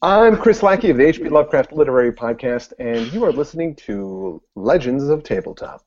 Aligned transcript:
I'm 0.00 0.36
Chris 0.36 0.62
Lackey 0.62 0.90
of 0.90 0.96
the 0.96 1.06
H.P. 1.06 1.28
Lovecraft 1.28 1.72
Literary 1.72 2.12
Podcast, 2.12 2.72
and 2.78 3.12
you 3.12 3.24
are 3.24 3.32
listening 3.32 3.74
to 3.74 4.40
Legends 4.54 5.08
of 5.08 5.24
Tabletop. 5.24 5.82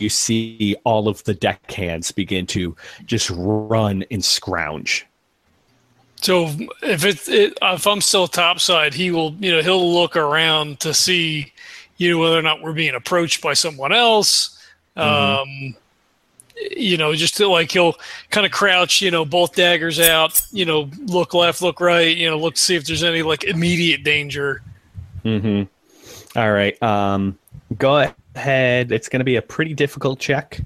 You 0.00 0.08
see 0.08 0.76
all 0.84 1.08
of 1.08 1.22
the 1.24 1.34
deckhands 1.34 2.12
begin 2.12 2.46
to 2.46 2.76
just 3.04 3.30
run 3.34 4.04
and 4.10 4.24
scrounge. 4.24 5.06
So 6.20 6.50
if 6.82 7.04
it's 7.04 7.28
it, 7.28 7.56
if 7.62 7.86
I'm 7.86 8.00
still 8.00 8.28
topside, 8.28 8.94
he 8.94 9.10
will 9.10 9.34
you 9.40 9.52
know 9.52 9.62
he'll 9.62 9.92
look 9.92 10.16
around 10.16 10.80
to 10.80 10.92
see 10.92 11.52
you 11.96 12.12
know 12.12 12.18
whether 12.18 12.38
or 12.38 12.42
not 12.42 12.62
we're 12.62 12.72
being 12.72 12.94
approached 12.94 13.42
by 13.42 13.54
someone 13.54 13.92
else. 13.92 14.58
Mm-hmm. 14.96 15.70
Um, 15.70 15.76
you 16.70 16.98
know, 16.98 17.14
just 17.14 17.38
to, 17.38 17.48
like 17.48 17.72
he'll 17.72 17.94
kind 18.28 18.44
of 18.44 18.52
crouch, 18.52 19.00
you 19.00 19.10
know, 19.10 19.24
both 19.24 19.54
daggers 19.54 19.98
out, 19.98 20.42
you 20.52 20.66
know, 20.66 20.90
look 21.06 21.32
left, 21.32 21.62
look 21.62 21.80
right, 21.80 22.14
you 22.14 22.28
know, 22.28 22.38
look 22.38 22.54
to 22.54 22.60
see 22.60 22.76
if 22.76 22.84
there's 22.84 23.02
any 23.02 23.22
like 23.22 23.44
immediate 23.44 24.04
danger. 24.04 24.62
Mm-hmm. 25.24 26.38
All 26.38 26.52
right. 26.52 26.80
Um, 26.82 27.38
go 27.78 28.12
ahead. 28.34 28.92
It's 28.92 29.08
going 29.08 29.20
to 29.20 29.24
be 29.24 29.36
a 29.36 29.42
pretty 29.42 29.74
difficult 29.74 30.18
check. 30.18 30.60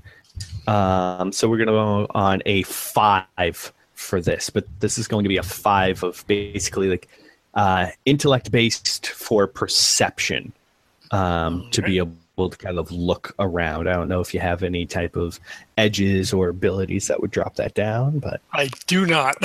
Um, 0.67 1.33
so 1.33 1.49
we're 1.49 1.59
going 1.59 1.69
to 1.69 1.73
go 1.73 2.07
on 2.15 2.43
a 2.47 2.63
five 2.63 3.73
for 3.95 4.21
this, 4.21 4.51
but 4.51 4.67
this 4.81 4.99
is 4.99 5.09
going 5.09 5.25
to 5.25 5.29
be 5.29 5.37
a 5.37 5.43
five 5.43 6.03
of 6.03 6.25
basically 6.27 6.89
like 6.89 7.09
uh, 7.55 7.89
intellect 8.05 8.51
based 8.51 9.09
for 9.09 9.47
perception 9.47 10.53
um, 11.11 11.69
to 11.71 11.83
be 11.83 11.99
able 11.99 12.51
to 12.51 12.57
kind 12.57 12.79
of 12.79 12.91
look 12.91 13.35
around. 13.39 13.89
I 13.89 13.93
don't 13.93 14.09
know 14.09 14.21
if 14.21 14.35
you 14.35 14.41
have 14.41 14.63
any 14.63 14.87
type 14.87 15.17
of 15.17 15.39
edges 15.79 16.33
or 16.33 16.49
abilities 16.49 17.07
that 17.09 17.21
would 17.21 17.31
drop 17.31 17.57
that 17.57 17.75
down, 17.75 18.19
but 18.19 18.41
I 18.53 18.71
do 18.87 19.07
not. 19.07 19.37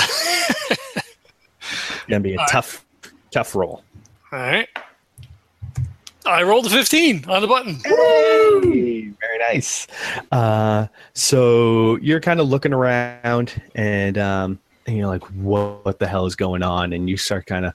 gonna 2.08 2.22
be 2.22 2.36
a 2.36 2.46
tough, 2.50 2.86
tough 3.32 3.56
roll. 3.56 3.84
All 4.32 4.40
right. 4.40 4.70
I 6.30 6.44
rolled 6.44 6.66
a 6.66 6.70
15 6.70 7.26
on 7.28 7.42
the 7.42 7.48
button. 7.48 7.76
Hey, 7.84 9.12
very 9.20 9.38
nice. 9.40 9.88
Uh, 10.32 10.88
so 11.14 11.98
you're 11.98 12.22
kind 12.22 12.40
of 12.40 12.48
looking 12.48 12.74
around 12.74 13.62
and, 13.76 14.18
um, 14.18 14.60
and 14.88 14.98
you're 14.98 15.08
like, 15.08 15.24
what, 15.34 15.86
what, 15.86 16.00
the 16.00 16.08
hell 16.08 16.26
is 16.26 16.36
going 16.36 16.64
on? 16.64 16.94
And 16.94 17.10
you 17.10 17.18
start 17.18 17.46
kind 17.46 17.66
of 17.66 17.74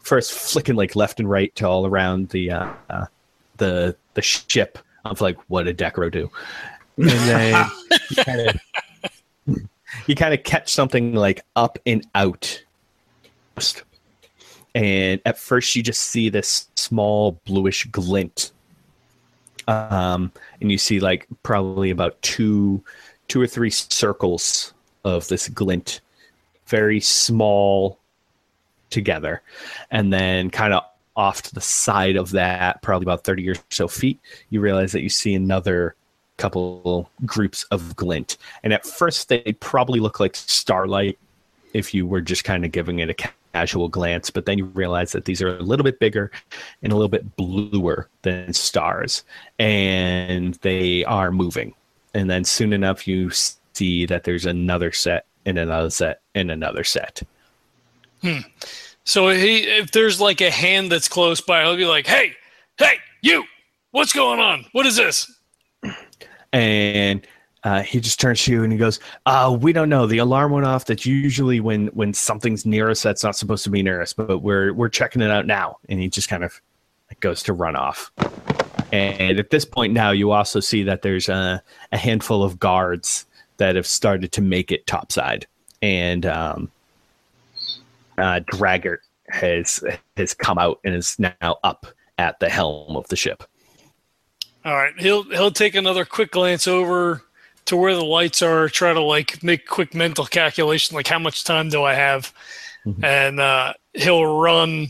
first 0.00 0.32
flicking 0.32 0.76
like 0.76 0.96
left 0.96 1.20
and 1.20 1.30
right 1.30 1.54
to 1.56 1.66
all 1.68 1.86
around 1.86 2.30
the 2.30 2.50
uh, 2.50 2.72
uh, 2.88 3.06
the 3.58 3.96
the 4.14 4.22
ship. 4.22 4.78
I'm 5.04 5.16
like, 5.20 5.38
what 5.48 5.64
did 5.64 5.78
Decaro 5.78 6.10
do? 6.10 6.30
And 6.96 7.08
then 7.08 7.66
you 10.06 10.14
kind 10.14 10.34
of 10.34 10.42
catch 10.42 10.72
something 10.72 11.14
like 11.14 11.42
up 11.56 11.78
and 11.86 12.06
out 12.14 12.62
and 14.74 15.20
at 15.24 15.38
first 15.38 15.74
you 15.74 15.82
just 15.82 16.02
see 16.02 16.28
this 16.28 16.68
small 16.76 17.40
bluish 17.44 17.84
glint 17.86 18.52
um, 19.68 20.32
and 20.60 20.72
you 20.72 20.78
see 20.78 21.00
like 21.00 21.26
probably 21.42 21.90
about 21.90 22.20
two 22.22 22.82
two 23.28 23.40
or 23.40 23.46
three 23.46 23.70
circles 23.70 24.74
of 25.04 25.28
this 25.28 25.48
glint 25.48 26.00
very 26.66 27.00
small 27.00 27.98
together. 28.90 29.42
And 29.90 30.12
then 30.12 30.50
kind 30.50 30.74
of 30.74 30.84
off 31.16 31.42
to 31.42 31.54
the 31.54 31.60
side 31.60 32.16
of 32.16 32.30
that 32.30 32.80
probably 32.82 33.04
about 33.04 33.24
30 33.24 33.50
or 33.50 33.54
so 33.68 33.88
feet 33.88 34.18
you 34.48 34.60
realize 34.60 34.92
that 34.92 35.02
you 35.02 35.08
see 35.08 35.34
another 35.34 35.94
couple 36.36 37.10
groups 37.26 37.64
of 37.64 37.94
glint. 37.96 38.38
And 38.62 38.72
at 38.72 38.86
first 38.86 39.28
they 39.28 39.40
probably 39.60 40.00
look 40.00 40.20
like 40.20 40.34
starlight 40.34 41.18
if 41.74 41.92
you 41.92 42.06
were 42.06 42.20
just 42.20 42.44
kind 42.44 42.64
of 42.64 42.72
giving 42.72 43.00
it 43.00 43.10
a 43.10 43.14
casual 43.52 43.88
glance, 43.88 44.30
but 44.30 44.46
then 44.46 44.58
you 44.58 44.66
realize 44.66 45.12
that 45.12 45.24
these 45.24 45.42
are 45.42 45.56
a 45.56 45.62
little 45.62 45.84
bit 45.84 45.98
bigger 45.98 46.30
and 46.82 46.92
a 46.92 46.96
little 46.96 47.08
bit 47.08 47.36
bluer 47.36 48.08
than 48.22 48.52
stars, 48.52 49.24
and 49.58 50.54
they 50.56 51.04
are 51.04 51.30
moving. 51.30 51.74
And 52.14 52.28
then 52.28 52.44
soon 52.44 52.72
enough, 52.72 53.06
you 53.06 53.30
see 53.72 54.06
that 54.06 54.24
there's 54.24 54.46
another 54.46 54.92
set 54.92 55.26
and 55.46 55.58
another 55.58 55.90
set 55.90 56.20
and 56.34 56.50
another 56.50 56.84
set. 56.84 57.22
Hmm. 58.22 58.40
So 59.04 59.30
he, 59.30 59.58
if 59.58 59.92
there's 59.92 60.20
like 60.20 60.40
a 60.40 60.50
hand 60.50 60.92
that's 60.92 61.08
close 61.08 61.40
by, 61.40 61.62
he'll 61.62 61.76
be 61.76 61.86
like, 61.86 62.06
"Hey, 62.06 62.34
hey, 62.78 62.98
you, 63.22 63.44
what's 63.92 64.12
going 64.12 64.40
on? 64.40 64.66
What 64.72 64.86
is 64.86 64.96
this?" 64.96 65.32
And 66.52 67.26
uh, 67.64 67.82
he 67.82 68.00
just 68.00 68.18
turns 68.18 68.42
to 68.44 68.52
you 68.52 68.64
and 68.64 68.72
he 68.72 68.78
goes, 68.78 69.00
uh, 69.26 69.56
"We 69.60 69.72
don't 69.72 69.88
know. 69.88 70.06
The 70.06 70.18
alarm 70.18 70.52
went 70.52 70.66
off. 70.66 70.86
That's 70.86 71.04
usually 71.04 71.60
when 71.60 71.88
when 71.88 72.14
something's 72.14 72.64
near 72.64 72.90
us. 72.90 73.02
That's 73.02 73.22
not 73.22 73.36
supposed 73.36 73.64
to 73.64 73.70
be 73.70 73.82
near 73.82 74.00
us, 74.00 74.12
but 74.12 74.38
we're 74.38 74.72
we're 74.72 74.88
checking 74.88 75.20
it 75.22 75.30
out 75.30 75.46
now." 75.46 75.78
And 75.88 76.00
he 76.00 76.08
just 76.08 76.28
kind 76.28 76.44
of 76.44 76.60
goes 77.20 77.42
to 77.44 77.52
run 77.52 77.76
off. 77.76 78.10
And 78.92 79.38
at 79.38 79.50
this 79.50 79.64
point 79.64 79.92
now, 79.92 80.10
you 80.10 80.32
also 80.32 80.58
see 80.58 80.82
that 80.84 81.02
there's 81.02 81.28
a, 81.28 81.62
a 81.92 81.96
handful 81.96 82.42
of 82.42 82.58
guards 82.58 83.26
that 83.58 83.76
have 83.76 83.86
started 83.86 84.32
to 84.32 84.40
make 84.40 84.72
it 84.72 84.86
topside, 84.86 85.46
and 85.82 86.26
um, 86.26 86.70
uh, 88.18 88.40
has 89.28 89.84
has 90.16 90.34
come 90.34 90.58
out 90.58 90.80
and 90.82 90.94
is 90.94 91.18
now 91.18 91.58
up 91.62 91.86
at 92.18 92.40
the 92.40 92.48
helm 92.48 92.96
of 92.96 93.06
the 93.08 93.16
ship. 93.16 93.44
All 94.64 94.74
right, 94.74 94.92
he'll 94.98 95.24
he'll 95.24 95.50
take 95.50 95.74
another 95.74 96.04
quick 96.04 96.32
glance 96.32 96.66
over 96.66 97.22
to 97.70 97.76
where 97.76 97.94
the 97.94 98.04
lights 98.04 98.42
are, 98.42 98.68
try 98.68 98.92
to 98.92 99.00
like 99.00 99.42
make 99.44 99.66
quick 99.66 99.94
mental 99.94 100.26
calculation, 100.26 100.96
like 100.96 101.06
how 101.06 101.20
much 101.20 101.44
time 101.44 101.68
do 101.68 101.84
I 101.84 101.94
have? 101.94 102.32
Mm-hmm. 102.84 103.04
And 103.04 103.40
uh, 103.40 103.74
he'll 103.94 104.26
run 104.40 104.88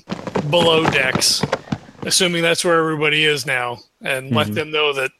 below 0.49 0.85
decks, 0.91 1.45
assuming 2.03 2.43
that's 2.43 2.65
where 2.65 2.79
everybody 2.79 3.27
is 3.27 3.45
now, 3.45 3.81
and 4.01 4.27
mm-hmm. 4.27 4.37
let 4.37 4.55
them 4.55 4.71
know 4.71 4.95
that 4.95 5.11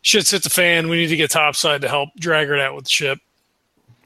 shit's 0.00 0.30
hit 0.30 0.42
the 0.42 0.50
fan. 0.50 0.88
We 0.88 0.96
need 0.96 1.08
to 1.08 1.16
get 1.16 1.30
topside 1.30 1.82
to 1.82 1.88
help 1.88 2.08
drag 2.18 2.48
it 2.48 2.58
out 2.58 2.74
with 2.74 2.84
the 2.84 2.90
ship. 2.90 3.18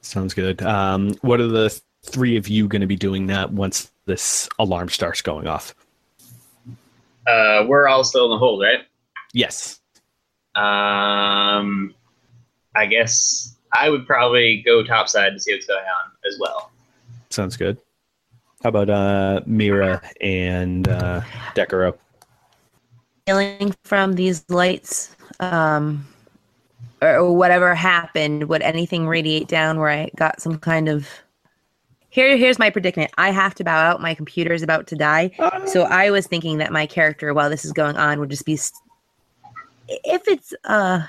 Sounds 0.01 0.35
good. 0.35 0.61
Um, 0.63 1.15
what 1.23 1.41
are 1.41 1.47
the 1.47 1.81
three 2.03 2.37
of 2.37 2.49
you 2.49 2.67
going 2.67 2.81
to 2.81 2.89
be 2.89 2.97
doing 2.97 3.29
that 3.29 3.53
once 3.53 3.93
this 4.07 4.49
alarm 4.59 4.89
starts 4.89 5.23
going 5.23 5.47
off? 5.47 5.77
Uh, 7.25 7.65
we're 7.69 7.87
all 7.87 8.03
still 8.03 8.25
in 8.25 8.31
the 8.33 8.39
hold, 8.39 8.63
right? 8.63 8.81
Yes. 9.33 9.81
Um, 10.57 11.95
I 12.77 12.87
guess 12.87 13.57
I 13.75 13.91
would 13.91 14.07
probably 14.07 14.63
go 14.63 14.85
topside 14.85 15.33
to 15.33 15.41
see 15.41 15.55
what's 15.55 15.67
going 15.67 15.81
on 15.81 16.13
as 16.27 16.39
well. 16.39 16.71
Sounds 17.31 17.57
good. 17.57 17.79
How 18.63 18.69
about 18.69 18.91
uh, 18.91 19.41
Mira 19.47 20.03
and 20.21 20.89
uh, 20.89 21.21
Decaro? 21.55 21.97
Feeling 23.27 23.75
from 23.85 24.15
these 24.15 24.45
lights, 24.49 25.17
um, 25.41 26.07
or 27.03 27.33
whatever 27.33 27.75
happened, 27.75 28.49
would 28.49 28.63
anything 28.63 29.09
radiate 29.09 29.49
down 29.49 29.79
where 29.79 29.91
I 29.91 30.11
got 30.17 30.41
some 30.41 30.59
kind 30.59 30.89
of 30.89 31.09
here 32.17 32.35
here's 32.39 32.59
my 32.59 32.71
predicament 32.71 33.11
i 33.19 33.31
have 33.31 33.55
to 33.55 33.63
bow 33.63 33.77
out 33.77 34.01
my 34.01 34.15
computer 34.15 34.55
is 34.55 34.63
about 34.63 34.87
to 34.87 34.97
die 34.97 35.31
so 35.67 35.83
i 35.83 36.11
was 36.11 36.27
thinking 36.27 36.57
that 36.57 36.73
my 36.73 36.87
character 36.87 37.35
while 37.35 37.51
this 37.51 37.63
is 37.63 37.73
going 37.73 37.95
on 37.97 38.19
would 38.19 38.31
just 38.31 38.47
be 38.47 38.57
st- 38.57 38.81
if 39.87 40.27
it's 40.27 40.55
uh 40.65 41.03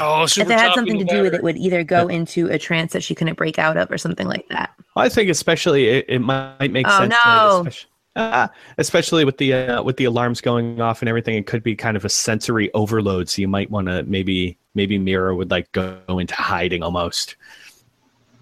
Oh, 0.00 0.24
if 0.24 0.38
it 0.38 0.48
had 0.48 0.74
something 0.74 0.98
to 0.98 1.04
do 1.04 1.22
with 1.22 1.34
it, 1.34 1.42
would 1.42 1.56
either 1.56 1.84
go 1.84 2.08
yeah. 2.08 2.16
into 2.16 2.48
a 2.48 2.58
trance 2.58 2.92
that 2.92 3.02
she 3.02 3.14
couldn't 3.14 3.34
break 3.34 3.58
out 3.58 3.76
of, 3.76 3.90
or 3.90 3.98
something 3.98 4.26
like 4.26 4.46
that. 4.48 4.72
I 4.96 5.08
think, 5.08 5.30
especially, 5.30 5.88
it, 5.88 6.06
it 6.08 6.18
might 6.20 6.70
make 6.70 6.86
oh, 6.88 6.98
sense. 6.98 7.14
No. 7.24 7.58
Especially, 7.60 7.88
uh, 8.14 8.48
especially 8.78 9.24
with 9.24 9.38
the 9.38 9.54
uh, 9.54 9.82
with 9.82 9.96
the 9.96 10.04
alarms 10.04 10.40
going 10.40 10.80
off 10.80 11.00
and 11.00 11.08
everything, 11.08 11.36
it 11.36 11.46
could 11.46 11.62
be 11.62 11.74
kind 11.74 11.96
of 11.96 12.04
a 12.04 12.08
sensory 12.08 12.72
overload. 12.74 13.28
So 13.28 13.40
you 13.40 13.48
might 13.48 13.70
want 13.70 13.88
to 13.88 14.02
maybe 14.04 14.58
maybe 14.74 14.98
Mira 14.98 15.34
would 15.34 15.50
like 15.50 15.70
go 15.72 15.98
into 16.08 16.34
hiding 16.34 16.82
almost. 16.82 17.36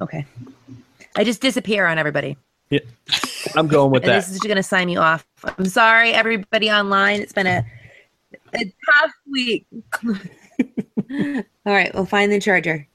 Okay, 0.00 0.26
I 1.14 1.24
just 1.24 1.40
disappear 1.40 1.86
on 1.86 1.98
everybody. 1.98 2.36
Yeah, 2.70 2.80
I'm 3.56 3.68
going 3.68 3.92
with 3.92 4.02
that. 4.04 4.16
This 4.16 4.30
is 4.30 4.40
going 4.40 4.56
to 4.56 4.62
sign 4.62 4.86
me 4.86 4.96
off. 4.96 5.24
I'm 5.44 5.66
sorry, 5.66 6.12
everybody 6.12 6.70
online. 6.70 7.20
It's 7.20 7.32
been 7.32 7.46
a 7.46 7.64
a 8.54 8.64
tough 8.64 9.12
week. 9.30 9.66
All 10.60 11.72
right, 11.72 11.94
we'll 11.94 12.06
find 12.06 12.30
the 12.30 12.40
charger. 12.40 12.86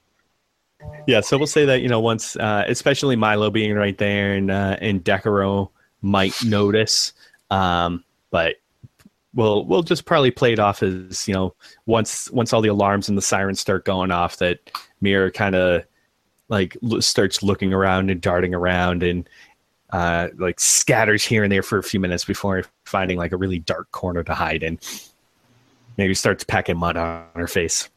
Yeah, 1.06 1.20
so 1.20 1.38
we'll 1.38 1.46
say 1.46 1.64
that 1.64 1.82
you 1.82 1.88
know 1.88 2.00
once, 2.00 2.36
uh, 2.36 2.64
especially 2.66 3.16
Milo 3.16 3.50
being 3.50 3.74
right 3.74 3.96
there, 3.96 4.34
and 4.34 4.50
uh, 4.50 4.76
and 4.80 5.04
Decaro 5.04 5.70
might 6.02 6.34
notice, 6.44 7.12
um, 7.50 8.04
but 8.30 8.56
we'll 9.34 9.64
we'll 9.64 9.82
just 9.82 10.04
probably 10.04 10.30
play 10.30 10.52
it 10.52 10.58
off 10.58 10.82
as 10.82 11.28
you 11.28 11.34
know 11.34 11.54
once 11.86 12.30
once 12.32 12.52
all 12.52 12.60
the 12.60 12.68
alarms 12.68 13.08
and 13.08 13.16
the 13.16 13.22
sirens 13.22 13.60
start 13.60 13.84
going 13.84 14.10
off 14.10 14.38
that 14.38 14.58
Mira 15.00 15.30
kind 15.30 15.54
of 15.54 15.84
like 16.48 16.76
l- 16.90 17.02
starts 17.02 17.42
looking 17.42 17.72
around 17.72 18.10
and 18.10 18.20
darting 18.20 18.54
around 18.54 19.02
and 19.02 19.28
uh, 19.90 20.28
like 20.38 20.58
scatters 20.58 21.24
here 21.24 21.44
and 21.44 21.52
there 21.52 21.62
for 21.62 21.78
a 21.78 21.82
few 21.82 22.00
minutes 22.00 22.24
before 22.24 22.64
finding 22.84 23.18
like 23.18 23.32
a 23.32 23.36
really 23.36 23.58
dark 23.58 23.90
corner 23.92 24.24
to 24.24 24.34
hide 24.34 24.62
in. 24.62 24.78
Maybe 25.96 26.14
starts 26.14 26.44
packing 26.44 26.76
mud 26.76 26.96
on 26.96 27.24
her 27.34 27.46
face. 27.46 27.88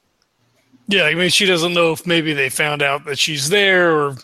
Yeah, 0.88 1.04
I 1.04 1.14
mean, 1.14 1.30
she 1.30 1.46
doesn't 1.46 1.76
know 1.76 1.92
if 1.92 2.08
maybe 2.08 2.34
they 2.34 2.50
found 2.50 2.82
out 2.82 3.06
that 3.06 3.20
she's 3.20 3.50
there, 3.50 3.92
or 3.96 4.16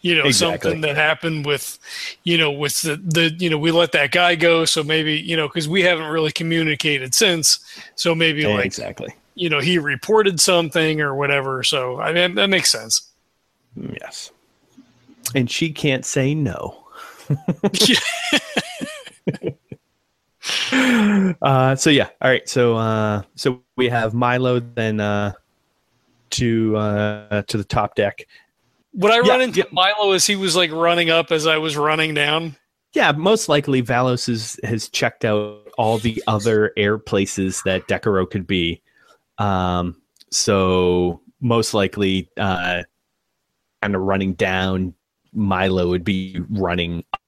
you 0.00 0.14
know, 0.14 0.24
Exactly. 0.24 0.70
something 0.70 0.80
that 0.80 0.96
happened 0.96 1.44
with, 1.44 1.78
you 2.22 2.38
know, 2.38 2.50
with 2.50 2.80
the 2.80 2.96
the 2.96 3.34
you 3.38 3.50
know, 3.50 3.58
we 3.58 3.70
let 3.70 3.92
that 3.92 4.10
guy 4.10 4.34
go, 4.34 4.64
so 4.64 4.82
maybe 4.82 5.20
you 5.20 5.36
know, 5.36 5.48
because 5.48 5.68
we 5.68 5.82
haven't 5.82 6.06
really 6.06 6.32
communicated 6.32 7.14
since, 7.14 7.58
so 7.94 8.14
maybe 8.14 8.46
like 8.46 8.64
exactly. 8.64 9.14
you 9.34 9.50
know, 9.50 9.60
he 9.60 9.78
reported 9.78 10.40
something 10.40 11.02
or 11.02 11.14
whatever. 11.14 11.62
So 11.62 12.00
I 12.00 12.14
mean, 12.14 12.36
that 12.36 12.48
makes 12.48 12.70
sense. 12.70 13.10
Yes. 13.76 14.30
And 15.34 15.50
she 15.50 15.72
can't 15.72 16.06
say 16.06 16.34
no. 16.34 16.84
uh, 21.42 21.76
so 21.76 21.90
yeah, 21.90 22.08
all 22.20 22.30
right. 22.30 22.48
So 22.48 22.76
uh, 22.76 23.22
so 23.34 23.62
we 23.76 23.88
have 23.88 24.14
Milo 24.14 24.60
then 24.60 25.00
uh, 25.00 25.32
to 26.30 26.76
uh, 26.76 27.42
to 27.42 27.56
the 27.56 27.64
top 27.64 27.94
deck. 27.94 28.26
Would 28.94 29.10
I 29.10 29.20
run 29.20 29.40
into 29.40 29.60
yeah. 29.60 29.64
Milo 29.72 30.12
as 30.12 30.26
he 30.26 30.36
was 30.36 30.54
like 30.54 30.70
running 30.70 31.10
up 31.10 31.32
as 31.32 31.46
I 31.46 31.58
was 31.58 31.76
running 31.76 32.14
down? 32.14 32.56
Yeah, 32.92 33.10
most 33.10 33.48
likely 33.48 33.82
Valos 33.82 34.28
is, 34.28 34.58
has 34.62 34.88
checked 34.88 35.24
out 35.24 35.68
all 35.76 35.98
the 35.98 36.22
other 36.28 36.72
air 36.76 36.96
places 36.96 37.60
that 37.64 37.88
Decaro 37.88 38.30
could 38.30 38.46
be. 38.46 38.80
Um, 39.38 40.00
so 40.30 41.20
most 41.40 41.74
likely, 41.74 42.30
uh, 42.36 42.84
kind 43.82 43.96
of 43.96 44.00
running 44.02 44.34
down, 44.34 44.94
Milo 45.32 45.88
would 45.88 46.04
be 46.04 46.40
running 46.50 47.04
up. 47.12 47.20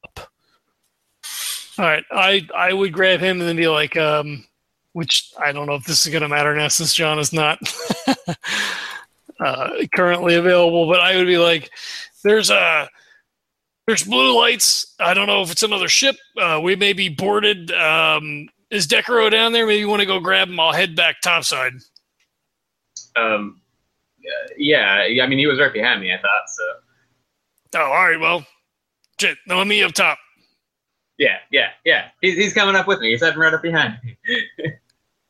All 1.78 1.84
right, 1.84 2.04
I 2.10 2.46
I 2.54 2.72
would 2.72 2.92
grab 2.92 3.20
him 3.20 3.40
and 3.40 3.48
then 3.48 3.56
be 3.56 3.68
like, 3.68 3.96
um, 3.96 4.44
which 4.92 5.32
I 5.38 5.52
don't 5.52 5.66
know 5.66 5.74
if 5.74 5.84
this 5.84 6.06
is 6.06 6.12
gonna 6.12 6.28
matter 6.28 6.54
now 6.54 6.68
since 6.68 6.94
John 6.94 7.18
is 7.18 7.32
not 7.32 7.58
uh, 9.40 9.70
currently 9.94 10.36
available, 10.36 10.86
but 10.86 11.00
I 11.00 11.16
would 11.16 11.26
be 11.26 11.38
like, 11.38 11.70
there's 12.24 12.50
a 12.50 12.88
there's 13.86 14.04
blue 14.04 14.36
lights. 14.36 14.94
I 14.98 15.14
don't 15.14 15.26
know 15.26 15.42
if 15.42 15.52
it's 15.52 15.62
another 15.62 15.88
ship. 15.88 16.16
Uh, 16.36 16.60
we 16.62 16.76
may 16.76 16.92
be 16.92 17.08
boarded. 17.08 17.70
Um, 17.72 18.48
is 18.70 18.86
Decaro 18.86 19.30
down 19.30 19.52
there? 19.52 19.66
Maybe 19.66 19.78
you 19.78 19.88
want 19.88 20.00
to 20.00 20.06
go 20.06 20.18
grab 20.18 20.48
him. 20.48 20.58
I'll 20.58 20.72
head 20.72 20.96
back 20.96 21.20
topside. 21.20 21.74
Um, 23.14 23.60
uh, 24.26 24.48
yeah, 24.58 25.06
yeah, 25.06 25.22
I 25.22 25.26
mean, 25.28 25.38
he 25.38 25.46
was 25.46 25.60
right 25.60 25.72
behind 25.72 26.00
me. 26.00 26.12
I 26.12 26.16
thought 26.16 26.48
so. 26.48 26.64
Oh, 27.80 27.84
all 27.84 28.08
right. 28.08 28.18
Well, 28.18 28.44
shit. 29.20 29.38
No, 29.46 29.58
let 29.58 29.66
me 29.66 29.82
up 29.82 29.92
top. 29.92 30.18
Yeah, 31.18 31.38
yeah, 31.50 31.68
yeah. 31.84 32.08
He's, 32.20 32.34
he's 32.36 32.52
coming 32.52 32.76
up 32.76 32.86
with 32.86 33.00
me. 33.00 33.10
He's 33.10 33.22
heading 33.22 33.38
right 33.38 33.54
up 33.54 33.62
behind 33.62 33.96
me. 34.04 34.16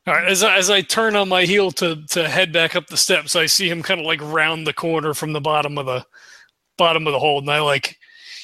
All 0.05 0.13
right, 0.13 0.27
as 0.27 0.43
I, 0.43 0.57
as 0.57 0.69
I 0.69 0.81
turn 0.81 1.15
on 1.15 1.27
my 1.29 1.43
heel 1.43 1.69
to 1.71 2.01
to 2.11 2.29
head 2.29 2.53
back 2.53 2.75
up 2.75 2.87
the 2.87 2.95
steps, 2.97 3.35
I 3.35 3.45
see 3.45 3.69
him 3.69 3.83
kind 3.83 3.99
of 3.99 4.05
like 4.05 4.21
round 4.21 4.65
the 4.65 4.73
corner 4.73 5.13
from 5.13 5.33
the 5.33 5.41
bottom 5.41 5.77
of 5.77 5.85
the 5.85 6.05
bottom 6.77 7.07
of 7.07 7.13
the 7.13 7.19
hold, 7.19 7.43
and 7.43 7.51
I 7.51 7.59
like, 7.59 7.97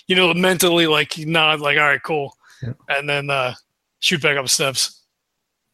you 0.08 0.16
know, 0.16 0.34
mentally 0.34 0.88
like 0.88 1.18
nod, 1.20 1.62
like, 1.62 1.78
all 1.78 1.84
right, 1.86 2.04
cool, 2.04 2.36
Yeah. 2.62 2.74
and 2.90 3.08
then 3.08 3.30
uh, 3.30 3.54
shoot 4.00 4.22
back 4.22 4.38
up 4.38 4.50
steps. 4.50 5.04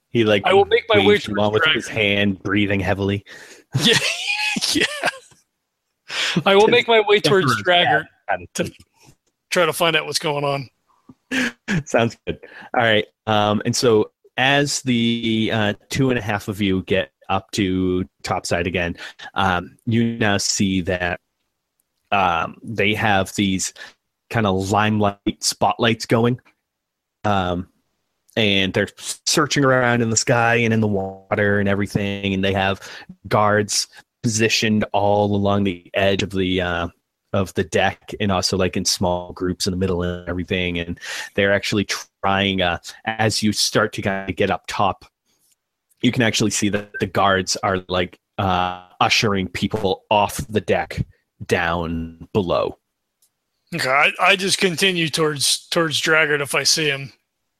He 0.10 0.24
like 0.24 0.44
I 0.45 0.54
will 0.54 0.65
make 0.65 0.86
my 0.89 1.00
way 1.00 1.06
waves 1.07 1.27
you 1.27 1.36
towards 1.36 1.54
with 1.54 1.74
his 1.74 1.88
hand, 1.88 2.42
breathing 2.44 2.80
heavily. 2.80 3.25
Yeah, 3.83 3.98
yeah. 4.74 4.86
I 6.45 6.56
will 6.56 6.68
make 6.68 6.88
my 6.88 7.04
way 7.07 7.19
towards 7.19 7.62
Draggart, 7.63 8.06
to 8.56 8.72
try 9.51 9.65
to 9.68 9.74
find 9.74 9.95
out 9.95 10.06
what's 10.07 10.18
going 10.19 10.44
on. 10.44 10.68
Sounds 11.86 12.18
good. 12.26 12.40
All 12.76 12.84
right. 12.84 13.06
Um, 13.28 13.62
and 13.66 13.76
so 13.76 14.12
as 14.38 14.81
the 14.81 15.50
uh, 15.54 15.74
two 15.90 16.10
and 16.10 16.20
a 16.20 16.22
half 16.22 16.48
of 16.48 16.62
you 16.62 16.84
get 16.84 17.12
up 17.30 17.52
to 17.52 18.06
topside 18.24 18.68
again, 18.68 18.96
um, 19.34 19.78
you 19.86 20.18
now 20.18 20.38
see 20.38 20.81
that 20.81 21.20
um, 22.12 22.58
they 22.64 22.94
have 22.94 23.34
these 23.36 23.74
kind 24.30 24.48
of 24.48 24.72
limelight 24.72 25.44
spotlights 25.44 26.06
going. 26.06 26.40
Um, 27.24 27.68
and 28.36 28.74
they're 28.74 28.88
searching 29.25 29.66
around 29.66 30.02
in 30.02 30.10
the 30.10 30.18
sky 30.18 30.56
and 30.56 30.74
in 30.74 30.80
the 30.80 30.88
water 30.88 31.60
and 31.60 31.68
everything. 31.68 32.34
And 32.34 32.44
they 32.44 32.54
have 32.54 32.80
guards 33.28 33.88
positioned 34.24 34.86
all 34.94 35.36
along 35.36 35.64
the 35.64 35.90
edge 35.94 36.24
of 36.24 36.32
the 36.32 36.62
uh, 36.62 36.88
of 37.34 37.54
the 37.54 37.64
deck 37.64 38.12
and 38.20 38.31
also 38.31 38.58
like 38.58 38.76
in 38.76 38.86
small 38.86 39.34
groups 39.34 39.68
in 39.68 39.72
the 39.72 39.78
middle 39.78 40.02
and 40.04 40.28
everything. 40.28 40.80
And 40.80 41.00
they're 41.36 41.54
actually 41.54 41.86
trying 42.24 42.62
uh, 42.62 42.80
as 43.06 43.42
you 43.44 43.52
start 43.54 43.94
to 43.94 44.02
kind 44.02 44.30
of 44.30 44.36
get 44.36 44.50
up 44.50 44.66
top 44.68 45.06
you 46.02 46.12
can 46.12 46.22
actually 46.22 46.52
see 46.52 46.70
that 46.70 46.92
the 47.00 47.06
guards 47.06 47.56
are 47.58 47.84
like 47.88 48.20
uh, 48.38 48.84
ushering 49.02 49.48
people 49.48 50.04
off 50.10 50.38
the 50.50 50.62
deck 50.62 51.06
down 51.46 52.28
below 52.34 52.78
Okay, 53.75 53.88
I, 53.88 54.12
I 54.20 54.36
just 54.36 54.58
continue 54.58 55.10
towards 55.10 55.68
towards 55.68 56.02
Draggart 56.02 56.42
if 56.42 56.56
I 56.56 56.64
see 56.64 56.88
him. 56.88 57.12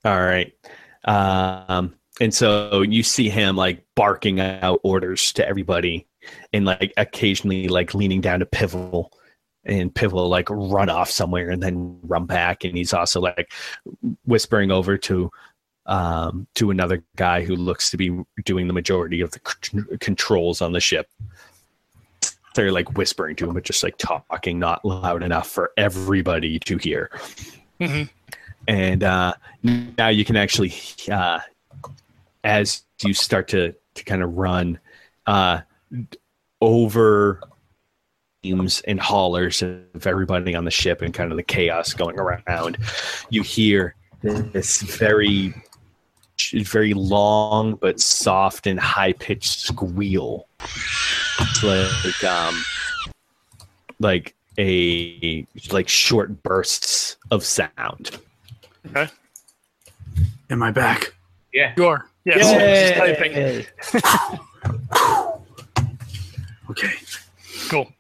all 0.04 0.20
right 0.20 0.54
um, 1.06 1.96
and 2.20 2.34
so 2.34 2.82
you 2.82 3.04
see 3.04 3.30
him 3.30 3.56
like 3.56 3.86
barking 3.96 4.40
out 4.40 4.80
orders 4.84 5.32
to 5.34 5.48
everybody 5.48 6.08
and 6.52 6.66
like 6.66 6.94
occasionally 6.98 7.68
like 7.68 7.94
leaning 7.94 8.22
down 8.22 8.40
to 8.40 8.46
pivotal 8.46 9.12
and 9.66 9.94
pivotal 9.94 10.30
like 10.30 10.50
run 10.50 10.90
off 10.90 11.10
somewhere 11.10 11.50
and 11.50 11.62
then 11.62 12.00
run 12.04 12.26
back 12.26 12.64
and 12.64 12.78
he's 12.78 12.94
also 12.94 13.20
like 13.20 13.52
whispering 14.26 14.72
over 14.72 14.98
to 14.98 15.30
um, 15.86 16.48
to 16.56 16.70
another 16.70 17.04
guy 17.16 17.44
who 17.44 17.56
looks 17.56 17.90
to 17.90 17.98
be 17.98 18.16
doing 18.46 18.68
the 18.68 18.74
majority 18.74 19.22
of 19.22 19.32
the 19.32 19.42
c- 19.64 19.98
controls 20.00 20.62
on 20.62 20.72
the 20.72 20.80
ship. 20.80 21.10
They're 22.54 22.72
like 22.72 22.96
whispering 22.96 23.36
to 23.38 23.48
him, 23.48 23.56
but 23.56 23.64
just 23.64 23.84
like 23.84 23.98
talking, 23.98 24.60
not 24.60 24.86
loud 24.86 25.24
enough 25.24 25.50
for 25.50 25.72
everybody 25.78 26.60
to 26.60 26.78
hear. 26.78 27.10
Mhm. 27.80 28.10
And 28.68 29.04
uh, 29.04 29.34
now 29.64 30.10
you 30.10 30.24
can 30.26 30.36
actually, 30.36 30.74
uh, 31.12 31.40
as 32.44 32.84
you 33.04 33.14
start 33.14 33.48
to 33.50 33.74
to 33.96 34.04
kind 34.04 34.22
of 34.22 34.38
run 34.38 34.80
uh, 35.26 35.62
over 36.62 37.42
beams 38.42 38.82
and 38.82 39.00
haulers 39.00 39.62
of 39.62 40.08
everybody 40.08 40.56
on 40.56 40.66
the 40.66 40.72
ship 40.72 41.02
and 41.02 41.14
kind 41.14 41.32
of 41.32 41.38
the 41.38 41.44
chaos 41.44 41.94
going 41.94 42.20
around, 42.20 42.78
you 43.30 43.44
hear 43.44 43.96
this 44.22 44.82
very 44.82 45.54
very 46.54 46.94
long 46.94 47.76
but 47.76 48.00
soft 48.00 48.66
and 48.66 48.80
high 48.80 49.14
pitched 49.14 49.60
squeal. 49.60 50.48
It's 51.40 51.64
like 51.64 52.24
um 52.24 52.64
like 54.00 54.36
a 54.58 55.46
like 55.72 55.88
short 55.88 56.42
bursts 56.44 57.18
of 57.32 57.44
sound. 57.46 58.20
Okay. 58.88 59.10
Am 60.50 60.64
I 60.64 60.72
back? 60.72 61.14
Yeah. 61.54 61.74
You 61.78 61.86
are. 61.86 62.06
Yes. 62.26 62.96
just 62.96 64.04
typing. 64.04 64.40
Okay. 66.70 66.92
Cool. 67.70 67.92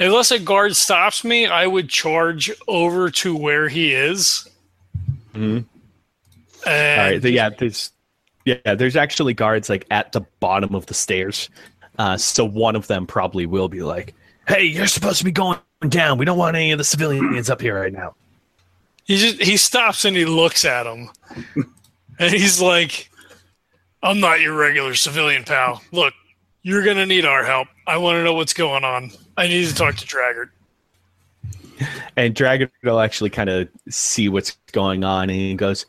Unless 0.00 0.30
a 0.30 0.38
guard 0.38 0.74
stops 0.76 1.24
me, 1.24 1.46
I 1.46 1.66
would 1.66 1.88
charge 1.88 2.50
over 2.66 3.10
to 3.10 3.36
where 3.36 3.68
he 3.68 3.92
is. 3.92 4.48
Mhm. 5.34 5.64
All 6.66 6.72
right, 6.72 7.22
so 7.22 7.28
yeah, 7.28 7.50
there's 7.50 7.92
yeah, 8.44 8.74
there's 8.74 8.96
actually 8.96 9.34
guards 9.34 9.68
like 9.68 9.86
at 9.90 10.12
the 10.12 10.22
bottom 10.40 10.74
of 10.74 10.86
the 10.86 10.94
stairs. 10.94 11.48
Uh, 11.98 12.16
so 12.16 12.44
one 12.44 12.76
of 12.76 12.86
them 12.86 13.06
probably 13.06 13.46
will 13.46 13.68
be 13.68 13.82
like, 13.82 14.14
"Hey, 14.48 14.64
you're 14.64 14.86
supposed 14.86 15.18
to 15.18 15.24
be 15.24 15.32
going 15.32 15.58
down. 15.88 16.18
We 16.18 16.24
don't 16.24 16.38
want 16.38 16.56
any 16.56 16.72
of 16.72 16.78
the 16.78 16.84
civilians 16.84 17.50
up 17.50 17.60
here 17.60 17.78
right 17.78 17.92
now." 17.92 18.14
he 19.10 19.16
just 19.16 19.42
he 19.42 19.56
stops 19.56 20.04
and 20.04 20.16
he 20.16 20.24
looks 20.24 20.64
at 20.64 20.86
him, 20.86 21.10
and 22.18 22.32
he's 22.32 22.60
like, 22.60 23.10
"I'm 24.02 24.20
not 24.20 24.40
your 24.40 24.54
regular 24.54 24.94
civilian 24.94 25.42
pal. 25.42 25.82
Look, 25.90 26.14
you're 26.62 26.84
gonna 26.84 27.06
need 27.06 27.24
our 27.24 27.44
help. 27.44 27.68
I 27.86 27.96
want 27.96 28.16
to 28.16 28.24
know 28.24 28.34
what's 28.34 28.52
going 28.52 28.84
on. 28.84 29.10
I 29.40 29.48
need 29.48 29.66
to 29.66 29.74
talk 29.74 29.96
to 29.96 30.06
Draggart." 30.06 30.50
And 32.16 32.34
Dragon 32.34 32.70
will 32.82 33.00
actually 33.00 33.30
kind 33.30 33.48
of 33.48 33.68
see 33.88 34.28
what's 34.28 34.56
going 34.72 35.02
on, 35.02 35.30
and 35.30 35.38
he 35.38 35.54
goes, 35.54 35.86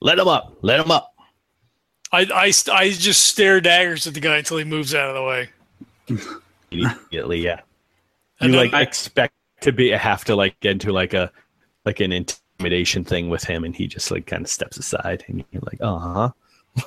"Let 0.00 0.18
him 0.18 0.28
up. 0.28 0.56
Let 0.62 0.80
him 0.80 0.90
up." 0.90 1.12
I, 2.12 2.26
I, 2.32 2.52
I 2.72 2.90
just 2.90 3.26
stare 3.26 3.60
daggers 3.60 4.06
at 4.06 4.14
the 4.14 4.20
guy 4.20 4.36
until 4.36 4.58
he 4.58 4.64
moves 4.64 4.94
out 4.94 5.08
of 5.08 5.14
the 5.14 5.22
way. 5.22 5.48
Immediately, 6.70 7.40
yeah. 7.40 7.60
And 8.40 8.52
you 8.52 8.58
then 8.58 8.70
like 8.70 8.88
expect 8.88 9.34
to 9.62 9.72
be 9.72 9.90
have 9.90 10.24
to 10.26 10.36
like 10.36 10.58
get 10.60 10.72
into 10.72 10.92
like 10.92 11.14
a 11.14 11.32
like 11.84 12.00
an 12.00 12.12
intimidation 12.12 13.04
thing 13.04 13.28
with 13.28 13.44
him, 13.44 13.64
and 13.64 13.74
he 13.74 13.86
just 13.86 14.10
like 14.10 14.26
kind 14.26 14.42
of 14.42 14.50
steps 14.50 14.76
aside, 14.76 15.24
and 15.26 15.44
you're 15.50 15.62
like, 15.62 15.80
uh 15.80 15.98
huh. 15.98 16.30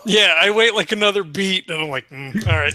Yeah, 0.05 0.35
I 0.39 0.49
wait 0.49 0.73
like 0.73 0.91
another 0.91 1.23
beat, 1.23 1.69
and 1.69 1.79
I'm 1.79 1.89
like, 1.89 2.09
mm, 2.09 2.47
all 2.47 2.57
right. 2.57 2.73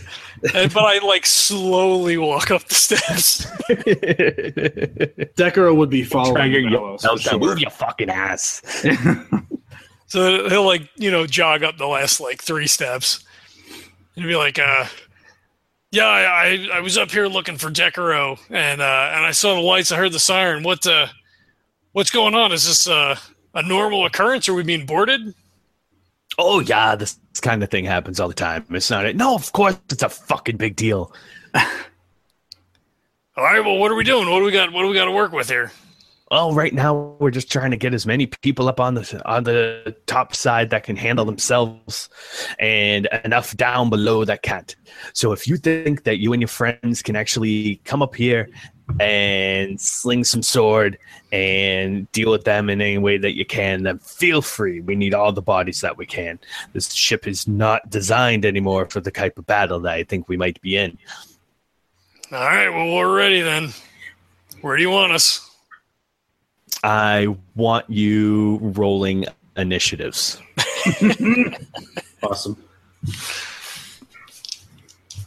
And, 0.55 0.73
but 0.73 0.85
I 0.85 1.05
like 1.05 1.27
slowly 1.27 2.17
walk 2.17 2.51
up 2.51 2.65
the 2.65 2.75
steps. 2.75 3.47
Decaro 5.37 5.77
would 5.77 5.91
be 5.91 6.05
Try 6.05 6.11
following 6.25 6.53
your 6.53 6.63
Valos, 6.63 7.01
for 7.01 7.07
yells 7.09 7.25
down, 7.25 7.33
sure. 7.33 7.39
move 7.41 7.59
your 7.59 7.71
fucking 7.71 8.11
ass. 8.11 8.63
So 10.11 10.49
he'll 10.49 10.65
like, 10.65 10.89
you 10.97 11.13
know, 11.13 11.25
jog 11.25 11.63
up 11.63 11.79
the 11.79 11.87
last 11.87 12.21
like 12.21 12.43
three 12.43 12.67
steps. 12.67 13.23
And 14.17 14.27
be 14.27 14.35
like, 14.35 14.59
uh 14.59 14.87
yeah, 15.93 16.07
I, 16.07 16.23
I, 16.25 16.69
I 16.75 16.81
was 16.81 16.99
up 16.99 17.13
here 17.13 17.29
looking 17.29 17.57
for 17.57 17.71
Decaro 17.71 18.37
and 18.51 18.81
uh 18.81 19.13
and 19.15 19.25
I 19.25 19.31
saw 19.31 19.55
the 19.55 19.61
lights, 19.61 19.93
I 19.93 19.97
heard 19.99 20.11
the 20.11 20.19
siren. 20.19 20.65
What 20.65 20.85
uh 20.85 21.07
what's 21.93 22.11
going 22.11 22.35
on? 22.35 22.51
Is 22.51 22.67
this 22.67 22.89
uh 22.89 23.15
a 23.55 23.63
normal 23.63 24.05
occurrence? 24.05 24.49
Are 24.49 24.55
we 24.55 24.65
being 24.65 24.85
boarded? 24.85 25.33
Oh 26.43 26.61
yeah, 26.61 26.97
this 26.97 27.19
kind 27.43 27.63
of 27.63 27.71
thing 27.71 27.85
happens 27.85 28.19
all 28.19 28.29
the 28.29 28.35
time. 28.35 28.65
It's 28.71 28.91
not 28.91 29.05
it. 29.05 29.15
No, 29.15 29.35
of 29.35 29.53
course 29.53 29.79
it's 29.91 30.03
a 30.03 30.09
fucking 30.09 30.57
big 30.57 30.75
deal. 30.75 31.13
All 31.55 33.45
right, 33.45 33.61
well 33.61 33.77
what 33.77 33.91
are 33.91 33.95
we 33.95 34.05
doing? 34.05 34.29
What 34.31 34.39
do 34.39 34.45
we 34.45 34.51
got 34.51 34.73
what 34.73 34.83
do 34.83 34.89
we 34.89 34.95
got 34.95 35.05
to 35.05 35.13
work 35.13 35.33
with 35.33 35.51
here? 35.51 35.71
Well, 36.31 36.55
right 36.55 36.73
now 36.73 37.17
we're 37.19 37.33
just 37.33 37.51
trying 37.51 37.73
to 37.73 37.77
get 37.77 37.93
as 37.93 38.07
many 38.07 38.27
people 38.27 38.69
up 38.69 38.81
on 38.81 38.95
the 38.95 39.23
on 39.29 39.45
the 39.45 39.95
top 40.07 40.35
side 40.35 40.71
that 40.71 40.85
can 40.85 40.97
handle 40.97 41.27
themselves, 41.27 42.09
and 42.59 43.07
enough 43.25 43.57
down 43.57 43.91
below 43.91 44.25
that 44.25 44.43
can't. 44.43 44.75
So 45.13 45.33
if 45.33 45.47
you 45.47 45.59
think 45.59 46.05
that 46.05 46.21
you 46.21 46.33
and 46.33 46.41
your 46.41 46.49
friends 46.49 47.03
can 47.03 47.17
actually 47.17 47.83
come 47.85 48.01
up 48.01 48.15
here 48.15 48.49
and 48.99 49.81
sling 49.81 50.25
some 50.25 50.43
sword 50.43 50.99
and 51.33 52.11
deal 52.13 52.31
with 52.31 52.45
them 52.45 52.69
in 52.71 52.81
any 52.81 52.99
way 52.99 53.19
that 53.19 53.37
you 53.37 53.45
can, 53.45 53.85
then 53.85 53.99
feel 53.99 54.43
free. 54.43 54.81
We 54.81 54.97
need 54.97 55.15
all 55.15 55.33
the 55.33 55.43
bodies 55.43 55.81
that 55.83 55.97
we 55.97 56.07
can. 56.07 56.39
This 56.73 56.93
ship 56.93 57.27
is 57.27 57.47
not 57.47 57.89
designed 57.91 58.45
anymore 58.45 58.87
for 58.87 59.01
the 59.01 59.11
type 59.11 59.39
of 59.39 59.47
battle 59.47 59.81
that 59.81 59.93
I 59.93 60.05
think 60.05 60.29
we 60.29 60.37
might 60.37 60.61
be 60.61 60.77
in. 60.77 60.99
All 62.33 62.39
right, 62.39 62.69
well 62.69 62.95
we're 62.95 63.17
ready 63.17 63.41
then. 63.41 63.71
Where 64.61 64.77
do 64.77 64.83
you 64.83 64.91
want 64.91 65.13
us? 65.13 65.49
I 66.83 67.37
want 67.55 67.89
you 67.89 68.59
rolling 68.63 69.27
initiatives. 69.57 70.41
Awesome. 72.23 72.57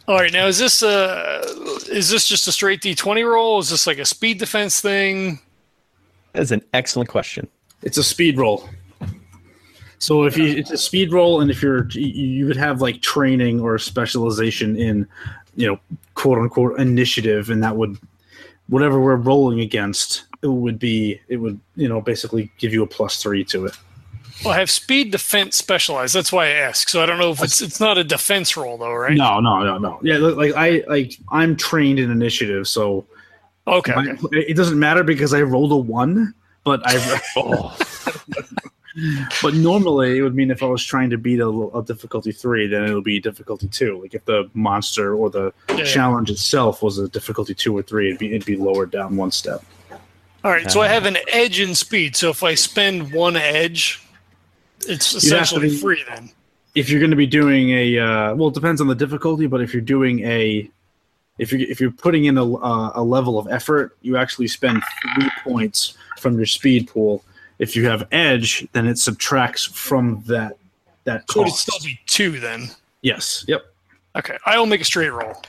All 0.08 0.16
right, 0.16 0.34
now 0.34 0.48
is 0.48 0.58
this 0.58 0.84
uh 0.84 1.42
is 1.90 2.10
this 2.10 2.28
just 2.28 2.48
a 2.48 2.52
straight 2.52 2.82
D 2.82 2.94
twenty 2.94 3.24
roll? 3.24 3.60
Is 3.60 3.70
this 3.70 3.88
like 3.88 4.00
a 4.00 4.06
speed 4.06 4.38
defense 4.38 4.82
thing? 4.82 5.40
That's 6.34 6.52
an 6.52 6.62
excellent 6.74 7.10
question. 7.10 7.48
It's 7.84 7.98
a 7.98 8.04
speed 8.04 8.38
roll. 8.38 8.68
So 10.00 10.24
if 10.26 10.38
you 10.38 10.46
it's 10.48 10.72
a 10.72 10.78
speed 10.78 11.14
roll, 11.14 11.40
and 11.40 11.50
if 11.50 11.62
you're 11.62 11.88
you- 11.92 12.02
you 12.02 12.46
would 12.48 12.58
have 12.58 12.82
like 12.82 13.02
training 13.02 13.62
or 13.62 13.78
specialization 13.78 14.76
in, 14.76 15.08
you 15.56 15.68
know, 15.68 15.80
quote 16.16 16.38
unquote 16.40 16.80
initiative, 16.80 17.50
and 17.50 17.64
that 17.64 17.78
would 17.78 17.98
whatever 18.68 19.00
we're 19.00 19.16
rolling 19.16 19.62
against, 19.62 20.24
it 20.42 20.48
would 20.48 20.80
be 20.80 21.22
it 21.30 21.38
would 21.38 21.58
you 21.78 21.88
know 21.88 22.02
basically 22.02 22.52
give 22.58 22.74
you 22.74 22.84
a 22.84 22.88
plus 22.88 23.22
three 23.24 23.46
to 23.46 23.68
it. 23.68 23.78
Well, 24.44 24.54
I 24.54 24.60
have 24.60 24.70
speed 24.72 25.12
defense 25.12 25.56
specialized. 25.58 26.14
That's 26.16 26.32
why 26.32 26.48
I 26.48 26.50
ask. 26.52 26.90
So 26.90 27.02
I 27.02 27.06
don't 27.06 27.18
know 27.20 27.32
if 27.32 27.42
it's 27.44 27.62
it's 27.62 27.80
not 27.80 27.98
a 27.98 28.04
defense 28.04 28.58
roll 28.58 28.78
though, 28.78 28.94
right? 28.94 29.16
No, 29.16 29.40
no, 29.40 29.64
no, 29.64 29.78
no. 29.78 30.00
Yeah, 30.02 30.18
like 30.18 30.54
I 30.56 30.84
like 30.88 31.18
I'm 31.32 31.56
trained 31.56 32.00
in 32.00 32.12
initiative, 32.12 32.68
so 32.68 33.06
Okay. 33.68 33.94
my- 33.96 34.10
okay. 34.24 34.40
it 34.40 34.56
doesn't 34.58 34.78
matter 34.80 35.04
because 35.04 35.34
I 35.34 35.42
rolled 35.44 35.72
a 35.72 35.78
one, 35.78 36.34
but 36.64 36.82
I. 36.86 37.22
Oh, 37.38 37.78
But 39.42 39.56
normally, 39.56 40.20
it 40.20 40.22
would 40.22 40.36
mean 40.36 40.52
if 40.52 40.62
I 40.62 40.68
was 40.68 40.84
trying 40.84 41.10
to 41.10 41.18
beat 41.18 41.40
a, 41.40 41.48
a 41.50 41.84
difficulty 41.84 42.32
three, 42.32 42.68
then 42.68 42.84
it 42.84 42.94
would 42.94 43.04
be 43.04 43.20
difficulty 43.20 43.68
two. 43.68 44.00
Like 44.02 44.14
if 44.14 44.24
the 44.26 44.50
monster 44.54 45.16
or 45.16 45.30
the 45.32 45.52
Yeah. 45.76 45.84
challenge 45.84 46.30
itself 46.30 46.84
was 46.84 47.00
a 47.00 47.08
difficulty 47.08 47.56
two 47.56 47.76
or 47.76 47.82
three, 47.82 48.08
it'd 48.10 48.20
be 48.20 48.28
it'd 48.36 48.46
be 48.46 48.56
lowered 48.58 48.92
down 48.92 49.16
one 49.16 49.32
step. 49.32 49.64
All 50.44 50.52
right. 50.52 50.70
So 50.70 50.82
I 50.82 50.88
have 50.90 51.06
an 51.06 51.18
edge 51.32 51.60
in 51.60 51.74
speed. 51.74 52.16
So 52.16 52.30
if 52.30 52.44
I 52.44 52.54
spend 52.54 53.14
one 53.14 53.36
edge, 53.36 54.06
it's 54.86 55.14
You'd 55.14 55.22
have 55.34 55.50
to 55.50 55.56
essentially 55.56 55.70
be- 55.70 55.78
free 55.78 56.04
then. 56.08 56.30
If 56.76 56.90
you're 56.90 57.00
going 57.00 57.12
to 57.12 57.18
be 57.18 57.28
doing 57.28 57.70
a 57.72 58.00
uh, 58.00 58.36
well, 58.36 58.48
it 58.48 58.56
depends 58.56 58.82
on 58.82 58.88
the 58.88 58.96
difficulty. 58.96 59.46
But 59.48 59.62
if 59.62 59.74
you're 59.74 59.82
doing 59.82 60.22
a 60.22 60.70
if 61.38 61.52
you 61.52 61.60
if 61.70 61.80
you're 61.80 61.92
putting 61.92 62.26
in 62.26 62.38
a, 62.38 62.56
uh, 62.56 62.92
a 62.96 63.04
level 63.04 63.38
of 63.38 63.48
effort, 63.52 63.96
you 64.02 64.18
actually 64.18 64.48
spend 64.48 64.82
three 65.16 65.30
points 65.44 65.96
from 66.20 66.36
your 66.38 66.46
speed 66.48 66.88
pool. 66.88 67.24
If 67.60 67.76
you 67.76 67.88
have 67.88 68.08
edge, 68.12 68.68
then 68.74 68.88
it 68.88 68.98
subtracts 68.98 69.64
from 69.66 70.24
that 70.26 70.58
that 71.04 71.30
So 71.30 71.42
it'd 71.42 71.54
still 71.54 71.80
be 71.84 72.00
two 72.08 72.40
then. 72.40 72.70
yes. 73.02 73.46
Yep. 73.48 73.62
Okay. 74.16 74.38
I 74.46 74.58
will 74.58 74.66
make 74.66 74.82
a 74.82 74.86
straight 74.86 75.10
roll. 75.10 75.42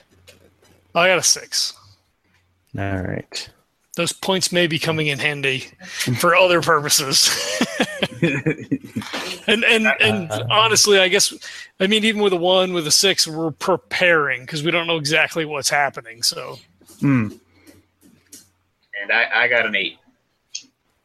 I 0.95 1.09
got 1.09 1.19
a 1.19 1.23
six. 1.23 1.73
all 2.79 2.99
right. 2.99 3.49
Those 3.97 4.13
points 4.13 4.51
may 4.51 4.67
be 4.67 4.79
coming 4.79 5.07
in 5.07 5.19
handy 5.19 5.65
for 6.19 6.35
other 6.35 6.61
purposes. 6.61 7.31
and 9.47 9.65
and 9.65 9.87
and 10.01 10.33
honestly, 10.51 10.99
I 10.99 11.09
guess 11.09 11.33
I 11.79 11.87
mean 11.87 12.05
even 12.05 12.23
with 12.23 12.33
a 12.33 12.37
one, 12.37 12.73
with 12.73 12.87
a 12.87 12.91
six, 12.91 13.27
we're 13.27 13.53
preparing 13.53 14.43
because 14.43 14.65
we 14.65 14.71
don't 14.71 14.87
know 14.87 14.97
exactly 14.97 15.45
what's 15.45 15.71
happening. 15.71 16.23
So 16.23 16.59
Hmm. 17.01 17.29
And 19.03 19.13
I, 19.13 19.29
I 19.35 19.49
got 19.49 19.67
an 19.67 19.75
eight. 19.77 19.99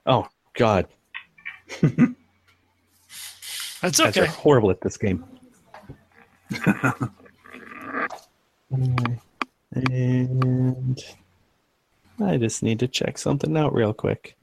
Oh 0.05 0.27
God, 0.53 0.87
that's 1.81 2.13
guys 3.81 3.99
are 3.99 4.07
okay. 4.07 4.25
horrible 4.27 4.71
at 4.71 4.79
this 4.79 4.95
game. 4.95 5.25
and 9.71 11.03
I 12.21 12.37
just 12.37 12.63
need 12.63 12.79
to 12.79 12.87
check 12.87 13.17
something 13.17 13.55
out 13.57 13.73
real 13.73 13.93
quick. 13.93 14.35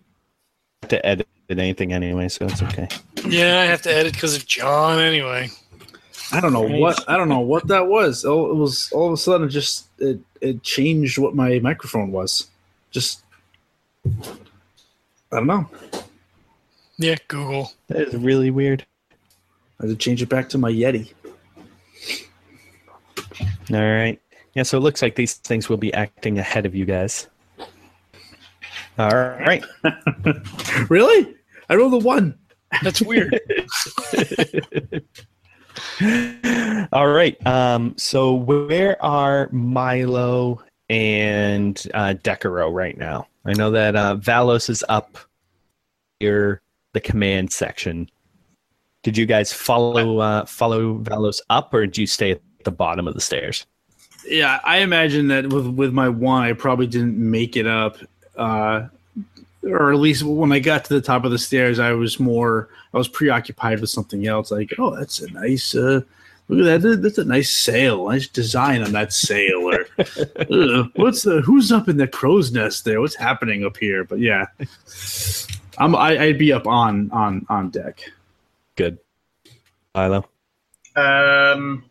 To 0.88 1.04
edit 1.04 1.26
anything 1.50 1.92
anyway, 1.92 2.28
so 2.28 2.46
it's 2.46 2.62
okay. 2.62 2.88
Yeah, 3.26 3.60
I 3.60 3.64
have 3.64 3.82
to 3.82 3.92
edit 3.92 4.12
because 4.12 4.36
of 4.36 4.46
John 4.46 4.98
anyway. 4.98 5.48
I 6.32 6.40
don't 6.40 6.52
know 6.52 6.64
Right. 6.64 6.80
what 6.80 7.08
I 7.08 7.16
don't 7.16 7.28
know 7.28 7.40
what 7.40 7.68
that 7.68 7.86
was. 7.86 8.24
Oh, 8.24 8.50
it 8.50 8.54
was 8.54 8.90
all 8.92 9.06
of 9.06 9.12
a 9.12 9.16
sudden 9.16 9.46
it 9.46 9.50
just 9.50 9.86
it 9.98 10.18
it 10.40 10.62
changed 10.62 11.18
what 11.18 11.34
my 11.34 11.58
microphone 11.60 12.10
was. 12.12 12.48
Just 12.90 13.22
I 14.06 15.36
don't 15.36 15.46
know. 15.46 15.68
Yeah, 16.98 17.16
Google. 17.28 17.72
That 17.88 18.08
is 18.08 18.16
really 18.16 18.50
weird. 18.50 18.84
I 19.80 19.86
had 19.86 19.90
to 19.90 19.96
change 19.96 20.22
it 20.22 20.28
back 20.28 20.48
to 20.50 20.58
my 20.58 20.70
Yeti. 20.72 21.12
All 23.72 23.76
right. 23.80 24.20
Yeah, 24.54 24.62
so 24.62 24.78
it 24.78 24.80
looks 24.80 25.02
like 25.02 25.16
these 25.16 25.34
things 25.34 25.68
will 25.68 25.76
be 25.76 25.92
acting 25.92 26.38
ahead 26.38 26.64
of 26.66 26.74
you 26.74 26.84
guys. 26.86 27.28
All 28.98 29.10
right. 29.10 29.64
Really? 30.88 31.34
I 31.68 31.74
rolled 31.74 31.94
a 31.94 31.98
one. 31.98 32.38
That's 32.82 33.02
weird. 33.02 33.40
All 36.92 37.08
right. 37.08 37.44
Um, 37.46 37.94
so 37.96 38.34
where 38.34 39.02
are 39.02 39.48
Milo 39.52 40.62
and 40.88 41.86
uh, 41.94 42.14
Decaro 42.22 42.72
right 42.72 42.96
now? 42.96 43.26
I 43.44 43.52
know 43.54 43.70
that 43.70 43.96
uh, 43.96 44.16
Valos 44.16 44.70
is 44.70 44.84
up 44.88 45.18
here, 46.20 46.62
the 46.92 47.00
command 47.00 47.52
section. 47.52 48.08
Did 49.02 49.16
you 49.16 49.26
guys 49.26 49.52
follow 49.52 50.18
uh, 50.18 50.44
follow 50.46 50.98
Valos 50.98 51.40
up, 51.50 51.72
or 51.72 51.86
did 51.86 51.98
you 51.98 52.06
stay 52.06 52.32
at 52.32 52.40
the 52.64 52.72
bottom 52.72 53.06
of 53.06 53.14
the 53.14 53.20
stairs? 53.20 53.66
Yeah, 54.26 54.60
I 54.64 54.78
imagine 54.78 55.28
that 55.28 55.52
with 55.52 55.66
with 55.66 55.92
my 55.92 56.08
one, 56.08 56.42
I 56.42 56.52
probably 56.52 56.86
didn't 56.86 57.16
make 57.18 57.56
it 57.56 57.66
up. 57.66 57.98
Uh, 58.36 58.88
or 59.62 59.92
at 59.92 59.98
least 59.98 60.22
when 60.22 60.52
I 60.52 60.58
got 60.60 60.84
to 60.84 60.94
the 60.94 61.00
top 61.00 61.24
of 61.24 61.30
the 61.30 61.38
stairs, 61.38 61.78
I 61.78 61.92
was 61.92 62.20
more 62.20 62.68
I 62.94 62.98
was 62.98 63.08
preoccupied 63.08 63.80
with 63.80 63.90
something 63.90 64.26
else. 64.26 64.50
Like, 64.50 64.72
oh, 64.78 64.94
that's 64.94 65.20
a 65.20 65.30
nice 65.32 65.74
uh, 65.74 66.02
look 66.48 66.66
at 66.66 66.82
that. 66.82 67.02
That's 67.02 67.18
a 67.18 67.24
nice 67.24 67.50
sail. 67.50 68.08
Nice 68.08 68.28
design 68.28 68.82
on 68.82 68.92
that 68.92 69.12
sail. 69.12 69.62
Or 69.62 69.86
"Ugh, 69.98 70.90
what's 70.96 71.22
the 71.22 71.40
who's 71.42 71.72
up 71.72 71.88
in 71.88 71.96
the 71.96 72.06
crow's 72.06 72.52
nest 72.52 72.84
there? 72.84 73.00
What's 73.00 73.16
happening 73.16 73.64
up 73.64 73.76
here? 73.76 74.04
But 74.04 74.20
yeah, 74.20 74.46
I'm 75.78 75.96
I, 75.96 76.18
I'd 76.18 76.38
be 76.38 76.52
up 76.52 76.66
on 76.66 77.10
on 77.10 77.44
on 77.48 77.70
deck. 77.70 78.00
Good. 78.76 78.98
Milo. 79.94 80.28
Um, 80.94 81.84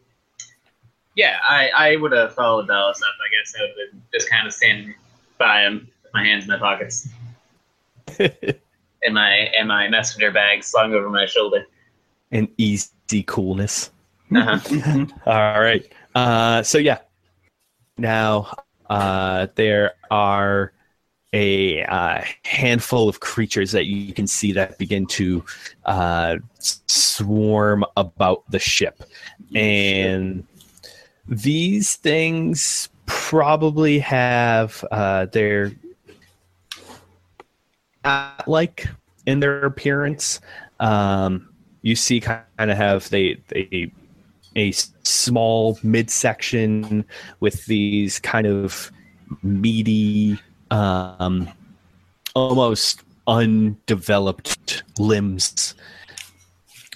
yeah, 1.15 1.37
I, 1.43 1.69
I 1.75 1.95
would 1.95 2.11
have 2.11 2.35
followed 2.35 2.67
Dallas 2.67 3.01
up. 3.01 3.15
I 3.25 3.29
guess 3.35 3.53
I 3.57 3.61
would 3.61 3.69
have 3.69 3.91
been 3.91 4.01
just 4.13 4.29
kind 4.29 4.47
of 4.47 4.53
standing 4.53 4.93
by 5.37 5.61
him, 5.61 5.79
with 5.79 5.94
my 6.15 6.23
hands 6.23 6.45
in 6.45 6.49
my 6.49 6.57
pockets, 6.57 7.09
and 8.19 9.13
my 9.13 9.31
and 9.57 9.67
my 9.67 9.87
messenger 9.89 10.31
bag 10.31 10.63
slung 10.63 10.93
over 10.93 11.09
my 11.09 11.25
shoulder. 11.25 11.65
and 12.31 12.47
easy 12.57 13.23
coolness. 13.27 13.91
Uh-huh. 14.35 15.05
All 15.25 15.61
right. 15.61 15.91
Uh, 16.15 16.63
so 16.63 16.77
yeah. 16.77 16.99
Now 17.97 18.51
uh, 18.89 19.47
there 19.55 19.93
are 20.09 20.71
a 21.33 21.83
uh, 21.83 22.23
handful 22.45 23.09
of 23.09 23.19
creatures 23.19 23.71
that 23.73 23.85
you 23.85 24.13
can 24.13 24.25
see 24.25 24.53
that 24.53 24.77
begin 24.77 25.05
to 25.05 25.43
uh, 25.85 26.37
swarm 26.59 27.83
about 27.97 28.49
the 28.49 28.59
ship. 28.59 29.03
And 29.53 30.47
these 31.27 31.95
things 31.97 32.89
probably 33.05 33.99
have 33.99 34.83
uh, 34.91 35.25
their 35.25 35.71
like 38.47 38.87
in 39.25 39.39
their 39.39 39.65
appearance. 39.65 40.39
Um, 40.79 41.49
you 41.81 41.95
see, 41.95 42.19
kind 42.19 42.45
of 42.57 42.77
have 42.77 43.09
they 43.09 43.37
they 43.47 43.91
a 44.55 44.71
small 45.03 45.77
midsection 45.83 47.05
with 47.39 47.65
these 47.65 48.19
kind 48.19 48.47
of 48.47 48.91
meaty, 49.43 50.39
um, 50.71 51.49
almost 52.33 53.01
undeveloped 53.27 54.83
limbs, 54.97 55.75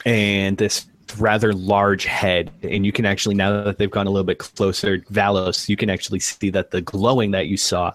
and 0.05 0.57
this 0.57 0.85
rather 1.17 1.53
large 1.53 2.05
head. 2.05 2.51
And 2.61 2.85
you 2.85 2.91
can 2.91 3.05
actually, 3.05 3.35
now 3.35 3.63
that 3.63 3.77
they've 3.77 3.89
gone 3.89 4.07
a 4.07 4.11
little 4.11 4.25
bit 4.25 4.37
closer, 4.37 4.99
Valos, 5.11 5.67
you 5.67 5.75
can 5.75 5.89
actually 5.89 6.19
see 6.19 6.49
that 6.51 6.71
the 6.71 6.81
glowing 6.81 7.31
that 7.31 7.47
you 7.47 7.57
saw 7.57 7.91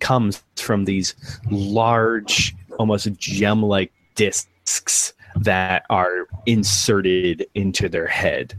comes 0.00 0.42
from 0.56 0.84
these 0.84 1.14
large, 1.50 2.54
almost 2.78 3.12
gem 3.14 3.62
like 3.62 3.92
discs 4.14 5.12
that 5.36 5.84
are 5.90 6.26
inserted 6.46 7.46
into 7.54 7.88
their 7.88 8.06
head. 8.06 8.58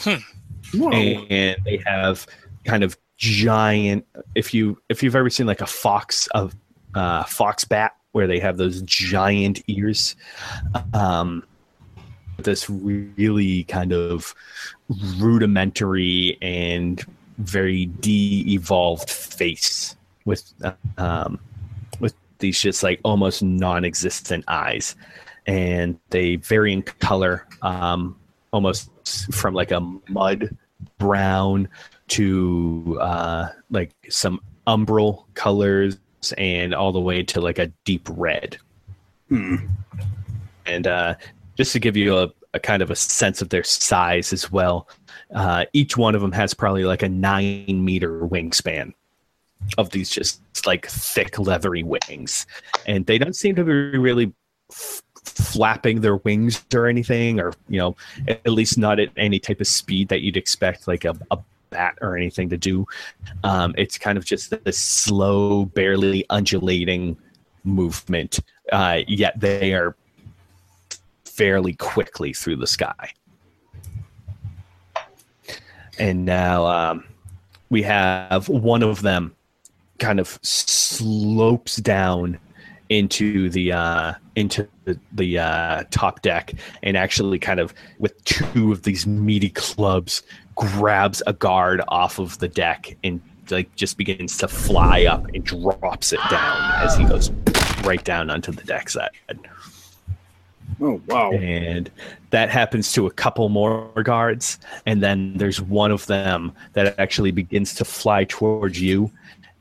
Hmm. 0.00 0.16
And 0.92 1.56
they 1.64 1.82
have 1.86 2.26
kind 2.64 2.84
of 2.84 2.96
giant 3.18 4.06
if 4.36 4.54
you 4.54 4.80
if 4.88 5.02
you've 5.02 5.16
ever 5.16 5.28
seen 5.28 5.46
like 5.46 5.60
a 5.60 5.66
fox 5.66 6.28
of 6.28 6.54
uh, 6.94 7.24
fox 7.24 7.64
bat 7.64 7.96
where 8.12 8.26
they 8.26 8.38
have 8.38 8.56
those 8.56 8.80
giant 8.82 9.60
ears 9.66 10.16
um 10.94 11.42
this 12.38 12.70
really 12.70 13.64
kind 13.64 13.92
of 13.92 14.34
rudimentary 15.18 16.38
and 16.40 17.04
very 17.38 17.86
de-evolved 17.86 19.10
face 19.10 19.96
with 20.24 20.52
um 20.96 21.38
with 21.38 21.47
these 22.38 22.60
just 22.60 22.82
like 22.82 23.00
almost 23.04 23.42
non-existent 23.42 24.44
eyes 24.48 24.96
and 25.46 25.98
they 26.10 26.36
vary 26.36 26.72
in 26.72 26.82
color 26.82 27.46
um 27.62 28.16
almost 28.52 28.90
from 29.32 29.54
like 29.54 29.70
a 29.70 29.80
mud 30.08 30.56
brown 30.98 31.68
to 32.08 32.98
uh, 33.00 33.48
like 33.70 33.90
some 34.08 34.40
umbral 34.66 35.24
colors 35.34 35.98
and 36.36 36.74
all 36.74 36.92
the 36.92 37.00
way 37.00 37.22
to 37.22 37.40
like 37.40 37.58
a 37.58 37.66
deep 37.84 38.06
red. 38.10 38.58
Hmm. 39.28 39.56
And 40.66 40.86
uh, 40.86 41.14
just 41.56 41.72
to 41.72 41.78
give 41.78 41.96
you 41.96 42.16
a, 42.16 42.30
a, 42.54 42.60
kind 42.60 42.82
of 42.82 42.90
a 42.90 42.96
sense 42.96 43.40
of 43.40 43.50
their 43.50 43.64
size 43.64 44.32
as 44.32 44.50
well, 44.50 44.88
uh, 45.34 45.64
each 45.72 45.96
one 45.96 46.14
of 46.14 46.20
them 46.20 46.32
has 46.32 46.54
probably 46.54 46.84
like 46.84 47.02
a 47.02 47.08
nine 47.08 47.84
meter 47.84 48.20
wingspan 48.20 48.92
of 49.76 49.90
these 49.90 50.10
just 50.10 50.40
like 50.66 50.86
thick 50.86 51.38
leathery 51.38 51.82
wings, 51.82 52.46
and 52.86 53.06
they 53.06 53.18
don't 53.18 53.36
seem 53.36 53.54
to 53.56 53.64
be 53.64 53.98
really 53.98 54.32
f- 54.70 55.02
flapping 55.24 56.00
their 56.00 56.16
wings 56.16 56.64
or 56.74 56.86
anything, 56.86 57.40
or 57.40 57.52
you 57.68 57.78
know, 57.78 57.96
at 58.26 58.48
least 58.48 58.78
not 58.78 58.98
at 58.98 59.10
any 59.16 59.38
type 59.38 59.60
of 59.60 59.66
speed 59.66 60.08
that 60.08 60.22
you'd 60.22 60.36
expect 60.36 60.88
like 60.88 61.04
a, 61.04 61.16
a 61.30 61.38
bat 61.70 61.98
or 62.00 62.16
anything 62.16 62.48
to 62.48 62.56
do. 62.56 62.86
Um, 63.44 63.74
it's 63.76 63.98
kind 63.98 64.16
of 64.16 64.24
just 64.24 64.50
this 64.64 64.78
slow, 64.78 65.66
barely 65.66 66.24
undulating 66.30 67.16
movement, 67.64 68.40
uh, 68.72 69.00
yet 69.06 69.38
they 69.38 69.74
are 69.74 69.96
fairly 71.24 71.74
quickly 71.74 72.32
through 72.32 72.56
the 72.56 72.66
sky. 72.66 73.12
And 75.98 76.24
now 76.24 76.66
um, 76.66 77.04
we 77.70 77.82
have 77.82 78.48
one 78.48 78.82
of 78.82 79.02
them 79.02 79.34
kind 79.98 80.20
of 80.20 80.38
slopes 80.42 81.76
down 81.76 82.38
into 82.88 83.50
the 83.50 83.72
uh, 83.72 84.14
into 84.36 84.66
the, 84.84 84.98
the 85.12 85.38
uh, 85.38 85.84
top 85.90 86.22
deck 86.22 86.52
and 86.82 86.96
actually 86.96 87.38
kind 87.38 87.60
of 87.60 87.74
with 87.98 88.22
two 88.24 88.72
of 88.72 88.82
these 88.82 89.06
meaty 89.06 89.50
clubs 89.50 90.22
grabs 90.54 91.22
a 91.26 91.32
guard 91.32 91.82
off 91.88 92.18
of 92.18 92.38
the 92.38 92.48
deck 92.48 92.96
and 93.04 93.20
like 93.50 93.74
just 93.76 93.96
begins 93.96 94.36
to 94.38 94.48
fly 94.48 95.04
up 95.04 95.24
and 95.34 95.44
drops 95.44 96.12
it 96.12 96.20
down 96.30 96.82
as 96.82 96.96
he 96.96 97.04
goes 97.04 97.30
right 97.84 98.04
down 98.04 98.30
onto 98.30 98.52
the 98.52 98.64
deck 98.64 98.88
side. 98.88 99.10
Oh 100.80 101.00
wow! 101.08 101.32
And 101.32 101.90
that 102.30 102.50
happens 102.50 102.92
to 102.92 103.06
a 103.06 103.10
couple 103.10 103.48
more 103.48 103.90
guards, 104.04 104.58
and 104.86 105.02
then 105.02 105.34
there's 105.36 105.60
one 105.60 105.90
of 105.90 106.06
them 106.06 106.52
that 106.74 106.96
actually 107.00 107.32
begins 107.32 107.74
to 107.76 107.84
fly 107.84 108.24
towards 108.24 108.80
you, 108.80 109.10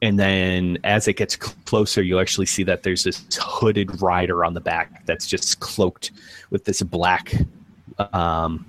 and 0.01 0.19
then 0.19 0.77
as 0.83 1.07
it 1.07 1.13
gets 1.13 1.35
closer 1.35 2.01
you'll 2.01 2.19
actually 2.19 2.45
see 2.45 2.63
that 2.63 2.83
there's 2.83 3.03
this 3.03 3.23
hooded 3.41 4.01
rider 4.01 4.45
on 4.45 4.53
the 4.53 4.61
back 4.61 5.05
that's 5.05 5.27
just 5.27 5.59
cloaked 5.59 6.11
with 6.49 6.65
this 6.65 6.81
black 6.81 7.33
um, 8.13 8.65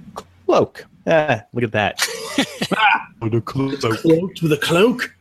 cloak 0.47 0.87
ah, 1.07 1.43
look 1.53 1.65
at 1.65 1.73
that 1.73 2.07
with 3.21 3.35
a 3.35 3.41
cloak. 3.41 3.81
Cloaked 3.81 4.43
with 4.43 4.53
a 4.53 4.57
cloak. 4.57 5.15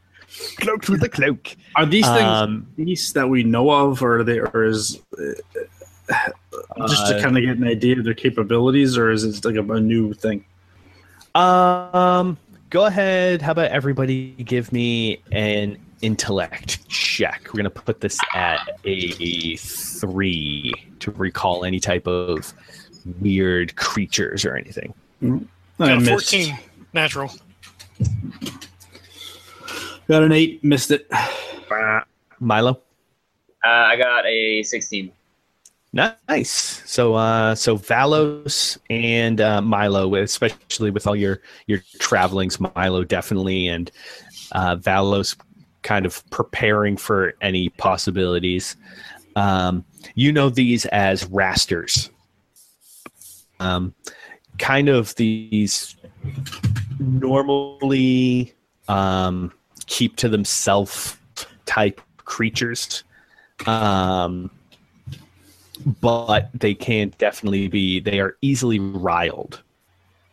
cloaked 0.58 0.89
with 0.89 1.04
a 1.04 1.10
cloak 1.10 1.56
Are 1.76 1.86
these 1.86 2.06
things 2.06 2.24
um, 2.24 2.67
beasts 2.76 3.13
that 3.13 3.28
we 3.28 3.43
know 3.43 3.70
of, 3.72 4.02
or 4.02 4.20
are 4.20 4.24
they, 4.24 4.39
or 4.39 4.65
is 4.65 5.02
uh, 5.17 6.30
just 6.88 7.08
to 7.08 7.17
Uh, 7.17 7.22
kind 7.22 7.38
of 7.38 7.43
get 7.43 7.58
an 7.58 7.67
idea 7.67 7.98
of 7.98 8.06
their 8.06 8.13
capabilities, 8.13 8.98
or 8.98 9.12
is 9.12 9.24
it 9.24 9.43
like 9.43 9.56
a, 9.56 9.74
a 9.74 9.80
new 9.80 10.13
thing? 10.13 10.43
um 11.36 12.38
go 12.72 12.86
ahead 12.86 13.43
how 13.43 13.52
about 13.52 13.70
everybody 13.70 14.32
give 14.43 14.72
me 14.72 15.22
an 15.32 15.78
intellect 16.01 16.88
check 16.89 17.41
we're 17.47 17.57
going 17.57 17.63
to 17.63 17.69
put 17.69 18.01
this 18.01 18.19
at 18.33 18.60
a 18.86 19.55
three 19.57 20.73
to 20.99 21.12
recall 21.12 21.65
any 21.65 21.79
type 21.79 22.07
of 22.07 22.53
weird 23.19 23.75
creatures 23.75 24.45
or 24.45 24.55
anything 24.55 24.93
I 25.79 25.89
Got 25.89 25.97
a 25.97 26.01
missed. 26.01 26.31
14 26.31 26.60
natural. 26.93 27.31
Got 30.07 30.23
an 30.23 30.31
eight. 30.31 30.63
Missed 30.63 30.91
it. 30.91 31.12
milo 32.39 32.81
Uh, 33.63 33.67
I 33.67 33.95
got 33.95 34.25
a 34.25 34.63
16. 34.63 35.12
Nice. 35.93 36.83
So, 36.86 37.15
uh, 37.15 37.55
so 37.55 37.77
Valos 37.77 38.77
and 38.89 39.41
uh, 39.41 39.62
Milo, 39.62 40.15
especially 40.15 40.91
with 40.91 41.07
all 41.07 41.15
your 41.15 41.41
your 41.65 41.81
travelings, 41.99 42.60
Milo 42.60 43.03
definitely, 43.03 43.67
and 43.67 43.89
uh, 44.51 44.75
Valos 44.75 45.36
kind 45.84 46.06
of 46.06 46.28
preparing 46.30 46.98
for 46.98 47.34
any 47.42 47.70
possibilities. 47.70 48.76
Um, 49.36 49.86
you 50.16 50.32
know 50.32 50.50
these 50.50 50.86
as 50.88 51.26
rasters. 51.26 52.10
Um, 53.60 53.94
kind 54.60 54.90
of 54.90 55.16
these 55.16 55.96
normally 57.00 58.54
um, 58.88 59.52
keep 59.86 60.16
to 60.18 60.30
themselves 60.30 61.18
type 61.66 62.02
creatures. 62.18 63.04
Um, 63.66 64.50
but 66.02 66.50
they 66.54 66.74
can 66.74 67.13
definitely 67.18 67.68
be 67.68 68.00
they 68.00 68.20
are 68.20 68.36
easily 68.42 68.80
riled 68.80 69.62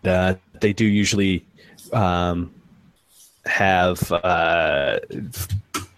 uh, 0.06 0.34
they 0.60 0.72
do 0.72 0.84
usually 0.84 1.46
um, 1.92 2.52
have 3.46 4.10
uh, 4.12 4.98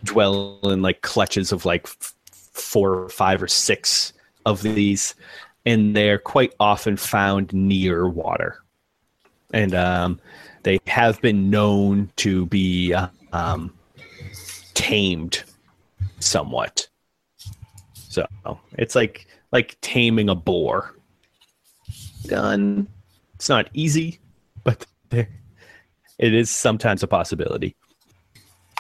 dwell 0.04 0.60
in 0.64 0.82
like 0.82 1.00
clutches 1.02 1.52
of 1.52 1.64
like 1.64 1.86
four 2.32 2.94
or 2.94 3.08
five 3.08 3.42
or 3.42 3.48
six 3.48 4.12
of 4.44 4.62
these 4.62 5.14
and 5.64 5.96
they're 5.96 6.18
quite 6.18 6.54
often 6.60 6.96
found 6.96 7.52
near 7.52 8.08
water 8.08 8.62
and 9.52 9.74
um, 9.74 10.20
they 10.62 10.78
have 10.86 11.20
been 11.20 11.50
known 11.50 12.10
to 12.16 12.46
be 12.46 12.94
um, 13.32 13.72
tamed 14.74 15.44
somewhat 16.20 16.88
so 18.16 18.26
it's 18.78 18.94
like 18.94 19.26
like 19.52 19.76
taming 19.82 20.28
a 20.30 20.34
boar. 20.34 20.94
Done. 22.26 22.88
It's 23.34 23.48
not 23.48 23.68
easy, 23.74 24.20
but 24.64 24.86
there, 25.10 25.28
it 26.18 26.34
is 26.34 26.50
sometimes 26.50 27.02
a 27.02 27.06
possibility. 27.06 27.76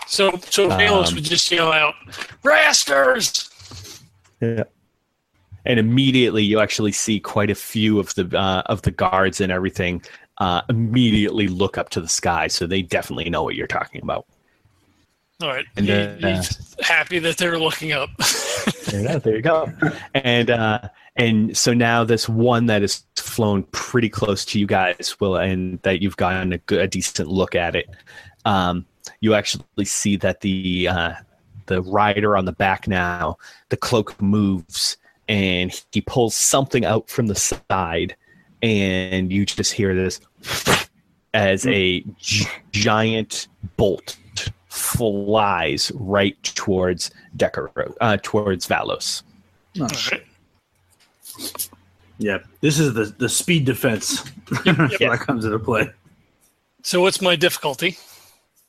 So, 0.06 0.38
so 0.50 0.68
Valos 0.68 1.08
Um, 1.08 1.14
would 1.16 1.24
just 1.24 1.50
yell 1.50 1.72
out, 1.72 1.94
"Rasters!" 2.42 3.50
Yeah. 4.40 4.64
And 5.64 5.80
immediately 5.80 6.44
you 6.44 6.60
actually 6.60 6.92
see 6.92 7.18
quite 7.18 7.50
a 7.50 7.54
few 7.54 7.98
of 7.98 8.14
the 8.14 8.38
uh, 8.38 8.62
of 8.66 8.82
the 8.82 8.92
guards 8.92 9.40
and 9.40 9.50
everything 9.50 10.00
uh, 10.38 10.62
immediately 10.68 11.48
look 11.48 11.76
up 11.76 11.88
to 11.90 12.00
the 12.00 12.08
sky, 12.08 12.46
so 12.46 12.66
they 12.66 12.82
definitely 12.82 13.28
know 13.30 13.42
what 13.42 13.56
you're 13.56 13.66
talking 13.66 14.00
about. 14.02 14.26
All 15.42 15.48
right. 15.48 15.64
And, 15.76 15.86
He- 15.86 15.92
uh, 15.92 16.36
he's 16.36 16.76
happy 16.80 17.18
that 17.18 17.36
they're 17.36 17.58
looking 17.58 17.92
up. 17.92 18.10
There 18.86 19.00
you 19.02 19.08
go. 19.08 19.18
There 19.18 19.36
you 19.36 19.42
go. 19.42 19.72
And 20.14 20.50
uh, 20.50 20.80
and 21.16 21.56
so 21.56 21.72
now 21.72 22.04
this 22.04 22.28
one 22.28 22.66
that 22.66 22.82
has 22.82 23.04
flown 23.16 23.62
pretty 23.72 24.08
close 24.08 24.44
to 24.46 24.58
you 24.58 24.66
guys 24.66 25.16
will, 25.20 25.36
and 25.36 25.80
that 25.82 26.02
you've 26.02 26.16
gotten 26.16 26.52
a, 26.52 26.58
good, 26.58 26.80
a 26.80 26.88
decent 26.88 27.28
look 27.28 27.54
at 27.54 27.74
it. 27.74 27.88
Um, 28.44 28.86
you 29.20 29.34
actually 29.34 29.84
see 29.84 30.16
that 30.16 30.40
the 30.40 30.88
uh, 30.88 31.12
the 31.66 31.82
rider 31.82 32.36
on 32.36 32.44
the 32.44 32.52
back 32.52 32.86
now, 32.86 33.38
the 33.70 33.76
cloak 33.76 34.20
moves, 34.20 34.96
and 35.28 35.82
he 35.92 36.00
pulls 36.00 36.34
something 36.34 36.84
out 36.84 37.08
from 37.08 37.26
the 37.26 37.34
side, 37.34 38.16
and 38.62 39.32
you 39.32 39.46
just 39.46 39.72
hear 39.72 39.94
this 39.94 40.20
as 41.34 41.66
a 41.66 42.04
giant 42.72 43.48
bolt 43.76 44.16
flies 44.68 45.90
right 45.94 46.40
towards 46.42 47.10
Decaro, 47.36 47.94
uh, 48.00 48.18
towards 48.22 48.66
Valos. 48.66 49.22
Oh. 49.80 49.88
Yeah, 52.18 52.38
this 52.60 52.78
is 52.78 52.94
the 52.94 53.04
the 53.18 53.28
speed 53.28 53.64
defense 53.66 54.22
that 54.64 55.22
comes 55.26 55.44
into 55.44 55.58
play. 55.58 55.90
So 56.82 57.00
what's 57.02 57.20
my 57.20 57.36
difficulty? 57.36 57.98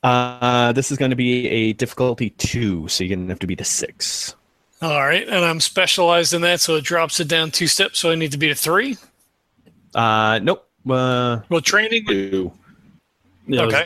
Uh, 0.03 0.71
this 0.73 0.91
is 0.91 0.97
going 0.97 1.11
to 1.11 1.15
be 1.15 1.47
a 1.47 1.73
difficulty 1.73 2.31
two, 2.31 2.87
so 2.87 3.03
you're 3.03 3.15
going 3.15 3.27
to 3.27 3.31
have 3.31 3.39
to 3.39 3.47
be 3.47 3.55
the 3.55 3.63
six. 3.63 4.35
All 4.81 4.99
right, 5.07 5.27
and 5.27 5.43
I'm 5.45 5.59
specialized 5.59 6.33
in 6.33 6.41
that, 6.41 6.59
so 6.61 6.75
it 6.75 6.83
drops 6.83 7.19
it 7.19 7.27
down 7.27 7.51
two 7.51 7.67
steps. 7.67 7.99
So 7.99 8.11
I 8.11 8.15
need 8.15 8.31
to 8.31 8.37
be 8.37 8.49
a 8.51 8.55
three. 8.55 8.97
Uh, 9.95 10.39
nope. 10.43 10.67
Uh, 10.87 11.39
Well, 11.49 11.61
training. 11.61 12.05
two. 12.05 12.51
Yeah, 13.47 13.61
Okay. 13.63 13.85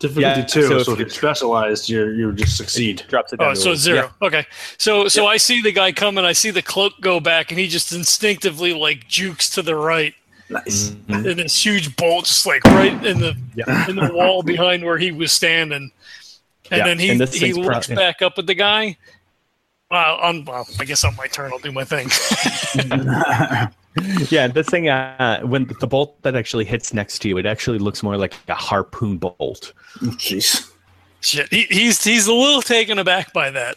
Difficulty 0.00 0.40
Yeah, 0.40 0.44
two. 0.46 0.62
so 0.62 0.68
So, 0.68 0.74
if 0.74 0.80
if 0.80 0.86
you're- 0.88 0.98
you're 1.00 1.08
specialized, 1.10 1.88
you're 1.88 2.12
you 2.14 2.32
just 2.32 2.56
succeed. 2.56 3.04
Drops 3.08 3.32
it 3.32 3.36
down. 3.38 3.50
Oh, 3.50 3.54
down. 3.54 3.56
so 3.56 3.64
to 3.66 3.72
it's 3.72 3.80
zero. 3.82 4.12
Okay. 4.20 4.44
So 4.78 5.06
so 5.06 5.26
I 5.28 5.36
see 5.36 5.62
the 5.62 5.70
guy 5.72 5.92
coming. 5.92 6.24
I 6.24 6.32
see 6.32 6.50
the 6.50 6.62
cloak 6.62 6.94
go 7.00 7.20
back, 7.20 7.50
and 7.52 7.60
he 7.60 7.68
just 7.68 7.92
instinctively 7.92 8.72
like 8.74 9.06
jukes 9.06 9.48
to 9.50 9.62
the 9.62 9.76
right, 9.76 10.14
Nice. 10.48 10.90
Mhm. 11.08 11.30
and 11.30 11.38
this 11.38 11.64
huge 11.64 11.94
bolt 11.96 12.24
just 12.24 12.44
like 12.46 12.64
right 12.64 12.92
in 13.06 13.20
the 13.20 13.36
Yeah. 13.54 13.88
in 13.88 13.94
the 13.96 14.10
wall 14.12 14.42
behind 14.42 14.84
where 14.84 14.98
he 14.98 15.12
was 15.12 15.30
standing. 15.32 15.92
And 16.72 16.78
Yeah, 16.78 16.84
then 16.86 16.98
he 16.98 17.10
and 17.10 17.20
he 17.20 17.26
thing's 17.26 17.58
pro- 17.58 17.66
looks 17.74 17.88
yeah. 17.88 17.94
back 17.96 18.22
up 18.22 18.38
at 18.38 18.46
the 18.46 18.54
guy. 18.54 18.96
Well, 19.90 20.16
on, 20.18 20.44
well, 20.44 20.68
I 20.78 20.84
guess 20.84 21.02
on 21.02 21.16
my 21.16 21.26
turn, 21.26 21.50
I'll 21.52 21.58
do 21.58 21.72
my 21.72 21.82
thing. 21.84 22.08
Yeah, 24.30 24.46
this 24.46 24.68
thing, 24.68 24.88
uh, 24.88 25.40
when 25.42 25.66
the 25.80 25.86
bolt 25.86 26.20
that 26.22 26.36
actually 26.36 26.64
hits 26.64 26.94
next 26.94 27.18
to 27.20 27.28
you, 27.28 27.38
it 27.38 27.46
actually 27.46 27.78
looks 27.78 28.02
more 28.02 28.16
like 28.16 28.34
a 28.48 28.54
harpoon 28.54 29.18
bolt. 29.18 29.72
Jeez. 29.98 30.70
Shit, 31.20 31.52
he, 31.52 31.62
he's 31.64 32.02
he's 32.02 32.26
a 32.28 32.32
little 32.32 32.62
taken 32.62 32.98
aback 32.98 33.32
by 33.32 33.50
that. 33.50 33.76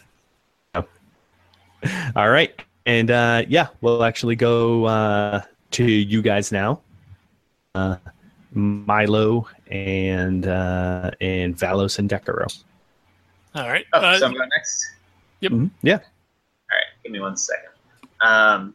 All 2.16 2.30
right. 2.30 2.54
And 2.86 3.10
uh, 3.10 3.44
yeah, 3.48 3.68
we'll 3.80 4.04
actually 4.04 4.36
go 4.36 4.84
uh, 4.84 5.42
to 5.72 5.84
you 5.84 6.22
guys 6.22 6.52
now. 6.52 6.80
Uh, 7.74 7.96
Milo 8.52 9.48
and 9.66 10.46
uh, 10.46 11.10
and 11.20 11.56
Valos 11.56 11.98
and 11.98 12.08
Decaro. 12.08 12.46
All 13.54 13.68
right. 13.68 13.84
Oh, 13.92 14.00
Uh, 14.00 14.18
so 14.18 14.26
I'm 14.26 14.34
going 14.34 14.48
next. 14.56 14.86
Yep. 15.40 15.52
Mhm. 15.52 15.70
Yeah. 15.82 15.94
All 15.96 15.98
right, 16.70 16.86
give 17.02 17.12
me 17.12 17.20
one 17.20 17.36
second. 17.36 17.70
Um, 18.20 18.74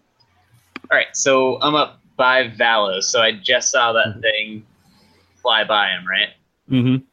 all 0.91 0.97
right, 0.97 1.15
so 1.15 1.59
I'm 1.61 1.75
up 1.75 2.01
by 2.17 2.49
Valos, 2.49 3.03
so 3.03 3.21
I 3.21 3.31
just 3.33 3.71
saw 3.71 3.93
that 3.93 4.07
Mhm. 4.15 4.21
thing 4.21 4.65
fly 5.41 5.63
by 5.63 5.89
him, 5.89 6.05
right? 6.07 6.29
Mm-hmm. 6.69 7.03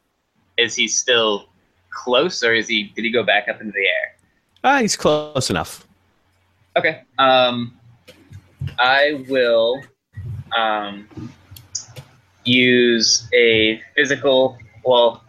Is 0.56 0.74
he 0.74 0.88
still 0.88 1.48
close, 1.90 2.42
or 2.42 2.54
is 2.54 2.68
he? 2.68 2.84
Did 2.94 3.04
he 3.04 3.10
go 3.10 3.22
back 3.22 3.48
up 3.48 3.60
into 3.60 3.72
the 3.72 3.86
air? 3.86 4.16
Ah, 4.64 4.78
he's 4.80 4.96
close 4.96 5.50
enough. 5.50 5.86
Okay. 6.76 7.02
Um, 7.18 7.78
I 8.78 9.24
will 9.28 9.82
um, 10.56 11.08
use 12.44 13.28
a 13.34 13.80
physical. 13.94 14.58
Well, 14.84 15.22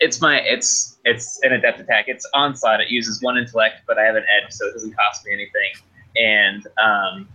it's 0.00 0.20
my 0.20 0.40
it's 0.40 0.98
it's 1.04 1.40
an 1.42 1.52
adept 1.52 1.80
attack. 1.80 2.04
It's 2.08 2.28
onslaught. 2.34 2.80
It 2.80 2.88
uses 2.90 3.22
one 3.22 3.36
intellect, 3.36 3.82
but 3.86 3.98
I 3.98 4.02
have 4.04 4.16
an 4.16 4.24
edge, 4.36 4.52
so 4.52 4.66
it 4.68 4.72
doesn't 4.72 4.94
cost 4.96 5.24
me 5.26 5.32
anything. 5.32 5.70
And 6.16 6.66
um, 6.82 7.28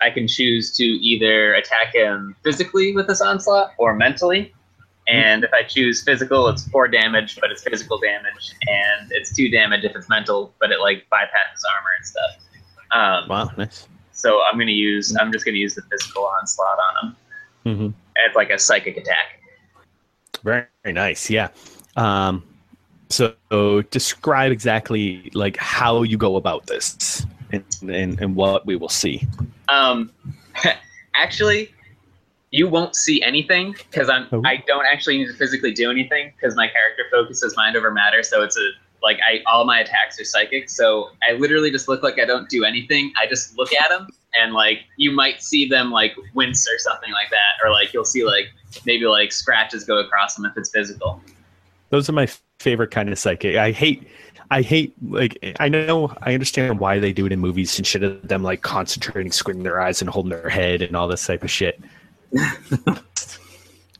I 0.00 0.10
can 0.10 0.28
choose 0.28 0.76
to 0.76 0.84
either 0.84 1.54
attack 1.54 1.94
him 1.94 2.36
physically 2.44 2.94
with 2.94 3.06
this 3.06 3.20
onslaught 3.20 3.72
or 3.78 3.94
mentally. 3.94 4.52
And 5.08 5.44
if 5.44 5.52
I 5.52 5.62
choose 5.62 6.02
physical, 6.02 6.48
it's 6.48 6.66
four 6.68 6.88
damage, 6.88 7.38
but 7.40 7.50
it's 7.52 7.62
physical 7.62 7.96
damage, 7.98 8.52
and 8.66 9.12
it's 9.12 9.32
two 9.34 9.48
damage 9.48 9.84
if 9.84 9.94
it's 9.94 10.08
mental, 10.08 10.52
but 10.60 10.72
it 10.72 10.80
like 10.80 11.06
bypasses 11.12 11.62
armor 11.76 11.90
and 11.96 12.06
stuff. 12.06 12.30
Um, 12.90 13.28
Wow, 13.28 13.50
nice. 13.56 13.86
So 14.10 14.40
I'm 14.50 14.58
gonna 14.58 14.72
use. 14.72 15.16
I'm 15.20 15.30
just 15.30 15.44
gonna 15.44 15.58
use 15.58 15.74
the 15.76 15.82
physical 15.82 16.24
onslaught 16.40 16.78
on 16.78 17.08
him 17.08 17.16
Mm-hmm. 17.66 17.86
as 18.28 18.34
like 18.34 18.50
a 18.50 18.58
psychic 18.58 18.96
attack. 18.96 19.40
Very, 20.42 20.64
very 20.82 20.92
nice. 20.92 21.28
Yeah. 21.30 21.48
Um, 21.96 22.42
so 23.08 23.34
describe 23.90 24.50
exactly 24.50 25.30
like 25.34 25.56
how 25.56 26.02
you 26.02 26.16
go 26.16 26.34
about 26.36 26.66
this 26.66 27.24
and, 27.82 28.36
what 28.36 28.66
we 28.66 28.76
will 28.76 28.88
see. 28.88 29.26
Um, 29.68 30.10
actually, 31.14 31.72
you 32.50 32.68
won't 32.68 32.96
see 32.96 33.22
anything 33.22 33.72
because 33.90 34.08
I'm. 34.08 34.26
Oh. 34.32 34.42
I 34.44 34.62
don't 34.66 34.86
actually 34.86 35.18
need 35.18 35.26
to 35.26 35.34
physically 35.34 35.72
do 35.72 35.90
anything 35.90 36.32
because 36.36 36.56
my 36.56 36.68
character 36.68 37.04
focuses 37.10 37.56
mind 37.56 37.76
over 37.76 37.90
matter. 37.90 38.22
So 38.22 38.42
it's 38.42 38.56
a 38.56 38.70
like 39.02 39.18
I 39.28 39.42
all 39.46 39.64
my 39.64 39.80
attacks 39.80 40.20
are 40.20 40.24
psychic. 40.24 40.70
So 40.70 41.10
I 41.28 41.32
literally 41.32 41.70
just 41.70 41.88
look 41.88 42.02
like 42.02 42.18
I 42.18 42.24
don't 42.24 42.48
do 42.48 42.64
anything. 42.64 43.12
I 43.20 43.26
just 43.26 43.56
look 43.56 43.72
at 43.74 43.88
them 43.88 44.08
and 44.40 44.52
like 44.52 44.80
you 44.96 45.12
might 45.12 45.42
see 45.42 45.68
them 45.68 45.90
like 45.90 46.14
wince 46.34 46.66
or 46.68 46.78
something 46.78 47.12
like 47.12 47.30
that, 47.30 47.64
or 47.64 47.70
like 47.70 47.92
you'll 47.92 48.04
see 48.04 48.24
like 48.24 48.46
maybe 48.84 49.06
like 49.06 49.32
scratches 49.32 49.84
go 49.84 49.98
across 49.98 50.34
them 50.34 50.44
if 50.44 50.56
it's 50.56 50.70
physical. 50.70 51.20
Those 51.90 52.08
are 52.08 52.12
my 52.12 52.28
favorite 52.58 52.90
kind 52.90 53.08
of 53.10 53.18
psychic. 53.18 53.56
I 53.56 53.70
hate, 53.70 54.06
I 54.50 54.62
hate 54.62 54.94
like 55.08 55.56
I 55.60 55.68
know 55.68 56.14
I 56.22 56.32
understand 56.34 56.78
why 56.78 56.98
they 56.98 57.12
do 57.12 57.26
it 57.26 57.32
in 57.32 57.40
movies 57.40 57.76
and 57.78 57.86
shit 57.86 58.02
of 58.02 58.26
them 58.26 58.42
like 58.42 58.62
concentrating, 58.62 59.32
squinting 59.32 59.64
their 59.64 59.80
eyes 59.80 60.00
and 60.00 60.08
holding 60.10 60.30
their 60.30 60.48
head 60.48 60.82
and 60.82 60.96
all 60.96 61.08
this 61.08 61.26
type 61.26 61.42
of 61.42 61.50
shit. 61.50 61.80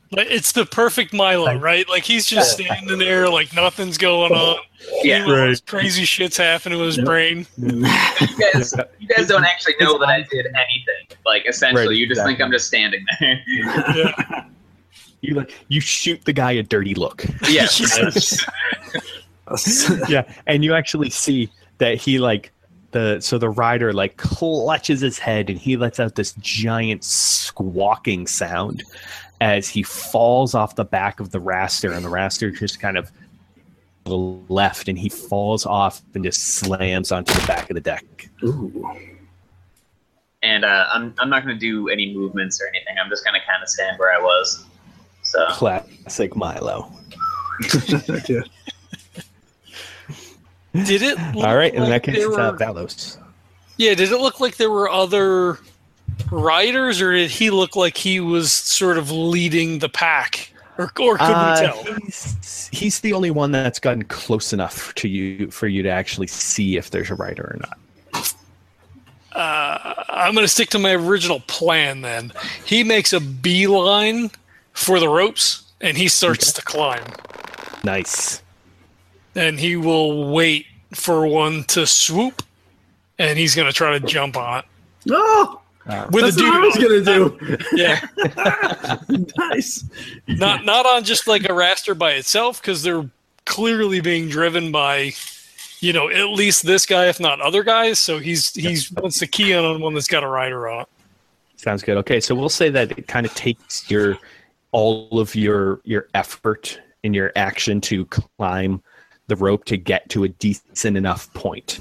Like, 0.09 0.27
It's 0.29 0.53
the 0.53 0.65
perfect 0.65 1.13
Milo, 1.13 1.57
right? 1.59 1.87
Like 1.89 2.03
he's 2.05 2.25
just 2.25 2.53
standing 2.53 2.97
there, 2.97 3.27
like 3.29 3.53
nothing's 3.53 3.97
going 3.97 4.31
on. 4.31 4.57
Yeah. 5.03 5.19
Meanwhile, 5.25 5.47
this 5.47 5.59
Crazy 5.59 6.05
shit's 6.05 6.37
happening 6.37 6.77
to 6.77 6.85
his 6.85 6.95
Yep. 6.97 7.05
brain. 7.05 7.47
you 7.57 7.81
guys, 8.53 8.73
you 8.99 9.07
guys 9.07 9.27
don't 9.27 9.43
actually 9.43 9.73
know 9.81 9.97
that 9.97 10.07
I 10.07 10.21
did 10.31 10.45
anything. 10.45 11.17
Like 11.25 11.45
essentially, 11.45 11.87
Right, 11.87 11.97
you 11.97 12.07
just 12.07 12.23
think. 12.23 12.39
I'm 12.39 12.51
just 12.51 12.67
standing 12.67 13.03
there. 13.19 13.41
Yeah. 13.47 14.45
You 15.21 15.33
like 15.33 15.51
you 15.67 15.81
shoot 15.81 16.23
the 16.23 16.31
guy 16.31 16.51
a 16.53 16.63
dirty 16.63 16.93
look. 16.93 17.25
yes. 17.49 18.45
yeah, 20.09 20.31
and 20.45 20.63
you 20.63 20.73
actually 20.73 21.09
see 21.09 21.49
that 21.77 21.95
he 21.95 22.19
like 22.19 22.51
the 22.91 23.19
so 23.19 23.37
the 23.37 23.49
rider 23.49 23.93
like 23.93 24.17
clutches 24.17 25.01
his 25.01 25.19
head 25.19 25.49
and 25.49 25.59
he 25.59 25.77
lets 25.77 25.99
out 25.99 26.15
this 26.15 26.33
giant 26.39 27.03
squawking 27.03 28.27
sound 28.27 28.83
as 29.41 29.67
he 29.67 29.83
falls 29.83 30.55
off 30.55 30.75
the 30.75 30.85
back 30.85 31.19
of 31.19 31.31
the 31.31 31.39
raster 31.39 31.95
and 31.95 32.03
the 32.03 32.09
raster 32.09 32.55
just 32.57 32.79
kind 32.79 32.97
of 32.97 33.11
left 34.05 34.87
and 34.87 34.97
he 34.97 35.09
falls 35.09 35.65
off 35.65 36.01
and 36.13 36.23
just 36.23 36.55
slams 36.55 37.11
onto 37.11 37.33
the 37.33 37.45
back 37.45 37.69
of 37.69 37.75
the 37.75 37.81
deck. 37.81 38.29
Ooh. 38.43 38.89
and 40.41 40.63
uh, 40.63 40.87
I'm 40.93 41.13
I'm 41.19 41.29
not 41.29 41.43
going 41.43 41.55
to 41.55 41.59
do 41.59 41.89
any 41.89 42.13
movements 42.13 42.61
or 42.61 42.67
anything. 42.67 42.95
I'm 43.03 43.09
just 43.09 43.25
going 43.25 43.39
to 43.39 43.45
kind 43.45 43.61
of 43.61 43.69
stand 43.69 43.99
where 43.99 44.17
I 44.17 44.21
was. 44.21 44.65
So 45.23 45.45
Classic 45.49 46.35
Milo. 46.35 46.91
yeah. 48.29 48.41
Did 50.85 51.01
it? 51.01 51.17
Look 51.35 51.45
All 51.45 51.55
right, 51.55 51.73
in 51.73 51.81
like 51.81 51.89
that 51.89 52.03
case, 52.03 52.23
it's 52.23 52.37
uh, 52.37 52.53
Valos. 52.53 53.17
Yeah, 53.77 53.93
did 53.93 54.11
it 54.11 54.17
look 54.19 54.39
like 54.39 54.57
there 54.57 54.71
were 54.71 54.89
other 54.89 55.59
riders, 56.31 56.99
or 57.01 57.11
did 57.11 57.29
he 57.29 57.51
look 57.51 57.75
like 57.75 57.95
he 57.95 58.19
was 58.19 58.51
sort 58.51 58.97
of 58.97 59.11
leading 59.11 59.79
the 59.79 59.89
pack? 59.89 60.51
Or, 60.79 60.85
or 60.99 61.17
could 61.17 61.21
Uh, 61.21 61.57
we 61.59 61.67
tell? 61.67 61.95
He's, 62.03 62.69
he's 62.71 62.99
the 63.01 63.13
only 63.13 63.31
one 63.31 63.51
that's 63.51 63.79
gotten 63.79 64.03
close 64.05 64.53
enough 64.53 64.93
to 64.95 65.07
you 65.07 65.49
for 65.51 65.67
you 65.67 65.83
to 65.83 65.89
actually 65.89 66.27
see 66.27 66.77
if 66.77 66.89
there's 66.91 67.09
a 67.09 67.15
rider 67.15 67.43
or 67.43 67.59
not. 67.59 68.33
Uh, 69.33 69.93
I'm 70.09 70.33
going 70.33 70.43
to 70.43 70.47
stick 70.51 70.69
to 70.71 70.79
my 70.79 70.93
original 70.95 71.41
plan 71.41 72.01
then. 72.01 72.31
He 72.65 72.83
makes 72.83 73.13
a 73.13 73.19
beeline 73.19 74.31
for 74.73 74.99
the 74.99 75.09
ropes 75.09 75.71
and 75.81 75.95
he 75.97 76.07
starts 76.07 76.51
to 76.53 76.61
climb. 76.63 77.03
Nice. 77.83 78.41
And 79.37 79.59
he 79.59 79.75
will 79.75 80.31
wait 80.33 80.65
for 80.93 81.27
one 81.27 81.63
to 81.65 81.85
swoop 81.85 82.41
and 83.19 83.37
he's 83.37 83.55
going 83.55 83.67
to 83.67 83.73
try 83.73 83.97
to 83.97 84.05
jump 84.05 84.37
on 84.37 84.59
it. 84.59 84.65
Oh, 85.09 85.61
With 86.11 86.23
that's 86.23 86.35
a 86.35 86.39
dude. 86.39 86.49
what 86.49 86.63
I 86.63 86.65
was 86.65 86.75
gonna 86.75 87.01
do. 87.01 87.57
Yeah. 87.73 88.97
nice. 89.49 89.85
not 90.27 90.65
not 90.65 90.85
on 90.85 91.03
just 91.03 91.27
like 91.27 91.45
a 91.45 91.49
raster 91.49 91.97
by 91.97 92.11
itself 92.13 92.61
because 92.61 92.83
they're 92.83 93.09
clearly 93.45 94.01
being 94.01 94.27
driven 94.27 94.71
by, 94.71 95.13
you 95.79 95.93
know, 95.93 96.09
at 96.09 96.29
least 96.31 96.65
this 96.65 96.85
guy, 96.85 97.07
if 97.07 97.19
not 97.19 97.39
other 97.39 97.63
guys. 97.63 97.99
So 97.99 98.19
he's 98.19 98.53
he's 98.53 98.91
wants 98.91 99.19
to 99.19 99.27
key 99.27 99.53
in 99.53 99.63
on 99.63 99.79
one 99.79 99.93
that's 99.93 100.07
got 100.09 100.23
a 100.23 100.27
rider 100.27 100.67
on 100.67 100.81
it. 100.81 100.87
Sounds 101.55 101.83
good. 101.83 101.97
Okay, 101.97 102.19
so 102.19 102.35
we'll 102.35 102.49
say 102.49 102.69
that 102.69 102.91
it 102.97 103.07
kind 103.07 103.25
of 103.25 103.33
takes 103.33 103.89
your 103.89 104.17
all 104.73 105.19
of 105.19 105.35
your 105.35 105.79
your 105.85 106.07
effort 106.13 106.81
and 107.05 107.15
your 107.15 107.31
action 107.37 107.79
to 107.81 108.05
climb 108.05 108.81
the 109.27 109.35
rope 109.35 109.65
to 109.65 109.77
get 109.77 110.09
to 110.09 110.23
a 110.23 110.29
decent 110.29 110.97
enough 110.97 111.31
point. 111.33 111.79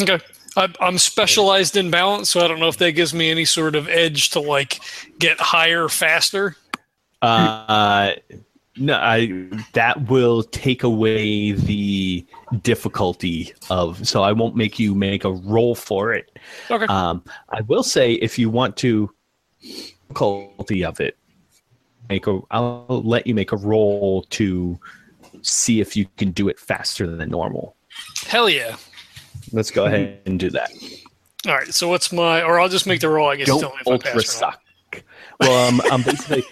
Okay. 0.00 0.18
I, 0.56 0.72
I'm 0.80 0.98
specialized 0.98 1.76
in 1.76 1.90
balance, 1.90 2.30
so 2.30 2.40
I 2.40 2.48
don't 2.48 2.58
know 2.58 2.68
if 2.68 2.78
that 2.78 2.92
gives 2.92 3.14
me 3.14 3.30
any 3.30 3.44
sort 3.44 3.76
of 3.76 3.88
edge 3.88 4.30
to 4.30 4.40
like 4.40 4.80
get 5.18 5.38
higher 5.38 5.88
faster. 5.88 6.56
Uh, 7.22 8.14
no, 8.76 8.94
I, 8.94 9.48
that 9.74 10.08
will 10.08 10.42
take 10.44 10.82
away 10.82 11.52
the 11.52 12.26
difficulty 12.62 13.52
of. 13.70 14.06
So 14.06 14.22
I 14.22 14.32
won't 14.32 14.56
make 14.56 14.78
you 14.78 14.94
make 14.94 15.24
a 15.24 15.32
roll 15.32 15.74
for 15.74 16.12
it. 16.12 16.38
Okay. 16.70 16.86
Um, 16.86 17.22
I 17.50 17.60
will 17.62 17.82
say 17.82 18.14
if 18.14 18.38
you 18.38 18.50
want 18.50 18.76
to 18.78 19.10
difficulty 20.08 20.84
of 20.84 21.00
it, 21.00 21.16
make 22.08 22.26
a. 22.26 22.40
I'll 22.50 22.86
let 22.88 23.26
you 23.26 23.34
make 23.34 23.52
a 23.52 23.56
roll 23.56 24.22
to 24.30 24.78
see 25.48 25.80
if 25.80 25.96
you 25.96 26.06
can 26.16 26.30
do 26.30 26.48
it 26.48 26.58
faster 26.58 27.06
than 27.06 27.30
normal. 27.30 27.76
Hell 28.26 28.48
yeah. 28.48 28.76
Let's 29.52 29.70
go 29.70 29.86
ahead 29.86 30.20
and 30.26 30.38
do 30.38 30.50
that. 30.50 30.70
All 31.46 31.54
right. 31.54 31.72
So 31.72 31.88
what's 31.88 32.12
my? 32.12 32.42
Or 32.42 32.60
I'll 32.60 32.68
just 32.68 32.86
make 32.86 33.00
the 33.00 33.08
roll. 33.08 33.28
I 33.28 33.36
guess. 33.36 33.46
Don't 33.46 33.60
tell 33.60 33.70
me 33.70 33.76
if 33.80 33.88
I 33.88 33.92
ultra 33.92 34.12
pass 34.12 34.14
or 34.14 34.46
not. 34.46 34.54
suck. 34.54 35.02
Well, 35.40 35.68
um, 35.68 35.80
um 35.90 36.02
basically 36.02 36.44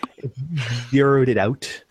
zeroed 0.90 1.28
it 1.28 1.38
out 1.38 1.82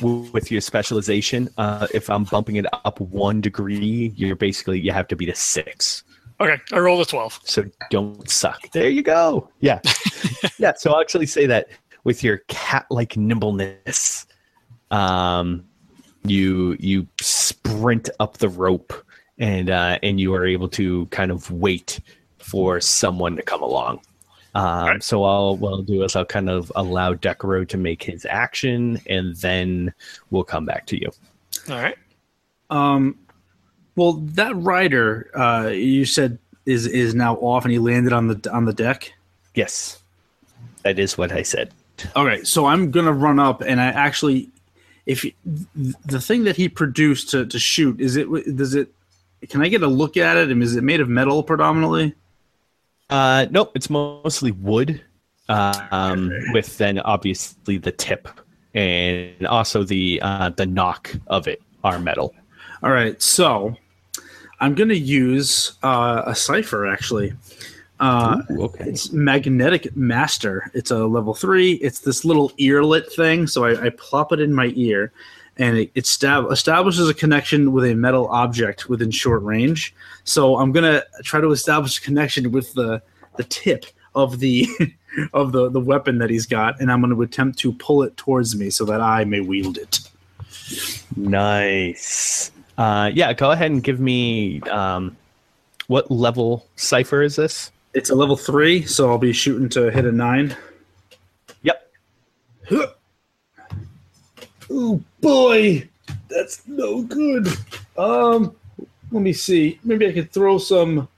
with 0.00 0.50
your 0.50 0.60
specialization. 0.60 1.48
Uh, 1.56 1.86
if 1.94 2.10
I'm 2.10 2.24
bumping 2.24 2.56
it 2.56 2.66
up 2.72 3.00
one 3.00 3.40
degree, 3.40 4.12
you're 4.16 4.36
basically 4.36 4.80
you 4.80 4.92
have 4.92 5.08
to 5.08 5.16
beat 5.16 5.28
a 5.28 5.34
six. 5.34 6.04
Okay. 6.40 6.60
I 6.72 6.78
rolled 6.78 7.00
a 7.00 7.04
twelve. 7.04 7.40
So 7.44 7.64
don't 7.90 8.28
suck. 8.28 8.70
There 8.72 8.88
you 8.88 9.02
go. 9.02 9.48
Yeah, 9.60 9.80
yeah. 10.58 10.74
So 10.74 10.92
I'll 10.92 11.00
actually 11.00 11.26
say 11.26 11.46
that 11.46 11.68
with 12.04 12.22
your 12.22 12.38
cat-like 12.48 13.16
nimbleness, 13.16 14.26
um, 14.90 15.64
you 16.30 16.76
you 16.78 17.06
sprint 17.20 18.08
up 18.20 18.38
the 18.38 18.48
rope 18.48 18.92
and 19.38 19.70
uh, 19.70 19.98
and 20.02 20.20
you 20.20 20.34
are 20.34 20.46
able 20.46 20.68
to 20.70 21.06
kind 21.06 21.30
of 21.30 21.50
wait 21.50 22.00
for 22.38 22.80
someone 22.80 23.36
to 23.36 23.42
come 23.42 23.62
along. 23.62 24.00
Um, 24.54 25.00
So 25.00 25.24
I'll 25.24 25.56
what 25.56 25.70
I'll 25.70 25.82
do 25.82 26.02
is 26.02 26.16
I'll 26.16 26.24
kind 26.24 26.48
of 26.48 26.72
allow 26.76 27.12
Decaro 27.14 27.68
to 27.68 27.76
make 27.76 28.02
his 28.02 28.26
action, 28.28 29.00
and 29.06 29.36
then 29.36 29.92
we'll 30.30 30.44
come 30.44 30.64
back 30.64 30.86
to 30.86 31.00
you. 31.00 31.10
All 31.68 31.76
right. 31.76 31.96
Um, 32.70 33.18
well, 33.96 34.14
that 34.14 34.56
rider 34.56 35.30
uh, 35.34 35.68
you 35.68 36.04
said 36.04 36.38
is 36.64 36.86
is 36.86 37.14
now 37.14 37.36
off, 37.36 37.64
and 37.64 37.72
he 37.72 37.78
landed 37.78 38.12
on 38.12 38.28
the 38.28 38.50
on 38.52 38.64
the 38.64 38.72
deck. 38.72 39.12
Yes, 39.54 40.02
that 40.82 40.98
is 40.98 41.18
what 41.18 41.32
I 41.32 41.42
said. 41.42 41.72
All 42.14 42.26
right, 42.26 42.46
so 42.46 42.66
I'm 42.66 42.90
gonna 42.90 43.12
run 43.12 43.38
up, 43.38 43.62
and 43.62 43.80
I 43.80 43.86
actually, 43.86 44.50
if 45.06 45.22
he- 45.22 45.34
the 46.04 46.20
thing 46.20 46.44
that 46.44 46.56
he 46.56 46.68
produced 46.68 47.30
to, 47.30 47.46
to 47.46 47.58
shoot 47.58 48.00
is 48.00 48.16
it 48.16 48.28
does 48.56 48.74
it? 48.74 48.92
Can 49.48 49.62
I 49.62 49.68
get 49.68 49.82
a 49.82 49.86
look 49.86 50.16
at 50.16 50.36
it? 50.36 50.50
And 50.50 50.62
is 50.62 50.76
it 50.76 50.82
made 50.82 51.00
of 51.00 51.08
metal 51.08 51.42
predominantly? 51.42 52.14
Uh, 53.08 53.46
nope, 53.50 53.70
it's 53.76 53.88
mostly 53.88 54.50
wood, 54.50 55.00
um, 55.48 56.32
with 56.52 56.76
then 56.78 56.98
obviously 56.98 57.78
the 57.78 57.92
tip 57.92 58.28
and 58.74 59.46
also 59.46 59.84
the 59.84 60.20
uh, 60.22 60.50
the 60.50 60.66
knock 60.66 61.14
of 61.28 61.48
it 61.48 61.62
are 61.84 61.98
metal. 61.98 62.34
All 62.82 62.90
right, 62.90 63.20
so 63.22 63.76
I'm 64.60 64.74
gonna 64.74 64.94
use 64.94 65.78
uh, 65.82 66.22
a 66.26 66.34
cipher 66.34 66.86
actually. 66.86 67.32
Uh, 67.98 68.42
Ooh, 68.50 68.62
okay. 68.64 68.84
It's 68.90 69.12
magnetic 69.12 69.96
master. 69.96 70.70
It's 70.74 70.90
a 70.90 71.06
level 71.06 71.34
three. 71.34 71.72
It's 71.74 72.00
this 72.00 72.24
little 72.24 72.50
earlet 72.58 73.10
thing. 73.12 73.46
So 73.46 73.64
I, 73.64 73.86
I 73.86 73.90
plop 73.90 74.32
it 74.32 74.40
in 74.40 74.52
my 74.52 74.72
ear, 74.74 75.12
and 75.56 75.78
it, 75.78 75.90
it 75.94 76.06
stab- 76.06 76.50
establishes 76.50 77.08
a 77.08 77.14
connection 77.14 77.72
with 77.72 77.84
a 77.84 77.94
metal 77.94 78.28
object 78.28 78.88
within 78.88 79.10
short 79.10 79.42
range. 79.42 79.94
So 80.24 80.58
I'm 80.58 80.72
gonna 80.72 81.04
try 81.22 81.40
to 81.40 81.50
establish 81.50 81.98
a 81.98 82.02
connection 82.02 82.52
with 82.52 82.74
the 82.74 83.02
the 83.36 83.44
tip 83.44 83.86
of 84.14 84.40
the 84.40 84.68
of 85.32 85.52
the 85.52 85.70
the 85.70 85.80
weapon 85.80 86.18
that 86.18 86.30
he's 86.30 86.46
got, 86.46 86.80
and 86.80 86.90
I'm 86.90 87.00
going 87.00 87.14
to 87.14 87.22
attempt 87.22 87.58
to 87.60 87.72
pull 87.72 88.02
it 88.02 88.16
towards 88.16 88.56
me 88.56 88.70
so 88.70 88.84
that 88.86 89.00
I 89.00 89.24
may 89.24 89.40
wield 89.40 89.78
it. 89.78 90.00
Nice. 91.16 92.50
Uh, 92.76 93.10
yeah, 93.14 93.32
go 93.32 93.52
ahead 93.52 93.70
and 93.70 93.82
give 93.82 94.00
me 94.00 94.60
um, 94.62 95.16
what 95.86 96.10
level 96.10 96.66
cipher 96.76 97.22
is 97.22 97.36
this? 97.36 97.70
It's 97.96 98.10
a 98.10 98.14
level 98.14 98.36
three, 98.36 98.84
so 98.84 99.08
I'll 99.08 99.16
be 99.16 99.32
shooting 99.32 99.70
to 99.70 99.90
hit 99.90 100.04
a 100.04 100.12
nine. 100.12 100.54
Yep. 101.62 101.90
Oh 104.70 105.00
boy, 105.22 105.88
that's 106.28 106.60
no 106.68 107.00
good. 107.00 107.48
Um, 107.96 108.54
let 109.10 109.22
me 109.22 109.32
see. 109.32 109.80
Maybe 109.82 110.06
I 110.06 110.12
could 110.12 110.30
throw 110.30 110.58
some. 110.58 111.08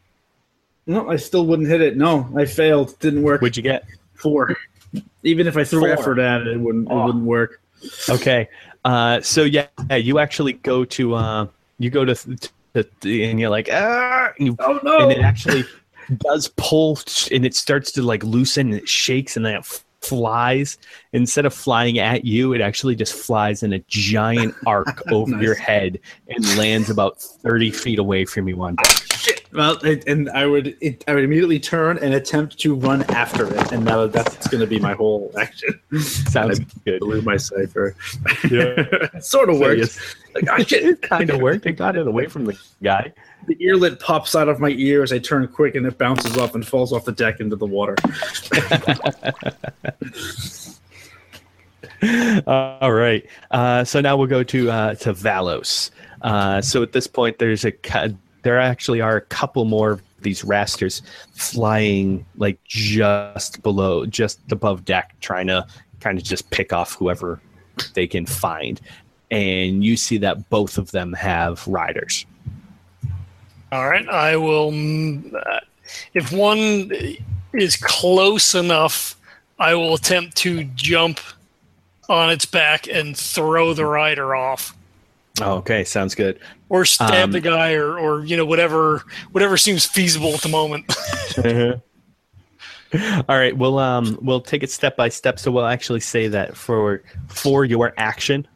No, 0.87 1.11
I 1.11 1.17
still 1.17 1.47
wouldn't 1.47 1.67
hit 1.67 1.81
it. 1.81 1.97
No, 1.97 2.31
I 2.37 2.45
failed. 2.45 2.97
Didn't 3.01 3.25
work. 3.25 3.41
What'd 3.43 3.57
you 3.57 3.63
get? 3.65 3.85
Four. 4.15 4.57
Even 5.25 5.49
if 5.49 5.57
I 5.57 5.65
threw 5.65 5.81
Four. 5.81 5.89
effort 5.89 6.19
at 6.21 6.43
it, 6.43 6.47
it 6.47 6.61
wouldn't. 6.61 6.87
It 6.87 6.93
Oh. 6.93 7.07
wouldn't 7.07 7.25
work. 7.25 7.61
Okay. 8.09 8.49
Uh, 8.85 9.21
so 9.21 9.43
yeah, 9.43 9.67
you 9.97 10.21
actually 10.21 10.53
go 10.53 10.85
to 10.85 11.15
uh, 11.15 11.47
you 11.81 11.91
go 11.91 12.05
to, 12.05 12.15
to, 12.15 12.85
to 12.85 13.23
and 13.25 13.41
you're 13.41 13.51
like 13.51 13.69
ah, 13.73 14.31
you, 14.39 14.55
Oh 14.61 14.79
no! 14.85 14.99
and 14.99 15.13
it 15.13 15.23
actually 15.23 15.65
does 16.17 16.49
pull 16.57 16.99
and 17.31 17.45
it 17.45 17.55
starts 17.55 17.93
to 17.93 18.03
like 18.03 18.25
loosen 18.25 18.69
and 18.69 18.77
it 18.77 18.89
shakes 18.89 19.37
and 19.37 19.45
then 19.45 19.55
it 19.55 19.59
f- 19.59 19.85
flies 20.01 20.79
instead 21.13 21.45
of 21.45 21.53
flying 21.53 21.99
at 21.99 22.25
you 22.25 22.53
it 22.55 22.61
actually 22.61 22.95
just 22.95 23.13
flies 23.13 23.63
in 23.63 23.73
a 23.73 23.79
giant 23.89 24.55
arc 24.65 25.03
over 25.13 25.33
Nice. 25.33 25.43
your 25.43 25.55
head 25.55 25.99
and 26.29 26.57
lands 26.57 26.89
about 26.89 27.21
30 27.21 27.71
feet 27.73 27.99
away 27.99 28.25
from 28.25 28.49
you 28.49 28.63
on 28.63 28.77
deck. 28.77 29.08
Well, 29.53 29.79
it, 29.85 30.07
and 30.07 30.29
I 30.31 30.47
would. 30.47 30.77
It, 30.81 31.05
I 31.09 31.15
would 31.15 31.25
immediately 31.25 31.59
turn 31.59 31.99
and 31.99 32.15
attempt 32.15 32.59
to 32.61 32.75
run 32.75 33.03
after 33.05 33.47
it, 33.47 33.73
and 33.73 33.87
that, 33.87 34.13
that's 34.13 34.47
going 34.49 34.61
to 34.61 34.67
be 34.67 34.79
my 34.79 34.93
whole 34.93 35.33
action. 35.39 35.81
sounds 36.01 36.59
good 36.85 37.01
Blew 37.01 37.23
my 37.23 37.37
cipher. 37.37 37.97
Yeah. 38.51 39.09
sort 39.21 39.49
of 39.49 39.59
worked. 39.59 39.79
yes, 39.79 40.17
Like, 40.35 40.69
shit. 40.69 40.85
it 40.85 41.03
kind 41.03 41.31
of 41.31 41.41
worked 41.41 41.65
it 41.67 41.73
got 41.73 41.97
it 41.97 42.07
away 42.07 42.27
from 42.27 42.45
the 42.45 42.59
guy 42.83 43.13
The 43.47 43.57
earlet 43.57 44.01
pops 44.01 44.35
out 44.37 44.49
of 44.49 44.61
my 44.61 44.71
ear 44.71 45.03
as 45.03 45.13
I 45.13 45.19
turn 45.19 45.49
quick, 45.49 45.75
and 45.75 45.87
it 45.87 45.97
bounces 45.99 46.37
off 46.37 46.55
and 46.55 46.67
falls 46.67 46.93
off 46.93 47.05
the 47.05 47.13
deck 47.13 47.41
into 47.41 47.57
the 47.57 47.67
water. 47.67 47.97
All 52.47 52.93
right. 52.93 53.27
Uh, 53.51 53.83
so 53.85 54.01
now 54.01 54.17
we'll 54.17 54.27
go 54.29 54.43
to 54.45 54.71
uh, 54.71 54.95
to 54.97 55.13
Valos. 55.13 55.91
Uh, 56.23 56.61
so 56.61 56.83
at 56.83 56.93
this 56.93 57.07
point, 57.07 57.39
there's 57.39 57.65
a 57.65 57.73
there 58.43 58.59
actually 58.59 59.01
are 59.01 59.17
a 59.17 59.21
couple 59.21 59.65
more 59.65 59.93
of 59.93 60.03
these 60.21 60.45
rasters 60.45 61.03
flying 61.33 62.25
like 62.37 62.63
just 62.65 63.63
below, 63.63 64.07
just 64.07 64.41
above 64.51 64.85
deck, 64.85 65.15
trying 65.21 65.47
to 65.47 65.67
kind 66.01 66.19
of 66.19 66.25
just 66.25 66.49
pick 66.51 66.73
off 66.73 66.95
whoever 66.95 67.41
they 67.95 68.07
can 68.07 68.27
find. 68.27 68.81
And 69.31 69.85
you 69.85 69.97
see 69.97 70.19
that 70.19 70.49
both 70.49 70.79
of 70.79 70.91
them 70.91 71.13
have 71.13 71.67
riders. 71.69 72.25
All 73.71 73.89
right, 73.89 74.09
I 74.09 74.37
will. 74.37 74.73
mm, 74.73 75.35
uh, 75.35 75.61
If 76.15 76.33
one 76.33 76.91
is 77.53 77.77
close 77.77 78.55
enough, 78.55 79.17
I 79.59 79.75
will 79.75 79.95
attempt 79.95 80.37
to 80.39 80.65
jump 80.65 81.21
on 82.09 82.31
its 82.31 82.47
back 82.47 82.89
and 82.89 83.17
throw 83.17 83.75
the 83.75 83.85
rider 83.85 84.35
off, 84.35 84.75
Okay, 85.41 85.85
sounds 85.85 86.15
good. 86.15 86.39
or 86.69 86.85
stab 86.85 87.25
Um, 87.25 87.33
the 87.33 87.41
guy, 87.41 87.75
or 87.75 87.99
or 87.99 88.25
you 88.25 88.37
know 88.37 88.45
whatever 88.47 89.05
whatever 89.33 89.57
seems 89.57 89.87
feasible 89.87 90.35
at 90.35 90.41
the 90.41 90.49
moment. 90.49 90.85
All 93.29 93.37
right, 93.37 93.57
we'll 93.57 93.79
um 93.79 94.19
we'll 94.23 94.41
take 94.41 94.63
it 94.63 94.71
step 94.71 94.97
by 94.97 95.09
step. 95.11 95.39
So 95.39 95.51
we'll 95.51 95.67
actually 95.67 96.01
say 96.01 96.29
that 96.29 96.57
for 96.57 97.03
for 97.29 97.65
your 97.65 97.93
action, 97.99 98.47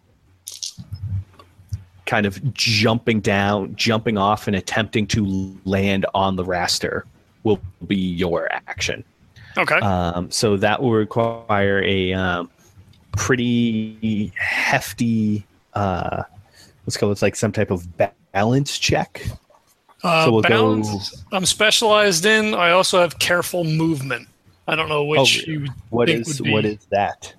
kind 2.07 2.25
of 2.27 2.55
jumping 2.55 3.21
down, 3.21 3.77
jumping 3.77 4.17
off, 4.17 4.47
and 4.47 4.57
attempting 4.57 5.07
to 5.09 5.59
land 5.65 6.07
on 6.15 6.37
the 6.37 6.45
raster 6.45 7.03
will 7.43 7.61
be 7.87 7.97
your 7.97 8.51
action. 8.53 9.05
okay. 9.59 9.77
Um, 9.81 10.31
so 10.31 10.57
that 10.57 10.83
will 10.83 10.93
require 10.93 11.83
a 11.85 12.13
um, 12.15 12.51
pretty 13.13 14.33
hefty. 14.37 15.45
Uh, 15.75 16.23
let's 16.87 16.97
call 16.97 17.11
it 17.13 17.23
like 17.23 17.37
some 17.37 17.53
type 17.53 17.71
of 17.71 17.87
balance 18.33 18.79
check. 18.79 19.27
Uh, 20.05 20.25
so 20.25 20.33
we'll 20.33 20.43
balance, 20.43 21.25
I'm 21.33 21.47
specialized 21.47 22.27
in. 22.27 22.55
I 22.55 22.71
also 22.73 23.01
have 23.01 23.19
careful 23.21 23.63
movement. 23.65 24.29
I 24.67 24.75
don't 24.75 24.89
know 24.89 25.05
which 25.05 25.45
Oh, 25.47 25.51
you 25.51 25.67
What 25.91 26.09
is 26.09 26.41
what 26.43 26.65
is 26.65 26.79
that? 26.91 27.35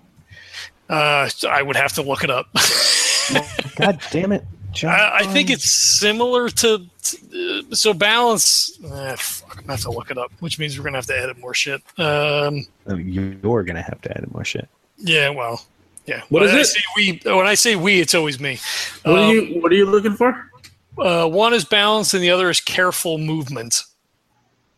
Uh, 0.90 1.30
I 1.50 1.62
would 1.62 1.76
have 1.76 1.94
to 1.94 2.02
look 2.02 2.24
it 2.24 2.30
up. 2.30 2.48
God 3.76 4.00
damn 4.12 4.32
it. 4.32 4.44
I, 4.84 5.20
I 5.22 5.26
think 5.28 5.50
it's 5.52 5.70
similar 5.70 6.50
to, 6.50 6.86
to- 7.04 7.64
uh, 7.70 7.76
so 7.76 7.94
balance. 7.94 8.78
Uh, 8.84 9.16
fuck, 9.18 9.58
I'm 9.58 9.64
gonna 9.64 9.74
have 9.74 9.82
to 9.82 9.92
look 9.92 10.10
it 10.10 10.18
up, 10.18 10.32
which 10.40 10.58
means 10.58 10.78
we're 10.78 10.84
gonna 10.86 10.98
have 10.98 11.06
to 11.08 11.18
edit 11.18 11.38
more 11.40 11.54
shit. 11.54 11.82
Um, 12.00 12.66
Oh, 12.88 12.96
You're 12.96 13.64
gonna 13.64 13.82
have 13.84 14.02
to 14.02 14.18
add 14.18 14.32
more 14.34 14.44
shit. 14.44 14.68
yeah, 14.98 15.30
well, 15.30 15.64
yeah. 16.06 16.22
What 16.30 16.42
when 16.42 16.50
is 16.50 16.56
I 16.56 16.60
it? 16.60 16.66
Say 16.66 16.82
we, 16.96 17.22
when 17.34 17.48
I 17.48 17.54
say 17.56 17.76
we, 17.76 18.00
it's 18.00 18.14
always 18.16 18.40
me. 18.40 18.60
What 19.04 19.16
are 19.16 19.24
Um, 19.24 19.30
you 19.32 19.62
What 19.62 19.72
are 19.72 19.76
you 19.76 19.86
looking 19.86 20.14
for? 20.14 20.50
Uh, 20.98 21.28
one 21.28 21.54
is 21.54 21.66
balance, 21.66 22.14
and 22.14 22.22
the 22.24 22.30
other 22.30 22.50
is 22.50 22.60
careful 22.60 23.18
movement. 23.18 23.82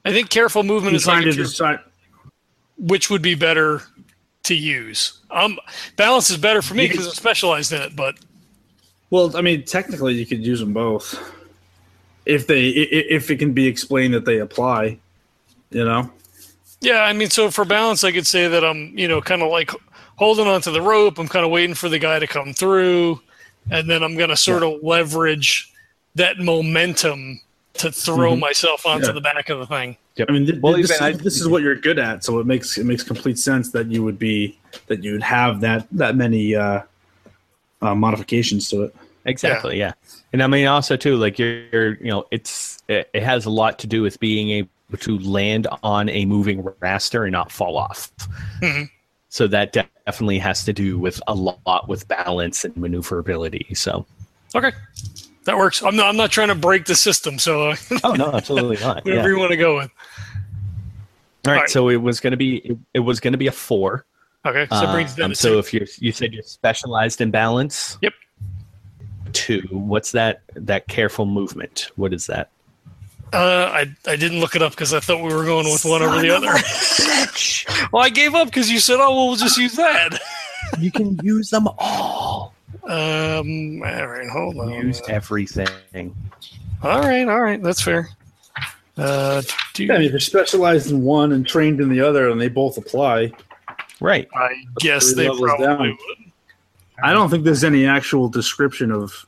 I 0.06 0.12
think 0.14 0.30
careful 0.30 0.64
movement 0.64 0.96
is 0.96 1.06
like 1.08 1.24
trying 1.24 1.34
to 1.34 1.42
if 1.42 1.48
decide. 1.48 1.80
which 2.78 3.10
would 3.10 3.22
be 3.22 3.36
better 3.36 3.82
to 4.44 4.54
use. 4.56 5.20
Um, 5.32 5.58
balance 5.98 6.30
is 6.30 6.38
better 6.38 6.62
for 6.62 6.76
me 6.76 6.88
because 6.88 7.08
I'm 7.08 7.14
specialized 7.14 7.74
in 7.74 7.82
it, 7.82 7.96
but 7.96 8.16
Well, 9.10 9.36
I 9.36 9.42
mean, 9.42 9.64
technically, 9.64 10.14
you 10.14 10.26
could 10.26 10.46
use 10.46 10.60
them 10.60 10.74
both 10.74 11.20
if 12.26 12.48
they 12.48 12.68
if 12.70 13.30
it 13.32 13.38
can 13.38 13.54
be 13.54 13.68
explained 13.68 14.14
that 14.14 14.26
they 14.26 14.40
apply. 14.40 15.00
You 15.72 15.84
know. 15.86 16.12
Yeah, 16.82 17.02
I 17.02 17.14
mean, 17.14 17.30
so 17.32 17.50
for 17.50 17.66
balance, 17.66 18.04
I 18.04 18.12
could 18.12 18.28
say 18.28 18.48
that 18.48 18.64
I'm, 18.64 18.96
you 18.98 19.08
know, 19.08 19.20
kind 19.22 19.42
of 19.42 19.50
like 19.50 19.72
holding 20.18 20.48
onto 20.48 20.72
the 20.72 20.82
rope. 20.82 21.18
I'm 21.20 21.28
kind 21.28 21.46
of 21.46 21.52
waiting 21.52 21.76
for 21.76 21.90
the 21.90 22.00
guy 22.00 22.20
to 22.20 22.28
come 22.28 22.54
through, 22.54 23.22
and 23.70 23.90
then 23.90 24.04
I'm 24.04 24.16
going 24.16 24.30
to 24.30 24.38
sort 24.38 24.64
of 24.64 24.82
leverage 24.84 25.72
that 26.16 26.40
momentum 26.40 27.42
to 27.74 27.92
throw 27.92 28.34
Mhm. 28.36 28.40
myself 28.40 28.86
onto 28.86 29.08
Yeah. 29.08 29.12
the 29.14 29.22
back 29.22 29.50
of 29.50 29.60
the 29.60 29.66
thing. 29.66 29.98
I 30.28 30.32
mean, 30.32 30.46
th- 30.46 30.60
Well, 30.62 30.74
this, 30.78 30.92
even 30.92 31.04
I- 31.04 31.12
this 31.12 31.42
is 31.42 31.48
what 31.50 31.62
you're 31.62 31.76
good 31.76 32.00
at, 32.00 32.24
so 32.24 32.40
it 32.40 32.46
makes 32.46 32.78
it 32.78 32.86
makes 32.86 33.04
complete 33.04 33.38
sense 33.38 33.72
that 33.72 33.88
you 33.92 34.02
would 34.02 34.18
be 34.18 34.58
that 34.88 35.04
you 35.04 35.12
would 35.12 35.24
have 35.24 35.60
that 35.62 35.86
that 35.92 36.16
many 36.16 36.56
uh, 36.56 36.82
uh, 37.82 37.94
modifications 37.96 38.70
to 38.70 38.84
it. 38.84 38.96
Exactly. 39.26 39.78
Yeah. 39.78 39.92
And 40.32 40.42
I 40.42 40.48
mean, 40.48 40.68
also 40.68 40.96
too, 40.96 41.18
like 41.18 41.38
you're, 41.38 41.64
you're 41.74 41.94
you 41.96 42.12
know, 42.12 42.26
it's 42.32 42.82
it, 42.88 43.10
it 43.14 43.24
has 43.24 43.46
a 43.46 43.50
lot 43.50 43.78
to 43.80 43.88
do 43.88 44.02
with 44.02 44.18
being 44.22 44.52
able 44.52 44.70
to 45.00 45.20
land 45.20 45.68
on 45.84 46.08
a 46.08 46.24
moving 46.26 46.64
raster 46.64 47.24
and 47.24 47.34
not 47.34 47.52
fall 47.52 47.76
off. 47.78 48.10
Mhm. 48.62 48.90
So 49.28 49.48
that 49.48 49.74
definitely 50.06 50.38
has 50.40 50.64
to 50.66 50.74
do 50.74 50.98
with 51.00 51.22
a 51.28 51.34
lot 51.34 51.88
with 51.88 52.08
balance 52.08 52.64
and 52.64 52.76
maneuverability. 52.78 53.68
So. 53.74 54.06
Okay, 54.56 54.72
that 55.46 55.58
works. 55.58 55.82
I'm 55.84 55.96
not. 55.96 56.08
I'm 56.08 56.16
not 56.18 56.32
trying 56.32 56.48
to 56.50 56.56
break 56.56 56.86
the 56.86 56.96
system. 56.96 57.40
So 57.40 57.72
uh, 57.72 57.76
Oh 58.04 58.14
no, 58.14 58.32
absolutely 58.32 58.78
not. 58.78 59.04
whatever 59.04 59.28
Yeah. 59.30 59.36
you 59.36 59.40
want 59.40 59.52
to 59.52 59.58
go 59.58 59.76
with. 59.78 59.92
All 61.46 61.52
right, 61.52 61.58
Alright. 61.58 61.70
So 61.70 61.90
it 61.90 61.98
was 61.98 62.20
going 62.20 62.32
to 62.32 62.38
be 62.38 62.58
it, 62.58 62.78
it 62.94 63.00
was 63.00 63.20
going 63.20 63.34
to 63.34 63.38
be 63.38 63.48
a 63.48 63.52
four. 63.52 64.06
Okay, 64.46 64.68
so 64.70 64.92
brings 64.92 65.14
it 65.14 65.18
down 65.18 65.32
Um, 65.32 65.36
so 65.36 65.54
two. 65.54 65.60
if 65.60 65.74
you 65.74 65.86
you 66.00 66.12
said 66.12 66.32
you're 66.34 66.44
specialized 66.44 67.20
in 67.20 67.32
balance. 67.32 67.98
Yep. 68.02 68.14
Two. 69.34 69.62
What's 69.72 70.12
that? 70.14 70.42
That 70.56 70.88
careful 70.88 71.26
movement. 71.26 71.90
What 71.96 72.14
is 72.14 72.28
that? 72.28 72.50
Uh, 73.34 73.70
I 73.72 73.96
I 74.08 74.16
didn't 74.16 74.40
look 74.40 74.56
it 74.56 74.62
up 74.62 74.72
because 74.72 74.94
I 74.94 75.00
thought 75.00 75.24
we 75.24 75.34
were 75.34 75.44
going 75.46 75.66
with 75.66 75.84
one 75.84 76.02
over 76.02 76.22
the 76.22 76.30
other. 76.30 76.54
well, 77.92 78.04
I 78.04 78.10
gave 78.10 78.34
up 78.36 78.48
because 78.48 78.70
you 78.70 78.80
said, 78.80 78.98
"Oh, 79.00 79.16
well, 79.16 79.28
we'll 79.28 79.36
just 79.36 79.58
use 79.58 79.74
that." 79.74 80.20
You 80.80 80.92
can 80.92 81.18
use 81.22 81.52
them 81.52 81.68
all. 81.78 82.56
Um. 82.86 83.84
All 83.84 84.08
right. 84.08 84.28
Hold 84.28 84.58
on. 84.60 84.72
Use 84.72 85.00
everything. 85.08 86.16
All 86.82 87.02
right. 87.02 87.28
All 87.28 87.40
right. 87.40 87.62
That's 87.62 87.82
fair. 87.82 88.10
Uh. 88.98 89.44
Do 89.76 89.86
Yeah, 89.86 89.94
I 89.94 89.98
mean, 90.00 90.06
if 90.08 90.12
you're 90.12 90.20
specialized 90.20 90.90
in 90.90 91.04
one 91.04 91.34
and 91.34 91.48
trained 91.48 91.82
in 91.82 91.90
the 91.90 92.02
other, 92.02 92.30
and 92.32 92.42
they 92.42 92.50
both 92.50 92.78
apply. 92.78 93.32
Right. 94.02 94.28
I 94.36 94.66
guess 94.80 95.14
they 95.14 95.30
levels 95.30 95.42
probably 95.42 95.66
down. 95.66 95.80
would. 95.82 96.32
I 97.04 97.14
don't 97.14 97.30
think 97.30 97.44
there's 97.44 97.64
any 97.64 97.86
actual 97.86 98.28
description 98.28 98.92
of 98.92 99.26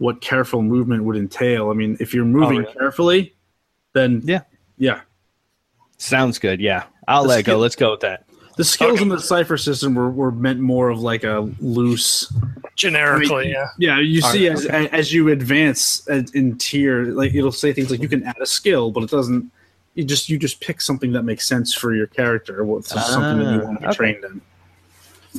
what 0.00 0.20
careful 0.22 0.62
movement 0.62 1.04
would 1.04 1.16
entail. 1.16 1.70
I 1.70 1.74
mean, 1.74 1.96
if 2.00 2.14
you're 2.14 2.24
moving 2.24 2.58
really? 2.60 2.72
carefully, 2.72 3.34
then 3.92 4.22
Yeah. 4.24 4.40
yeah. 4.78 5.00
Sounds 5.98 6.38
good. 6.38 6.58
Yeah. 6.58 6.84
I'll 7.06 7.24
The 7.24 7.28
let 7.28 7.44
go. 7.44 7.58
Let's 7.58 7.76
go 7.76 7.90
with 7.90 8.00
that. 8.00 8.24
The 8.56 8.64
skills 8.64 8.92
Okay. 8.94 9.02
in 9.02 9.08
the 9.10 9.20
Cypher 9.20 9.58
System 9.58 9.94
were, 9.94 10.10
were 10.10 10.32
meant 10.32 10.58
more 10.58 10.88
of 10.88 11.00
like 11.00 11.22
a 11.24 11.50
loose. 11.60 12.32
Generically, 12.76 13.50
yeah. 13.50 13.68
Yeah, 13.78 14.00
you 14.00 14.22
All 14.24 14.30
see, 14.32 14.48
right, 14.48 14.56
as 14.58 14.66
as 14.66 15.12
you 15.12 15.28
advance 15.28 16.06
in 16.08 16.56
tier, 16.56 17.04
like 17.04 17.34
it'll 17.34 17.52
say 17.52 17.74
things 17.74 17.90
like 17.90 18.00
you 18.00 18.08
can 18.08 18.22
add 18.24 18.36
a 18.40 18.46
skill, 18.46 18.90
but 18.90 19.02
it 19.04 19.10
doesn't. 19.10 19.50
You 19.94 20.04
just 20.04 20.30
you 20.30 20.38
just 20.38 20.60
pick 20.62 20.80
something 20.80 21.12
that 21.12 21.24
makes 21.24 21.46
sense 21.46 21.74
for 21.74 21.94
your 21.94 22.06
character, 22.06 22.62
or 22.64 22.82
something 22.82 23.44
that 23.44 23.52
you 23.54 23.60
Ah, 23.60 23.64
want 23.66 23.76
to 23.76 23.80
be 23.82 23.86
okay. 23.88 23.96
trained 23.96 24.24
in. 24.24 24.40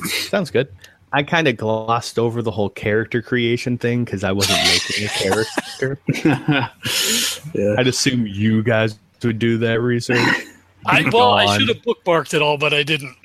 Sounds 0.08 0.50
good. 0.52 0.68
I 1.12 1.22
kind 1.22 1.46
of 1.48 1.56
glossed 1.56 2.18
over 2.18 2.42
the 2.42 2.50
whole 2.50 2.70
character 2.70 3.20
creation 3.22 3.78
thing 3.78 4.04
because 4.04 4.24
I 4.24 4.32
wasn't 4.32 4.60
making 4.64 5.06
a 5.06 5.08
character. 5.08 5.98
yeah. 7.54 7.76
I'd 7.78 7.86
assume 7.86 8.26
you 8.26 8.62
guys 8.62 8.98
would 9.22 9.38
do 9.38 9.58
that 9.58 9.80
research. 9.80 10.46
I 10.86 11.08
well, 11.12 11.34
I 11.34 11.58
should 11.58 11.68
have 11.68 11.82
bookmarked 11.82 12.34
it 12.34 12.42
all, 12.42 12.58
but 12.58 12.74
I 12.74 12.82
didn't. 12.82 13.16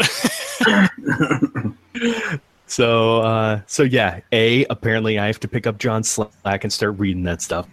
So, 2.67 3.21
uh, 3.21 3.61
so 3.65 3.83
yeah. 3.83 4.19
A 4.31 4.65
apparently 4.65 5.17
I 5.17 5.25
have 5.27 5.39
to 5.39 5.47
pick 5.47 5.65
up 5.65 5.79
John 5.79 6.03
Slack 6.03 6.63
and 6.63 6.71
start 6.71 6.99
reading 6.99 7.23
that 7.23 7.41
stuff. 7.41 7.67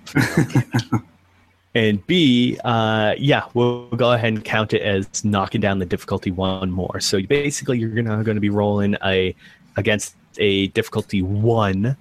and 1.74 2.04
B, 2.06 2.58
uh, 2.64 3.14
yeah, 3.18 3.44
we'll 3.54 3.88
go 3.90 4.12
ahead 4.12 4.32
and 4.32 4.44
count 4.44 4.72
it 4.72 4.82
as 4.82 5.24
knocking 5.24 5.60
down 5.60 5.80
the 5.80 5.86
difficulty 5.86 6.30
one 6.30 6.70
more. 6.70 7.00
So 7.00 7.20
basically, 7.22 7.78
you're 7.78 7.90
gonna 7.90 8.22
going 8.22 8.36
to 8.36 8.40
be 8.40 8.50
rolling 8.50 8.96
a 9.04 9.34
against 9.76 10.14
a 10.38 10.68
difficulty 10.68 11.22
one 11.22 11.96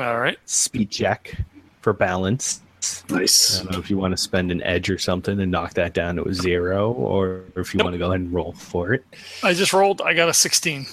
all 0.00 0.18
right. 0.18 0.38
speed 0.46 0.90
check 0.90 1.36
for 1.80 1.92
balance. 1.92 2.60
Nice. 2.80 3.10
I 3.10 3.18
nice. 3.18 3.58
don't 3.60 3.72
know 3.72 3.78
if 3.78 3.90
you 3.90 3.98
want 3.98 4.12
to 4.12 4.16
spend 4.16 4.50
an 4.50 4.62
edge 4.62 4.88
or 4.88 4.96
something 4.98 5.38
and 5.40 5.50
knock 5.50 5.74
that 5.74 5.92
down 5.92 6.16
to 6.16 6.24
a 6.24 6.32
zero, 6.32 6.92
or 6.92 7.44
if 7.56 7.74
you 7.74 7.78
Nope. 7.78 7.84
want 7.86 7.94
to 7.94 7.98
go 7.98 8.06
ahead 8.06 8.20
and 8.20 8.32
roll 8.32 8.52
for 8.52 8.94
it. 8.94 9.04
I 9.42 9.52
just 9.52 9.72
rolled. 9.74 10.00
I 10.00 10.14
got 10.14 10.30
a 10.30 10.34
16. 10.34 10.86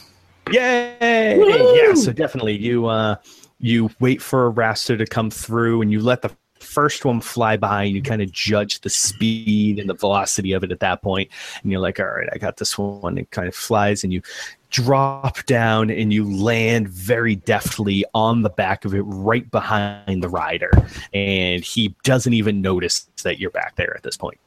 Yay! 0.52 1.38
Woo! 1.38 1.76
Yeah, 1.78 1.94
so 1.94 2.12
definitely 2.12 2.58
you 2.58 2.88
uh 2.88 3.16
you 3.60 3.90
wait 4.00 4.22
for 4.22 4.48
a 4.48 4.52
raster 4.54 4.98
to 4.98 5.06
come 5.06 5.30
through 5.30 5.82
and 5.82 5.92
you 5.92 6.00
let 6.00 6.22
the 6.22 6.32
first 6.60 7.06
one 7.06 7.22
fly 7.22 7.56
by 7.58 7.84
and 7.84 7.96
you 7.96 8.02
kind 8.02 8.22
of 8.22 8.32
judge 8.32 8.82
the 8.82 8.90
speed 8.90 9.80
and 9.80 9.90
the 9.90 9.94
velocity 9.94 10.54
of 10.54 10.64
it 10.64 10.72
at 10.72 10.80
that 10.80 11.02
point 11.02 11.30
and 11.62 11.72
you're 11.72 11.80
like 11.82 12.00
all 12.00 12.06
right 12.08 12.30
i 12.34 12.38
got 12.38 12.58
this 12.58 12.78
one 12.78 13.18
it 13.18 13.30
kind 13.32 13.48
of 13.48 13.56
flies 13.56 14.04
and 14.04 14.12
you 14.12 14.22
drop 14.70 15.46
down 15.46 15.90
and 15.90 16.12
you 16.12 16.24
land 16.24 16.90
very 16.90 17.36
deftly 17.36 18.04
on 18.14 18.42
the 18.42 18.50
back 18.50 18.86
of 18.86 18.94
it 18.94 19.02
right 19.04 19.50
behind 19.50 20.22
the 20.22 20.30
rider. 20.30 20.72
And 21.14 21.64
he 21.64 21.96
doesn't 22.04 22.34
even 22.34 22.62
notice 22.62 23.10
that 23.24 23.40
you're 23.40 23.52
back 23.52 23.76
there 23.76 23.96
at 23.96 24.04
this 24.04 24.18
point. 24.18 24.40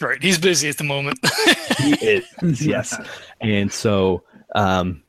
Right. 0.00 0.22
He's 0.22 0.38
busy 0.38 0.68
at 0.68 0.76
the 0.76 0.84
moment. 0.84 1.18
he 1.78 1.92
is. 1.94 2.66
Yes. 2.66 2.96
And 3.40 3.72
so 3.72 4.22
um 4.54 5.02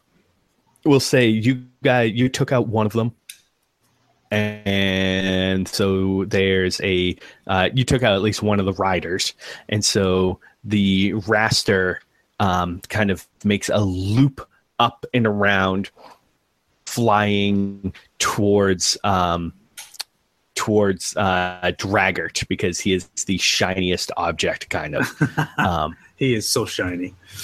we'll 0.86 1.00
say 1.00 1.28
you 1.28 1.66
guys 1.84 2.14
you 2.14 2.30
took 2.30 2.52
out 2.52 2.68
one 2.68 2.86
of 2.86 2.94
them. 2.94 3.14
And 4.32 5.68
so 5.68 6.26
there's 6.26 6.82
a 6.82 7.16
uh, 7.48 7.70
you 7.74 7.84
took 7.84 8.04
out 8.04 8.14
at 8.16 8.22
least 8.22 8.42
one 8.42 8.60
of 8.60 8.66
the 8.66 8.74
riders. 8.74 9.34
And 9.70 9.84
so 9.84 10.40
the 10.64 11.14
raster 11.14 11.98
um, 12.40 12.82
kind 12.90 13.12
of 13.12 13.28
makes 13.44 13.70
a 13.70 13.80
loop 13.80 14.48
up 14.80 15.06
and 15.14 15.26
around 15.26 15.90
flying 16.86 17.94
towards 18.20 18.98
um, 19.04 19.54
towards 20.56 21.16
uh, 21.18 21.72
Draggart 21.78 22.48
because 22.48 22.80
he 22.80 22.94
is 22.94 23.08
the 23.26 23.38
shiniest 23.38 24.12
object 24.18 24.70
kind 24.70 24.96
of 24.96 25.50
um, 25.58 25.96
He 26.16 26.34
is 26.34 26.48
so 26.48 26.66
shiny. 26.66 27.14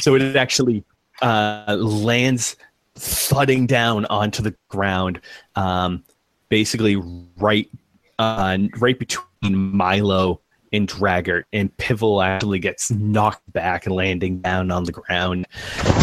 so 0.00 0.14
it 0.16 0.36
actually 0.36 0.84
uh, 1.22 1.76
lands 1.78 2.56
thudding 2.96 3.66
down 3.66 4.04
onto 4.06 4.42
the 4.42 4.54
ground, 4.68 5.20
um, 5.56 6.02
basically 6.48 6.96
right 7.36 7.70
uh, 8.18 8.58
right 8.78 8.98
between 8.98 9.56
Milo 9.56 10.40
and 10.72 10.86
Draggart, 10.86 11.46
and 11.52 11.76
Pivel 11.76 12.22
actually 12.22 12.58
gets 12.58 12.90
knocked 12.90 13.52
back, 13.52 13.86
landing 13.86 14.40
down 14.40 14.70
on 14.70 14.84
the 14.84 14.92
ground, 14.92 15.46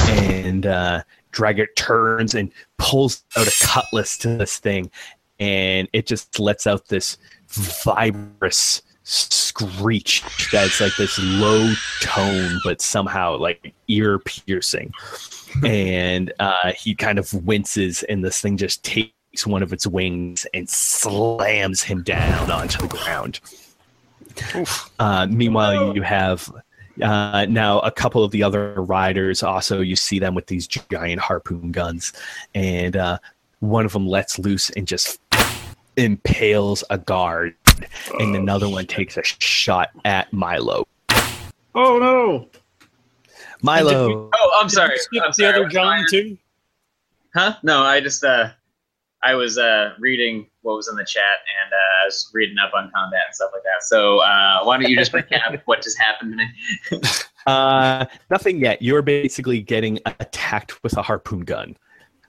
and 0.09 0.65
uh, 0.65 1.03
Draggart 1.31 1.75
turns 1.75 2.35
and 2.35 2.51
pulls 2.77 3.23
out 3.37 3.47
a 3.47 3.65
cutlass 3.65 4.17
to 4.19 4.37
this 4.37 4.57
thing, 4.57 4.91
and 5.39 5.87
it 5.93 6.05
just 6.05 6.39
lets 6.39 6.67
out 6.67 6.87
this 6.87 7.17
vibrous 7.47 8.81
screech 9.09 10.21
that's 10.51 10.81
like 10.81 10.93
this 10.97 11.17
low 11.17 11.73
tone 12.01 12.59
but 12.65 12.81
somehow 12.81 13.37
like 13.37 13.73
ear 13.87 14.19
piercing. 14.19 14.91
And 15.63 16.31
uh 16.39 16.73
he 16.73 16.93
kind 16.93 17.17
of 17.17 17.33
winces 17.33 18.03
and 18.03 18.23
this 18.23 18.41
thing 18.41 18.57
just 18.57 18.83
takes 18.83 19.47
one 19.47 19.63
of 19.63 19.71
its 19.73 19.87
wings 19.87 20.45
and 20.53 20.69
slams 20.69 21.81
him 21.81 22.03
down 22.03 22.51
onto 22.51 22.79
the 22.79 22.87
ground 22.89 23.39
uh 24.99 25.27
meanwhile 25.29 25.95
you 25.95 26.01
have 26.01 26.51
uh, 27.01 27.45
now 27.47 27.79
a 27.81 27.91
couple 27.91 28.23
of 28.23 28.31
the 28.31 28.41
other 28.41 28.73
riders 28.81 29.43
also 29.43 29.81
you 29.81 29.95
see 29.95 30.17
them 30.17 30.33
with 30.33 30.47
these 30.47 30.65
giant 30.67 31.21
harpoon 31.21 31.71
guns 31.71 32.11
and 32.55 32.95
uh, 32.97 33.17
one 33.59 33.85
of 33.85 33.93
them 33.93 34.07
lets 34.07 34.39
loose 34.39 34.69
and 34.71 34.87
just 34.87 35.19
impales 35.97 36.83
a 36.91 36.97
guard, 36.99 37.55
and 38.19 38.35
another 38.35 38.69
one 38.69 38.85
takes 38.85 39.17
a 39.17 39.23
shot 39.23 39.89
at 40.05 40.31
Milo. 40.31 40.87
Oh 41.73 41.97
no! 41.99 42.49
Milo, 43.63 44.29
Oh, 44.33 44.59
I'm 44.61 44.69
sorry. 44.69 44.97
Skip 44.97 45.23
I'm 45.23 45.29
the 45.29 45.33
sorry. 45.33 45.49
other 45.53 45.63
What's 45.63 45.73
gun 45.73 45.85
mine? 45.87 46.05
too. 46.09 46.37
Huh? 47.33 47.55
No, 47.63 47.81
I 47.81 47.99
just 47.99 48.23
uh, 48.23 48.49
I 49.23 49.33
was 49.33 49.57
uh 49.57 49.93
reading 49.99 50.47
what 50.61 50.75
was 50.75 50.87
in 50.87 50.95
the 50.95 51.05
chat 51.05 51.23
and 51.63 51.73
uh, 51.73 52.03
I 52.03 52.05
was 52.05 52.29
reading 52.33 52.57
up 52.59 52.71
on 52.75 52.91
combat 52.93 53.21
and 53.27 53.35
stuff 53.35 53.51
like 53.53 53.63
that. 53.63 53.83
So 53.83 54.19
uh, 54.19 54.63
why 54.63 54.77
don't 54.77 54.89
you 54.89 54.97
just 54.97 55.11
recap 55.11 55.61
what 55.65 55.81
just 55.81 55.97
happened 55.97 56.33
to 56.33 56.97
me? 56.97 57.01
uh, 57.47 58.05
nothing 58.29 58.59
yet. 58.59 58.81
You're 58.81 59.01
basically 59.01 59.61
getting 59.61 59.99
attacked 60.05 60.83
with 60.83 60.95
a 60.97 61.01
harpoon 61.01 61.41
gun. 61.41 61.77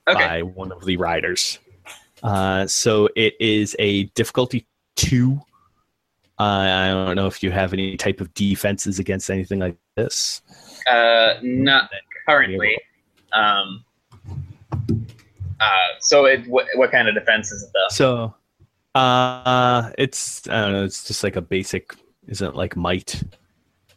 Okay. 0.09 0.27
by 0.27 0.43
one 0.43 0.73
of 0.73 0.85
the 0.85 0.97
riders. 0.97 1.59
Uh, 2.23 2.67
so 2.67 3.09
it 3.15 3.35
is 3.39 3.77
a 3.79 4.05
difficulty 4.05 4.67
two. 4.97 5.41
Uh, 6.39 6.43
I 6.43 6.89
don't 6.89 7.17
know 7.17 7.27
if 7.27 7.43
you 7.43 7.51
have 7.51 7.73
any 7.73 7.97
type 7.97 8.21
of 8.21 8.33
defenses 8.35 8.99
against 8.99 9.29
anything 9.31 9.59
like 9.59 9.77
this. 9.97 10.41
Uh, 10.91 11.35
not 11.43 11.91
currently. 12.27 12.79
Um. 13.33 13.85
Uh, 15.61 15.69
so 16.01 16.27
it 16.27 16.47
what, 16.47 16.67
what 16.75 16.91
kind 16.91 17.09
of 17.09 17.15
defense 17.15 17.51
is 17.51 17.63
it 17.63 17.71
though? 17.75 17.89
So, 17.91 18.35
uh, 18.95 19.91
it's 19.99 20.49
I 20.49 20.61
don't 20.63 20.73
know. 20.73 20.85
It's 20.85 21.07
just 21.07 21.25
like 21.25 21.37
a 21.37 21.43
basic. 21.43 21.95
Isn't 22.27 22.49
it 22.49 22.55
like 22.55 22.77
might, 22.77 23.23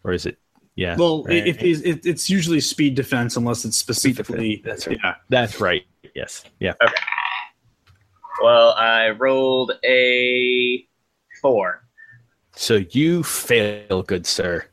or 0.04 0.14
is 0.14 0.26
it? 0.26 0.38
Yeah. 0.76 0.96
Well, 0.96 1.24
right. 1.24 1.46
if 1.46 1.62
it's, 1.62 1.82
it, 1.82 2.06
it's 2.06 2.30
usually 2.30 2.62
speed 2.62 2.96
defense 2.96 3.36
unless 3.36 3.66
it's 3.66 3.78
specifically. 3.78 4.62
that's 4.64 4.88
right. 4.88 4.98
Yeah. 5.04 5.16
that's 5.30 5.60
right. 5.60 5.84
Yes. 6.16 6.44
Yeah. 6.60 6.74
Okay. 6.82 6.94
Well, 8.42 8.72
I 8.72 9.10
rolled 9.10 9.74
a 9.86 10.88
four. 11.42 11.84
So 12.56 12.82
you 12.92 13.24
fail, 13.24 14.04
good 14.04 14.26
sir. 14.26 14.66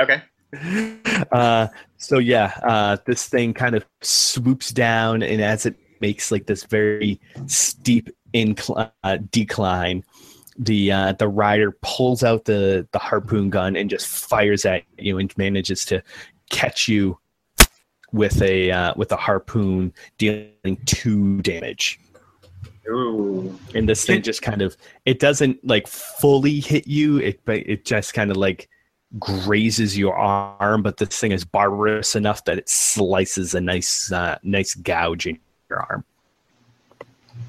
Okay. 0.00 0.22
uh, 1.32 1.68
so 1.96 2.18
yeah, 2.18 2.52
uh, 2.62 2.96
this 3.06 3.28
thing 3.28 3.54
kind 3.54 3.74
of 3.74 3.84
swoops 4.02 4.70
down, 4.70 5.22
and 5.22 5.40
as 5.40 5.66
it 5.66 5.76
makes 6.00 6.30
like 6.30 6.46
this 6.46 6.64
very 6.64 7.20
steep 7.46 8.10
incline, 8.32 8.90
uh, 9.02 9.18
decline, 9.30 10.04
the 10.58 10.92
uh, 10.92 11.12
the 11.12 11.28
rider 11.28 11.76
pulls 11.82 12.22
out 12.22 12.44
the 12.44 12.86
the 12.92 12.98
harpoon 12.98 13.50
gun 13.50 13.76
and 13.76 13.90
just 13.90 14.06
fires 14.06 14.64
at 14.64 14.84
you, 14.98 15.18
and 15.18 15.36
manages 15.36 15.84
to 15.86 16.02
catch 16.50 16.88
you 16.88 17.18
with 18.12 18.40
a 18.42 18.70
uh, 18.70 18.94
with 18.96 19.12
a 19.12 19.16
harpoon, 19.16 19.92
dealing 20.18 20.78
two 20.86 21.40
damage. 21.42 22.00
Ooh. 22.88 23.58
And 23.74 23.88
this 23.88 24.04
thing 24.04 24.22
just 24.22 24.42
kind 24.42 24.62
of 24.62 24.76
it 25.04 25.18
doesn't 25.18 25.64
like 25.66 25.86
fully 25.88 26.60
hit 26.60 26.86
you, 26.86 27.18
it 27.18 27.40
but 27.44 27.58
it 27.58 27.84
just 27.84 28.14
kind 28.14 28.30
of 28.30 28.36
like 28.36 28.68
grazes 29.18 29.96
your 29.96 30.16
arm, 30.16 30.82
but 30.82 30.96
this 30.96 31.18
thing 31.18 31.32
is 31.32 31.44
barbarous 31.44 32.14
enough 32.14 32.44
that 32.44 32.58
it 32.58 32.68
slices 32.68 33.54
a 33.54 33.60
nice 33.60 34.12
uh, 34.12 34.38
nice 34.42 34.74
gouge 34.74 35.26
in 35.26 35.38
your 35.68 35.80
arm. 35.90 36.04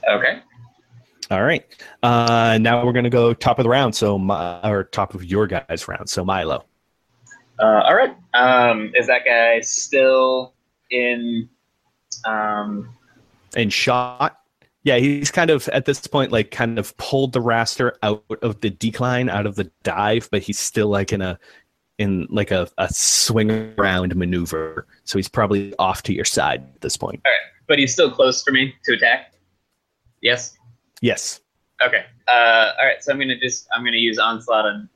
Okay. 0.08 0.42
All 1.30 1.44
right. 1.44 1.66
Uh, 2.04 2.58
now 2.62 2.86
we're 2.86 2.94
gonna 2.94 3.10
go 3.10 3.34
top 3.34 3.60
of 3.60 3.64
the 3.64 3.70
round. 3.70 3.96
So 3.96 4.18
my, 4.18 4.62
or 4.70 4.86
top 4.86 5.14
of 5.14 5.26
your 5.26 5.48
guys' 5.48 5.88
round. 5.88 6.10
So 6.10 6.24
Milo. 6.24 6.64
Uh, 7.60 7.82
all 7.86 7.96
right. 7.96 8.16
Um, 8.34 8.92
is 8.96 9.08
that 9.08 9.26
guy 9.26 9.60
still 9.62 10.54
in? 10.90 11.50
Um, 12.26 12.90
and 13.56 13.72
shot. 13.72 14.40
Yeah, 14.84 14.98
he's 14.98 15.32
kind 15.32 15.50
of 15.50 15.68
at 15.70 15.86
this 15.86 16.08
point 16.08 16.32
like 16.32 16.52
kind 16.52 16.80
of 16.80 16.96
pulled 16.96 17.34
the 17.34 17.42
raster 17.42 17.94
out 18.04 18.24
of 18.42 18.62
the 18.62 18.70
decline, 18.70 19.30
out 19.30 19.46
of 19.46 19.56
the 19.56 19.70
dive, 19.84 20.30
but 20.32 20.42
he's 20.42 20.60
still 20.60 20.88
like 20.88 21.12
in 21.12 21.22
a 21.22 21.38
in 21.98 22.28
like 22.30 22.52
a, 22.52 22.70
a 22.78 22.88
swing 22.94 23.74
around 23.78 24.16
maneuver. 24.16 24.88
So 25.04 25.18
he's 25.18 25.28
probably 25.28 25.74
off 25.78 26.04
to 26.04 26.14
your 26.14 26.26
side 26.26 26.62
at 26.76 26.82
this 26.82 26.96
point. 26.96 27.22
But 27.68 27.80
he's 27.80 27.94
still 27.94 28.12
close 28.12 28.44
for 28.44 28.52
me 28.52 28.74
to 28.86 28.94
attack. 28.94 29.34
Yes. 30.22 30.58
Yes. 31.02 31.42
Okay. 31.86 32.06
Uh, 32.28 32.72
all 32.80 32.86
right. 32.86 33.02
So 33.04 33.12
I'm 33.12 33.20
gonna 33.20 33.40
just 33.40 33.68
I'm 33.74 33.84
gonna 33.84 33.98
use 33.98 34.18
onslaught 34.18 34.66
on. 34.66 34.90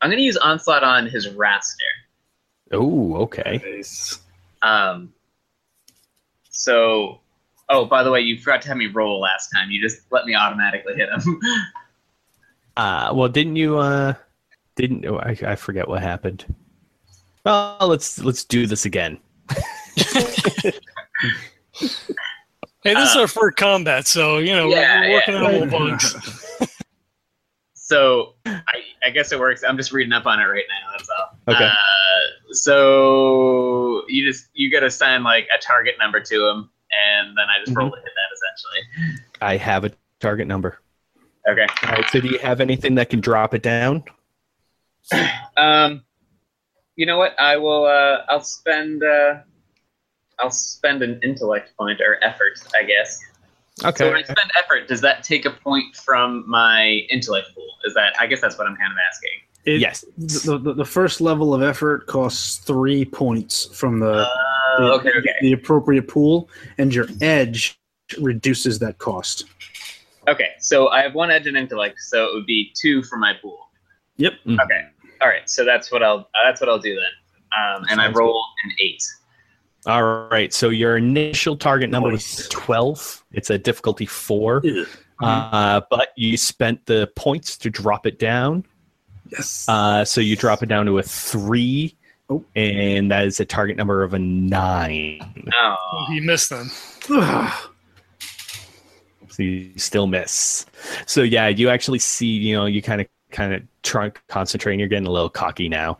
I'm 0.00 0.10
gonna 0.10 0.22
use 0.22 0.36
onslaught 0.36 0.82
on 0.82 1.06
his 1.06 1.28
raster. 1.28 1.92
Oh, 2.72 3.16
okay. 3.16 3.60
Nice. 3.64 4.20
Um. 4.62 5.12
So, 6.48 7.20
oh, 7.68 7.84
by 7.84 8.02
the 8.02 8.10
way, 8.10 8.20
you 8.20 8.38
forgot 8.38 8.62
to 8.62 8.68
have 8.68 8.78
me 8.78 8.86
roll 8.86 9.20
last 9.20 9.50
time. 9.50 9.70
You 9.70 9.80
just 9.80 10.00
let 10.10 10.24
me 10.24 10.34
automatically 10.34 10.94
hit 10.94 11.08
him. 11.10 11.40
Uh 12.76 13.10
well 13.14 13.28
didn't 13.28 13.56
you 13.56 13.78
uh 13.78 14.12
didn't 14.74 15.06
oh, 15.06 15.16
I, 15.16 15.36
I 15.46 15.56
forget 15.56 15.88
what 15.88 16.02
happened. 16.02 16.44
Well 17.44 17.78
let's 17.80 18.22
let's 18.22 18.44
do 18.44 18.66
this 18.66 18.84
again. 18.84 19.18
Hey, 21.78 22.94
this 22.94 23.10
is 23.10 23.16
Uh, 23.16 23.20
our 23.20 23.28
first 23.28 23.56
combat, 23.56 24.06
so 24.06 24.38
you 24.38 24.54
know 24.54 24.68
yeah, 24.68 25.00
we're, 25.00 25.08
we're 25.08 25.14
working 25.14 25.34
yeah. 25.34 25.40
on 25.40 25.52
little 25.52 25.88
bugs. 25.88 26.56
so 27.74 28.34
I, 28.46 28.82
I 29.04 29.10
guess 29.10 29.32
it 29.32 29.38
works. 29.38 29.64
I'm 29.66 29.76
just 29.76 29.92
reading 29.92 30.12
up 30.12 30.26
on 30.26 30.40
it 30.40 30.44
right 30.44 30.64
now. 30.68 30.92
That's 30.92 31.08
all. 31.18 31.54
Okay. 31.54 31.64
Uh, 31.64 32.52
so 32.52 34.04
you 34.08 34.24
just 34.24 34.48
you 34.54 34.70
got 34.70 34.80
to 34.80 34.86
assign 34.86 35.22
like 35.22 35.48
a 35.56 35.60
target 35.60 35.96
number 35.98 36.20
to 36.20 36.34
him, 36.48 36.70
and 36.92 37.36
then 37.36 37.46
I 37.48 37.64
just 37.64 37.76
roll 37.76 37.90
to 37.90 37.96
hit 37.96 38.04
that 38.04 38.34
essentially. 38.34 39.22
I 39.40 39.56
have 39.56 39.84
a 39.84 39.90
target 40.20 40.46
number. 40.46 40.78
Okay. 41.48 41.66
All 41.84 41.90
right, 41.92 42.04
so 42.10 42.20
do 42.20 42.28
you 42.28 42.38
have 42.38 42.60
anything 42.60 42.96
that 42.96 43.10
can 43.10 43.20
drop 43.20 43.54
it 43.54 43.62
down? 43.62 44.02
Um, 45.56 46.04
you 46.96 47.06
know 47.06 47.18
what? 47.18 47.38
I 47.38 47.56
will. 47.56 47.84
Uh, 47.84 48.22
I'll 48.28 48.42
spend. 48.42 49.02
Uh, 49.02 49.36
I'll 50.38 50.50
spend 50.50 51.02
an 51.02 51.20
intellect 51.22 51.76
point 51.76 52.00
or 52.00 52.22
effort, 52.22 52.58
I 52.78 52.84
guess. 52.84 53.18
Okay. 53.84 53.96
So 54.04 54.06
when 54.10 54.16
I 54.16 54.22
spend 54.22 54.50
effort, 54.56 54.88
does 54.88 55.00
that 55.02 55.22
take 55.22 55.44
a 55.44 55.50
point 55.50 55.96
from 55.96 56.44
my 56.48 57.06
intellect 57.10 57.48
pool? 57.54 57.68
Is 57.84 57.94
that? 57.94 58.14
I 58.18 58.26
guess 58.26 58.40
that's 58.40 58.56
what 58.58 58.66
I'm 58.66 58.76
kind 58.76 58.92
of 58.92 58.98
asking. 59.10 59.30
It- 59.64 59.80
Yes. 59.80 60.04
The, 60.16 60.58
the, 60.58 60.74
the 60.74 60.84
first 60.84 61.20
level 61.20 61.52
of 61.54 61.62
effort 61.62 62.06
costs 62.06 62.58
three 62.58 63.04
points 63.04 63.66
from 63.76 63.98
the, 63.98 64.12
Uh, 64.24 64.28
the, 64.78 64.84
okay. 64.92 65.10
Okay. 65.18 65.34
the 65.40 65.52
appropriate 65.52 66.06
pool, 66.08 66.48
and 66.78 66.94
your 66.94 67.08
edge 67.20 67.78
reduces 68.20 68.78
that 68.78 68.98
cost. 68.98 69.44
Okay. 70.28 70.50
So 70.60 70.88
I 70.88 71.02
have 71.02 71.14
one 71.14 71.30
edge 71.30 71.46
in 71.46 71.56
intellect, 71.56 71.98
so 72.00 72.26
it 72.26 72.34
would 72.34 72.46
be 72.46 72.72
two 72.80 73.02
for 73.02 73.16
my 73.16 73.34
pool. 73.34 73.68
Yep. 74.18 74.32
Mhm. 74.46 74.60
Okay. 74.64 74.86
All 75.20 75.28
right. 75.28 75.48
So 75.50 75.64
that's 75.64 75.90
what 75.90 76.02
I'll. 76.02 76.18
Uh, 76.18 76.44
that's 76.46 76.60
what 76.60 76.70
I'll 76.70 76.78
do 76.78 76.94
then. 76.94 77.04
Um, 77.76 77.84
and 77.90 78.00
I 78.00 78.04
Sounds 78.04 78.16
roll 78.16 78.44
an 78.64 78.72
eight. 78.80 79.02
All 79.86 80.28
right. 80.28 80.52
So 80.52 80.68
your 80.70 80.96
initial 80.96 81.56
target 81.56 81.90
number 81.90 82.10
Nice. 82.10 82.38
was 82.38 82.48
12. 82.48 83.24
It's 83.32 83.50
a 83.50 83.58
difficulty 83.58 84.06
4. 84.06 84.62
Uh, 85.20 85.80
but 85.90 86.08
you 86.16 86.36
spent 86.36 86.84
the 86.86 87.10
points 87.16 87.56
to 87.58 87.70
drop 87.70 88.06
it 88.06 88.18
down. 88.18 88.64
Yes. 89.30 89.64
Uh, 89.68 90.04
so 90.04 90.20
you 90.20 90.36
drop 90.36 90.62
it 90.62 90.66
down 90.66 90.86
to 90.86 90.98
a 90.98 91.02
3. 91.02 91.96
Oh. 92.28 92.44
And 92.56 93.10
that 93.12 93.24
is 93.26 93.38
a 93.38 93.44
target 93.44 93.76
number 93.76 94.02
of 94.02 94.12
a 94.14 94.18
9. 94.18 95.50
Oh. 95.54 96.06
You 96.10 96.22
missed 96.22 96.50
them. 96.50 96.70
Ugh. 97.10 97.52
So 99.28 99.42
you 99.42 99.72
still 99.76 100.06
miss. 100.06 100.64
So 101.04 101.20
yeah, 101.22 101.48
you 101.48 101.68
actually 101.68 101.98
see, 101.98 102.26
you 102.26 102.56
know, 102.56 102.64
you 102.64 102.80
kind 102.80 103.02
of 103.02 103.06
kind 103.30 103.52
of 103.52 103.62
try 103.82 104.10
concentrating. 104.28 104.80
You're 104.80 104.88
getting 104.88 105.06
a 105.06 105.10
little 105.10 105.28
cocky 105.28 105.68
now. 105.68 105.98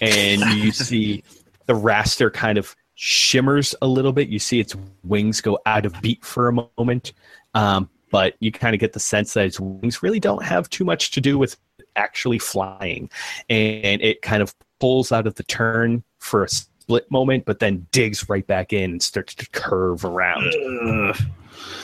And 0.00 0.40
you 0.40 0.72
see 0.72 1.22
the 1.66 1.74
raster 1.74 2.32
kind 2.32 2.56
of 2.56 2.74
shimmers 3.02 3.74
a 3.80 3.86
little 3.86 4.12
bit. 4.12 4.28
You 4.28 4.38
see 4.38 4.60
its 4.60 4.76
wings 5.04 5.40
go 5.40 5.58
out 5.64 5.86
of 5.86 5.94
beat 6.02 6.22
for 6.22 6.48
a 6.48 6.52
moment. 6.76 7.14
Um, 7.54 7.88
but 8.10 8.34
you 8.40 8.52
kind 8.52 8.74
of 8.74 8.80
get 8.80 8.92
the 8.92 9.00
sense 9.00 9.32
that 9.32 9.46
its 9.46 9.58
wings 9.58 10.02
really 10.02 10.20
don't 10.20 10.42
have 10.42 10.68
too 10.68 10.84
much 10.84 11.10
to 11.12 11.20
do 11.20 11.38
with 11.38 11.56
actually 11.96 12.38
flying. 12.38 13.08
And 13.48 14.02
it 14.02 14.20
kind 14.20 14.42
of 14.42 14.54
pulls 14.80 15.12
out 15.12 15.26
of 15.26 15.36
the 15.36 15.44
turn 15.44 16.02
for 16.18 16.44
a 16.44 16.48
split 16.50 17.10
moment, 17.10 17.46
but 17.46 17.58
then 17.58 17.86
digs 17.90 18.28
right 18.28 18.46
back 18.46 18.70
in 18.74 18.90
and 18.90 19.02
starts 19.02 19.34
to 19.36 19.48
curve 19.48 20.04
around. 20.04 20.54
Ugh. 20.86 21.16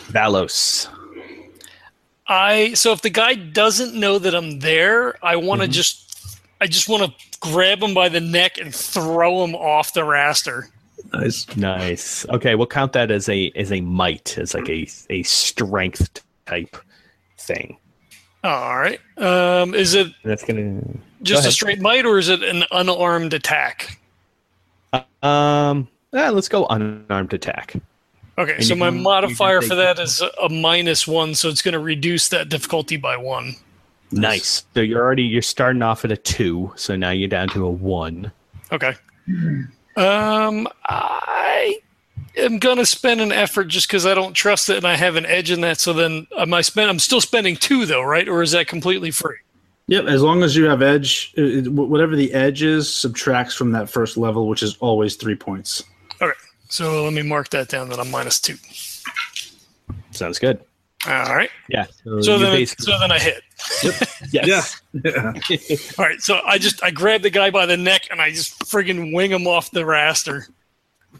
Valos. 0.08 0.88
I 2.28 2.74
so 2.74 2.92
if 2.92 3.00
the 3.00 3.10
guy 3.10 3.34
doesn't 3.36 3.94
know 3.94 4.18
that 4.18 4.34
I'm 4.34 4.58
there, 4.58 5.16
I 5.24 5.36
want 5.36 5.62
to 5.62 5.68
Mhm. 5.68 5.72
just 5.72 6.38
I 6.60 6.66
just 6.66 6.88
want 6.88 7.04
to 7.04 7.38
grab 7.40 7.82
him 7.82 7.94
by 7.94 8.08
the 8.10 8.20
neck 8.20 8.58
and 8.58 8.74
throw 8.74 9.44
him 9.44 9.54
off 9.54 9.92
the 9.92 10.00
raster. 10.00 10.64
Nice. 11.20 11.56
Nice. 11.56 12.26
Okay, 12.28 12.54
we'll 12.54 12.66
count 12.66 12.92
that 12.92 13.10
as 13.10 13.28
a 13.28 13.50
as 13.56 13.72
a 13.72 13.80
might, 13.80 14.36
as 14.38 14.54
like 14.54 14.68
a 14.68 14.86
a 15.10 15.22
strength 15.22 16.22
type 16.46 16.76
thing. 17.38 17.76
All 18.44 18.78
right. 18.78 19.00
Um, 19.16 19.74
is 19.74 19.94
it 19.94 20.08
That's 20.24 20.44
gonna 20.44 20.80
just 21.22 21.46
a 21.46 21.50
straight 21.52 21.80
might 21.80 22.04
or 22.04 22.18
is 22.18 22.28
it 22.28 22.42
an 22.42 22.64
unarmed 22.70 23.34
attack? 23.34 23.98
um. 24.92 25.88
ah, 26.12 26.30
let's 26.30 26.48
go 26.48 26.66
unarmed 26.66 27.34
attack. 27.34 27.74
Okay, 28.38 28.56
And 28.56 28.64
so 28.64 28.74
my 28.74 28.90
can- 28.90 29.02
modifier 29.02 29.62
for 29.62 29.74
that 29.74 29.98
is 29.98 30.20
a, 30.20 30.30
a 30.42 30.48
minus 30.50 31.08
one, 31.08 31.34
so 31.34 31.48
it's 31.48 31.62
going 31.62 31.72
to 31.72 31.78
reduce 31.80 32.28
that 32.28 32.50
difficulty 32.50 32.98
by 32.98 33.16
one. 33.16 33.54
Nice. 34.12 34.64
So 34.74 34.80
you're 34.80 35.02
already 35.02 35.22
you're 35.24 35.40
starting 35.42 35.80
off 35.82 36.04
at 36.04 36.12
a 36.12 36.16
two, 36.18 36.70
so 36.76 36.94
now 36.96 37.10
you're 37.10 37.28
down 37.28 37.48
to 37.48 37.64
a 37.66 37.70
one. 37.70 38.30
Okay. 38.70 38.94
Um, 39.96 40.68
I 40.84 41.80
am 42.36 42.58
going 42.58 42.76
to 42.76 42.86
spend 42.86 43.20
an 43.20 43.32
effort 43.32 43.64
just 43.64 43.88
because 43.88 44.04
I 44.06 44.14
don't 44.14 44.34
trust 44.34 44.68
it 44.68 44.76
and 44.76 44.86
I 44.86 44.94
have 44.96 45.16
an 45.16 45.24
edge 45.26 45.50
in 45.50 45.62
that. 45.62 45.80
So 45.80 45.92
then, 45.92 46.26
am 46.38 46.52
I 46.52 46.60
spend? 46.60 46.90
I'm 46.90 46.98
still 46.98 47.20
spending 47.20 47.56
two 47.56 47.86
though, 47.86 48.02
right? 48.02 48.28
Or 48.28 48.42
is 48.42 48.50
that 48.52 48.68
completely 48.68 49.10
free? 49.10 49.36
Yep, 49.88 50.06
as 50.06 50.20
long 50.20 50.42
as 50.42 50.56
you 50.56 50.64
have 50.64 50.82
edge, 50.82 51.32
it, 51.36 51.66
it- 51.66 51.72
whatever 51.72 52.16
the 52.16 52.32
edge 52.32 52.62
is, 52.62 52.92
subtracts 52.92 53.54
from 53.54 53.70
that 53.72 53.88
first 53.88 54.16
level, 54.16 54.48
which 54.48 54.62
is 54.62 54.76
always 54.80 55.14
three 55.16 55.36
points. 55.36 55.82
Okay. 56.20 56.32
So 56.68 57.04
let 57.04 57.12
me 57.12 57.22
mark 57.22 57.50
that 57.50 57.68
down. 57.68 57.88
That 57.90 58.00
I'm 58.00 58.10
minus 58.10 58.40
two. 58.40 58.56
Sounds 60.10 60.38
good. 60.38 60.60
All 61.06 61.34
right. 61.36 61.50
Yeah. 61.68 61.86
So, 62.04 62.20
So 62.20 62.38
then, 62.38 62.52
basically 62.52 62.84
so 62.86 62.98
then 62.98 63.12
I 63.12 63.18
hit. 63.18 63.42
yes. 64.32 64.80
Yeah. 64.92 65.32
All 65.98 66.04
right. 66.04 66.20
So 66.20 66.40
I 66.44 66.58
just 66.58 66.82
I 66.82 66.90
grab 66.90 67.22
the 67.22 67.30
guy 67.30 67.50
by 67.50 67.66
the 67.66 67.76
neck 67.76 68.08
and 68.10 68.20
I 68.20 68.30
just 68.30 68.58
friggin' 68.60 69.14
wing 69.14 69.30
him 69.30 69.46
off 69.46 69.70
the 69.70 69.82
raster. 69.82 70.48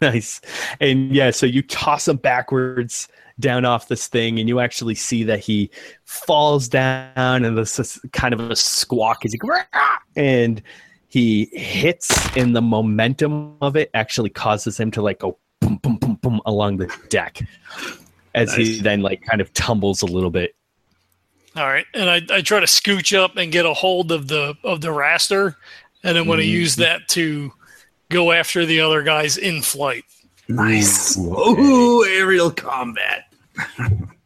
Nice. 0.00 0.40
And 0.80 1.14
yeah, 1.14 1.30
so 1.30 1.46
you 1.46 1.62
toss 1.62 2.08
him 2.08 2.16
backwards 2.16 3.08
down 3.38 3.64
off 3.64 3.88
this 3.88 4.06
thing, 4.06 4.38
and 4.38 4.48
you 4.48 4.60
actually 4.60 4.94
see 4.94 5.22
that 5.24 5.40
he 5.40 5.70
falls 6.04 6.68
down, 6.68 7.44
and 7.44 7.56
this 7.56 7.78
is 7.78 8.00
kind 8.12 8.32
of 8.32 8.40
a 8.40 8.56
squawk 8.56 9.24
as 9.24 9.32
he 9.32 9.40
and 10.16 10.62
he 11.08 11.46
hits, 11.52 12.36
and 12.36 12.56
the 12.56 12.62
momentum 12.62 13.56
of 13.60 13.76
it 13.76 13.90
actually 13.94 14.30
causes 14.30 14.78
him 14.78 14.90
to 14.90 15.02
like 15.02 15.18
go 15.20 15.38
boom, 15.60 15.76
boom, 15.82 15.96
boom, 15.96 16.14
boom 16.22 16.40
along 16.46 16.78
the 16.78 16.94
deck, 17.08 17.40
as 18.36 18.54
he 18.54 18.80
then 18.80 19.00
like 19.00 19.22
kind 19.22 19.40
of 19.40 19.52
tumbles 19.52 20.02
a 20.02 20.06
little 20.06 20.30
bit. 20.30 20.54
All 21.56 21.66
right, 21.66 21.86
and 21.94 22.08
I, 22.10 22.20
I 22.30 22.42
try 22.42 22.60
to 22.60 22.66
scooch 22.66 23.16
up 23.18 23.36
and 23.36 23.50
get 23.50 23.64
a 23.66 23.72
hold 23.74 24.12
of 24.12 24.28
the 24.28 24.54
of 24.62 24.80
the 24.82 24.88
raster, 24.88 25.56
and 26.04 26.16
I'm 26.18 26.26
going 26.26 26.38
to 26.38 26.44
Mhm. 26.44 26.50
use 26.50 26.76
that 26.76 27.08
to 27.08 27.52
go 28.10 28.30
after 28.30 28.64
the 28.66 28.80
other 28.80 29.02
guys 29.02 29.36
in 29.38 29.62
flight. 29.62 30.04
Nice. 30.48 31.18
Okay. 31.18 31.60
Ooh, 31.62 32.04
aerial 32.04 32.50
combat. 32.52 33.24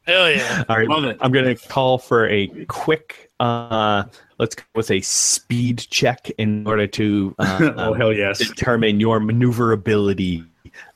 Hell 0.07 0.31
yeah! 0.31 0.65
All 0.69 0.77
right, 0.77 0.89
Love 0.89 1.05
it. 1.05 1.17
I'm 1.21 1.31
going 1.31 1.45
to 1.57 1.69
call 1.69 1.97
for 1.99 2.29
a 2.29 2.49
quick. 2.67 3.31
uh 3.39 4.05
Let's 4.39 4.55
go 4.55 4.63
with 4.75 4.91
a 4.91 5.01
speed 5.03 5.87
check 5.91 6.31
in 6.39 6.67
order 6.67 6.87
to 6.87 7.35
uh, 7.39 7.73
oh 7.77 7.93
hell 7.93 8.11
yes. 8.13 8.39
determine 8.39 8.99
your 8.99 9.21
maneuverability 9.21 10.43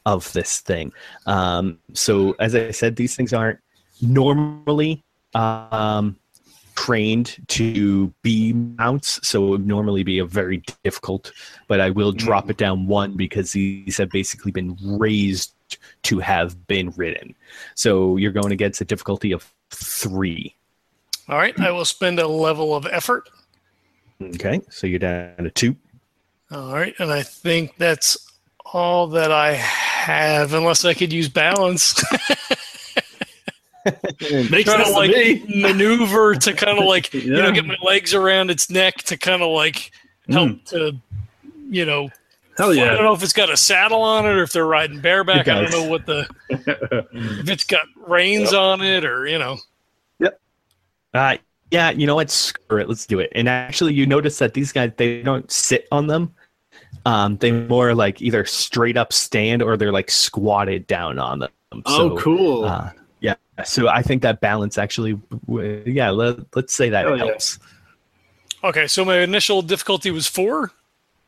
of 0.06 0.32
this 0.32 0.60
thing. 0.60 0.92
Um, 1.26 1.78
so, 1.92 2.32
as 2.38 2.54
I 2.54 2.70
said, 2.70 2.96
these 2.96 3.16
things 3.16 3.32
aren't 3.32 3.58
normally 4.00 5.02
um, 5.34 6.16
trained 6.74 7.36
to 7.48 8.12
be 8.22 8.52
mounts, 8.52 9.26
so 9.26 9.46
it 9.46 9.50
would 9.50 9.66
normally 9.66 10.02
be 10.02 10.18
a 10.18 10.24
very 10.24 10.62
difficult. 10.82 11.32
But 11.68 11.80
I 11.80 11.90
will 11.90 12.12
drop 12.12 12.50
it 12.50 12.56
down 12.56 12.86
one 12.86 13.16
because 13.16 13.52
these 13.52 13.96
have 13.96 14.10
basically 14.10 14.52
been 14.52 14.76
raised 14.82 15.52
to 16.02 16.18
have 16.18 16.66
been 16.66 16.90
ridden. 16.96 17.34
So 17.74 18.16
you're 18.16 18.32
going 18.32 18.52
against 18.52 18.80
a 18.80 18.84
difficulty 18.84 19.32
of 19.32 19.50
three. 19.70 20.54
All 21.28 21.38
right, 21.38 21.58
I 21.58 21.70
will 21.70 21.86
spend 21.86 22.18
a 22.18 22.28
level 22.28 22.74
of 22.74 22.86
effort. 22.86 23.28
Okay, 24.22 24.60
so 24.70 24.86
you're 24.86 24.98
down 24.98 25.36
to 25.38 25.50
two. 25.50 25.74
All 26.50 26.74
right, 26.74 26.94
and 26.98 27.10
I 27.10 27.22
think 27.22 27.76
that's 27.78 28.30
all 28.66 29.06
that 29.08 29.32
I 29.32 29.64
have, 30.04 30.54
unless 30.54 30.84
I 30.84 30.94
could 30.94 31.12
use 31.12 31.28
balance. 31.28 32.02
Makes 33.84 34.20
trying 34.22 34.64
sense 34.64 34.66
to 34.66 34.84
to 34.84 34.90
like 34.90 35.10
me. 35.10 35.44
maneuver 35.62 36.34
to 36.36 36.52
kind 36.54 36.78
of 36.78 36.86
like 36.86 37.12
you 37.14 37.30
know 37.30 37.52
get 37.52 37.66
my 37.66 37.76
legs 37.82 38.14
around 38.14 38.50
its 38.50 38.70
neck 38.70 38.96
to 39.04 39.18
kind 39.18 39.42
of 39.42 39.50
like 39.50 39.90
help 40.26 40.64
to 40.66 40.96
you 41.68 41.84
know 41.84 42.08
Hell 42.56 42.72
yeah! 42.72 42.84
I 42.84 42.94
don't 42.94 43.02
know 43.02 43.12
if 43.12 43.22
it's 43.22 43.32
got 43.32 43.50
a 43.50 43.56
saddle 43.56 44.02
on 44.02 44.26
it 44.26 44.30
or 44.30 44.42
if 44.44 44.52
they're 44.52 44.66
riding 44.66 45.00
bareback. 45.00 45.48
I 45.48 45.62
don't 45.62 45.72
know 45.72 45.88
what 45.88 46.06
the 46.06 46.28
if 46.50 47.48
it's 47.48 47.64
got 47.64 47.84
reins 47.96 48.54
on 48.54 48.80
it 48.80 49.04
or 49.04 49.26
you 49.26 49.38
know. 49.38 49.58
Yep. 50.20 50.40
Uh, 51.12 51.36
yeah, 51.72 51.90
you 51.90 52.06
know 52.06 52.14
what? 52.14 52.30
Screw 52.30 52.80
it. 52.80 52.88
Let's 52.88 53.06
do 53.06 53.18
it. 53.18 53.32
And 53.34 53.48
actually, 53.48 53.94
you 53.94 54.06
notice 54.06 54.38
that 54.38 54.54
these 54.54 54.70
guys 54.70 54.92
they 54.96 55.20
don't 55.22 55.50
sit 55.50 55.88
on 55.90 56.06
them. 56.06 56.32
Um, 57.06 57.36
they 57.36 57.52
more 57.52 57.94
like 57.94 58.22
either 58.22 58.44
straight 58.46 58.96
up 58.96 59.12
stand 59.12 59.62
or 59.62 59.76
they're 59.76 59.92
like 59.92 60.10
squatted 60.10 60.86
down 60.86 61.18
on 61.18 61.40
them. 61.40 61.50
oh, 61.86 62.10
So, 62.10 62.16
cool. 62.18 62.64
Uh, 62.64 62.90
yeah. 63.20 63.34
So 63.64 63.88
I 63.88 64.02
think 64.02 64.22
that 64.22 64.40
balance 64.40 64.78
actually, 64.78 65.20
yeah. 65.86 66.10
Let, 66.10 66.38
let's 66.56 66.74
say 66.74 66.88
that 66.88 67.04
Hell 67.06 67.18
yeah. 67.18 67.24
helps. 67.26 67.58
Okay, 68.62 68.86
so 68.86 69.04
my 69.04 69.18
initial 69.18 69.60
difficulty 69.60 70.10
was 70.10 70.26
four. 70.26 70.72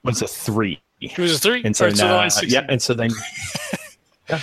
Was 0.02 0.22
a 0.22 0.26
three. 0.26 0.80
It 1.02 1.18
was 1.18 1.36
a 1.36 1.38
three. 1.38 1.62
And 1.62 1.76
so, 1.76 1.84
All 1.84 1.90
right, 1.90 1.96
so 1.96 2.06
then 2.06 2.16
now, 2.22 2.28
succeed. 2.28 2.52
yeah, 2.52 2.66
and 2.68 2.80
so 2.80 2.94
then 2.94 3.10
yeah. 4.30 4.40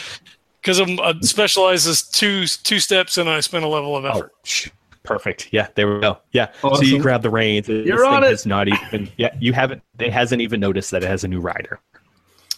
because 0.62 0.80
I'm 0.80 1.00
uh, 1.00 1.14
specialized 1.22 1.88
as 1.88 2.04
two 2.04 2.46
two 2.46 2.80
steps 2.80 3.18
and 3.18 3.28
I 3.28 3.40
spend 3.40 3.66
a 3.66 3.68
level 3.68 3.98
of 3.98 4.06
oh, 4.06 4.10
effort. 4.10 4.32
sh- 4.44 4.70
perfect. 5.04 5.50
Yeah, 5.52 5.68
there 5.76 5.96
we 5.96 6.02
go. 6.02 6.18
Yeah. 6.32 6.52
So 6.62 6.82
you 6.82 7.00
grab 7.00 7.22
the 7.22 7.30
reins. 7.30 7.68
This 7.68 7.86
You're 7.86 8.06
on 8.06 8.22
thing 8.22 8.30
it. 8.30 8.32
Has 8.32 8.46
not 8.46 8.68
even. 8.68 9.10
Yeah, 9.18 9.36
you 9.40 9.54
haven't. 9.54 9.82
It 10.00 10.12
hasn't 10.12 10.42
even 10.42 10.60
noticed 10.60 10.92
that 10.92 11.04
it 11.04 11.08
has 11.08 11.24
a 11.24 11.28
new 11.28 11.40
rider. 11.40 11.80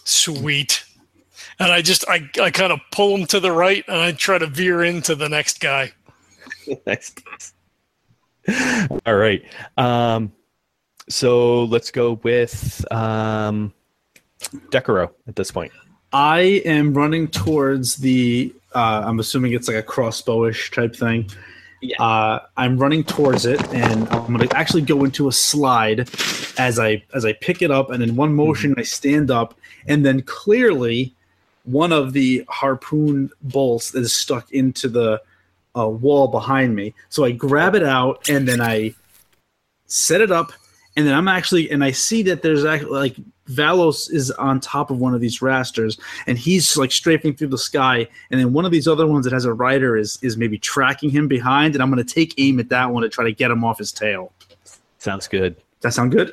Sweet. 0.04 0.84
And 1.58 1.72
I 1.72 1.82
just 1.82 2.04
I, 2.08 2.28
I 2.40 2.50
kind 2.50 2.72
of 2.72 2.80
pull 2.92 3.16
him 3.16 3.26
to 3.26 3.40
the 3.40 3.52
right 3.52 3.84
and 3.88 3.96
I 3.96 4.12
try 4.12 4.38
to 4.38 4.46
veer 4.46 4.84
into 4.84 5.14
the 5.14 5.28
next 5.28 5.60
guy. 5.60 5.92
nice. 6.86 7.14
All 9.06 9.16
right. 9.16 9.44
Um, 9.76 10.32
so 11.08 11.64
let's 11.64 11.90
go 11.90 12.14
with 12.22 12.84
um, 12.92 13.72
Decaro 14.70 15.10
at 15.26 15.36
this 15.36 15.50
point. 15.50 15.72
I 16.12 16.62
am 16.64 16.94
running 16.94 17.28
towards 17.28 17.96
the. 17.96 18.54
Uh, 18.74 19.02
I'm 19.04 19.18
assuming 19.20 19.52
it's 19.52 19.68
like 19.68 19.76
a 19.76 19.82
crossbowish 19.82 20.72
type 20.72 20.94
thing. 20.94 21.30
Yeah. 21.88 22.02
Uh, 22.02 22.46
I'm 22.56 22.76
running 22.78 23.04
towards 23.04 23.46
it, 23.46 23.62
and 23.72 24.08
I'm 24.08 24.26
going 24.34 24.48
to 24.48 24.56
actually 24.56 24.82
go 24.82 25.04
into 25.04 25.28
a 25.28 25.32
slide 25.32 26.08
as 26.58 26.78
I 26.78 27.04
as 27.14 27.24
I 27.24 27.32
pick 27.34 27.62
it 27.62 27.70
up, 27.70 27.90
and 27.90 28.02
in 28.02 28.16
one 28.16 28.34
motion 28.34 28.74
I 28.76 28.82
stand 28.82 29.30
up, 29.30 29.54
and 29.86 30.04
then 30.04 30.22
clearly 30.22 31.14
one 31.64 31.92
of 31.92 32.12
the 32.12 32.44
harpoon 32.48 33.30
bolts 33.42 33.94
is 33.94 34.12
stuck 34.12 34.50
into 34.52 34.88
the 34.88 35.22
uh, 35.76 35.88
wall 35.88 36.28
behind 36.28 36.74
me. 36.74 36.94
So 37.08 37.24
I 37.24 37.32
grab 37.32 37.74
it 37.74 37.84
out, 37.84 38.28
and 38.28 38.48
then 38.48 38.60
I 38.60 38.94
set 39.86 40.20
it 40.20 40.32
up, 40.32 40.52
and 40.96 41.06
then 41.06 41.14
I'm 41.14 41.28
actually 41.28 41.70
and 41.70 41.84
I 41.84 41.92
see 41.92 42.22
that 42.24 42.42
there's 42.42 42.64
actually 42.64 42.90
like 42.90 43.16
Valos 43.48 44.10
is 44.12 44.30
on 44.32 44.60
top 44.60 44.90
of 44.90 44.98
one 44.98 45.14
of 45.14 45.20
these 45.20 45.40
rasters, 45.40 45.98
and 46.26 46.38
he's 46.38 46.76
like 46.76 46.92
strafing 46.92 47.34
through 47.34 47.48
the 47.48 47.58
sky, 47.58 48.06
and 48.30 48.40
then 48.40 48.52
one 48.52 48.64
of 48.64 48.72
these 48.72 48.88
other 48.88 49.06
ones 49.06 49.24
that 49.24 49.32
has 49.32 49.44
a 49.44 49.52
rider 49.52 49.96
is 49.96 50.18
is 50.22 50.36
maybe 50.36 50.58
tracking 50.58 51.10
him 51.10 51.28
behind, 51.28 51.74
and 51.74 51.82
I'm 51.82 51.90
going 51.90 52.04
to 52.04 52.14
take 52.14 52.34
aim 52.38 52.58
at 52.60 52.68
that 52.70 52.90
one 52.90 53.02
to 53.02 53.08
try 53.08 53.24
to 53.24 53.32
get 53.32 53.50
him 53.50 53.64
off 53.64 53.78
his 53.78 53.92
tail. 53.92 54.32
Sounds 54.98 55.28
good. 55.28 55.56
That 55.82 55.92
sound 55.92 56.12
good? 56.12 56.32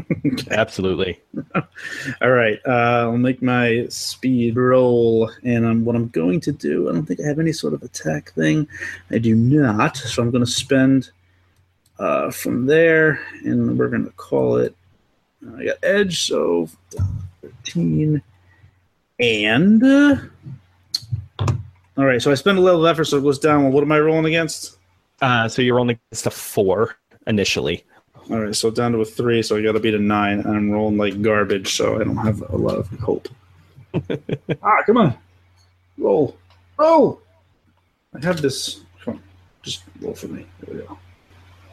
Absolutely. 0.50 1.18
All 2.20 2.30
right, 2.30 2.60
uh, 2.66 3.08
I'll 3.08 3.16
make 3.16 3.42
my 3.42 3.86
speed 3.88 4.56
roll, 4.56 5.30
and 5.42 5.64
um, 5.64 5.84
what 5.84 5.96
I'm 5.96 6.08
going 6.08 6.40
to 6.42 6.52
do, 6.52 6.88
I 6.88 6.92
don't 6.92 7.06
think 7.06 7.20
I 7.20 7.26
have 7.26 7.38
any 7.38 7.52
sort 7.52 7.74
of 7.74 7.82
attack 7.82 8.32
thing. 8.32 8.68
I 9.10 9.18
do 9.18 9.34
not, 9.34 9.96
so 9.96 10.22
I'm 10.22 10.30
going 10.30 10.44
to 10.44 10.50
spend 10.50 11.10
uh, 11.98 12.30
from 12.30 12.66
there, 12.66 13.20
and 13.44 13.78
we're 13.78 13.88
going 13.88 14.04
to 14.04 14.12
call 14.12 14.56
it. 14.56 14.74
I 15.58 15.64
got 15.64 15.76
edge, 15.82 16.22
so 16.22 16.68
13, 17.42 18.22
and 19.18 19.82
uh, 19.82 20.16
all 21.96 22.04
right. 22.04 22.22
So 22.22 22.30
I 22.30 22.34
spend 22.34 22.58
a 22.58 22.62
of 22.66 22.84
effort, 22.84 23.04
so 23.04 23.18
it 23.18 23.22
goes 23.22 23.38
down. 23.38 23.64
Well, 23.64 23.72
what 23.72 23.82
am 23.82 23.92
I 23.92 24.00
rolling 24.00 24.26
against? 24.26 24.78
Uh, 25.20 25.48
so 25.48 25.62
you're 25.62 25.76
rolling 25.76 25.98
against 26.10 26.26
a 26.26 26.30
four 26.30 26.96
initially. 27.26 27.84
All 28.30 28.40
right, 28.40 28.54
so 28.54 28.70
down 28.70 28.92
to 28.92 28.98
a 28.98 29.04
three, 29.04 29.42
so 29.42 29.56
I 29.56 29.62
got 29.62 29.72
to 29.72 29.80
beat 29.80 29.94
a 29.94 29.98
nine, 29.98 30.40
and 30.40 30.56
I'm 30.56 30.70
rolling 30.70 30.96
like 30.96 31.20
garbage, 31.22 31.74
so 31.76 32.00
I 32.00 32.04
don't 32.04 32.16
have 32.16 32.40
a 32.40 32.56
lot 32.56 32.76
of 32.76 32.88
hope. 33.00 33.28
ah, 34.62 34.82
come 34.86 34.96
on, 34.96 35.18
roll, 35.98 36.36
roll! 36.78 37.20
I 38.14 38.24
have 38.24 38.40
this. 38.40 38.80
Come 39.04 39.14
on, 39.14 39.22
just 39.62 39.82
roll 40.00 40.14
for 40.14 40.28
me. 40.28 40.46
There 40.60 40.74
we 40.74 40.82
go. 40.82 40.98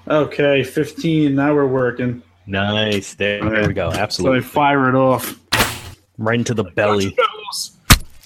Okay, 0.07 0.63
fifteen. 0.63 1.35
Now 1.35 1.53
we're 1.53 1.67
working. 1.67 2.23
Nice. 2.47 3.13
There, 3.13 3.47
there 3.47 3.67
we 3.67 3.73
go. 3.73 3.91
Absolutely. 3.91 4.41
So 4.41 4.47
I 4.47 4.49
fire 4.49 4.89
it 4.89 4.95
off. 4.95 5.39
Right 6.17 6.37
into 6.39 6.53
the 6.53 6.65
belly. 6.65 7.15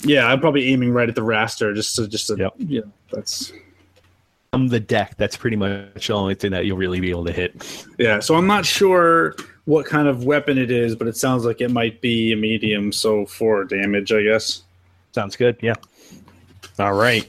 Yeah, 0.04 0.26
I'm 0.28 0.40
probably 0.40 0.68
aiming 0.70 0.92
right 0.92 1.08
at 1.08 1.16
the 1.16 1.22
raster, 1.22 1.74
just 1.76 1.96
to 1.96 2.08
just 2.08 2.28
to 2.28 2.36
Yep. 2.38 2.54
yeah. 2.58 2.82
That's 3.12 3.54
From 4.52 4.68
the 4.68 4.80
deck, 4.80 5.16
that's 5.18 5.38
pretty 5.38 5.56
much 5.56 6.08
the 6.08 6.14
only 6.14 6.36
thing 6.36 6.52
that 6.52 6.66
you'll 6.66 6.78
really 6.78 7.00
be 7.00 7.10
able 7.10 7.26
to 7.26 7.32
hit. 7.32 7.86
yeah. 8.00 8.20
So 8.20 8.36
I'm 8.36 8.48
not 8.48 8.66
sure 8.66 9.36
what 9.66 9.86
kind 9.86 10.08
of 10.08 10.26
weapon 10.26 10.58
it 10.58 10.72
is, 10.72 10.96
but 10.96 11.08
it 11.08 11.16
sounds 11.16 11.46
like 11.46 11.62
it 11.62 11.72
might 11.72 12.02
be 12.02 12.34
a 12.34 12.36
medium, 12.36 12.92
so 12.92 13.26
four 13.26 13.64
damage, 13.64 14.12
I 14.12 14.24
guess. 14.24 14.64
Sounds 15.14 15.36
good. 15.36 15.56
Yeah. 15.62 15.76
All 16.80 16.94
right. 16.94 17.28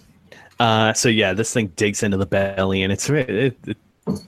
Uh, 0.59 0.93
so 0.95 1.09
yeah, 1.09 1.33
this 1.33 1.53
thing 1.53 1.69
digs 1.77 2.03
into 2.03 2.17
the 2.17 2.27
belly, 2.27 2.83
and 2.83 2.93
it's 2.93 3.09
it, 3.11 3.57
it, 3.67 3.77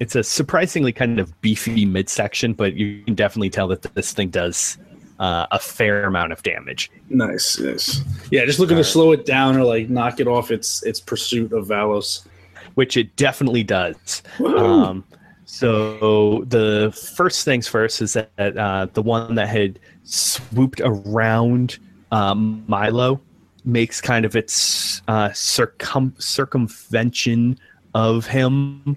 it's 0.01 0.15
a 0.15 0.23
surprisingly 0.23 0.93
kind 0.93 1.19
of 1.19 1.39
beefy 1.41 1.85
midsection, 1.85 2.55
but 2.55 2.75
you 2.75 3.03
can 3.05 3.15
definitely 3.15 3.51
tell 3.51 3.69
that 3.69 3.83
this 3.95 4.13
thing 4.13 4.31
does 4.31 4.79
uh, 5.19 5.47
a 5.51 5.59
fair 5.59 6.05
amount 6.05 6.33
of 6.33 6.43
damage. 6.43 6.91
Nice, 7.09 7.59
nice. 7.59 8.01
Yeah, 8.31 8.45
just 8.45 8.59
looking 8.59 8.77
to 8.77 8.85
slow 8.85 9.13
it 9.13 9.27
down 9.27 9.57
or 9.57 9.65
like 9.65 9.89
knock 9.89 10.21
it 10.21 10.29
off 10.29 10.51
its 10.51 10.83
its 10.83 11.01
pursuit 11.01 11.53
of 11.53 11.69
Valos. 11.69 12.27
which 12.75 12.97
it 12.97 13.17
definitely 13.17 13.65
does. 13.65 14.23
Um, 14.45 15.05
so 15.47 16.45
the 16.49 16.93
first 17.15 17.45
things 17.45 17.67
first 17.67 18.03
is 18.03 18.13
that 18.15 18.57
uh, 18.59 18.87
the 18.93 19.03
one 19.03 19.35
that 19.37 19.49
had 19.49 19.79
swooped 20.05 20.81
around 20.85 21.79
um, 22.13 22.65
Milo 22.67 23.21
makes 23.65 24.01
kind 24.01 24.25
of 24.25 24.37
its 24.37 25.03
uh, 25.09 25.33
circum- 25.33 26.15
circumvention 26.19 27.59
of 27.95 28.27
him 28.27 28.97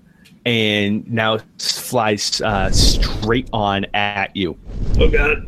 and 0.49 1.07
now 1.07 1.37
flies 1.59 2.41
uh, 2.41 2.71
straight 2.71 3.47
on 3.53 3.85
at 3.93 4.35
you 4.35 4.57
Oh 4.99 5.07
god. 5.07 5.47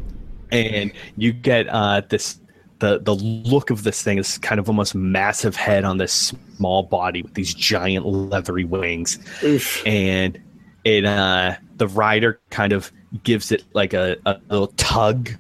and 0.51 0.91
you 1.17 1.33
get 1.33 1.67
uh, 1.69 2.01
this 2.07 2.39
the 2.77 2.99
the 2.99 3.15
look 3.15 3.71
of 3.71 3.83
this 3.83 4.03
thing 4.03 4.19
is 4.19 4.37
kind 4.37 4.59
of 4.59 4.69
almost 4.69 4.93
massive 4.93 5.55
head 5.55 5.83
on 5.85 5.97
this 5.97 6.13
small 6.13 6.83
body 6.83 7.23
with 7.23 7.33
these 7.33 7.53
giant 7.53 8.05
leathery 8.05 8.63
wings 8.63 9.17
Oof. 9.43 9.85
and 9.87 10.39
it 10.83 11.03
uh 11.05 11.55
the 11.77 11.87
rider 11.87 12.39
kind 12.51 12.71
of 12.71 12.91
gives 13.23 13.51
it 13.51 13.63
like 13.73 13.93
a, 13.93 14.17
a 14.27 14.39
little 14.49 14.73
tug 14.77 15.31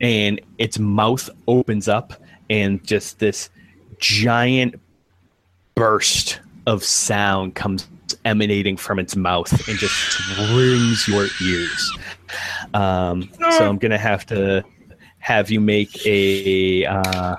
and 0.00 0.40
its 0.58 0.78
mouth 0.78 1.28
opens 1.48 1.88
up 1.88 2.14
and 2.50 2.84
just 2.84 3.18
this 3.18 3.50
giant 3.98 4.74
burst 5.74 6.40
of 6.66 6.84
sound 6.84 7.54
comes 7.54 7.88
emanating 8.24 8.76
from 8.76 8.98
its 8.98 9.16
mouth 9.16 9.50
and 9.68 9.78
just 9.78 10.18
rings 10.52 11.06
your 11.08 11.26
ears 11.42 11.92
um, 12.74 13.28
so 13.50 13.68
i'm 13.68 13.78
gonna 13.78 13.98
have 13.98 14.24
to 14.26 14.64
have 15.18 15.50
you 15.50 15.60
make 15.60 16.04
a 16.06 16.84
uh, 16.86 17.36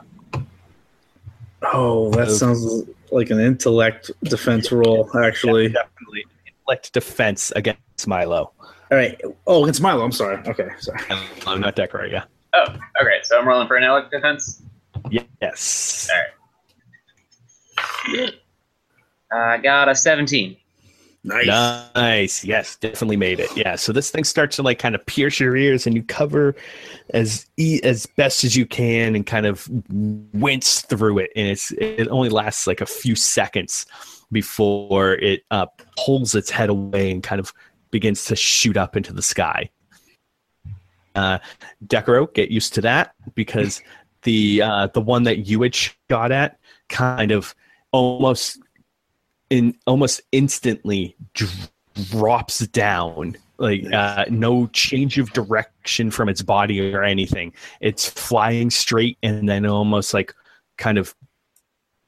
Oh, 1.71 2.11
that 2.11 2.30
sounds 2.30 2.84
like 3.11 3.30
an 3.30 3.39
intellect 3.39 4.11
defense 4.24 4.69
roll, 4.71 5.09
actually. 5.17 5.69
definitely 5.69 6.26
intellect 6.45 6.91
defense 6.93 7.51
against 7.55 8.05
milo 8.05 8.51
All 8.91 8.97
right. 8.97 9.19
Oh, 9.47 9.65
it's 9.65 9.80
Milo. 9.80 10.03
I'm 10.03 10.11
sorry. 10.11 10.38
Okay, 10.45 10.67
sorry. 10.80 10.99
i'm 11.47 11.61
not 11.61 11.76
Decaro 11.76 12.11
yeah 12.11 12.26
Oh, 12.53 12.65
okay. 13.01 13.19
So 13.24 13.39
I'm 13.39 13.47
rolling 13.47 13.67
for 13.67 13.78
an 13.78 13.84
elect 13.84 14.11
defense. 14.11 14.61
yes 15.41 16.09
Alright 18.13 18.34
I 19.32 19.57
got 19.57 19.89
a 19.89 19.95
17. 19.95 20.55
Nice. 21.26 21.47
Nice. 21.95 22.43
Yes, 22.43 22.76
definitely 22.76 23.15
made 23.15 23.39
it. 23.39 23.49
Yeah. 23.55 23.76
So 23.78 23.93
this 23.93 24.11
thing 24.11 24.26
starts 24.26 24.57
to 24.57 24.63
like 24.63 24.78
kind 24.78 24.93
of 24.93 25.05
pierce 25.05 25.39
your 25.39 25.55
ears, 25.55 25.88
and 25.88 25.95
you 25.95 26.03
cover 26.03 26.53
as 27.11 27.45
e- 27.57 27.80
as 27.84 28.05
best 28.05 28.43
as 28.43 28.57
you 28.57 28.65
can, 28.65 29.15
and 29.15 29.26
kind 29.26 29.45
of 29.45 29.69
wince 30.34 30.82
through 30.82 31.19
it. 31.19 31.32
And 31.36 31.47
it's 31.47 31.71
it 31.71 32.09
only 32.09 32.30
lasts 32.30 32.67
like 32.67 32.82
a 32.82 32.86
few 32.86 33.15
seconds 33.15 33.86
before 34.34 35.13
it 35.13 35.43
uh, 35.49 35.67
pulls 35.97 36.36
its 36.36 36.49
head 36.49 36.69
away 36.69 37.11
and 37.11 37.24
kind 37.24 37.39
of 37.39 37.53
begins 37.89 38.26
to 38.26 38.36
shoot 38.36 38.76
up 38.76 38.97
into 38.97 39.13
the 39.13 39.21
sky. 39.21 39.69
Uh, 41.15 41.38
Decaro, 41.86 42.34
get 42.34 42.51
used 42.51 42.74
to 42.74 42.82
that 42.82 43.13
because 43.34 43.82
the 44.24 44.61
uh, 44.61 44.88
the 44.88 45.01
one 45.01 45.24
that 45.24 45.47
you 45.47 45.61
had 45.61 45.74
shot 45.74 46.34
at 46.34 46.59
kind 46.89 47.32
of 47.32 47.55
almost 47.91 48.59
in 49.54 49.76
almost 49.86 50.20
instantly 50.32 51.16
drops 52.10 52.66
down 52.68 53.38
like 53.60 53.84
uh, 53.93 54.26
no 54.32 54.66
change 54.74 55.20
of 55.20 55.32
direction 55.32 56.10
from 56.10 56.28
its 56.28 56.41
body 56.41 56.91
or 56.93 57.04
anything 57.04 57.54
it's 57.80 58.10
flying 58.10 58.72
straight 58.72 59.16
and 59.22 59.47
then 59.47 59.64
almost 59.64 60.12
like 60.12 60.34
kind 60.78 60.97
of 60.97 61.14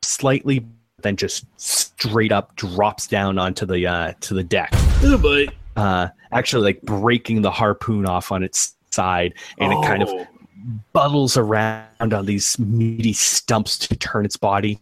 slightly 0.02 0.66
then 1.04 1.16
just 1.16 1.46
straight 1.62 2.32
up 2.32 2.56
drops 2.56 3.06
down 3.06 3.38
onto 3.38 3.64
the 3.64 3.86
uh 3.86 4.12
to 4.22 4.34
the 4.34 4.44
deck 4.44 4.72
Oh, 5.04 5.18
boy. 5.20 5.46
uh 5.76 6.08
actually 6.32 6.64
like 6.64 6.82
breaking 6.82 7.44
the 7.44 7.52
harpoon 7.52 8.08
off 8.08 8.32
on 8.32 8.42
its 8.42 8.76
side 8.90 9.36
and 9.60 9.72
it 9.72 9.86
kind 9.86 10.02
of 10.02 10.10
Oh. 10.12 10.28
buttles 10.94 11.38
around 11.38 12.12
on 12.12 12.26
these 12.26 12.58
meaty 12.58 13.14
stumps 13.14 13.78
to 13.78 13.96
turn 13.96 14.26
its 14.26 14.36
body. 14.38 14.80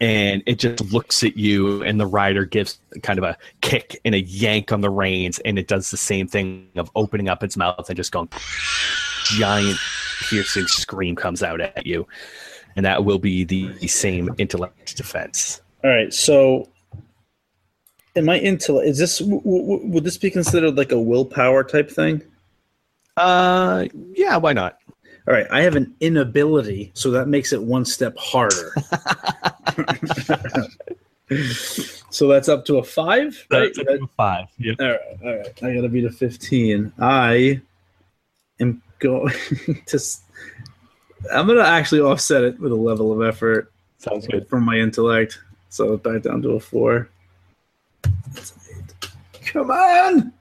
And 0.00 0.42
it 0.46 0.58
just 0.58 0.92
looks 0.92 1.22
at 1.22 1.36
you, 1.36 1.82
and 1.82 2.00
the 2.00 2.06
rider 2.06 2.44
gives 2.44 2.78
kind 3.02 3.18
of 3.18 3.24
a 3.24 3.36
kick 3.60 4.00
and 4.04 4.14
a 4.14 4.20
yank 4.20 4.72
on 4.72 4.80
the 4.80 4.90
reins, 4.90 5.38
and 5.40 5.58
it 5.58 5.68
does 5.68 5.90
the 5.90 5.96
same 5.96 6.26
thing 6.26 6.68
of 6.76 6.90
opening 6.94 7.28
up 7.28 7.42
its 7.42 7.56
mouth 7.56 7.88
and 7.88 7.96
just 7.96 8.12
going 8.12 8.28
giant 9.24 9.78
piercing 10.20 10.66
scream 10.66 11.16
comes 11.16 11.42
out 11.42 11.60
at 11.60 11.86
you. 11.86 12.06
And 12.76 12.84
that 12.84 13.04
will 13.04 13.18
be 13.18 13.44
the 13.44 13.86
same 13.86 14.34
intellect 14.38 14.96
defense. 14.96 15.60
All 15.84 15.90
right. 15.90 16.12
So, 16.12 16.68
in 18.16 18.24
my 18.24 18.38
intellect, 18.38 18.88
is 18.88 18.98
this 18.98 19.18
w- 19.18 19.40
w- 19.40 19.86
would 19.86 20.02
this 20.02 20.18
be 20.18 20.30
considered 20.30 20.76
like 20.76 20.90
a 20.90 20.98
willpower 20.98 21.62
type 21.62 21.90
thing? 21.90 22.22
Uh, 23.16 23.86
yeah, 24.14 24.36
why 24.36 24.52
not? 24.52 24.78
All 25.28 25.34
right. 25.34 25.46
I 25.50 25.62
have 25.62 25.76
an 25.76 25.94
inability, 26.00 26.90
so 26.94 27.10
that 27.12 27.28
makes 27.28 27.52
it 27.52 27.62
one 27.62 27.84
step 27.84 28.16
harder. 28.18 28.74
so 32.10 32.28
that's 32.28 32.48
up 32.48 32.64
to 32.66 32.78
a 32.78 32.84
five, 32.84 33.46
right? 33.50 33.72
That's 33.74 34.02
a 34.02 34.06
five. 34.16 34.46
Yep. 34.58 34.76
All 34.80 34.86
right, 34.88 34.98
all 35.24 35.36
right. 35.36 35.62
I 35.62 35.74
gotta 35.74 35.88
beat 35.88 36.04
a 36.04 36.10
fifteen. 36.10 36.92
I 37.00 37.60
am 38.60 38.82
going 38.98 39.32
to. 39.86 39.98
I'm 41.32 41.46
gonna 41.46 41.62
actually 41.62 42.00
offset 42.00 42.44
it 42.44 42.60
with 42.60 42.72
a 42.72 42.76
level 42.76 43.12
of 43.12 43.26
effort 43.26 43.72
Sounds 43.98 44.26
good. 44.26 44.48
from 44.48 44.64
my 44.64 44.76
intellect, 44.76 45.38
so 45.70 45.96
back 45.96 46.22
down 46.22 46.42
to 46.42 46.50
a 46.50 46.60
four. 46.60 47.08
That's 48.32 48.52
an 48.52 48.58
eight. 48.78 49.10
Come 49.46 49.70
on! 49.70 50.32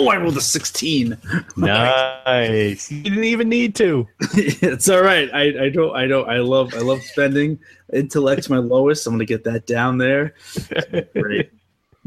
Oh, 0.00 0.08
I 0.08 0.16
rolled 0.16 0.36
a 0.36 0.40
sixteen. 0.40 1.16
Nice. 1.56 2.90
You 2.90 3.02
didn't 3.02 3.24
even 3.24 3.48
need 3.48 3.74
to. 3.76 4.06
it's 4.34 4.88
all 4.88 5.02
right. 5.02 5.28
I, 5.32 5.64
I 5.64 5.68
don't 5.70 5.94
I 5.94 6.06
don't 6.06 6.28
I 6.28 6.38
love 6.38 6.72
I 6.74 6.78
love 6.78 7.02
spending. 7.02 7.58
Intellect's 7.92 8.48
my 8.48 8.58
lowest. 8.58 9.06
I'm 9.06 9.14
gonna 9.14 9.24
get 9.24 9.44
that 9.44 9.66
down 9.66 9.98
there. 9.98 10.34
Great. 11.14 11.50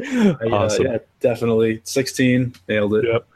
I, 0.01 0.29
uh, 0.41 0.49
Awesome. 0.51 0.85
yeah, 0.85 0.97
definitely. 1.19 1.81
Sixteen. 1.83 2.53
Nailed 2.69 2.95
it. 2.95 3.05
Yep. 3.05 3.27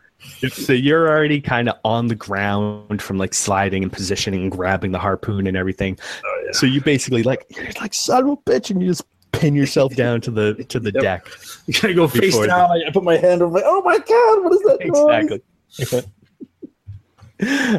Yep, 0.41 0.51
So 0.53 0.73
you're 0.73 1.07
already 1.09 1.41
kind 1.41 1.69
of 1.69 1.75
on 1.83 2.07
the 2.07 2.15
ground 2.15 3.01
from 3.01 3.17
like 3.17 3.33
sliding 3.33 3.83
and 3.83 3.91
positioning 3.91 4.43
and 4.43 4.51
grabbing 4.51 4.91
the 4.91 4.97
harpoon 4.99 5.45
and 5.47 5.55
everything. 5.57 5.99
Oh, 6.25 6.43
yeah. 6.45 6.51
So 6.53 6.65
you 6.65 6.81
basically 6.81 7.23
like 7.23 7.45
you're 7.49 7.67
like 7.81 7.93
son 7.93 8.23
of 8.23 8.29
a 8.29 8.37
bitch, 8.37 8.71
and 8.71 8.81
you 8.81 8.87
just 8.87 9.03
pin 9.33 9.53
yourself 9.53 9.95
down 9.95 10.21
to 10.21 10.31
the 10.31 10.55
to 10.69 10.79
the 10.79 10.91
Yep. 10.93 11.03
deck. 11.03 11.27
You 11.67 11.73
gotta 11.73 11.93
go 11.95 12.07
face 12.07 12.21
Before 12.21 12.41
the- 12.41 12.47
down. 12.47 12.69
I, 12.71 12.83
I 12.87 12.91
put 12.91 13.03
my 13.03 13.17
hand 13.17 13.41
over 13.41 13.51
my. 13.51 13.63
Oh 13.65 13.81
my 13.81 13.97
god! 13.97 14.43
What 14.43 14.53
is 14.53 14.61
that? 14.61 14.85
noise? 14.85 15.41
Exactly. 15.79 16.11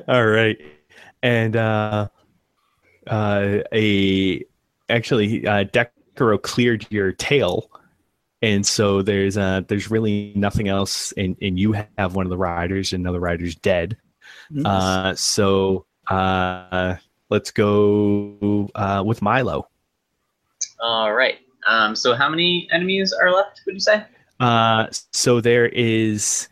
All 0.09 0.27
right, 0.27 0.59
and 1.23 1.55
uh, 1.57 2.09
uh, 3.07 3.59
a 3.73 4.45
actually 4.89 5.47
uh, 5.47 5.65
Decaro 5.65 6.41
cleared 6.43 6.87
your 6.91 7.13
tail. 7.13 7.71
And 8.43 8.67
so 8.67 9.01
there's 9.03 9.39
uh 9.39 9.63
there's 9.67 9.91
really 9.91 10.33
nothing 10.37 10.69
else, 10.69 11.11
and, 11.13 11.37
and 11.41 11.59
you 11.59 11.73
have 11.97 12.15
one 12.15 12.27
of 12.27 12.31
the 12.31 12.37
riders, 12.37 12.93
and 12.93 13.03
another 13.03 13.19
rider's 13.21 13.55
dead. 13.55 13.97
Nice. 14.51 14.67
Uh, 14.67 15.15
so 15.15 15.87
uh, 16.09 16.97
let's 17.31 17.51
go 17.51 18.69
uh, 18.75 19.03
with 19.07 19.23
Milo. 19.23 19.69
All 20.81 21.15
right. 21.15 21.39
Um, 21.69 21.97
so 21.97 22.15
how 22.15 22.29
many 22.29 22.69
enemies 22.73 23.13
are 23.13 23.33
left? 23.33 23.63
Would 23.67 23.75
you 23.75 23.81
say? 23.81 24.05
Uh, 24.41 24.87
so 25.13 25.41
there 25.41 25.67
is 25.67 26.49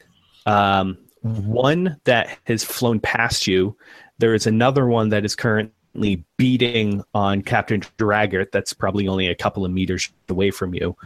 um, 0.47 0.99
one 1.23 2.01
that 2.05 2.39
has 2.47 2.65
flown 2.65 3.01
past 3.01 3.47
you. 3.47 3.77
There 4.19 4.35
is 4.35 4.47
another 4.47 4.87
one 4.87 5.09
that 5.11 5.25
is 5.25 5.35
currently 5.35 6.25
beating 6.37 7.03
on 7.15 7.43
Captain 7.43 7.83
Draggart. 7.99 8.53
That's 8.53 8.73
probably 8.73 9.09
only 9.09 9.29
a 9.29 9.35
couple 9.35 9.65
of 9.65 9.71
meters 9.71 10.11
away 10.29 10.51
from 10.51 10.75
you. 10.75 10.97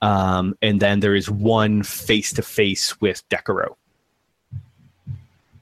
Um, 0.00 0.56
and 0.62 0.80
then 0.80 1.00
there 1.00 1.14
is 1.14 1.30
one 1.30 1.82
face 1.82 2.32
to 2.34 2.42
face 2.42 3.00
with 3.00 3.26
Decaro. 3.28 3.76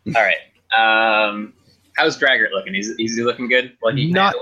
All 0.07 0.15
right. 0.15 0.37
Um, 0.77 1.53
how's 1.97 2.17
Draggart 2.19 2.53
looking? 2.53 2.75
Is, 2.75 2.89
is 2.99 3.17
he 3.17 3.23
looking 3.23 3.49
good? 3.49 3.77
Like 3.83 3.97
he 3.97 4.11
Not 4.11 4.35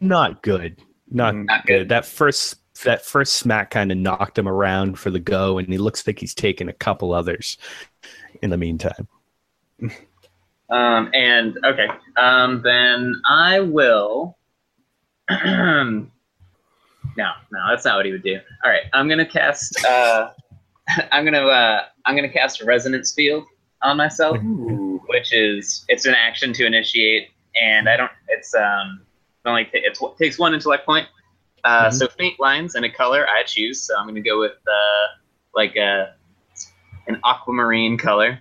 not 0.00 0.42
good. 0.42 0.76
Not, 1.10 1.34
Not 1.36 1.66
good. 1.66 1.80
good. 1.80 1.88
That 1.88 2.04
first 2.04 2.56
that 2.84 3.04
first 3.04 3.34
smack 3.34 3.70
kind 3.70 3.90
of 3.90 3.98
knocked 3.98 4.38
him 4.38 4.48
around 4.48 4.98
for 4.98 5.10
the 5.10 5.20
go, 5.20 5.58
and 5.58 5.68
he 5.68 5.78
looks 5.78 6.06
like 6.06 6.18
he's 6.18 6.34
taken 6.34 6.68
a 6.68 6.72
couple 6.72 7.12
others 7.12 7.56
in 8.42 8.50
the 8.50 8.56
meantime. 8.56 9.08
Um, 10.70 11.10
and 11.14 11.58
okay. 11.64 11.88
Um, 12.16 12.62
then 12.62 13.20
I 13.26 13.60
will 13.60 14.36
no, 15.30 16.06
no, 17.16 17.58
that's 17.68 17.84
not 17.84 17.96
what 17.96 18.06
he 18.06 18.12
would 18.12 18.22
do. 18.22 18.38
All 18.64 18.70
right, 18.70 18.84
I'm 18.94 19.08
gonna 19.08 19.26
cast. 19.26 19.84
Uh, 19.84 20.30
I'm 21.12 21.24
gonna. 21.24 21.46
Uh, 21.46 21.82
I'm 22.06 22.16
gonna 22.16 22.30
cast 22.30 22.62
Resonance 22.62 23.12
Field 23.12 23.44
on 23.82 23.98
myself, 23.98 24.38
which 25.08 25.34
is 25.34 25.84
it's 25.88 26.06
an 26.06 26.14
action 26.14 26.52
to 26.54 26.64
initiate, 26.64 27.28
and 27.60 27.88
I 27.88 27.96
don't. 27.98 28.10
It's 28.28 28.54
um 28.54 29.02
only 29.44 29.64
t- 29.64 29.70
it's, 29.74 30.00
it 30.00 30.16
takes 30.18 30.38
one 30.38 30.54
intellect 30.54 30.86
point. 30.86 31.06
Uh, 31.64 31.90
So 31.90 32.08
faint 32.08 32.38
lines 32.40 32.74
and 32.74 32.84
a 32.84 32.90
color 32.90 33.26
I 33.28 33.42
choose. 33.44 33.82
So 33.82 33.96
I'm 33.96 34.06
gonna 34.06 34.20
go 34.20 34.38
with 34.38 34.52
uh, 34.66 35.06
like 35.54 35.76
a 35.76 36.14
an 37.06 37.20
aquamarine 37.24 37.98
color. 37.98 38.38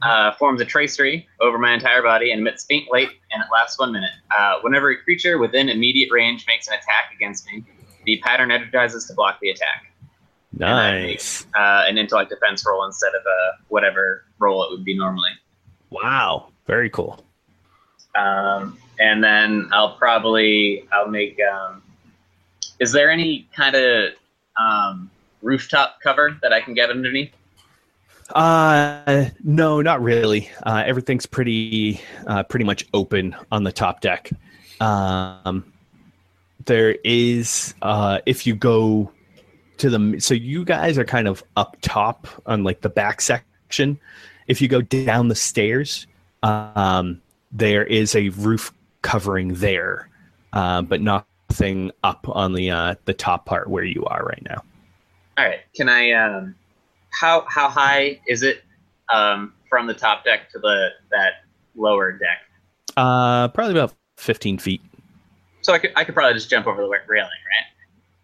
Uh, 0.00 0.32
forms 0.36 0.60
a 0.62 0.64
tracery 0.64 1.28
over 1.40 1.58
my 1.58 1.74
entire 1.74 2.02
body 2.02 2.30
and 2.30 2.40
emits 2.40 2.64
faint 2.64 2.90
light, 2.90 3.10
and 3.30 3.42
it 3.42 3.48
lasts 3.52 3.78
one 3.78 3.92
minute. 3.92 4.12
Uh, 4.36 4.54
whenever 4.62 4.88
a 4.90 4.96
creature 4.96 5.36
within 5.36 5.68
immediate 5.68 6.10
range 6.10 6.46
makes 6.48 6.66
an 6.66 6.72
attack 6.72 7.12
against 7.14 7.46
me, 7.46 7.62
the 8.06 8.18
pattern 8.24 8.50
energizes 8.50 9.06
to 9.06 9.12
block 9.12 9.38
the 9.40 9.50
attack. 9.50 9.92
Nice. 10.56 11.46
Uh, 11.54 11.84
an 11.86 11.98
intellect 11.98 12.30
defense 12.30 12.64
roll 12.66 12.84
instead 12.86 13.08
of 13.14 13.20
a 13.26 13.62
whatever 13.68 14.24
roll 14.38 14.64
it 14.64 14.70
would 14.70 14.84
be 14.84 14.96
normally. 14.96 15.32
Wow. 15.90 16.48
Very 16.66 16.88
cool. 16.88 17.22
Um, 18.14 18.78
and 18.98 19.22
then 19.22 19.68
I'll 19.72 19.96
probably 19.96 20.88
I'll 20.90 21.08
make. 21.08 21.38
Um, 21.40 21.82
is 22.80 22.92
there 22.92 23.10
any 23.10 23.48
kind 23.54 23.74
of 23.74 24.12
um, 24.58 25.10
rooftop 25.42 25.98
cover 26.02 26.36
that 26.42 26.52
I 26.52 26.60
can 26.60 26.74
get 26.74 26.90
underneath? 26.90 27.32
Uh, 28.34 29.26
no, 29.42 29.82
not 29.82 30.02
really. 30.02 30.50
Uh, 30.64 30.82
everything's 30.86 31.26
pretty, 31.26 32.00
uh, 32.26 32.42
pretty 32.44 32.64
much 32.64 32.86
open 32.94 33.36
on 33.52 33.64
the 33.64 33.72
top 33.72 34.00
deck. 34.00 34.30
Um, 34.80 35.72
there 36.64 36.96
is, 37.04 37.74
uh, 37.82 38.20
if 38.26 38.46
you 38.46 38.54
go 38.54 39.12
to 39.76 39.90
the, 39.90 40.20
so 40.20 40.34
you 40.34 40.64
guys 40.64 40.96
are 40.96 41.04
kind 41.04 41.28
of 41.28 41.44
up 41.56 41.76
top 41.82 42.26
on 42.46 42.64
like 42.64 42.80
the 42.80 42.88
back 42.88 43.20
section. 43.20 43.98
If 44.46 44.62
you 44.62 44.68
go 44.68 44.80
down 44.80 45.28
the 45.28 45.34
stairs, 45.34 46.06
um, 46.42 47.20
there 47.52 47.84
is 47.84 48.14
a 48.14 48.30
roof 48.30 48.72
covering 49.02 49.54
there, 49.54 50.08
uh, 50.52 50.82
but 50.82 51.00
nothing 51.50 51.92
up 52.02 52.26
on 52.28 52.52
the 52.52 52.70
uh, 52.70 52.94
the 53.04 53.14
top 53.14 53.46
part 53.46 53.68
where 53.68 53.84
you 53.84 54.04
are 54.06 54.24
right 54.24 54.42
now. 54.48 54.62
All 55.38 55.44
right. 55.44 55.60
Can 55.74 55.88
I? 55.88 56.12
Um, 56.12 56.54
how 57.10 57.44
how 57.48 57.68
high 57.68 58.20
is 58.26 58.42
it 58.42 58.62
um, 59.12 59.52
from 59.68 59.86
the 59.86 59.94
top 59.94 60.24
deck 60.24 60.50
to 60.50 60.58
the 60.58 60.90
that 61.10 61.44
lower 61.76 62.12
deck? 62.12 62.38
Uh, 62.96 63.48
probably 63.48 63.72
about 63.72 63.94
fifteen 64.16 64.58
feet. 64.58 64.80
So 65.62 65.72
I 65.72 65.78
could 65.78 65.92
I 65.96 66.04
could 66.04 66.14
probably 66.14 66.34
just 66.34 66.50
jump 66.50 66.66
over 66.66 66.82
the 66.82 66.88
railing, 66.88 67.28
right? 67.28 67.66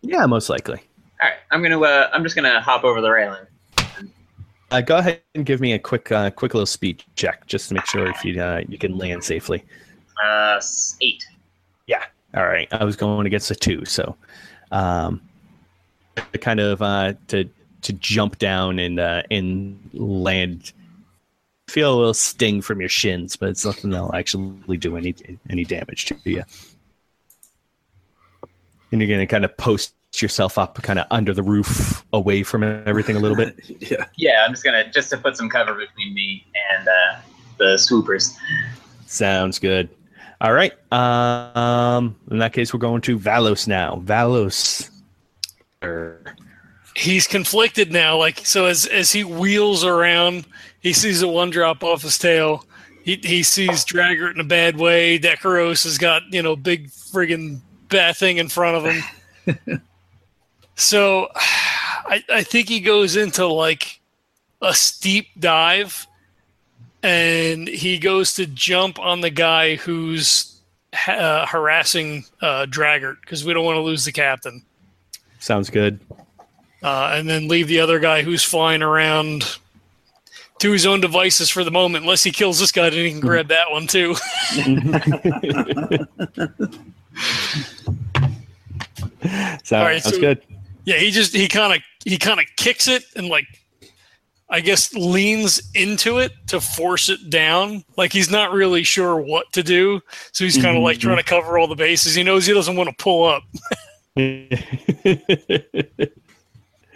Yeah, 0.02 0.26
most 0.26 0.48
likely. 0.48 0.78
All 1.22 1.28
right. 1.28 1.38
I'm 1.50 1.62
gonna 1.62 1.80
uh, 1.80 2.10
I'm 2.12 2.22
just 2.22 2.36
gonna 2.36 2.60
hop 2.60 2.84
over 2.84 3.00
the 3.00 3.10
railing. 3.10 3.46
Uh, 4.70 4.80
go 4.80 4.98
ahead 4.98 5.20
and 5.34 5.44
give 5.44 5.60
me 5.60 5.72
a 5.72 5.78
quick, 5.80 6.12
uh, 6.12 6.30
quick 6.30 6.54
little 6.54 6.64
speed 6.64 7.02
check 7.16 7.44
just 7.48 7.68
to 7.68 7.74
make 7.74 7.84
sure 7.86 8.06
if 8.06 8.24
you 8.24 8.40
uh, 8.40 8.60
you 8.68 8.78
can 8.78 8.96
land 8.96 9.22
safely. 9.24 9.64
Uh, 10.24 10.60
eight. 11.00 11.24
eight. 11.88 11.98
All 12.34 12.46
right, 12.46 12.68
I 12.70 12.84
was 12.84 12.96
going 12.96 13.26
against 13.26 13.50
a 13.50 13.54
two, 13.54 13.84
so 13.84 14.16
um, 14.70 15.20
to 16.32 16.38
kind 16.38 16.60
of 16.60 16.80
uh, 16.80 17.14
to 17.28 17.48
to 17.82 17.92
jump 17.94 18.38
down 18.38 18.78
and 18.78 19.00
uh, 19.00 19.22
and 19.30 19.78
land. 19.92 20.72
Feel 21.68 21.94
a 21.94 21.96
little 21.96 22.14
sting 22.14 22.62
from 22.62 22.80
your 22.80 22.88
shins, 22.88 23.36
but 23.36 23.48
it's 23.48 23.64
nothing 23.64 23.90
that'll 23.90 24.14
actually 24.14 24.76
do 24.76 24.96
any 24.96 25.14
any 25.48 25.64
damage 25.64 26.06
to 26.06 26.16
you. 26.24 26.42
And 28.92 29.00
you're 29.00 29.10
gonna 29.10 29.26
kind 29.26 29.44
of 29.44 29.56
post 29.56 29.94
yourself 30.18 30.58
up, 30.58 30.82
kind 30.82 30.98
of 30.98 31.06
under 31.10 31.32
the 31.32 31.42
roof, 31.42 32.04
away 32.12 32.42
from 32.42 32.64
everything 32.64 33.16
a 33.16 33.20
little 33.20 33.36
bit. 33.36 33.56
yeah. 33.90 34.06
Yeah, 34.16 34.44
I'm 34.44 34.52
just 34.52 34.64
gonna 34.64 34.90
just 34.90 35.10
to 35.10 35.16
put 35.16 35.36
some 35.36 35.48
cover 35.48 35.74
between 35.74 36.12
me 36.14 36.46
and 36.72 36.88
uh, 36.88 37.20
the 37.58 37.78
swoopers. 37.78 38.36
Sounds 39.06 39.58
good. 39.58 39.88
All 40.40 40.52
right. 40.52 40.72
Um, 40.92 42.16
in 42.30 42.38
that 42.38 42.52
case, 42.52 42.72
we're 42.72 42.80
going 42.80 43.02
to 43.02 43.18
Valos 43.18 43.68
now. 43.68 44.02
Valos. 44.04 44.90
Er, 45.82 46.34
he's 46.96 47.26
conflicted 47.26 47.92
now. 47.92 48.16
Like 48.16 48.44
so, 48.46 48.66
as 48.66 48.86
as 48.86 49.12
he 49.12 49.24
wheels 49.24 49.84
around, 49.84 50.46
he 50.80 50.92
sees 50.92 51.22
a 51.22 51.28
one 51.28 51.50
drop 51.50 51.84
off 51.84 52.02
his 52.02 52.18
tail. 52.18 52.64
He 53.02 53.16
he 53.22 53.42
sees 53.42 53.84
Draggart 53.84 54.34
in 54.34 54.40
a 54.40 54.44
bad 54.44 54.76
way. 54.78 55.18
Decaro's 55.18 55.84
has 55.84 55.98
got 55.98 56.22
you 56.30 56.42
know 56.42 56.56
big 56.56 56.88
friggin' 56.88 57.60
bad 57.88 58.16
thing 58.16 58.38
in 58.38 58.48
front 58.48 58.76
of 58.76 58.92
him. 59.46 59.82
so, 60.74 61.28
I 61.34 62.24
I 62.30 62.42
think 62.42 62.68
he 62.68 62.80
goes 62.80 63.16
into 63.16 63.46
like 63.46 64.00
a 64.62 64.74
steep 64.74 65.28
dive, 65.38 66.06
and 67.02 67.68
he 67.68 67.98
goes 67.98 68.34
to 68.34 68.46
jump 68.46 68.98
on 68.98 69.20
the 69.20 69.30
guy 69.30 69.76
who's 69.76 70.60
uh, 71.06 71.46
harassing 71.46 72.24
uh, 72.42 72.66
Draggart 72.66 73.20
because 73.22 73.44
we 73.44 73.54
don't 73.54 73.64
want 73.64 73.76
to 73.76 73.82
lose 73.82 74.04
the 74.04 74.12
captain 74.12 74.62
sounds 75.38 75.70
good. 75.70 76.00
uh, 76.82 77.12
and 77.14 77.28
then 77.28 77.48
leave 77.48 77.68
the 77.68 77.80
other 77.80 77.98
guy 77.98 78.22
who's 78.22 78.42
flying 78.44 78.82
around 78.82 79.58
to 80.58 80.70
his 80.72 80.84
own 80.84 81.00
devices 81.00 81.48
for 81.48 81.64
the 81.64 81.70
moment. 81.70 82.04
Unless 82.04 82.22
he 82.24 82.30
kills 82.30 82.58
this 82.60 82.70
guy, 82.72 82.90
then 82.90 83.04
he 83.06 83.10
can 83.10 83.20
grab 83.20 83.48
that 83.48 83.70
one 83.70 83.86
too. 83.86 84.14
Sounds 89.64 89.72
right, 89.72 90.02
so- 90.02 90.20
good. 90.20 90.42
yeah, 90.84 90.96
he 90.96 91.10
just 91.10 91.34
he 91.34 91.48
kind 91.48 91.74
of 91.74 91.82
he 92.04 92.16
kind 92.18 92.40
of 92.40 92.46
kicks 92.56 92.88
it 92.88 93.04
and 93.16 93.28
like 93.28 93.46
I 94.50 94.60
guess 94.60 94.92
leans 94.94 95.62
into 95.74 96.18
it 96.18 96.32
to 96.48 96.60
force 96.60 97.08
it 97.08 97.30
down. 97.30 97.84
Like 97.96 98.12
he's 98.12 98.30
not 98.30 98.52
really 98.52 98.82
sure 98.82 99.16
what 99.16 99.52
to 99.52 99.62
do, 99.62 100.00
so 100.32 100.44
he's 100.44 100.60
kind 100.60 100.76
of 100.76 100.82
like 100.82 100.98
trying 100.98 101.18
to 101.18 101.22
cover 101.22 101.58
all 101.58 101.68
the 101.68 101.76
bases. 101.76 102.14
He 102.14 102.22
knows 102.22 102.46
he 102.46 102.52
doesn't 102.52 102.76
want 102.76 102.90
to 102.90 102.96
pull 102.96 103.24
up. 103.24 103.42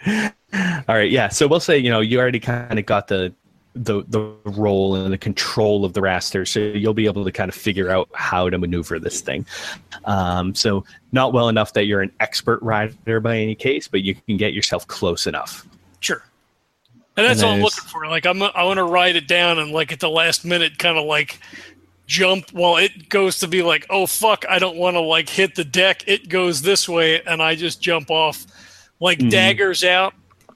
All 0.87 0.95
right, 0.95 1.09
yeah. 1.09 1.29
So 1.29 1.47
we'll 1.47 1.59
say 1.59 1.77
you 1.77 1.89
know 1.89 2.01
you 2.01 2.19
already 2.19 2.39
kind 2.39 2.77
of 2.77 2.85
got 2.85 3.07
the 3.07 3.33
the 3.73 4.03
the 4.07 4.19
role 4.45 4.95
and 4.95 5.11
the 5.11 5.17
control 5.17 5.85
of 5.85 5.93
the 5.93 6.01
raster, 6.01 6.47
so 6.47 6.59
you'll 6.59 6.93
be 6.93 7.05
able 7.05 7.25
to 7.25 7.31
kind 7.31 7.49
of 7.49 7.55
figure 7.55 7.89
out 7.89 8.09
how 8.13 8.49
to 8.49 8.57
maneuver 8.57 8.99
this 8.99 9.21
thing. 9.21 9.45
Um, 10.05 10.55
so 10.55 10.85
not 11.11 11.33
well 11.33 11.49
enough 11.49 11.73
that 11.73 11.85
you're 11.85 12.01
an 12.01 12.11
expert 12.19 12.61
rider 12.61 13.19
by 13.19 13.37
any 13.37 13.55
case, 13.55 13.87
but 13.87 14.01
you 14.01 14.15
can 14.15 14.37
get 14.37 14.53
yourself 14.53 14.87
close 14.87 15.27
enough. 15.27 15.67
Sure. 15.99 16.23
And 17.17 17.25
that's 17.25 17.41
And 17.41 17.47
all 17.49 17.55
I'm 17.55 17.61
looking 17.61 17.83
for. 17.85 18.05
Like 18.07 18.25
I'm, 18.25 18.41
I 18.43 18.63
want 18.63 18.77
to 18.77 18.83
write 18.83 19.15
it 19.15 19.27
down 19.27 19.57
and 19.59 19.71
like 19.71 19.91
at 19.91 19.99
the 19.99 20.09
last 20.09 20.43
minute, 20.45 20.77
kind 20.77 20.97
of 20.97 21.05
like 21.05 21.39
jump 22.07 22.51
while 22.51 22.77
it 22.77 23.09
goes 23.09 23.39
to 23.39 23.47
be 23.47 23.63
like, 23.63 23.85
oh 23.89 24.05
fuck, 24.05 24.45
I 24.49 24.59
don't 24.59 24.75
want 24.77 24.95
to 24.95 24.99
like 25.01 25.29
hit 25.29 25.55
the 25.55 25.63
deck. 25.63 26.03
It 26.07 26.27
goes 26.29 26.61
this 26.61 26.87
way, 26.89 27.21
and 27.21 27.41
I 27.41 27.55
just 27.55 27.81
jump 27.81 28.11
off, 28.11 28.45
like 28.99 29.19
Mhm. 29.19 29.29
daggers 29.31 29.83
out 29.83 30.13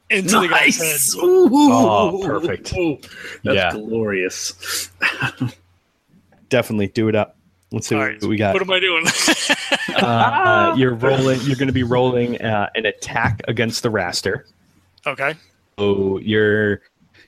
into 0.10 0.40
the 0.40 0.48
guy's 0.48 0.78
head. 0.78 1.00
Ooh. 1.24 1.50
Oh, 1.72 2.22
perfect. 2.24 2.74
That's 3.44 3.56
Yeah. 3.56 3.72
glorious. 3.72 4.90
Definitely 6.50 6.88
do 6.88 7.08
it 7.08 7.16
up. 7.16 7.36
Let's 7.72 7.88
see 7.88 7.96
All 7.96 8.02
what 8.02 8.24
we 8.24 8.36
got. 8.36 8.54
What 8.54 8.64
am 8.64 8.72
I 8.72 8.80
doing? 8.80 9.06
Uh, 9.96 10.74
you're 10.78 10.94
rolling. 10.94 11.40
You're 11.42 11.56
going 11.58 11.68
to 11.68 11.74
be 11.74 11.84
rolling 11.84 12.40
uh, 12.42 12.70
an 12.76 12.86
attack 12.86 13.42
against 13.48 13.84
the 13.84 13.90
raster. 13.90 14.44
okay. 15.06 15.34
So 15.80 16.18
you're 16.20 16.82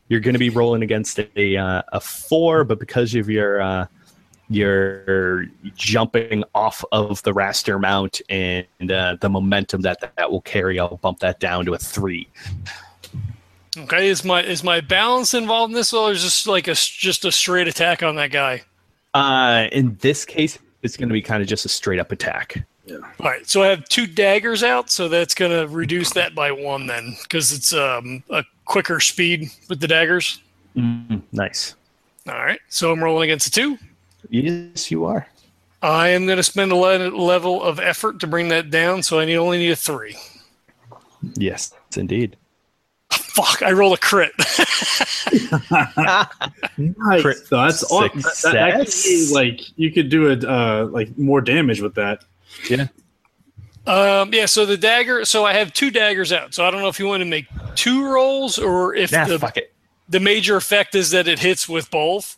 you're 0.10 0.20
going 0.20 0.34
to 0.34 0.40
be 0.40 0.50
rolling 0.50 0.84
against 0.84 1.20
a 1.20 1.56
uh, 1.56 1.82
a 1.94 2.02
four, 2.02 2.66
but 2.66 2.80
because 2.80 3.16
of 3.16 3.30
your 3.30 3.62
uh, 3.62 3.88
your 4.50 5.46
jumping 5.74 6.44
off 6.54 6.84
of 6.92 7.24
the 7.24 7.32
raster 7.32 7.80
mount 7.80 8.22
and 8.30 8.92
uh, 8.92 9.16
the 9.22 9.30
momentum 9.30 9.82
that 9.84 10.14
that 10.18 10.30
will 10.30 10.42
carry, 10.42 10.80
I'll 10.80 10.98
bump 10.98 11.20
that 11.20 11.40
down 11.40 11.64
to 11.66 11.74
a 11.74 11.78
three. 11.78 12.28
Okay. 13.78 14.10
Is 14.10 14.26
my 14.26 14.44
is 14.44 14.66
my 14.66 14.82
balance 14.82 15.34
involved 15.34 15.72
in 15.72 15.76
this, 15.76 15.94
or 15.94 16.12
is 16.12 16.24
this 16.24 16.46
like 16.46 16.68
a 16.68 16.74
just 16.74 17.24
a 17.24 17.32
straight 17.32 17.70
attack 17.70 18.04
on 18.04 18.16
that 18.18 18.32
guy? 18.32 18.64
Uh, 19.14 19.68
in 19.72 19.96
this 20.02 20.26
case, 20.26 20.60
it's 20.82 20.98
going 20.98 21.08
to 21.08 21.14
be 21.14 21.22
kind 21.22 21.42
of 21.42 21.48
just 21.48 21.64
a 21.64 21.70
straight 21.70 22.00
up 22.00 22.12
attack. 22.12 22.66
All 22.90 23.00
right. 23.20 23.48
So 23.48 23.62
I 23.64 23.68
have 23.68 23.86
two 23.90 24.08
daggers 24.08 24.64
out, 24.64 24.90
so 24.90 25.08
that's 25.08 25.34
going 25.36 25.52
to 25.52 25.68
reduce 25.74 26.12
that 26.14 26.34
by 26.34 26.52
one 26.52 26.88
then, 26.88 27.16
because 27.24 27.52
it's 27.52 27.74
um, 27.74 28.24
a 28.30 28.44
quicker 28.66 29.00
speed 29.00 29.50
with 29.70 29.80
the 29.80 29.88
daggers. 29.88 30.42
Mm, 30.76 31.22
nice. 31.32 31.76
All 32.28 32.34
right. 32.36 32.60
So 32.70 32.92
I'm 32.92 33.04
rolling 33.04 33.30
against 33.30 33.48
a 33.48 33.52
two. 33.52 33.78
Yes, 34.30 34.90
you 34.92 35.06
are. 35.06 35.28
I 35.84 36.10
am 36.10 36.26
going 36.26 36.38
to 36.38 36.44
spend 36.44 36.72
a 36.72 36.76
le- 36.76 37.10
level 37.10 37.62
of 37.64 37.80
effort 37.80 38.20
to 38.22 38.28
bring 38.28 38.50
that 38.50 38.70
down, 38.70 39.02
so 39.04 39.20
I 39.20 39.26
need 39.26 39.36
only 39.38 39.58
need 39.58 39.72
a 39.72 39.76
three. 39.76 40.16
Yes, 41.36 41.74
indeed. 41.98 42.36
Fuck! 43.12 43.62
I 43.62 43.72
roll 43.72 43.94
a 43.94 43.98
crit. 43.98 44.32
Nice. 46.78 47.22
Crit 47.22 47.38
So 47.38 47.58
that's 47.58 47.84
aw- 47.92 48.02
that, 48.08 48.40
that 48.44 48.56
actually, 48.56 48.86
success. 48.86 49.32
like 49.34 49.62
you 49.78 49.92
could 49.92 50.10
do 50.10 50.28
it 50.30 50.44
uh 50.44 50.88
like 50.92 51.18
more 51.18 51.42
damage 51.42 51.82
with 51.82 51.96
that. 51.96 52.24
Um, 53.88 54.34
yeah, 54.34 54.46
so 54.46 54.66
the 54.66 54.78
dagger. 54.78 55.26
So 55.26 55.46
I 55.46 55.54
have 55.54 55.74
two 55.74 55.90
daggers 55.92 56.32
out. 56.32 56.54
So 56.54 56.66
I 56.66 56.72
don't 56.72 56.82
know 56.82 56.88
if 56.88 57.00
you 57.00 57.08
want 57.08 57.22
to 57.22 57.26
make 57.26 57.46
two 57.76 58.06
rolls 58.12 58.60
or 58.60 58.94
if 58.96 59.12
Nah, 59.12 59.26
the, 59.26 59.40
fuck 59.40 59.58
it. 59.58 59.74
the 60.10 60.20
major 60.20 60.56
effect 60.56 60.94
is 60.96 61.12
that 61.12 61.28
it 61.28 61.40
hits 61.40 61.68
with 61.68 61.90
both. 61.90 62.38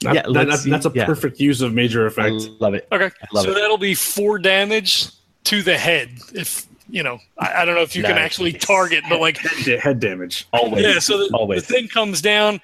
That- 0.00 0.14
Yeah, 0.14 0.22
that- 0.22 0.48
let's 0.48 0.64
that's, 0.64 0.86
a 0.86 0.92
yeah. 0.94 1.04
perfect 1.04 1.38
use 1.38 1.60
of 1.60 1.74
major 1.74 2.04
I 2.04 2.06
effect. 2.08 2.34
love 2.60 2.74
it. 2.74 2.88
Okay, 2.90 3.10
love 3.32 3.44
so 3.44 3.50
it. 3.50 3.54
that'll 3.54 3.76
be 3.78 3.94
four 3.94 4.38
damage 4.38 5.08
to 5.44 5.62
the 5.62 5.76
head. 5.76 6.10
If 6.34 6.66
you 6.88 7.02
know, 7.04 7.20
I, 7.38 7.62
I 7.62 7.64
don't 7.64 7.76
know 7.76 7.82
if 7.82 7.94
you 7.94 8.02
can 8.02 8.18
actually 8.18 8.52
target, 8.52 9.04
but 9.08 9.20
like, 9.20 9.36
Head, 9.36 9.64
da- 9.64 9.78
head 9.78 10.00
damage. 10.00 10.48
Always. 10.52 10.82
yeah. 10.84 10.98
So 10.98 11.18
the, 11.18 11.54
the 11.54 11.60
thing 11.60 11.86
comes 11.86 12.20
down. 12.20 12.60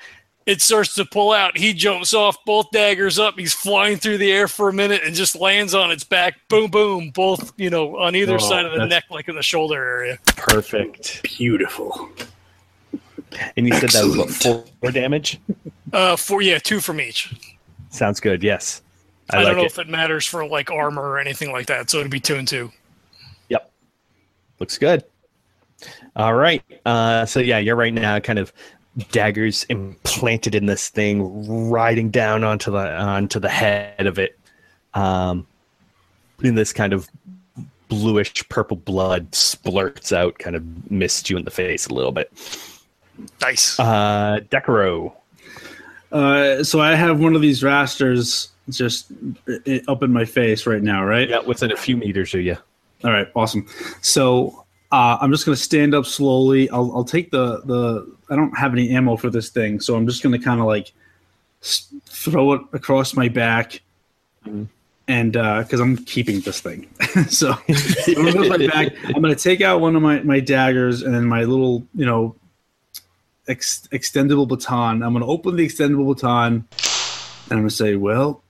It 0.47 0.62
starts 0.62 0.94
to 0.94 1.05
pull 1.05 1.32
out. 1.32 1.59
He 1.59 1.72
jumps 1.72 2.14
off, 2.14 2.36
both 2.44 2.70
daggers 2.70 3.18
up. 3.18 3.36
He's 3.36 3.53
flying 3.53 3.97
through 3.97 4.18
the 4.18 4.30
air 4.30 4.47
for 4.47 4.68
a 4.68 4.72
minute 4.72 5.03
and 5.05 5.12
just 5.12 5.34
lands 5.34 5.74
on 5.74 5.90
its 5.90 6.05
back. 6.05 6.36
Boom, 6.49 6.70
boom. 6.70 7.11
Both, 7.11 7.53
you 7.57 7.68
know, 7.68 7.99
on 7.99 8.14
either 8.14 8.36
Oh, 8.36 8.38
side 8.38 8.64
of 8.64 8.72
the 8.72 8.86
neck, 8.86 9.05
like 9.11 9.28
in 9.28 9.34
the 9.34 9.42
shoulder 9.42 9.82
area. 9.82 10.18
Perfect. 10.36 11.24
Beautiful. 11.24 12.09
And 13.57 13.66
you 13.66 13.74
said 13.74 13.90
that 13.90 14.05
was 14.05 14.16
what 14.16 14.30
four, 14.30 14.64
four 14.80 14.92
damage? 14.92 15.40
Uh, 15.92 16.14
four, 16.16 16.42
yeah, 16.42 16.59
two 16.59 16.80
from 16.80 17.01
each. 17.01 17.34
Sounds 17.90 18.20
good. 18.20 18.42
Yes, 18.42 18.82
I, 19.30 19.36
I, 19.36 19.38
like 19.38 19.47
don't 19.49 19.57
know 19.57 19.62
it. 19.64 19.66
if 19.66 19.78
it 19.78 19.88
matters 19.88 20.24
for 20.26 20.47
like 20.47 20.70
armor 20.70 21.03
or 21.03 21.18
anything 21.18 21.51
like 21.53 21.66
that. 21.66 21.90
So 21.90 21.99
it'd 21.99 22.11
be 22.11 22.20
two 22.20 22.36
and 22.36 22.47
two. 22.47 22.70
Yep. 23.49 23.70
Looks 24.61 24.78
good. 24.78 25.05
All 26.14 26.34
right. 26.34 26.62
Uh, 26.86 27.26
so 27.26 27.40
yeah, 27.40 27.59
you're 27.59 27.76
right 27.76 27.92
now 27.92 28.18
kind 28.20 28.38
of 28.38 28.53
daggers 29.11 29.64
implanted 29.64 30.55
in 30.55 30.66
this 30.66 30.88
thing, 30.88 31.70
riding 31.70 32.11
down 32.11 32.44
onto 32.44 32.70
the 32.70 32.97
onto 32.97 33.38
the 33.38 33.49
head 33.49 34.07
of 34.07 34.18
it. 34.18 34.38
Um, 34.94 35.47
in 36.42 36.55
this 36.55 36.72
kind 36.72 36.92
of 36.92 37.09
bluish 37.88 38.47
purple 38.49 38.76
blood 38.76 39.30
splurts 39.32 40.12
out, 40.12 40.38
kind 40.38 40.57
of 40.57 40.90
missed 40.90 41.30
you 41.30 41.36
in 41.36 41.44
the 41.44 41.51
face 41.51 41.86
a 41.86 41.94
little 41.94 42.12
bit. 42.12 42.30
Nice. 43.40 43.78
Uh, 43.78 44.40
Decaro. 44.51 45.14
Uh, 46.12 46.62
so 46.62 46.80
I 46.80 46.94
have 46.94 47.20
one 47.20 47.34
of 47.34 47.42
these 47.42 47.62
rasters 47.62 48.51
just 48.70 49.12
up 49.88 50.03
in 50.03 50.12
my 50.12 50.24
face 50.24 50.66
right 50.66 50.82
now, 50.82 51.05
right? 51.05 51.28
Yeah, 51.28 51.40
within 51.40 51.72
a 51.72 51.76
few 51.76 51.97
meters 51.97 52.34
of 52.34 52.40
you. 52.40 52.57
All 53.05 53.11
right, 53.11 53.28
awesome. 53.34 53.66
So 54.03 54.66
uh, 54.93 55.18
I'm 55.20 55.30
just 55.32 55.45
gonna 55.45 55.57
stand 55.57 55.95
up 55.95 56.07
slowly. 56.07 56.68
I'll, 56.70 56.93
I'll 56.95 57.05
take 57.05 57.30
the 57.30 57.61
the. 57.64 58.11
I 58.30 58.37
don't 58.37 58.57
have 58.59 58.72
any 58.72 58.91
ammo 58.91 59.16
for 59.16 59.30
this 59.30 59.49
thing, 59.51 59.80
so 59.80 59.95
I'm 59.97 60.07
just 60.07 60.22
gonna 60.22 60.39
kind 60.39 60.61
of 60.61 60.66
like 60.66 60.93
throw 61.62 62.53
it 62.55 62.61
across 62.72 63.14
my 63.14 63.28
back, 63.28 63.80
Mhm. 64.47 64.68
and 65.09 65.32
because 65.32 65.80
I'm 65.80 65.97
keeping 65.99 66.41
this 66.41 66.61
thing, 66.61 66.87
so 67.28 67.55
I'm 67.68 68.32
gonna 68.32 68.49
my 68.49 68.66
back. 68.66 68.93
I'm 69.05 69.22
gonna 69.22 69.34
take 69.34 69.61
out 69.61 69.80
one 69.80 69.97
of 69.97 70.03
my 70.03 70.20
my 70.20 70.41
daggers 70.41 71.03
and 71.03 71.14
then 71.14 71.24
my 71.26 71.45
little 71.45 71.84
you 71.95 72.07
know 72.07 72.37
ex- 73.49 73.89
extendable 73.93 74.47
baton. 74.47 75.03
I'm 75.03 75.12
gonna 75.12 75.26
open 75.26 75.57
the 75.57 75.66
extendable 75.66 76.14
baton, 76.14 76.53
and 76.55 77.53
I'm 77.53 77.59
gonna 77.59 77.70
say, 77.70 77.97
"Well, 77.97 78.43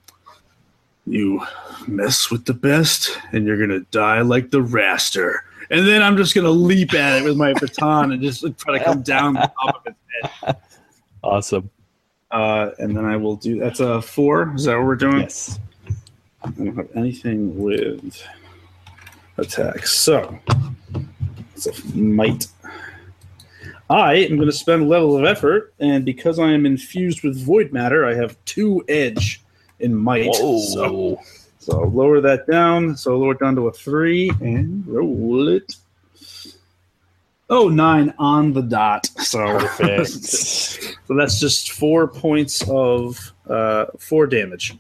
you 1.07 1.43
mess 1.87 2.31
with 2.31 2.47
the 2.47 2.55
best 2.55 3.17
and 3.33 3.47
you're 3.47 3.59
gonna 3.59 3.81
die 3.93 4.21
like 4.23 4.51
the 4.51 4.59
raster 4.61 5.39
and 5.71 5.87
then 5.87 6.03
i'm 6.03 6.17
just 6.17 6.35
gonna 6.35 6.51
leap 6.51 6.95
at 6.95 7.21
it 7.21 7.25
with 7.25 7.37
my 7.37 7.53
baton 7.55 8.13
and 8.13 8.23
just 8.23 8.45
try 8.59 8.79
to 8.79 8.85
come 8.85 9.03
down 9.03 9.35
the 9.35 9.51
top 9.61 9.87
of 9.87 9.95
its 10.23 10.33
head 10.43 10.57
Awesome. 11.23 11.69
uh, 12.31 12.71
and 12.79 12.97
then 12.97 13.05
i 13.05 13.17
will 13.17 13.37
do 13.37 13.59
that's 13.59 13.81
a 13.81 14.01
four 14.03 14.53
is 14.55 14.65
that 14.65 14.77
what 14.77 14.87
we're 14.87 14.97
doing 14.97 15.21
Yes. 15.21 15.59
i 16.45 16.51
don't 16.51 16.77
have 16.77 16.89
anything 16.95 17.57
with 17.61 18.23
attacks 19.39 19.93
so 19.93 20.39
it's 21.55 21.67
a 21.67 21.97
might 21.97 22.47
i 23.91 24.15
am 24.15 24.37
going 24.37 24.49
to 24.49 24.53
spend 24.53 24.83
a 24.83 24.87
level 24.87 25.17
of 25.17 25.25
effort 25.25 25.75
and 25.79 26.05
because 26.05 26.39
i 26.39 26.49
am 26.51 26.65
infused 26.67 27.23
with 27.23 27.37
void 27.45 27.73
matter 27.73 28.07
i 28.07 28.15
have 28.15 28.37
two 28.45 28.85
edge 28.89 29.43
in 29.81 29.95
might 29.95 30.31
Whoa. 30.31 30.59
So 30.61 31.21
I'll 31.73 31.91
lower 31.91 32.21
that 32.21 32.47
down. 32.47 32.97
So 32.97 33.13
I'll 33.13 33.19
lower 33.19 33.33
it 33.33 33.41
down 33.41 33.57
to 33.57 33.69
a 33.69 33.73
three 33.73 34.31
and 34.41 34.87
roll 34.87 35.49
it. 35.49 35.77
Oh, 37.49 37.69
nine 37.69 38.13
on 38.19 38.53
the 38.53 38.63
dot. 38.63 39.07
So, 39.07 39.59
so 40.05 41.15
that's 41.15 41.39
just 41.39 41.73
four 41.73 42.09
points 42.09 42.69
of 42.69 43.33
uh, 43.49 43.87
four 43.99 44.27
damage. 44.27 44.75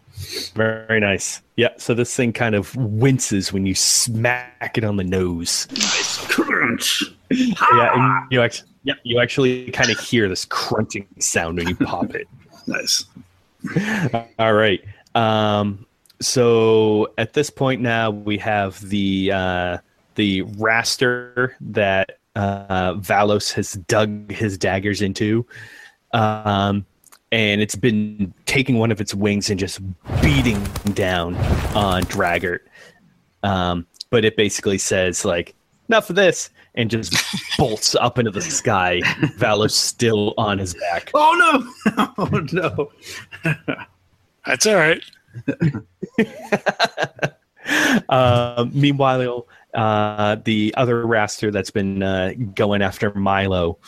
Very 0.54 0.98
nice. 0.98 1.42
Yeah, 1.56 1.68
so 1.76 1.94
this 1.94 2.14
thing 2.14 2.32
kind 2.32 2.54
of 2.54 2.74
winces 2.74 3.52
when 3.52 3.66
you 3.66 3.74
smack 3.74 4.76
it 4.76 4.84
on 4.84 4.96
the 4.96 5.04
nose. 5.04 5.68
Nice 5.70 6.26
Crunch. 6.26 7.04
Yeah, 7.30 7.94
and 7.94 8.32
you 8.32 8.40
actually, 8.40 8.68
yeah, 8.82 8.94
you 9.04 9.20
actually 9.20 9.70
kind 9.70 9.90
of 9.90 9.98
hear 10.00 10.28
this 10.28 10.44
crunching 10.44 11.06
sound 11.18 11.58
when 11.58 11.68
you 11.68 11.76
pop 11.76 12.14
it. 12.14 12.28
Nice. 12.68 13.04
All 14.40 14.54
right. 14.54 14.82
Um, 15.14 15.85
so 16.20 17.12
at 17.18 17.32
this 17.32 17.50
point 17.50 17.80
now 17.80 18.10
we 18.10 18.38
have 18.38 18.80
the 18.88 19.32
uh, 19.32 19.78
the 20.14 20.42
raster 20.42 21.52
that 21.60 22.18
uh, 22.34 22.94
Valos 22.94 23.52
has 23.52 23.72
dug 23.72 24.30
his 24.30 24.58
daggers 24.58 25.02
into, 25.02 25.46
um, 26.12 26.84
and 27.32 27.60
it's 27.60 27.76
been 27.76 28.32
taking 28.46 28.78
one 28.78 28.90
of 28.90 29.00
its 29.00 29.14
wings 29.14 29.50
and 29.50 29.58
just 29.58 29.80
beating 30.20 30.62
down 30.94 31.34
on 31.74 32.02
Draggart. 32.04 32.60
Um, 33.42 33.86
but 34.10 34.24
it 34.24 34.36
basically 34.36 34.78
says 34.78 35.24
like, 35.24 35.54
"Enough 35.88 36.10
of 36.10 36.16
this," 36.16 36.50
and 36.74 36.90
just 36.90 37.14
bolts 37.58 37.94
up 37.94 38.18
into 38.18 38.30
the 38.30 38.42
sky. 38.42 39.00
Valos 39.38 39.72
still 39.72 40.34
on 40.38 40.58
his 40.58 40.74
back. 40.74 41.10
Oh 41.14 41.72
no! 41.86 42.06
Oh 42.18 42.46
no! 42.52 42.92
That's 44.46 44.66
all 44.66 44.76
right. 44.76 45.02
Uh, 48.08 48.66
meanwhile, 48.72 49.46
uh, 49.74 50.36
the 50.44 50.72
other 50.76 51.04
raster 51.04 51.52
that's 51.52 51.70
been 51.70 52.02
uh, 52.02 52.32
going 52.54 52.82
after 52.82 53.12
Milo 53.14 53.78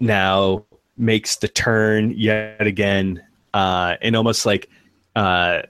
now 0.00 0.64
makes 0.96 1.36
the 1.36 1.48
turn 1.48 2.12
yet 2.16 2.66
again, 2.66 3.22
uh, 3.54 3.96
and 4.00 4.16
almost 4.16 4.46
like 4.46 4.70
uh, 5.14 5.62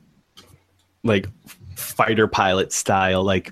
like 1.02 1.26
fighter 1.74 2.28
pilot 2.28 2.72
style, 2.72 3.24
like 3.24 3.50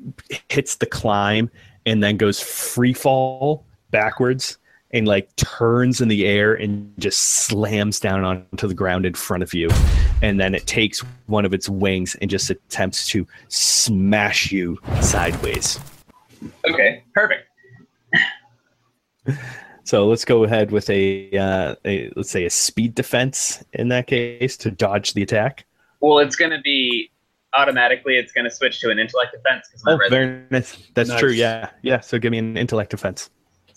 hits 0.48 0.76
the 0.76 0.86
climb 0.86 1.50
and 1.86 2.02
then 2.02 2.16
goes 2.16 2.40
free 2.40 2.94
fall 2.94 3.64
backwards 3.90 4.58
and 4.94 5.06
like 5.08 5.34
turns 5.36 6.00
in 6.00 6.06
the 6.08 6.24
air 6.24 6.54
and 6.54 6.90
just 6.98 7.18
slams 7.20 7.98
down 7.98 8.24
onto 8.24 8.68
the 8.68 8.74
ground 8.74 9.04
in 9.04 9.12
front 9.12 9.42
of 9.42 9.52
you. 9.52 9.68
And 10.22 10.38
then 10.40 10.54
it 10.54 10.66
takes 10.66 11.00
one 11.26 11.44
of 11.44 11.52
its 11.52 11.68
wings 11.68 12.14
and 12.22 12.30
just 12.30 12.48
attempts 12.48 13.08
to 13.08 13.26
smash 13.48 14.52
you 14.52 14.78
sideways. 15.02 15.78
Okay, 16.66 17.02
perfect. 17.12 17.48
So 19.86 20.06
let's 20.06 20.24
go 20.24 20.44
ahead 20.44 20.70
with 20.70 20.88
a, 20.88 21.30
uh, 21.36 21.74
a 21.84 22.10
let's 22.16 22.30
say 22.30 22.46
a 22.46 22.50
speed 22.50 22.94
defense 22.94 23.62
in 23.74 23.88
that 23.88 24.06
case 24.06 24.56
to 24.56 24.70
dodge 24.70 25.12
the 25.12 25.22
attack. 25.22 25.66
Well, 26.00 26.20
it's 26.20 26.36
going 26.36 26.52
to 26.52 26.60
be 26.62 27.10
automatically. 27.52 28.16
It's 28.16 28.32
going 28.32 28.46
to 28.46 28.50
switch 28.50 28.80
to 28.80 28.88
an 28.90 28.98
intellect 28.98 29.32
defense 29.32 29.68
because 29.68 29.84
Oh, 29.86 29.98
very 30.08 30.40
nice. 30.50 30.74
That's 30.94 31.10
Nice. 31.10 31.20
true. 31.20 31.32
Yeah, 31.32 31.68
yeah. 31.82 32.00
So 32.00 32.18
give 32.18 32.30
me 32.30 32.38
an 32.38 32.56
intellect 32.56 32.92
defense. 32.92 33.28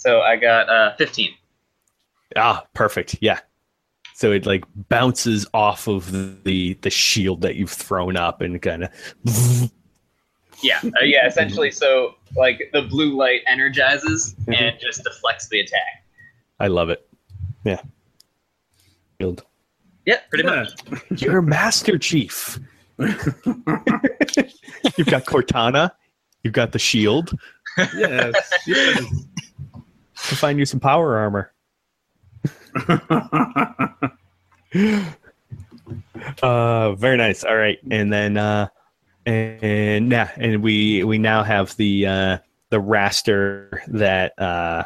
So 0.07 0.21
I 0.21 0.37
got 0.37 0.69
uh, 0.69 0.95
15. 0.95 1.33
Ah, 2.37 2.65
perfect. 2.73 3.17
Yeah. 3.19 3.39
So 4.13 4.31
it 4.31 4.45
like 4.45 4.63
bounces 4.87 5.45
off 5.53 5.89
of 5.89 6.43
the 6.45 6.75
the 6.75 6.89
shield 6.89 7.41
that 7.41 7.55
you've 7.55 7.69
thrown 7.71 8.15
up 8.15 8.39
and 8.39 8.61
kind 8.61 8.85
of. 8.85 9.71
Yeah, 10.63 10.79
uh, 10.81 11.03
yeah. 11.03 11.27
Essentially, 11.27 11.71
so 11.71 12.15
like 12.37 12.69
the 12.71 12.83
blue 12.83 13.17
light 13.17 13.41
energizes 13.47 14.33
and 14.47 14.79
just 14.79 15.03
deflects 15.03 15.49
the 15.49 15.59
attack. 15.59 16.05
I 16.61 16.67
love 16.67 16.89
it. 16.89 17.05
Yeah. 17.65 17.81
Shield. 19.19 19.43
Yeah, 20.05 20.21
pretty 20.29 20.47
Yeah. 20.47 20.63
much. 20.89 21.01
You're 21.21 21.41
Master 21.41 21.97
Chief. 21.97 22.57
you've 22.97 23.17
got 25.05 25.25
Cortana. 25.25 25.91
You've 26.43 26.53
got 26.53 26.71
the 26.71 26.79
shield. 26.79 27.37
Yes. 27.93 28.33
yes. 28.65 29.03
To 30.29 30.35
find 30.35 30.59
you 30.59 30.65
some 30.65 30.79
power 30.79 31.17
armor. 31.17 31.53
Uh, 36.41 36.93
very 36.93 37.17
nice. 37.17 37.43
All 37.43 37.55
right, 37.55 37.79
and 37.89 38.11
then 38.11 38.37
uh, 38.37 38.67
and 39.25 40.11
yeah, 40.11 40.31
and 40.35 40.61
we 40.61 41.03
we 41.03 41.17
now 41.17 41.43
have 41.43 41.75
the 41.77 42.05
uh, 42.05 42.37
the 42.69 42.77
raster 42.77 43.79
that 43.87 44.33
uh, 44.37 44.83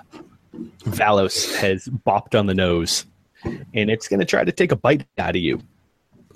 Valos 0.84 1.56
has 1.56 1.88
bopped 2.06 2.38
on 2.38 2.46
the 2.46 2.54
nose, 2.54 3.06
and 3.44 3.90
it's 3.90 4.08
going 4.08 4.20
to 4.20 4.26
try 4.26 4.44
to 4.44 4.52
take 4.52 4.72
a 4.72 4.76
bite 4.76 5.06
out 5.18 5.32
of 5.36 5.42
you. 5.42 5.62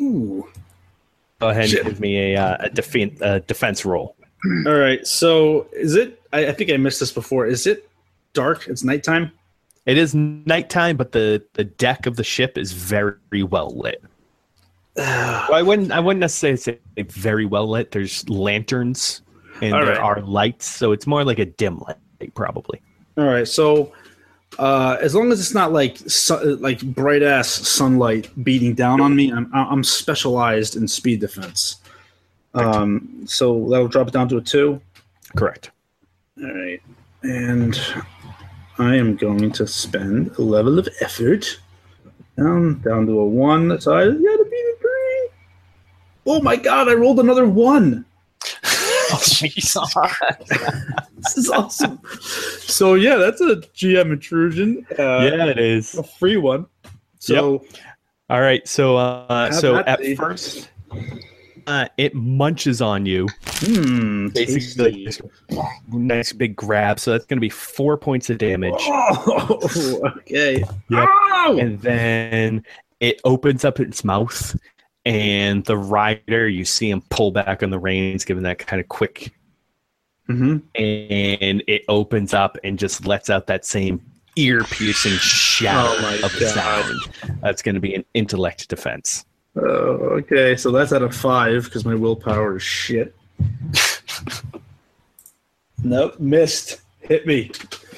Ooh. 0.01 0.47
Go 1.39 1.49
ahead 1.49 1.69
Shit. 1.69 1.79
and 1.81 1.89
give 1.89 1.99
me 1.99 2.33
a 2.33 2.41
uh, 2.41 2.57
a, 2.65 2.69
defen- 2.69 3.21
a 3.21 3.41
defense 3.41 3.85
roll. 3.85 4.15
All 4.65 4.75
right. 4.75 5.05
So 5.05 5.67
is 5.73 5.95
it? 5.95 6.21
I, 6.33 6.47
I 6.47 6.51
think 6.53 6.71
I 6.71 6.77
missed 6.77 6.99
this 6.99 7.11
before. 7.11 7.45
Is 7.45 7.67
it 7.67 7.89
dark? 8.35 8.67
It's 8.67 8.83
nighttime. 8.83 9.31
It 9.85 9.97
is 9.97 10.13
nighttime, 10.13 10.97
but 10.97 11.11
the, 11.11 11.43
the 11.53 11.63
deck 11.63 12.05
of 12.05 12.15
the 12.15 12.23
ship 12.23 12.57
is 12.57 12.71
very 12.71 13.43
well 13.43 13.75
lit. 13.75 14.03
Well, 14.97 15.53
I 15.53 15.61
wouldn't 15.61 15.91
I 15.91 15.99
wouldn't 15.99 16.21
necessarily 16.21 16.57
say 16.57 16.79
it's 16.95 17.13
very 17.13 17.45
well 17.45 17.69
lit. 17.69 17.91
There's 17.91 18.27
lanterns 18.29 19.21
and 19.61 19.73
there 19.73 20.01
are 20.01 20.21
lights, 20.21 20.65
so 20.67 20.93
it's 20.93 21.05
more 21.05 21.23
like 21.23 21.37
a 21.37 21.45
dim 21.45 21.79
light, 21.79 22.33
probably. 22.33 22.81
All 23.17 23.25
right. 23.25 23.47
So 23.47 23.91
uh, 24.57 24.97
as 25.01 25.13
long 25.13 25.31
as 25.31 25.39
it's 25.39 25.53
not 25.53 25.73
like 25.73 25.97
su- 25.97 26.55
like 26.61 26.81
bright 26.81 27.23
ass 27.23 27.47
sunlight 27.47 28.29
beating 28.43 28.73
down 28.73 29.01
on 29.01 29.15
me, 29.15 29.31
I'm 29.31 29.49
I'm 29.53 29.83
specialized 29.83 30.75
in 30.75 30.87
speed 30.87 31.19
defense. 31.19 31.77
Um, 32.53 33.23
so 33.25 33.67
that'll 33.69 33.89
drop 33.89 34.07
it 34.07 34.13
down 34.13 34.29
to 34.29 34.37
a 34.37 34.41
two. 34.41 34.81
Correct. 35.35 35.71
All 36.41 36.53
right. 36.53 36.81
And 37.23 37.77
I 38.77 38.95
am 38.95 39.15
going 39.15 39.51
to 39.53 39.67
spend 39.67 40.31
a 40.37 40.41
level 40.41 40.79
of 40.79 40.89
effort 41.01 41.59
down 42.37 42.81
down 42.81 43.05
to 43.07 43.19
a 43.19 43.25
one. 43.25 43.67
That's 43.69 43.87
I 43.87 44.05
got 44.05 44.13
to 44.13 44.47
beat 44.51 44.65
a 44.65 44.75
three. 44.79 45.29
Oh 46.25 46.41
my 46.41 46.55
god! 46.55 46.89
I 46.89 46.93
rolled 46.93 47.19
another 47.19 47.47
one. 47.47 48.05
Jesus. 49.23 49.95
This 51.25 51.37
is 51.37 51.49
awesome. 51.49 51.99
so 52.59 52.93
yeah, 52.93 53.15
that's 53.15 53.41
a 53.41 53.55
GM 53.55 54.11
intrusion. 54.13 54.85
Uh, 54.91 55.27
yeah, 55.33 55.45
it 55.47 55.57
is. 55.57 55.95
a 55.95 56.03
free 56.03 56.37
one. 56.37 56.67
So 57.17 57.65
All 58.29 58.41
right. 58.41 58.67
So 58.67 58.95
uh 58.97 59.51
so 59.51 59.77
at 59.77 59.99
first 60.17 60.69
uh, 61.67 61.87
it 61.97 62.13
munches 62.13 62.81
on 62.81 63.05
you. 63.05 63.27
hmm, 63.45 64.27
Basically, 64.29 65.07
nice 65.91 66.31
big 66.33 66.55
grab. 66.55 66.99
So 66.99 67.11
that's 67.11 67.25
going 67.25 67.37
to 67.37 67.41
be 67.41 67.49
four 67.49 67.97
points 67.97 68.29
of 68.29 68.37
damage. 68.37 68.73
Oh, 68.77 70.01
okay. 70.17 70.59
Yep. 70.89 71.09
Ow! 71.09 71.57
and 71.59 71.79
then 71.81 72.63
it 72.99 73.19
opens 73.23 73.63
up 73.65 73.79
its 73.79 74.03
mouth 74.03 74.55
and 75.05 75.63
the 75.65 75.77
rider 75.77 76.47
you 76.49 76.65
see 76.65 76.89
him 76.89 77.01
pull 77.09 77.31
back 77.31 77.61
on 77.61 77.69
the 77.69 77.77
reins 77.77 78.25
giving 78.25 78.43
that 78.43 78.57
kind 78.59 78.79
of 78.79 78.87
quick 78.87 79.31
Mhm. 80.27 80.63
and 80.73 81.63
it 81.67 81.83
opens 81.87 82.33
up 82.33 82.57
and 82.63 82.79
just 82.79 83.05
lets 83.05 83.29
out 83.29 83.45
that 83.45 83.63
same 83.63 84.01
ear-piercing 84.37 85.11
shout 85.19 85.95
Oh 85.99 86.19
of 86.25 86.39
God. 86.39 86.49
sound 86.49 87.39
that's 87.41 87.61
going 87.61 87.75
to 87.75 87.81
be 87.81 87.93
an 87.93 88.03
intellect 88.15 88.67
defense 88.67 89.23
Oh, 89.57 90.17
okay, 90.19 90.55
so 90.55 90.71
that's 90.71 90.91
out 90.91 91.01
of 91.01 91.15
five 91.15 91.65
because 91.65 91.85
my 91.85 91.95
willpower 91.95 92.57
is 92.57 92.63
shit. 92.63 93.15
nope, 95.83 96.19
missed. 96.19 96.81
Hit 96.99 97.25
me. 97.27 97.51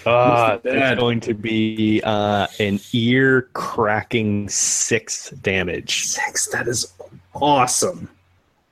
uh, 0.05 0.57
This 0.57 0.73
is 0.75 0.81
it's 0.81 0.99
going 0.99 1.19
to 1.21 1.33
be 1.33 2.01
uh, 2.03 2.47
an 2.59 2.79
ear-cracking 2.93 4.49
six 4.49 5.29
damage 5.31 6.05
Six. 6.05 6.47
That 6.49 6.67
is 6.67 6.93
awesome. 7.33 8.09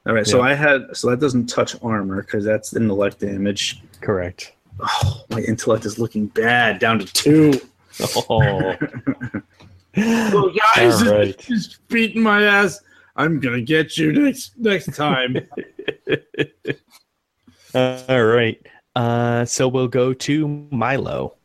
All 0.06 0.14
right, 0.14 0.28
so 0.28 0.42
I 0.42 0.54
had 0.54 0.96
so 0.96 1.10
that 1.10 1.20
doesn't 1.20 1.48
touch 1.48 1.76
armor 1.82 2.22
because 2.22 2.46
that's 2.46 2.76
intellect 2.76 3.20
damage. 3.20 3.82
correct 4.02 4.52
Oh, 4.80 5.24
my 5.30 5.40
intellect 5.40 5.86
is 5.86 5.98
looking 5.98 6.28
bad. 6.28 6.80
Down 6.80 7.00
to 7.00 7.06
two. 7.06 7.60
oh 8.30 8.76
Oh, 9.98 10.52
guys, 10.76 11.02
All 11.04 11.14
right. 11.18 11.28
it's 11.30 11.46
just 11.48 11.88
beating 11.88 12.22
my 12.22 12.44
ass. 12.44 12.82
I'm 13.16 13.40
gonna 13.40 13.62
get 13.62 13.98
you 13.98 14.12
next 14.12 14.58
next 14.58 14.94
time. 14.96 15.38
All 17.76 18.24
right. 18.26 18.66
Uh, 18.96 19.44
so 19.46 19.68
we'll 19.68 19.88
go 19.88 20.14
to 20.14 20.48
Milo. 20.72 21.36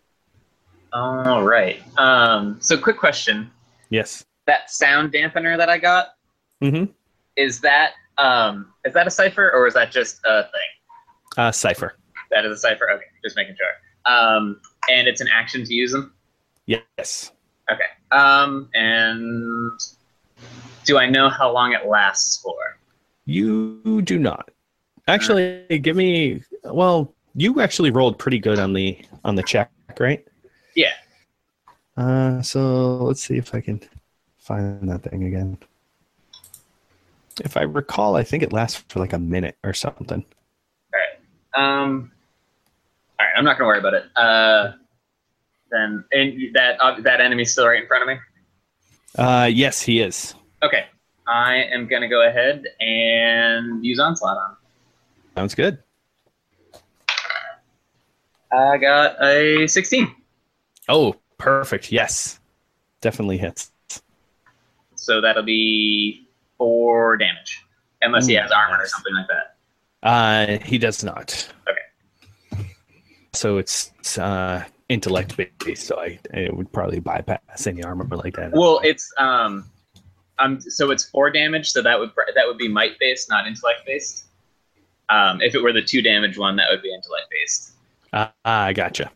All 0.92 1.44
right. 1.44 1.80
Um, 1.98 2.56
so, 2.60 2.76
quick 2.78 2.98
question: 2.98 3.50
Yes. 3.90 4.24
that 4.46 4.70
sound 4.70 5.12
dampener 5.12 5.56
that 5.56 5.68
I 5.68 5.78
got 5.78 6.08
Mm-hmm. 6.62 6.90
is 7.36 7.60
that 7.60 7.92
um, 8.18 8.72
is 8.84 8.92
that 8.94 9.06
a 9.06 9.10
cipher 9.10 9.50
or 9.54 9.66
is 9.66 9.74
that 9.74 9.90
just 9.90 10.20
a 10.26 10.42
thing? 10.42 11.38
Uh, 11.38 11.50
Cipher. 11.52 11.94
That 12.30 12.44
is 12.44 12.52
a 12.52 12.58
cipher. 12.58 12.90
Okay, 12.90 13.04
just 13.24 13.34
making 13.36 13.56
sure. 13.56 14.12
Um, 14.14 14.60
and 14.90 15.08
it's 15.08 15.20
an 15.20 15.28
action 15.32 15.64
to 15.64 15.72
use 15.74 15.92
them. 15.92 16.12
Yes. 16.66 17.32
Okay. 17.70 17.84
Um, 18.10 18.68
and 18.74 19.78
do 20.84 20.98
I 20.98 21.08
know 21.08 21.28
how 21.28 21.52
long 21.52 21.72
it 21.72 21.86
lasts 21.86 22.40
for? 22.42 22.56
You 23.26 24.02
do 24.02 24.18
not. 24.18 24.50
Actually, 25.06 25.78
give 25.82 25.96
me. 25.96 26.42
Well, 26.64 27.14
you 27.34 27.60
actually 27.60 27.90
rolled 27.90 28.18
pretty 28.18 28.38
good 28.38 28.58
on 28.58 28.72
the 28.72 28.98
on 29.24 29.34
the 29.34 29.42
check, 29.42 29.70
right? 29.98 30.26
Yeah. 30.74 30.92
Uh, 31.96 32.42
so 32.42 32.96
let's 33.04 33.22
see 33.22 33.36
if 33.36 33.54
I 33.54 33.60
can 33.60 33.80
find 34.38 34.88
that 34.88 35.02
thing 35.02 35.24
again. 35.24 35.58
If 37.44 37.56
I 37.56 37.62
recall, 37.62 38.16
I 38.16 38.22
think 38.22 38.42
it 38.42 38.52
lasts 38.52 38.84
for 38.88 38.98
like 39.00 39.12
a 39.12 39.18
minute 39.18 39.56
or 39.64 39.72
something. 39.72 40.24
Um, 41.54 42.12
all 43.18 43.26
right, 43.26 43.32
I'm 43.36 43.44
not 43.44 43.58
gonna 43.58 43.66
worry 43.66 43.78
about 43.78 43.94
it. 43.94 44.04
Uh, 44.16 44.72
then 45.70 46.04
and 46.12 46.38
that 46.54 46.78
uh, 46.80 47.00
that 47.02 47.20
enemy's 47.20 47.52
still 47.52 47.66
right 47.66 47.80
in 47.82 47.86
front 47.88 48.02
of 48.02 48.08
me. 48.08 48.16
Uh, 49.18 49.46
yes, 49.46 49.80
he 49.82 50.00
is. 50.00 50.34
Okay, 50.62 50.84
I 51.26 51.56
am 51.72 51.86
gonna 51.88 52.08
go 52.08 52.26
ahead 52.28 52.64
and 52.80 53.84
use 53.84 53.98
onslaught 53.98 54.36
on. 54.36 54.50
him. 54.52 54.56
Sounds 55.36 55.54
good. 55.54 55.78
I 58.52 58.78
got 58.78 59.22
a 59.24 59.66
16, 59.68 60.12
Oh, 60.88 61.14
perfect. 61.38 61.92
Yes, 61.92 62.40
definitely 63.00 63.38
hits. 63.38 63.70
so 64.96 65.20
that'll 65.20 65.44
be 65.44 66.26
four 66.58 67.16
damage, 67.16 67.64
unless 68.02 68.26
he 68.26 68.34
has 68.34 68.50
armor 68.50 68.82
or 68.82 68.86
something 68.86 69.14
like 69.14 69.26
that. 69.28 69.56
Uh, 70.02 70.64
he 70.64 70.78
does 70.78 71.04
not. 71.04 71.48
Okay. 71.68 72.66
So 73.32 73.58
it's 73.58 73.92
it's, 74.00 74.18
uh, 74.18 74.64
intellect 74.90 75.36
based, 75.36 75.86
so 75.86 75.98
I 75.98 76.18
it 76.34 76.54
would 76.54 76.70
probably 76.72 77.00
bypass 77.00 77.66
any 77.66 77.82
armor 77.82 78.04
like 78.16 78.36
that. 78.36 78.52
Well, 78.52 78.80
it's 78.82 79.10
um, 79.16 79.64
um, 80.38 80.60
so 80.60 80.90
it's 80.90 81.08
four 81.08 81.30
damage, 81.30 81.70
so 81.70 81.80
that 81.82 81.98
would 81.98 82.10
that 82.34 82.46
would 82.46 82.58
be 82.58 82.68
might 82.68 82.98
based, 82.98 83.30
not 83.30 83.46
intellect 83.46 83.86
based. 83.86 84.26
Um, 85.08 85.40
if 85.40 85.54
it 85.54 85.62
were 85.62 85.72
the 85.72 85.82
two 85.82 86.02
damage 86.02 86.36
one, 86.36 86.56
that 86.56 86.66
would 86.70 86.82
be 86.82 86.92
intellect 86.92 87.26
based. 87.30 87.72
Ah, 88.12 88.32
I 88.44 88.72
gotcha. 88.72 89.10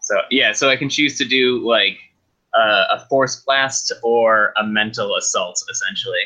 So 0.00 0.16
yeah, 0.30 0.52
so 0.52 0.68
I 0.68 0.76
can 0.76 0.88
choose 0.90 1.16
to 1.18 1.24
do 1.24 1.66
like 1.66 1.98
uh, 2.54 2.84
a 2.90 3.06
force 3.08 3.42
blast 3.44 3.92
or 4.02 4.52
a 4.58 4.66
mental 4.66 5.16
assault, 5.16 5.62
essentially. 5.70 6.18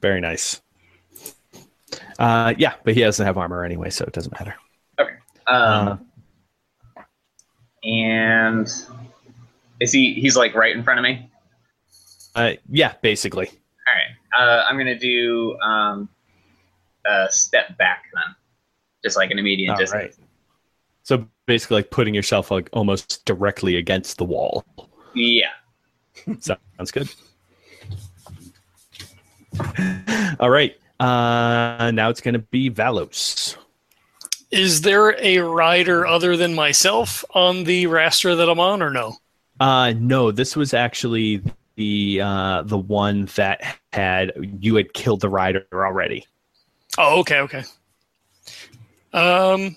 Very 0.00 0.20
nice. 0.20 0.60
Uh, 2.18 2.54
yeah, 2.58 2.74
but 2.84 2.94
he 2.94 3.00
doesn't 3.00 3.24
have 3.24 3.38
armor 3.38 3.64
anyway, 3.64 3.90
so 3.90 4.04
it 4.04 4.12
doesn't 4.12 4.32
matter. 4.32 4.54
Okay. 4.98 5.14
Um, 5.46 6.06
and 7.84 8.66
is 9.80 9.92
he? 9.92 10.14
He's 10.14 10.36
like 10.36 10.54
right 10.54 10.74
in 10.74 10.82
front 10.82 10.98
of 10.98 11.04
me. 11.04 11.30
Uh, 12.34 12.52
yeah, 12.70 12.94
basically. 13.02 13.46
All 13.48 13.94
right, 13.94 14.48
uh, 14.48 14.64
I'm 14.68 14.76
gonna 14.76 14.98
do 14.98 15.58
um, 15.60 16.08
a 17.06 17.26
step 17.30 17.76
back 17.78 18.04
then, 18.14 18.34
just 19.02 19.16
like 19.16 19.30
an 19.30 19.38
immediate 19.38 19.72
All 19.72 19.76
distance. 19.78 20.02
right. 20.02 20.26
So 21.02 21.28
basically, 21.46 21.76
like 21.76 21.90
putting 21.90 22.14
yourself 22.14 22.50
like 22.50 22.70
almost 22.72 23.24
directly 23.26 23.76
against 23.76 24.18
the 24.18 24.24
wall. 24.24 24.64
Yeah. 25.14 25.50
Sounds 26.40 26.90
good. 26.90 27.08
All 30.40 30.50
right. 30.50 30.76
Uh, 31.00 31.90
now 31.92 32.08
it's 32.08 32.20
going 32.20 32.34
to 32.34 32.38
be 32.38 32.70
Valos. 32.70 33.56
Is 34.54 34.82
there 34.82 35.16
a 35.20 35.38
rider 35.40 36.06
other 36.06 36.36
than 36.36 36.54
myself 36.54 37.24
on 37.34 37.64
the 37.64 37.86
raster 37.86 38.36
that 38.36 38.48
I'm 38.48 38.60
on, 38.60 38.82
or 38.82 38.90
no? 38.90 39.16
Uh, 39.58 39.92
no, 39.96 40.30
this 40.30 40.54
was 40.54 40.72
actually 40.72 41.42
the 41.74 42.20
uh, 42.22 42.62
the 42.62 42.78
one 42.78 43.24
that 43.34 43.78
had 43.92 44.32
you 44.60 44.76
had 44.76 44.92
killed 44.94 45.20
the 45.22 45.28
rider 45.28 45.66
already. 45.72 46.24
Oh, 46.96 47.18
okay, 47.20 47.40
okay. 47.40 47.64
Um, 49.12 49.76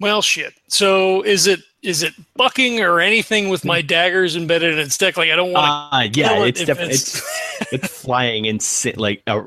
well, 0.00 0.22
shit. 0.22 0.54
So 0.68 1.22
is 1.22 1.48
it 1.48 1.60
is 1.82 2.02
it 2.04 2.12
bucking 2.36 2.80
or 2.80 3.00
anything 3.00 3.48
with 3.48 3.64
my 3.64 3.82
daggers 3.82 4.36
embedded 4.36 4.74
in 4.74 4.78
its 4.78 4.96
deck? 4.96 5.16
Like 5.16 5.30
I 5.30 5.36
don't 5.36 5.52
want 5.52 5.92
Uh, 5.92 6.08
yeah, 6.12 6.44
it's 6.44 6.64
definitely 6.64 6.94
it's- 6.94 7.16
it's 7.62 7.72
it's 7.72 8.02
flying 8.02 8.46
and 8.46 8.62
sit 8.62 8.96
like 8.96 9.22
uh, 9.26 9.42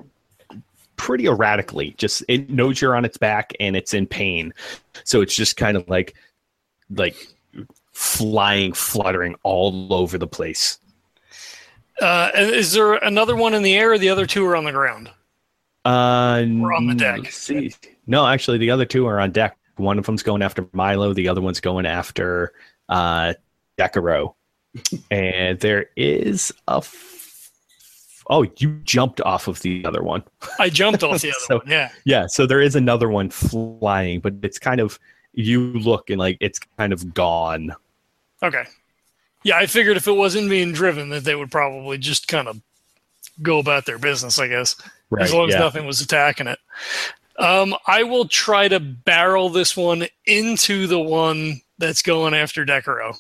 pretty 1.01 1.25
erratically. 1.25 1.95
Just 1.97 2.23
it 2.27 2.51
knows 2.51 2.79
you're 2.79 2.95
on 2.95 3.05
its 3.05 3.17
back 3.17 3.53
and 3.59 3.75
it's 3.75 3.91
in 3.91 4.05
pain, 4.05 4.53
so 5.03 5.21
it's 5.21 5.35
just 5.35 5.57
kind 5.57 5.75
of 5.75 5.89
like 5.89 6.13
like 6.91 7.15
flying, 7.91 8.71
fluttering 8.71 9.35
all 9.41 9.91
over 9.91 10.19
the 10.19 10.27
place. 10.27 10.77
Uh, 11.99 12.29
is 12.35 12.73
there 12.73 12.93
another 12.93 13.35
one 13.35 13.55
in 13.55 13.63
the 13.63 13.75
air? 13.75 13.93
or 13.93 13.97
The 13.97 14.09
other 14.09 14.27
two 14.27 14.45
are 14.45 14.55
on 14.55 14.63
the 14.63 14.71
ground. 14.71 15.09
Uh, 15.85 16.45
We're 16.47 16.73
on 16.73 16.85
the 16.85 16.93
deck. 16.93 17.31
See, 17.31 17.73
no, 18.05 18.27
actually, 18.27 18.59
the 18.59 18.69
other 18.69 18.85
two 18.85 19.07
are 19.07 19.19
on 19.19 19.31
deck. 19.31 19.57
One 19.77 19.97
of 19.97 20.05
them's 20.05 20.21
going 20.21 20.43
after 20.43 20.67
Milo. 20.71 21.13
The 21.13 21.27
other 21.27 21.41
one's 21.41 21.59
going 21.59 21.87
after 21.87 22.53
uh, 22.89 23.33
Decaro. 23.79 24.35
and 25.11 25.59
there 25.59 25.87
is 25.95 26.51
a. 26.67 26.83
F- 28.31 28.37
oh, 28.37 28.51
you 28.57 28.79
jumped 28.83 29.21
off 29.21 29.47
of 29.47 29.59
the 29.61 29.85
other 29.85 30.01
one. 30.03 30.23
I 30.59 30.69
jumped 30.69 31.03
off 31.03 31.21
the 31.21 31.29
other 31.29 31.39
So- 31.47 31.57
one. 31.57 31.67
Yeah. 31.67 31.89
Yeah, 32.05 32.27
so 32.27 32.45
there 32.45 32.61
is 32.61 32.75
another 32.75 33.09
one 33.09 33.29
flying, 33.29 34.19
but 34.21 34.33
it's 34.41 34.57
kind 34.59 34.79
of 34.79 34.97
you 35.33 35.73
look 35.73 36.09
and 36.09 36.19
like 36.19 36.37
it's 36.39 36.59
kind 36.77 36.93
of 36.93 37.13
gone. 37.13 37.75
Okay. 38.43 38.63
Yeah, 39.43 39.57
I 39.57 39.65
figured 39.65 39.97
if 39.97 40.07
it 40.07 40.13
wasn't 40.13 40.49
being 40.49 40.71
driven, 40.71 41.09
that 41.09 41.23
they 41.23 41.35
would 41.35 41.51
probably 41.51 41.97
just 41.97 42.27
kind 42.27 42.47
of 42.47 42.61
go 43.41 43.59
about 43.59 43.85
their 43.85 43.97
business. 43.97 44.39
I 44.39 44.47
guess 44.47 44.75
right, 45.09 45.23
as 45.23 45.33
long 45.33 45.47
as 45.49 45.55
yeah. 45.55 45.59
nothing 45.61 45.85
was 45.85 46.01
attacking 46.01 46.47
it. 46.47 46.59
Um, 47.39 47.75
I 47.87 48.03
will 48.03 48.27
try 48.27 48.67
to 48.67 48.79
barrel 48.79 49.49
this 49.49 49.75
one 49.75 50.05
into 50.25 50.85
the 50.85 50.99
one 50.99 51.61
that's 51.79 52.03
going 52.03 52.35
after 52.35 52.65
Decaro. 52.65 53.19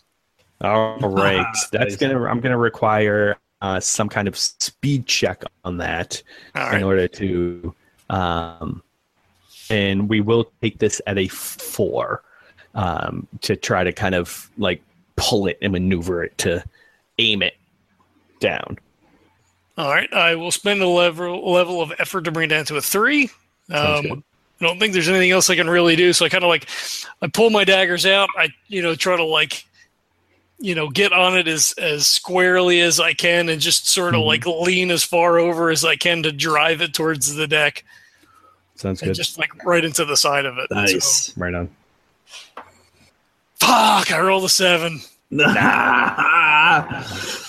All 0.61 0.99
right, 0.99 1.45
that's 1.71 1.95
gonna. 1.95 2.23
I'm 2.23 2.39
gonna 2.39 2.57
require 2.57 3.37
uh, 3.61 3.79
some 3.79 4.09
kind 4.09 4.27
of 4.27 4.37
speed 4.37 5.05
check 5.05 5.43
on 5.63 5.77
that 5.77 6.21
All 6.55 6.73
in 6.73 6.83
order 6.83 7.07
to, 7.07 7.73
um, 8.09 8.81
and 9.69 10.09
we 10.09 10.21
will 10.21 10.51
take 10.61 10.79
this 10.79 11.01
at 11.07 11.17
a 11.17 11.27
four 11.27 12.23
um, 12.75 13.27
to 13.41 13.55
try 13.55 13.83
to 13.83 13.91
kind 13.91 14.15
of 14.15 14.49
like 14.57 14.81
pull 15.15 15.47
it 15.47 15.57
and 15.61 15.73
maneuver 15.73 16.23
it 16.23 16.37
to 16.39 16.63
aim 17.19 17.41
it 17.43 17.55
down. 18.39 18.77
All 19.77 19.89
right. 19.89 20.11
I 20.13 20.35
will 20.35 20.51
spend 20.51 20.81
a 20.81 20.87
level 20.87 21.51
level 21.51 21.81
of 21.81 21.93
effort 21.99 22.25
to 22.25 22.31
bring 22.31 22.45
it 22.45 22.53
down 22.53 22.65
to 22.65 22.77
a 22.77 22.81
three. 22.81 23.29
Um. 23.69 24.23
I 24.59 24.65
don't 24.65 24.79
think 24.79 24.93
there's 24.93 25.09
anything 25.09 25.31
else 25.31 25.49
I 25.49 25.55
can 25.55 25.67
really 25.67 25.95
do. 25.95 26.13
So 26.13 26.23
I 26.23 26.29
kind 26.29 26.43
of 26.43 26.47
like, 26.47 26.67
I 27.19 27.25
pull 27.25 27.49
my 27.49 27.63
daggers 27.63 28.05
out. 28.05 28.29
I, 28.37 28.49
you 28.67 28.83
know, 28.83 28.93
try 28.93 29.17
to 29.17 29.23
like, 29.23 29.65
you 30.61 30.75
know, 30.75 30.89
get 30.89 31.11
on 31.11 31.37
it 31.37 31.47
as 31.47 31.73
as 31.77 32.07
squarely 32.07 32.79
as 32.81 32.99
I 32.99 33.13
can, 33.13 33.49
and 33.49 33.59
just 33.59 33.87
sort 33.89 34.13
of 34.15 34.21
Mhm. 34.21 34.25
like 34.27 34.45
lean 34.45 34.91
as 34.91 35.03
far 35.03 35.39
over 35.39 35.69
as 35.71 35.83
I 35.83 35.95
can 35.95 36.23
to 36.23 36.31
drive 36.31 36.81
it 36.81 36.93
towards 36.93 37.33
the 37.35 37.47
deck, 37.47 37.83
Sounds 38.75 39.01
good. 39.01 39.15
just 39.15 39.37
like 39.39 39.65
right 39.65 39.83
into 39.83 40.05
the 40.05 40.15
side 40.15 40.45
of 40.45 40.57
it. 40.57 40.67
So- 40.69 40.75
Nice. 40.75 41.33
right 41.35 41.53
on. 41.53 41.69
fuck! 43.59 44.11
I 44.11 44.19
rolled 44.19 44.45
a 44.45 44.49
seven. 44.49 45.01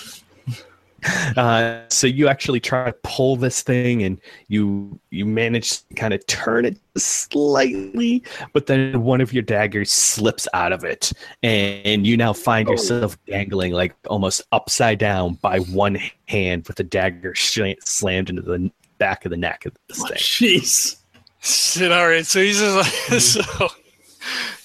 Uh, 1.37 1.81
so 1.89 2.07
you 2.07 2.29
actually 2.29 2.61
try 2.61 2.85
to 2.85 2.93
pull 3.03 3.37
this 3.37 3.63
thing 3.63 4.03
and 4.03 4.21
you 4.49 5.01
you 5.11 5.25
manage 5.25 5.79
to 5.79 5.95
kind 5.95 6.13
of 6.13 6.25
turn 6.27 6.67
it 6.67 6.79
slightly 6.97 8.23
but 8.53 8.67
then 8.67 9.03
one 9.03 9.21
of 9.23 9.33
your 9.33 9.43
daggers 9.43 9.91
slips 9.91 10.47
out 10.53 10.73
of 10.73 10.85
it 10.85 11.11
and 11.43 12.07
you 12.07 12.17
now 12.19 12.35
find 12.35 12.69
yourself 12.69 13.17
dangling 13.25 13.73
like 13.73 13.95
almost 14.09 14.43
upside 14.53 14.99
down 14.99 15.35
by 15.35 15.59
one 15.59 15.99
hand 16.29 16.67
with 16.67 16.77
the 16.77 16.85
dagger 16.85 17.35
slammed 17.35 18.29
into 18.29 18.43
the 18.43 18.71
back 18.99 19.25
of 19.25 19.31
the 19.31 19.37
neck 19.37 19.65
of 19.65 19.73
this 19.89 19.99
thing 20.03 20.19
Jeez. 20.19 20.97
Shit, 21.43 21.91
all 21.91 22.07
right. 22.07 22.25
So 22.25 22.41
he's 22.41 22.61
just 22.61 23.11
like, 23.11 23.21
so. 23.21 23.69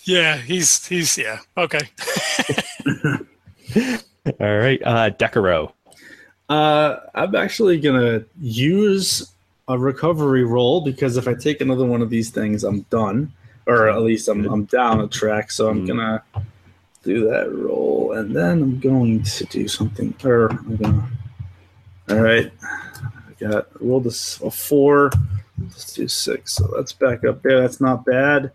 Yeah, 0.03 0.37
he's 0.37 0.85
he's 0.85 1.17
yeah 1.17 1.39
okay. 1.57 1.79
all 4.39 4.57
right 4.57 4.81
uh 4.85 5.09
decaro 5.11 5.73
Uh, 6.49 6.97
I'm 7.13 7.35
actually 7.35 7.79
gonna 7.79 8.23
use 8.39 9.31
a 9.67 9.77
recovery 9.77 10.45
roll 10.45 10.81
because 10.81 11.17
if 11.17 11.27
I 11.27 11.33
take 11.33 11.59
another 11.61 11.85
one 11.85 12.01
of 12.01 12.09
these 12.09 12.29
things, 12.29 12.63
I'm 12.63 12.81
done, 12.89 13.33
or 13.65 13.89
at 13.89 14.01
least 14.01 14.27
I'm 14.29 14.45
I'm 14.45 14.63
down 14.65 15.01
a 15.01 15.07
track. 15.07 15.51
So 15.51 15.67
I'm 15.69 15.83
Mhm. 15.83 15.87
gonna 15.87 16.23
do 17.03 17.27
that 17.29 17.51
roll, 17.53 18.13
and 18.13 18.33
then 18.35 18.61
I'm 18.61 18.79
going 18.79 19.23
to 19.23 19.45
do 19.45 19.67
something. 19.67 20.13
Or 20.23 20.49
I'm 20.51 20.75
gonna. 20.77 21.09
All 22.09 22.21
right, 22.21 22.49
I 22.63 23.33
got 23.37 23.67
I 23.75 23.83
rolled 23.85 24.05
a, 24.05 24.09
s- 24.09 24.39
a 24.41 24.49
four. 24.49 25.11
Let's 25.61 25.93
do 25.93 26.07
six. 26.07 26.53
So 26.53 26.71
that's 26.75 26.93
back 26.93 27.25
up 27.25 27.41
there. 27.43 27.59
That's 27.59 27.81
not 27.81 28.05
bad. 28.05 28.51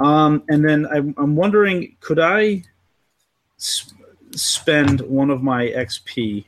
Um, 0.00 0.42
and 0.48 0.64
then 0.64 0.86
I'm, 0.86 1.14
I'm 1.18 1.36
wondering, 1.36 1.94
could 2.00 2.18
I 2.18 2.64
s- 3.58 3.92
spend 4.32 5.02
one 5.02 5.30
of 5.30 5.42
my 5.44 5.66
XP 5.68 6.44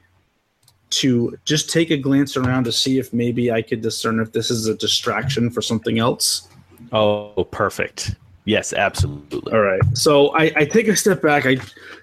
to 0.90 1.38
just 1.44 1.70
take 1.70 1.90
a 1.90 1.96
glance 1.96 2.36
around 2.36 2.64
to 2.64 2.72
see 2.72 2.98
if 2.98 3.12
maybe 3.12 3.50
I 3.50 3.62
could 3.62 3.80
discern 3.80 4.20
if 4.20 4.32
this 4.32 4.50
is 4.50 4.66
a 4.66 4.74
distraction 4.74 5.50
for 5.50 5.62
something 5.62 5.98
else. 5.98 6.48
oh 6.92 7.46
perfect 7.50 8.14
yes 8.44 8.72
absolutely 8.72 9.52
All 9.52 9.60
right. 9.60 9.80
So 9.94 10.34
I, 10.34 10.52
I 10.56 10.64
take 10.64 10.88
a 10.88 10.96
step 10.96 11.22
back, 11.22 11.46
I 11.46 11.56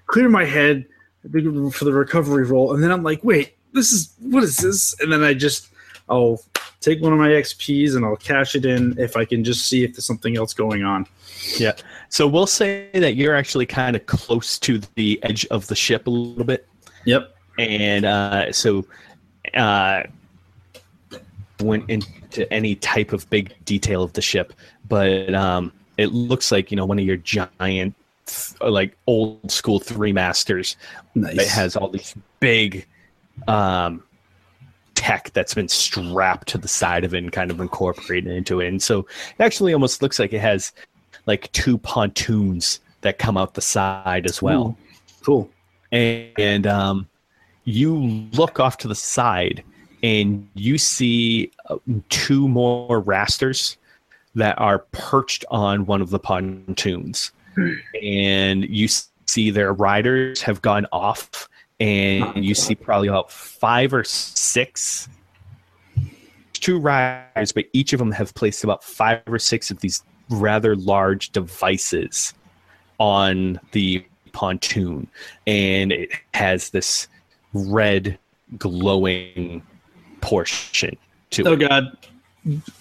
clear 0.06 0.30
my 0.30 0.46
head 0.46 0.86
for 1.22 1.86
the 1.86 1.92
recovery 1.92 2.46
roll, 2.46 2.74
and 2.74 2.84
then 2.84 2.92
I'm 2.92 3.04
like, 3.04 3.24
wait, 3.24 3.56
this 3.74 3.92
is 3.92 4.14
what 4.20 4.44
is 4.44 4.58
this? 4.58 5.00
And 5.02 5.12
then 5.12 5.24
I 5.24 5.34
just 5.34 5.70
I'll 6.10 6.42
take 6.80 7.02
one 7.02 7.12
of 7.12 7.20
my 7.20 7.30
XPs 7.30 7.96
and 7.96 8.06
I'll 8.06 8.16
cash 8.16 8.56
it 8.56 8.66
in 8.66 8.98
if 8.98 9.18
I 9.18 9.26
can 9.26 9.44
just 9.44 9.68
see 9.68 9.84
if 9.84 9.94
there's 9.94 10.06
something 10.06 10.38
else 10.38 10.54
going 10.54 10.84
on. 10.84 11.06
Yeah. 11.58 11.74
So 12.10 12.28
we'll 12.28 12.48
say 12.48 12.90
that 12.94 13.16
you're 13.16 13.36
actually 13.36 13.66
kind 13.66 13.96
of 13.96 14.06
close 14.06 14.58
to 14.60 14.80
the 14.96 15.20
edge 15.24 15.46
of 15.48 15.68
the 15.68 15.76
ship 15.76 16.08
a 16.08 16.10
little 16.10 16.46
bit 16.46 16.68
Yep. 17.08 17.37
And 17.58 18.06
uh, 18.06 18.52
so 18.52 18.86
uh, 19.54 20.04
went 21.60 21.90
into 21.90 22.52
any 22.54 22.76
type 22.76 23.14
of 23.14 23.30
big 23.30 23.54
detail 23.66 24.04
of 24.04 24.14
the 24.14 24.22
ship, 24.22 24.54
but 24.88 25.34
um, 25.34 25.72
it 25.98 26.08
looks 26.08 26.52
like 26.52 26.72
you 26.72 26.78
know 26.78 26.86
one 26.86 27.00
of 27.00 27.06
your 27.06 27.18
giant, 27.18 27.96
like 28.62 28.96
old 29.08 29.52
school 29.52 29.80
three 29.80 30.14
masters 30.14 30.78
Nice. 31.16 31.36
that 31.36 31.48
has 31.48 31.76
all 31.76 31.90
these 31.90 32.16
big 32.40 32.86
um, 33.48 34.04
tech 34.96 35.32
that's 35.34 35.54
been 35.54 35.68
strapped 35.68 36.48
to 36.50 36.58
the 36.58 36.68
side 36.68 37.04
of 37.04 37.14
it 37.14 37.20
and 37.20 37.32
kind 37.32 37.52
of 37.52 37.60
incorporated 37.60 38.32
into 38.32 38.62
it, 38.62 38.68
and 38.68 38.82
so 38.82 39.00
it 39.00 39.44
actually 39.44 39.74
almost 39.74 40.02
looks 40.02 40.20
like 40.20 40.34
it 40.34 40.42
has 40.42 40.72
like 41.26 41.52
two 41.52 41.78
pontoons 41.78 42.80
that 43.02 43.20
come 43.20 43.38
out 43.38 43.54
the 43.54 43.62
side 43.62 44.26
as 44.26 44.42
well 44.42 44.68
Ooh, 44.68 45.24
cool. 45.24 45.50
and 45.92 46.66
um, 46.66 47.08
you 47.68 47.98
look 48.32 48.62
off 48.62 48.78
to 48.78 48.88
the 48.88 48.96
side 48.96 49.62
and 50.02 50.48
you 50.54 50.78
see 50.78 51.52
uh, 51.66 51.76
two 52.08 52.48
more 52.48 53.02
rasters 53.02 53.76
that 54.36 54.58
are 54.58 54.80
perched 54.94 55.44
on 55.52 55.86
one 55.86 56.02
of 56.02 56.10
the 56.10 56.20
pontoons. 56.20 57.32
And 58.02 58.64
you 58.70 58.88
see 59.26 59.52
their 59.52 59.74
riders 59.74 60.42
have 60.44 60.62
gone 60.62 60.88
off 60.94 61.50
and 61.82 62.46
you 62.46 62.56
see 62.56 62.74
probably 62.74 63.10
about 63.10 63.32
five 63.32 63.94
or 63.94 64.04
six 64.04 65.10
two 66.54 66.80
riders 66.80 67.52
but 67.52 67.66
each 67.74 67.94
of 67.94 68.00
them 68.00 68.12
have 68.12 68.34
placed 68.34 68.64
about 68.64 68.84
five 68.84 69.22
or 69.28 69.38
six 69.38 69.70
of 69.70 69.80
these 69.80 70.04
rather 70.30 70.76
large 70.76 71.30
devices 71.32 72.34
on 73.00 73.60
the 73.74 74.04
pontoon. 74.32 75.08
And 75.46 75.92
it 75.92 76.12
has 76.34 76.70
this 76.70 77.08
red 77.58 78.18
glowing 78.58 79.62
portion 80.22 80.98
to 81.32 81.48
Oh 81.48 81.54
it. 81.54 81.68
God. 81.68 81.98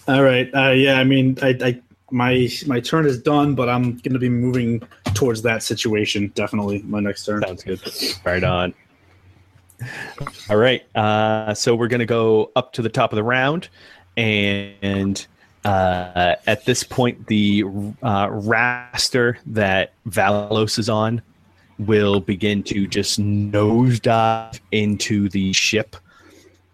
All 0.07 0.23
right. 0.23 0.49
Uh, 0.53 0.71
yeah. 0.71 0.99
I 0.99 1.03
mean, 1.03 1.37
I, 1.41 1.57
I 1.61 1.81
my 2.11 2.47
my 2.65 2.79
turn 2.79 3.05
is 3.05 3.21
done, 3.21 3.53
but 3.53 3.67
I'm 3.67 3.97
going 3.97 4.13
to 4.13 4.19
be 4.19 4.29
moving 4.29 4.81
towards 5.13 5.41
that 5.41 5.63
situation. 5.63 6.31
Definitely, 6.35 6.83
my 6.83 6.99
next 6.99 7.25
turn. 7.25 7.41
Sounds 7.41 7.63
good. 7.63 7.81
Right 8.23 8.43
on. 8.43 8.73
All 10.49 10.57
right. 10.57 10.83
Uh, 10.95 11.53
so 11.53 11.75
we're 11.75 11.89
going 11.89 11.99
to 11.99 12.05
go 12.05 12.51
up 12.55 12.73
to 12.73 12.81
the 12.81 12.89
top 12.89 13.11
of 13.11 13.17
the 13.17 13.23
round. 13.23 13.69
And 14.15 15.25
uh, 15.65 16.35
at 16.47 16.65
this 16.65 16.83
point, 16.83 17.27
the 17.27 17.63
uh, 18.01 18.27
raster 18.29 19.37
that 19.47 19.93
Valos 20.07 20.79
is 20.79 20.89
on 20.89 21.21
will 21.79 22.19
begin 22.19 22.63
to 22.63 22.87
just 22.87 23.19
nosedive 23.19 24.59
into 24.71 25.29
the 25.29 25.53
ship. 25.53 25.95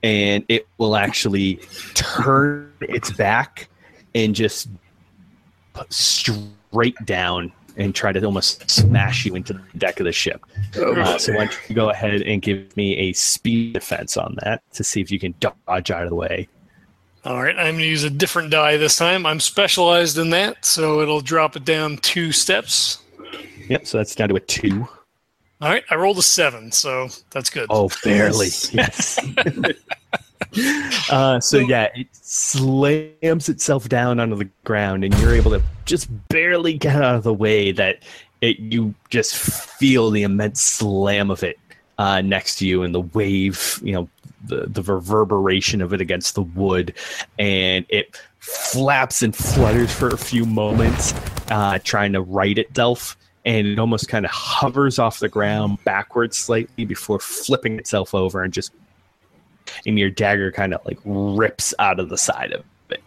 And 0.01 0.43
it 0.49 0.67
will 0.77 0.95
actually 0.95 1.55
turn 1.93 2.71
its 2.81 3.11
back 3.11 3.69
and 4.13 4.35
just 4.35 4.69
put 5.73 5.91
straight 5.91 6.95
down 7.05 7.51
and 7.77 7.95
try 7.95 8.11
to 8.11 8.23
almost 8.23 8.69
smash 8.69 9.25
you 9.25 9.35
into 9.35 9.53
the 9.53 9.61
deck 9.77 9.99
of 9.99 10.05
the 10.05 10.11
ship. 10.11 10.45
Uh, 10.75 11.17
so 11.17 11.33
why 11.33 11.45
don't 11.45 11.59
you 11.69 11.75
go 11.75 11.89
ahead 11.89 12.21
and 12.21 12.41
give 12.41 12.75
me 12.77 12.95
a 12.97 13.13
speed 13.13 13.73
defense 13.73 14.15
on 14.17 14.37
that 14.43 14.61
to 14.73 14.83
see 14.83 15.01
if 15.01 15.09
you 15.09 15.19
can 15.19 15.33
dodge 15.39 15.89
out 15.89 16.03
of 16.03 16.09
the 16.09 16.15
way. 16.15 16.47
All 17.25 17.41
right, 17.41 17.57
I'm 17.57 17.75
going 17.75 17.77
to 17.79 17.85
use 17.85 18.03
a 18.03 18.09
different 18.09 18.51
die 18.51 18.75
this 18.75 18.97
time. 18.97 19.25
I'm 19.25 19.39
specialized 19.39 20.17
in 20.17 20.31
that, 20.31 20.65
so 20.65 20.99
it'll 20.99 21.21
drop 21.21 21.55
it 21.55 21.63
down 21.63 21.97
two 21.97 22.33
steps. 22.33 22.99
Yep, 23.69 23.87
so 23.87 23.97
that's 23.97 24.15
down 24.15 24.29
to 24.29 24.35
a 24.35 24.39
two. 24.39 24.87
All 25.61 25.69
right, 25.69 25.83
I 25.89 25.95
rolled 25.95 26.17
a 26.17 26.23
seven, 26.23 26.71
so 26.71 27.07
that's 27.31 27.49
good. 27.49 27.67
Oh, 27.69 27.89
barely. 28.03 28.49
Yes. 28.71 29.19
Uh, 31.09 31.39
so 31.39 31.57
yeah, 31.57 31.87
it 31.95 32.07
slams 32.11 33.49
itself 33.49 33.89
down 33.89 34.19
onto 34.19 34.35
the 34.35 34.47
ground, 34.65 35.03
and 35.03 35.17
you're 35.19 35.33
able 35.33 35.49
to 35.49 35.61
just 35.85 36.07
barely 36.29 36.73
get 36.77 36.95
out 36.95 37.15
of 37.15 37.23
the 37.23 37.33
way. 37.33 37.71
That 37.71 38.03
it 38.41 38.59
you 38.59 38.93
just 39.09 39.35
feel 39.35 40.11
the 40.11 40.21
immense 40.21 40.61
slam 40.61 41.31
of 41.31 41.41
it 41.41 41.57
uh, 41.97 42.21
next 42.21 42.57
to 42.57 42.67
you, 42.67 42.83
and 42.83 42.93
the 42.93 43.01
wave, 43.01 43.79
you 43.83 43.93
know, 43.93 44.09
the 44.45 44.67
the 44.67 44.83
reverberation 44.83 45.81
of 45.81 45.93
it 45.93 46.01
against 46.01 46.35
the 46.35 46.43
wood, 46.43 46.93
and 47.39 47.85
it 47.89 48.19
flaps 48.39 49.23
and 49.23 49.35
flutters 49.35 49.93
for 49.93 50.09
a 50.09 50.17
few 50.17 50.45
moments, 50.45 51.13
uh, 51.49 51.79
trying 51.83 52.13
to 52.13 52.21
right 52.21 52.57
itself. 52.57 53.17
And 53.45 53.67
it 53.67 53.77
almost 53.77 54.07
kind 54.07 54.25
of 54.25 54.31
hovers 54.31 54.99
off 54.99 55.19
the 55.19 55.27
ground 55.27 55.83
backwards 55.83 56.37
slightly 56.37 56.85
before 56.85 57.19
flipping 57.19 57.77
itself 57.77 58.15
over 58.15 58.41
and 58.41 58.53
just 58.53 58.71
and 59.85 59.99
your 59.99 60.09
dagger 60.09 60.51
kind 60.51 60.73
of 60.73 60.85
like 60.85 60.99
rips 61.05 61.73
out 61.79 61.99
of 61.99 62.09
the 62.09 62.17
side 62.17 62.51
of 62.51 62.63
it. 62.89 63.01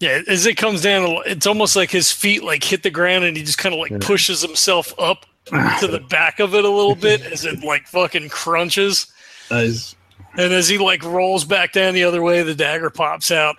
Yeah, 0.00 0.22
as 0.28 0.46
it 0.46 0.56
comes 0.56 0.82
down, 0.82 1.22
it's 1.26 1.46
almost 1.46 1.74
like 1.74 1.90
his 1.90 2.12
feet 2.12 2.44
like 2.44 2.62
hit 2.62 2.82
the 2.82 2.90
ground, 2.90 3.24
and 3.24 3.36
he 3.36 3.42
just 3.42 3.58
kind 3.58 3.74
of 3.74 3.80
like 3.80 4.00
pushes 4.00 4.42
himself 4.42 4.94
up 4.98 5.26
to 5.46 5.86
the 5.88 6.00
back 6.08 6.38
of 6.38 6.54
it 6.54 6.64
a 6.64 6.70
little 6.70 6.94
bit 6.94 7.20
as 7.22 7.44
it 7.44 7.64
like 7.64 7.86
fucking 7.86 8.28
crunches. 8.28 9.06
Nice. 9.50 9.96
And 10.36 10.52
as 10.52 10.68
he 10.68 10.78
like 10.78 11.02
rolls 11.02 11.44
back 11.44 11.72
down 11.72 11.94
the 11.94 12.04
other 12.04 12.22
way, 12.22 12.42
the 12.42 12.54
dagger 12.54 12.90
pops 12.90 13.32
out. 13.32 13.56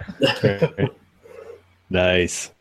nice. 1.89 2.51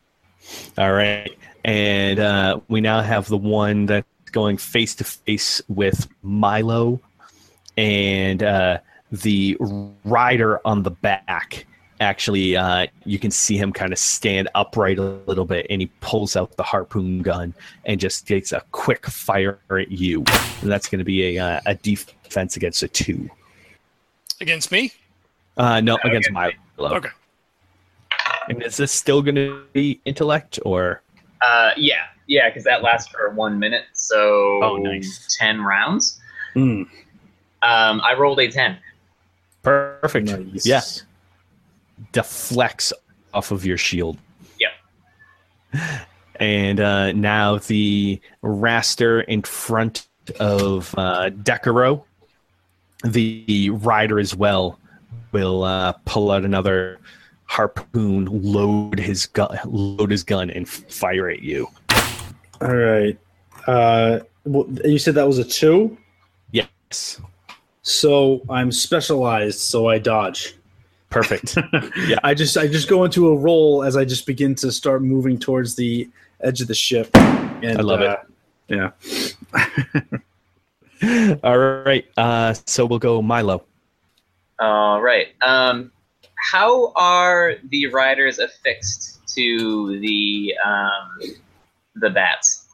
All 0.77 0.93
right, 0.93 1.31
and 1.69 2.19
uh, 2.19 2.61
we 2.69 2.81
now 2.81 3.03
have 3.03 3.29
the 3.29 3.37
one 3.37 3.85
that's 3.85 4.07
going 4.33 4.57
face 4.57 4.95
to 4.95 5.05
face 5.05 5.61
with 5.69 6.09
Milo, 6.23 6.99
and 7.77 8.43
uh, 8.43 8.79
the 9.13 9.55
rider 10.05 10.67
on 10.67 10.83
the 10.83 10.91
back. 10.91 11.67
Actually 12.01 12.57
uh, 12.57 12.87
you 13.05 13.19
can 13.19 13.31
see 13.33 13.59
him 13.59 13.73
kind 13.73 13.93
of 13.93 13.99
stand 13.99 14.49
upright 14.55 14.99
a 14.99 15.03
little 15.27 15.45
bit 15.45 15.67
and 15.69 15.81
he 15.81 15.89
pulls 15.99 16.37
out 16.37 16.57
the 16.57 16.63
harpoon 16.63 17.23
gun 17.23 17.53
and 17.87 17.99
just 17.99 18.25
takes 18.25 18.53
a 18.53 18.63
quick 18.71 19.05
fire 19.07 19.59
at 19.69 19.91
you. 19.91 20.19
And 20.63 20.71
that's 20.71 20.89
going 20.89 21.01
to 21.01 21.05
be 21.05 21.37
a, 21.37 21.45
uh, 21.45 21.61
a 21.67 21.75
defense 21.75 22.57
against 22.57 22.85
a 22.85 22.89
two. 22.89 23.29
Against 24.41 24.71
me? 24.71 24.93
uh, 25.57 25.81
no 25.81 25.99
against 26.05 26.31
Milo. 26.31 26.55
Okay. 26.79 27.09
and 28.49 28.63
is 28.63 28.77
this 28.77 28.93
still 28.93 29.21
going 29.21 29.35
to 29.35 29.65
be 29.73 30.01
intellect 30.05 30.61
or 30.65 31.03
Uh, 31.43 31.71
yeah, 31.77 32.07
yeah, 32.27 32.49
because 32.49 32.65
that 32.65 32.83
lasts 32.83 33.11
for 33.11 33.31
one 33.31 33.59
minute, 33.59 33.85
so 33.93 34.61
Oh, 34.63 34.77
nice. 34.77 35.37
ten 35.39 35.61
rounds. 35.61 36.21
Mm, 36.55 36.83
Um, 37.63 38.01
I 38.03 38.15
rolled 38.19 38.41
a 38.41 38.51
ten. 38.51 38.79
perfect 39.63 40.29
nice. 40.29 40.65
yeah 40.65 40.81
deflects 42.13 42.93
off 43.35 43.51
of 43.51 43.67
your 43.67 43.77
shield 43.77 44.17
Yep. 44.59 44.73
and 46.37 46.81
uh, 46.81 47.13
now 47.13 47.59
the 47.59 48.21
raster 48.43 49.25
in 49.27 49.43
front 49.43 50.07
of 50.41 50.95
uh, 50.97 51.31
Decaro, 51.31 52.05
the 53.05 53.71
rider 53.71 54.19
as 54.19 54.35
well, 54.35 54.79
will 55.33 55.65
uh, 55.65 55.93
pull 56.05 56.31
out 56.31 56.45
another 56.45 56.99
harpoon, 57.49 58.27
load 58.31 58.99
his 59.01 59.27
gun, 59.27 59.59
load 59.65 60.11
his 60.11 60.23
gun, 60.23 60.51
and 60.51 60.69
fire 60.69 61.29
at 61.29 61.43
you. 61.43 61.67
All 62.61 62.75
right. 62.75 63.19
Uh, 63.67 64.21
you 64.85 64.99
said 64.99 65.15
that 65.17 65.27
was 65.27 65.39
a 65.39 65.45
two, 65.45 65.97
Yes, 66.53 67.21
so 67.83 68.41
I'm 68.49 68.73
specialized, 68.73 69.59
so 69.61 69.89
I 69.89 69.99
dodge. 69.99 70.55
perfect. 71.11 71.57
yeah, 72.07 72.19
I 72.25 72.33
just 72.35 72.57
I 72.57 72.67
just 72.67 72.89
go 72.89 73.05
into 73.05 73.29
a 73.29 73.37
roll 73.37 73.83
as 73.83 73.97
I 73.97 74.05
just 74.07 74.25
begin 74.27 74.55
to 74.57 74.73
start 74.73 75.03
moving 75.03 75.39
towards 75.39 75.75
the 75.75 76.09
edge 76.41 76.61
of 76.63 76.69
the 76.69 76.75
ship. 76.75 77.11
And, 77.17 77.79
I 77.79 77.83
love 77.83 78.01
it. 78.01 78.09
uh, 78.09 78.17
Yeah. 78.69 78.91
All 81.45 81.59
right, 81.59 82.05
uh, 82.17 82.55
so 82.67 82.85
we'll 82.87 82.99
go 82.99 83.23
Milo. 83.23 83.65
All 84.59 85.01
right. 85.01 85.29
Um, 85.43 85.93
how 86.39 86.93
are 86.95 87.55
the 87.71 87.87
riders 87.89 88.39
affixed 88.39 89.27
to 89.35 89.99
the 90.01 90.55
um, 90.65 91.21
the 91.97 92.11
bats? 92.11 92.67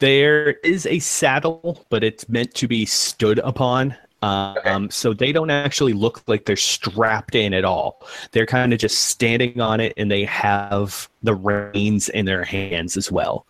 There 0.00 0.50
is 0.62 0.86
a 0.86 0.98
saddle, 1.00 1.84
but 1.90 2.04
it's 2.04 2.28
meant 2.28 2.54
to 2.54 2.68
be 2.68 2.86
stood 2.86 3.38
upon. 3.40 3.96
Um, 4.22 4.56
Okay. 4.58 4.86
So 4.90 5.12
they 5.14 5.32
don't 5.32 5.50
actually 5.50 5.92
look 5.92 6.22
like 6.26 6.44
they're 6.44 6.56
strapped 6.56 7.34
in 7.34 7.54
at 7.54 7.64
all. 7.64 8.06
They're 8.32 8.46
kind 8.46 8.72
of 8.72 8.78
just 8.78 9.04
standing 9.04 9.60
on 9.60 9.80
it, 9.80 9.92
and 9.96 10.10
they 10.10 10.24
have 10.24 11.08
the 11.22 11.34
reins 11.34 12.08
in 12.08 12.26
their 12.26 12.44
hands 12.44 12.96
as 12.96 13.10
well. 13.12 13.46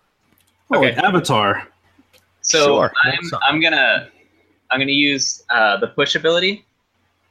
Oh, 0.70 0.78
Okay. 0.78 0.94
like 0.94 1.05
Avatar. 1.05 1.68
So 2.43 2.64
Sure. 2.64 2.93
I'm 3.05 3.30
I'm 3.43 3.60
gonna 3.60 4.09
I'm 4.70 4.78
gonna 4.80 4.93
use 4.93 5.43
uh, 5.51 5.78
the 5.78 5.89
push 5.89 6.14
ability, 6.14 6.64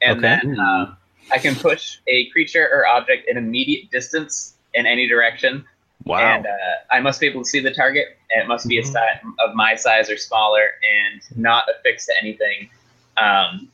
and 0.02 0.18
Okay. 0.18 0.40
then 0.44 0.60
uh, 0.60 0.95
I 1.32 1.38
can 1.40 1.56
push 1.56 1.98
a 2.08 2.30
creature 2.30 2.68
or 2.72 2.88
object 2.88 3.30
an 3.30 3.38
immediate 3.38 3.90
distance 3.91 4.56
in 4.74 4.86
any 4.86 5.08
direction, 5.08 5.66
Wow. 6.06 6.20
and 6.20 6.45
uh, 6.45 6.49
I 6.91 6.99
must 7.02 7.20
be 7.20 7.28
able 7.28 7.44
to 7.44 7.49
see 7.49 7.60
the 7.60 7.74
target. 7.74 8.18
And 8.32 8.41
it 8.44 8.48
must 8.48 8.68
be 8.68 8.78
a 8.78 8.82
Mhm. 8.84 8.91
size 8.94 9.20
of 9.40 9.56
my 9.56 9.76
size 9.76 10.10
or 10.10 10.18
smaller, 10.18 10.70
and 11.02 11.22
not 11.38 11.64
affixed 11.70 12.08
to 12.08 12.14
anything, 12.22 12.70
um, 13.18 13.70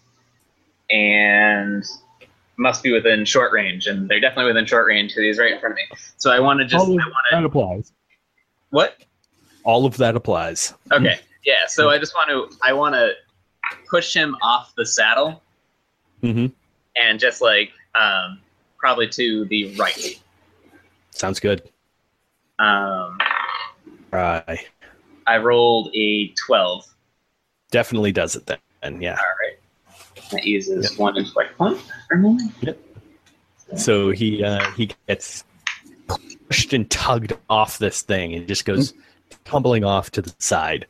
and 0.90 1.84
must 2.58 2.84
be 2.84 2.92
within 2.92 3.26
short 3.26 3.52
range. 3.52 3.88
And 3.88 4.08
they're 4.10 4.20
definitely 4.20 4.46
within 4.54 4.66
short 4.66 4.86
range 4.88 5.12
because 5.12 5.24
he's 5.24 5.40
right 5.40 5.52
in 5.54 5.60
front 5.60 5.74
of 5.74 5.78
me. 5.78 5.84
So 6.18 6.32
I 6.32 6.40
want 6.40 6.60
to 6.60 6.66
just 6.66 6.86
I 6.86 6.90
want 6.90 7.00
to 7.02 7.36
that 7.36 7.44
applies. 7.46 7.92
what? 8.70 8.98
All 9.64 9.86
of 9.86 9.98
that 9.98 10.16
applies. 10.16 10.74
Okay. 10.92 11.20
Yeah. 11.46 11.66
So 11.68 11.90
I 11.90 11.98
just 11.98 12.14
want 12.16 12.30
to 12.30 12.58
I 12.64 12.74
want 12.74 12.96
to 12.96 13.14
push 13.90 14.14
him 14.14 14.36
off 14.42 14.74
the 14.76 14.86
saddle 14.86 15.42
hmm 16.22 16.48
and 16.96 17.20
just 17.20 17.42
like 17.42 17.72
um, 17.96 18.40
probably 18.78 19.08
to 19.10 19.46
the 19.46 19.76
right. 19.76 20.22
Sounds 21.12 21.40
good. 21.40 21.70
Um, 22.60 23.18
Right. 24.12 24.68
I 25.26 25.38
rolled 25.38 25.90
a 25.96 26.28
twelve. 26.46 26.86
Definitely 27.72 28.12
does 28.12 28.36
it 28.36 28.46
then. 28.46 29.02
Yeah. 29.02 29.18
All 29.18 29.26
right. 29.42 29.58
That 30.32 30.44
uses 30.46 30.96
one 30.98 31.18
intellect 31.18 31.58
point 31.58 31.80
for 32.08 32.18
me. 32.18 32.38
So 33.76 34.12
he 34.12 34.44
uh, 34.44 34.70
he 34.72 34.92
gets 35.08 35.44
pushed 36.48 36.74
and 36.74 36.88
tugged 36.92 37.34
off 37.50 37.80
this 37.80 38.04
thing 38.04 38.36
and 38.36 38.48
just 38.48 38.66
goes 38.66 38.94
tumbling 39.46 39.84
off 39.84 40.12
to 40.12 40.22
the 40.22 40.34
side. 40.38 40.86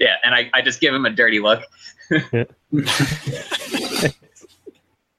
Yeah, 0.00 0.16
and 0.24 0.34
I, 0.34 0.50
I 0.54 0.62
just 0.62 0.80
give 0.80 0.92
him 0.92 1.06
a 1.06 1.10
dirty 1.10 1.38
look. 1.38 1.62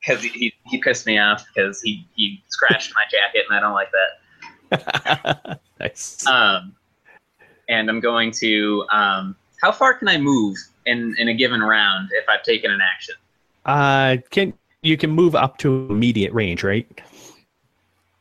because 0.02 0.23
he, 0.23 0.30
he, 0.30 0.53
he 0.65 0.78
pissed 0.80 1.06
me 1.06 1.18
off 1.19 1.45
because 1.53 1.82
he, 1.82 2.07
he 2.15 2.44
scratched 2.49 2.94
my 2.95 3.03
jacket 3.11 3.45
and 3.49 3.57
I 3.57 3.61
don't 3.61 3.73
like 3.73 3.90
that. 3.91 5.60
nice. 5.80 6.26
Um, 6.26 6.76
and 7.69 7.90
I'm 7.90 7.99
going 7.99 8.32
to 8.32 8.86
um, 8.91 9.36
how 9.61 9.72
far 9.72 9.94
can 9.94 10.07
I 10.07 10.18
move 10.18 10.57
in 10.86 11.15
in 11.18 11.30
a 11.30 11.34
given 11.34 11.61
round 11.61 12.10
if 12.14 12.28
I've 12.28 12.44
taken 12.44 12.72
an 12.72 12.82
action? 12.82 13.15
Uh, 13.65 14.18
can 14.32 14.53
you 14.82 14.98
can 14.98 15.11
move 15.11 15.36
up 15.36 15.57
to 15.60 15.88
immediate 15.90 16.34
range, 16.34 16.64
right? 16.64 16.88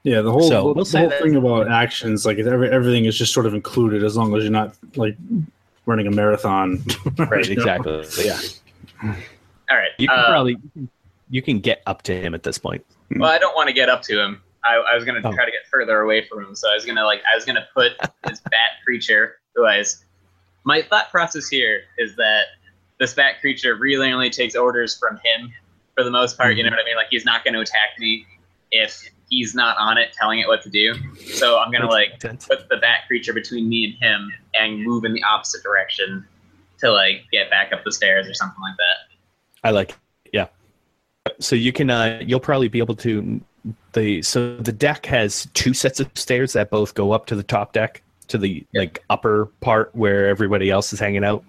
Yeah, 0.02 0.22
the 0.22 0.30
whole 0.30 0.42
So, 0.42 0.68
the, 0.68 0.72
we'll 0.72 0.84
the 0.84 0.98
whole 0.98 1.10
thing 1.10 1.36
about 1.36 1.70
actions, 1.70 2.24
like 2.24 2.38
every, 2.38 2.70
everything 2.70 3.04
is 3.04 3.18
just 3.18 3.34
sort 3.34 3.46
of 3.46 3.54
included 3.54 4.02
as 4.02 4.16
long 4.16 4.34
as 4.34 4.42
you're 4.44 4.52
not 4.52 4.74
like 4.96 5.16
running 5.86 6.06
a 6.06 6.10
marathon. 6.10 6.82
Right. 7.18 7.46
You 7.46 7.56
know? 7.56 7.62
Exactly. 7.62 8.24
Yeah. 8.24 8.40
All 9.02 9.76
right. 9.76 9.90
You 9.98 10.08
can 10.08 10.18
uh, 10.18 10.26
probably 10.26 10.56
you 11.30 11.40
can 11.40 11.60
get 11.60 11.82
up 11.86 12.02
to 12.02 12.20
him 12.20 12.34
at 12.34 12.42
this 12.42 12.58
point. 12.58 12.84
Well, 13.16 13.30
I 13.30 13.38
don't 13.38 13.54
want 13.54 13.68
to 13.68 13.72
get 13.72 13.88
up 13.88 14.02
to 14.02 14.20
him. 14.20 14.42
I, 14.64 14.74
I 14.76 14.94
was 14.94 15.04
gonna 15.04 15.20
Oh. 15.24 15.32
try 15.32 15.44
to 15.44 15.50
get 15.50 15.66
further 15.70 16.00
away 16.00 16.26
from 16.26 16.44
him, 16.44 16.54
so 16.54 16.70
I 16.70 16.74
was 16.74 16.84
gonna 16.84 17.04
like 17.04 17.22
I 17.30 17.34
was 17.34 17.44
gonna 17.44 17.66
put 17.74 17.92
this 18.24 18.40
bat 18.40 18.82
creature 18.84 19.38
who 19.54 19.64
I 19.64 19.78
was. 19.78 20.04
My 20.64 20.82
thought 20.82 21.10
process 21.10 21.48
here 21.48 21.84
is 21.96 22.16
that 22.16 22.44
this 22.98 23.14
bat 23.14 23.40
creature 23.40 23.76
really 23.76 24.12
only 24.12 24.28
takes 24.28 24.54
orders 24.54 24.98
from 24.98 25.18
him 25.24 25.50
for 25.96 26.04
the 26.04 26.10
most 26.10 26.36
part. 26.36 26.56
You 26.56 26.62
know 26.62 26.68
mm-hmm. 26.68 26.76
what 26.76 26.82
I 26.82 26.84
mean? 26.84 26.96
Like 26.96 27.06
he's 27.08 27.24
not 27.24 27.44
going 27.44 27.54
to 27.54 27.60
attack 27.60 27.98
me 27.98 28.26
if 28.70 29.02
he's 29.30 29.54
not 29.54 29.76
on 29.78 29.96
it 29.96 30.12
telling 30.12 30.40
it 30.40 30.46
what 30.46 30.60
to 30.62 30.68
do. 30.68 30.92
So 31.24 31.58
I'm 31.58 31.72
gonna 31.72 31.88
like 31.88 32.20
put 32.20 32.68
the 32.68 32.76
bat 32.80 33.06
creature 33.06 33.32
between 33.32 33.68
me 33.68 33.84
and 33.84 33.94
him 33.94 34.32
and 34.54 34.84
move 34.84 35.04
in 35.04 35.14
the 35.14 35.22
opposite 35.22 35.62
direction 35.62 36.26
to 36.80 36.90
like 36.90 37.24
get 37.32 37.48
back 37.48 37.72
up 37.72 37.84
the 37.84 37.92
stairs 37.92 38.28
or 38.28 38.34
something 38.34 38.60
like 38.60 38.76
that. 38.76 39.66
I 39.66 39.70
like. 39.70 39.96
Yeah. 41.30 41.36
So 41.40 41.56
you 41.56 41.72
can 41.72 41.90
uh, 41.90 42.20
you'll 42.24 42.40
probably 42.40 42.68
be 42.68 42.78
able 42.78 42.96
to 42.96 43.40
the 43.92 44.22
so 44.22 44.56
the 44.56 44.72
deck 44.72 45.06
has 45.06 45.48
two 45.54 45.74
sets 45.74 46.00
of 46.00 46.10
stairs 46.14 46.52
that 46.54 46.70
both 46.70 46.94
go 46.94 47.12
up 47.12 47.26
to 47.26 47.36
the 47.36 47.42
top 47.42 47.72
deck 47.72 48.02
to 48.28 48.38
the 48.38 48.64
like 48.74 49.02
upper 49.10 49.46
part 49.60 49.94
where 49.94 50.28
everybody 50.28 50.70
else 50.70 50.92
is 50.92 51.00
hanging 51.00 51.24
out. 51.24 51.44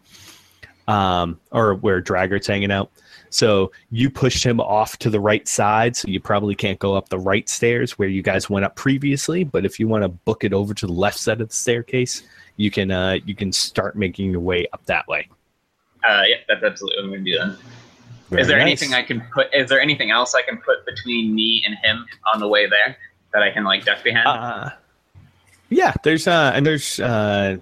um, 0.87 1.39
or 1.51 1.75
where 1.75 2.01
Draggart's 2.01 2.47
hanging 2.47 2.71
out. 2.71 2.91
So 3.29 3.71
you 3.91 4.09
pushed 4.09 4.43
him 4.43 4.59
off 4.59 4.97
to 4.99 5.09
the 5.09 5.19
right 5.19 5.47
side, 5.47 5.95
so 5.95 6.09
you 6.09 6.19
probably 6.19 6.53
can't 6.53 6.79
go 6.79 6.95
up 6.95 7.07
the 7.09 7.19
right 7.19 7.47
stairs 7.47 7.97
where 7.97 8.09
you 8.09 8.21
guys 8.21 8.49
went 8.49 8.65
up 8.65 8.75
previously. 8.75 9.45
But 9.45 9.63
if 9.65 9.79
you 9.79 9.87
want 9.87 10.03
to 10.03 10.09
book 10.09 10.43
it 10.43 10.51
over 10.53 10.73
to 10.73 10.85
the 10.85 10.91
left 10.91 11.17
side 11.17 11.39
of 11.39 11.47
the 11.47 11.55
staircase, 11.55 12.23
you 12.57 12.69
can 12.71 12.91
uh, 12.91 13.19
you 13.25 13.33
can 13.33 13.53
start 13.53 13.95
making 13.95 14.31
your 14.31 14.41
way 14.41 14.67
up 14.73 14.85
that 14.85 15.07
way. 15.07 15.29
Uh, 16.07 16.23
yeah, 16.27 16.37
that's 16.47 16.63
absolutely 16.63 17.09
what 17.09 17.17
I'm 17.17 17.23
to 17.25 17.31
do 17.31 17.37
then. 17.37 17.57
Very 18.31 18.43
is 18.43 18.47
there 18.47 18.59
nice. 18.59 18.65
anything 18.65 18.93
I 18.93 19.03
can 19.03 19.21
put? 19.33 19.53
Is 19.53 19.69
there 19.69 19.81
anything 19.81 20.09
else 20.09 20.33
I 20.33 20.41
can 20.41 20.57
put 20.57 20.85
between 20.85 21.35
me 21.35 21.63
and 21.65 21.75
him 21.83 22.05
on 22.33 22.39
the 22.39 22.47
way 22.47 22.65
there 22.65 22.97
that 23.33 23.43
I 23.43 23.51
can 23.51 23.65
like 23.65 23.83
duck 23.83 24.05
behind? 24.05 24.25
Uh, 24.25 24.69
yeah, 25.69 25.93
there's 26.03 26.27
uh 26.27 26.53
and 26.55 26.65
there's 26.65 27.01
uh 27.01 27.57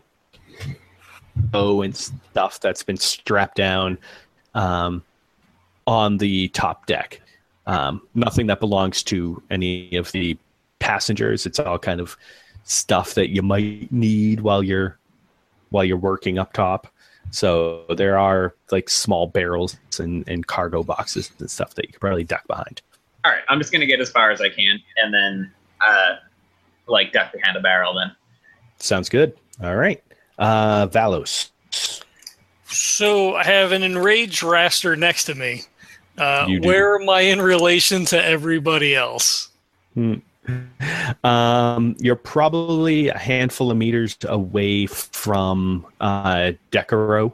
bow 1.36 1.82
and 1.82 1.96
stuff 1.96 2.60
that's 2.60 2.84
been 2.84 2.98
strapped 2.98 3.56
down 3.58 3.98
um 4.54 5.04
on 5.88 6.18
the 6.18 6.50
top 6.50 6.86
deck. 6.86 7.20
Um 7.66 8.04
nothing 8.14 8.46
that 8.48 8.60
belongs 8.60 9.02
to 9.04 9.42
any 9.50 9.96
of 9.96 10.12
the 10.12 10.38
passengers. 10.78 11.48
It's 11.48 11.58
all 11.58 11.80
kind 11.80 12.00
of 12.00 12.16
stuff 12.64 13.16
that 13.16 13.30
you 13.30 13.42
might 13.42 13.92
need 13.92 14.42
while 14.42 14.62
you're 14.62 15.00
while 15.72 15.84
you're 15.84 15.98
working 15.98 16.38
up 16.38 16.54
top. 16.54 16.86
So 17.32 17.86
there 17.96 18.18
are 18.18 18.56
like 18.72 18.90
small 18.90 19.28
barrels 19.28 19.78
and, 20.00 20.28
and 20.28 20.46
cargo 20.46 20.84
boxes 20.84 21.32
and 21.40 21.50
stuff 21.50 21.76
that 21.76 21.86
you 21.86 21.94
could 21.94 22.02
probably 22.02 22.24
duck 22.24 22.48
behind. 22.48 22.82
All 23.26 23.32
right, 23.32 23.44
I'm 23.50 23.60
just 23.60 23.72
going 23.72 23.82
to 23.82 23.88
get 23.88 24.00
as 24.00 24.10
far 24.10 24.32
as 24.32 24.42
I 24.42 24.50
can, 24.50 24.80
and 24.98 25.14
then 25.14 25.52
uh, 25.86 26.16
like 26.88 27.12
duck 27.12 27.32
behind 27.34 27.58
a 27.58 27.62
barrel. 27.62 27.94
Then 27.94 28.16
Sounds 28.78 29.10
good. 29.10 29.38
All 29.62 29.76
right. 29.76 30.02
Uh 30.38 30.88
Valos. 30.88 31.50
So 32.66 33.36
I 33.36 33.44
have 33.44 33.72
an 33.72 33.84
enraged 33.84 34.42
raster 34.42 34.98
next 34.98 35.26
to 35.26 35.36
me. 35.36 35.64
Uh, 36.18 36.48
where 36.62 37.00
am 37.00 37.10
I 37.10 37.22
in 37.22 37.42
relation 37.42 38.06
to 38.06 38.24
everybody 38.24 38.96
else? 38.96 39.50
Um, 41.24 41.96
you're 42.00 42.16
probably 42.16 43.10
a 43.10 43.18
handful 43.18 43.72
of 43.72 43.78
meters 43.78 44.18
away 44.24 44.86
from 44.86 45.86
uh, 46.00 46.54
Decaro, 46.72 47.34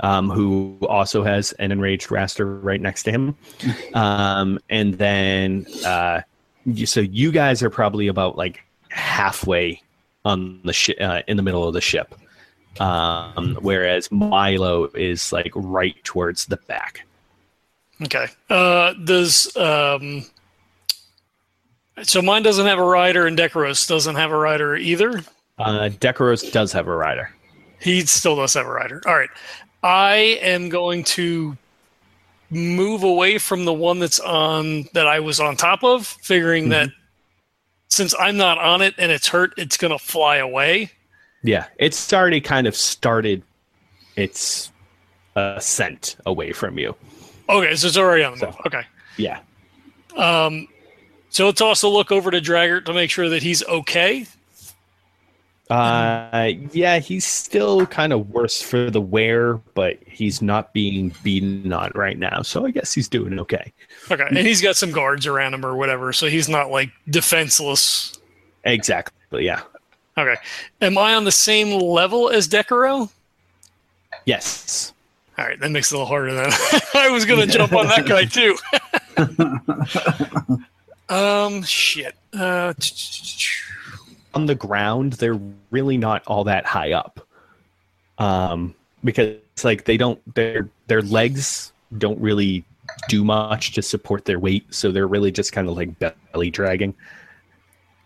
um, 0.00 0.30
who 0.30 0.78
also 0.88 1.24
has 1.24 1.52
an 1.52 1.72
enraged 1.72 2.08
raster 2.08 2.62
right 2.62 2.80
next 2.80 3.04
to 3.04 3.10
him. 3.10 3.36
Um, 3.94 4.60
and 4.68 4.94
then, 4.94 5.66
uh, 5.84 6.20
so 6.84 7.00
you 7.00 7.32
guys 7.32 7.62
are 7.62 7.70
probably 7.70 8.06
about 8.06 8.36
like 8.36 8.62
halfway 8.90 9.82
on 10.24 10.60
the 10.62 10.96
uh, 11.00 11.22
in 11.26 11.36
the 11.36 11.42
middle 11.42 11.66
of 11.66 11.74
the 11.74 11.80
ship, 11.80 12.14
um, 12.80 13.58
whereas 13.60 14.12
Milo 14.12 14.84
is 14.94 15.32
like 15.32 15.50
right 15.54 15.96
towards 16.04 16.46
the 16.46 16.58
back. 16.68 17.06
Okay. 18.02 18.26
Uh, 18.48 18.92
does 18.92 19.56
um, 19.56 20.24
so 22.02 22.22
mine 22.22 22.42
doesn't 22.42 22.66
have 22.66 22.78
a 22.78 22.84
rider, 22.84 23.26
and 23.26 23.36
Decaro's 23.36 23.86
doesn't 23.86 24.14
have 24.16 24.30
a 24.30 24.36
rider 24.36 24.76
either. 24.76 25.22
Uh, 25.58 25.88
Decaro's 25.88 26.42
does 26.50 26.72
have 26.72 26.86
a 26.86 26.94
rider. 26.96 27.30
He 27.80 28.00
still 28.06 28.36
does 28.36 28.54
have 28.54 28.66
a 28.66 28.70
rider. 28.70 29.02
All 29.06 29.14
right. 29.16 29.30
I 29.82 30.38
am 30.42 30.68
going 30.68 31.04
to 31.04 31.56
move 32.50 33.02
away 33.02 33.38
from 33.38 33.64
the 33.64 33.72
one 33.72 33.98
that's 33.98 34.18
on 34.20 34.88
that 34.94 35.06
I 35.06 35.20
was 35.20 35.38
on 35.40 35.56
top 35.56 35.84
of, 35.84 36.06
figuring 36.06 36.70
that 36.70 36.88
since 37.88 38.14
I'm 38.18 38.36
not 38.36 38.58
on 38.58 38.82
it 38.82 38.94
and 38.98 39.12
it's 39.12 39.28
hurt, 39.28 39.52
it's 39.56 39.76
going 39.76 39.92
to 39.92 39.98
fly 39.98 40.36
away. 40.36 40.90
Yeah, 41.42 41.66
it's 41.78 42.12
already 42.12 42.40
kind 42.40 42.66
of 42.66 42.74
started 42.74 43.42
its 44.16 44.72
ascent 45.36 46.16
away 46.26 46.52
from 46.52 46.78
you. 46.78 46.94
Okay, 47.48 47.74
so 47.76 47.86
it's 47.86 47.96
already 47.96 48.24
on 48.24 48.32
the 48.32 48.38
So- 48.38 48.46
move. 48.46 48.56
Okay. 48.66 48.82
Yeah. 49.16 49.40
Um, 50.16 50.66
so 51.30 51.46
let's 51.46 51.60
also 51.60 51.88
look 51.88 52.10
over 52.10 52.30
to 52.30 52.40
Draggart 52.40 52.86
to 52.86 52.92
make 52.92 53.10
sure 53.10 53.28
that 53.28 53.42
he's 53.42 53.64
okay. 53.64 54.26
Uh, 55.70 56.52
yeah, 56.72 56.98
he's 56.98 57.26
still 57.26 57.84
kind 57.86 58.12
of 58.12 58.30
worse 58.30 58.62
for 58.62 58.90
the 58.90 59.00
wear, 59.00 59.54
but 59.74 59.98
he's 60.06 60.40
not 60.40 60.72
being 60.72 61.14
beaten 61.22 61.70
on 61.72 61.92
right 61.94 62.18
now. 62.18 62.40
So 62.40 62.64
I 62.64 62.70
guess 62.70 62.94
he's 62.94 63.08
doing 63.08 63.38
okay. 63.38 63.72
Okay, 64.10 64.24
and 64.26 64.38
he's 64.38 64.62
got 64.62 64.76
some 64.76 64.92
guards 64.92 65.26
around 65.26 65.52
him 65.52 65.66
or 65.66 65.76
whatever, 65.76 66.12
so 66.14 66.26
he's 66.28 66.48
not 66.48 66.70
like 66.70 66.90
defenseless. 67.10 68.18
Exactly. 68.64 69.44
Yeah. 69.44 69.60
Okay, 70.16 70.36
am 70.80 70.96
I 70.96 71.14
on 71.14 71.24
the 71.24 71.32
same 71.32 71.78
level 71.78 72.30
as 72.30 72.48
Decaro? 72.48 73.10
Yes. 74.24 74.94
All 75.36 75.44
right, 75.44 75.60
that 75.60 75.70
makes 75.70 75.92
it 75.92 75.94
a 75.94 75.98
little 75.98 76.08
harder 76.08 76.32
then. 76.34 76.50
I 76.94 77.10
was 77.10 77.26
gonna 77.26 77.46
jump 77.46 77.74
on 77.74 77.86
that 77.88 78.06
guy 78.06 78.24
too. 78.24 78.56
um, 81.08 81.62
shit. 81.62 82.14
Uh, 82.32 82.72
On 84.34 84.46
the 84.46 84.54
ground, 84.54 85.14
they're 85.14 85.40
really 85.70 85.96
not 85.96 86.22
all 86.26 86.44
that 86.44 86.66
high 86.66 86.92
up. 86.92 87.26
Um, 88.18 88.74
because 89.04 89.36
like 89.62 89.84
they 89.84 89.96
don't 89.96 90.20
their 90.34 90.68
their 90.88 91.02
legs 91.02 91.72
don't 91.96 92.20
really 92.20 92.64
do 93.08 93.24
much 93.24 93.72
to 93.74 93.82
support 93.82 94.24
their 94.24 94.38
weight, 94.38 94.66
so 94.74 94.90
they're 94.90 95.06
really 95.06 95.30
just 95.30 95.52
kind 95.52 95.68
of 95.68 95.76
like 95.76 95.98
belly 95.98 96.50
dragging. 96.50 96.94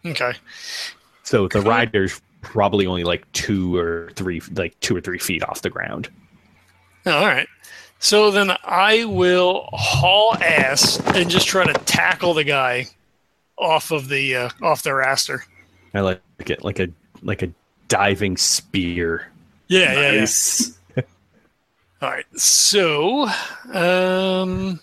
okay. 0.04 0.34
So 1.22 1.48
the 1.48 1.62
rider's 1.62 2.20
probably 2.42 2.86
only 2.86 3.04
like 3.04 3.30
two 3.32 3.76
or 3.76 4.10
three, 4.14 4.42
like 4.54 4.78
two 4.80 4.96
or 4.96 5.00
three 5.00 5.18
feet 5.18 5.42
off 5.44 5.62
the 5.62 5.70
ground. 5.70 6.08
Oh, 7.06 7.12
All 7.12 7.26
right. 7.26 7.48
So 8.02 8.32
then 8.32 8.50
I 8.64 9.04
will 9.04 9.68
haul 9.72 10.34
ass 10.34 11.00
and 11.14 11.30
just 11.30 11.46
try 11.46 11.64
to 11.64 11.72
tackle 11.84 12.34
the 12.34 12.42
guy 12.42 12.86
off 13.56 13.92
of 13.92 14.08
the 14.08 14.34
uh, 14.34 14.50
off 14.60 14.82
the 14.82 14.90
raster. 14.90 15.42
I 15.94 16.00
like 16.00 16.20
it 16.38 16.64
like 16.64 16.80
a 16.80 16.88
like 17.22 17.42
a 17.42 17.50
diving 17.86 18.36
spear. 18.36 19.28
Yeah, 19.68 20.12
yeah, 20.12 20.26
yeah. 20.96 21.02
All 22.02 22.10
right. 22.10 22.26
So, 22.36 23.28
um, 23.72 24.80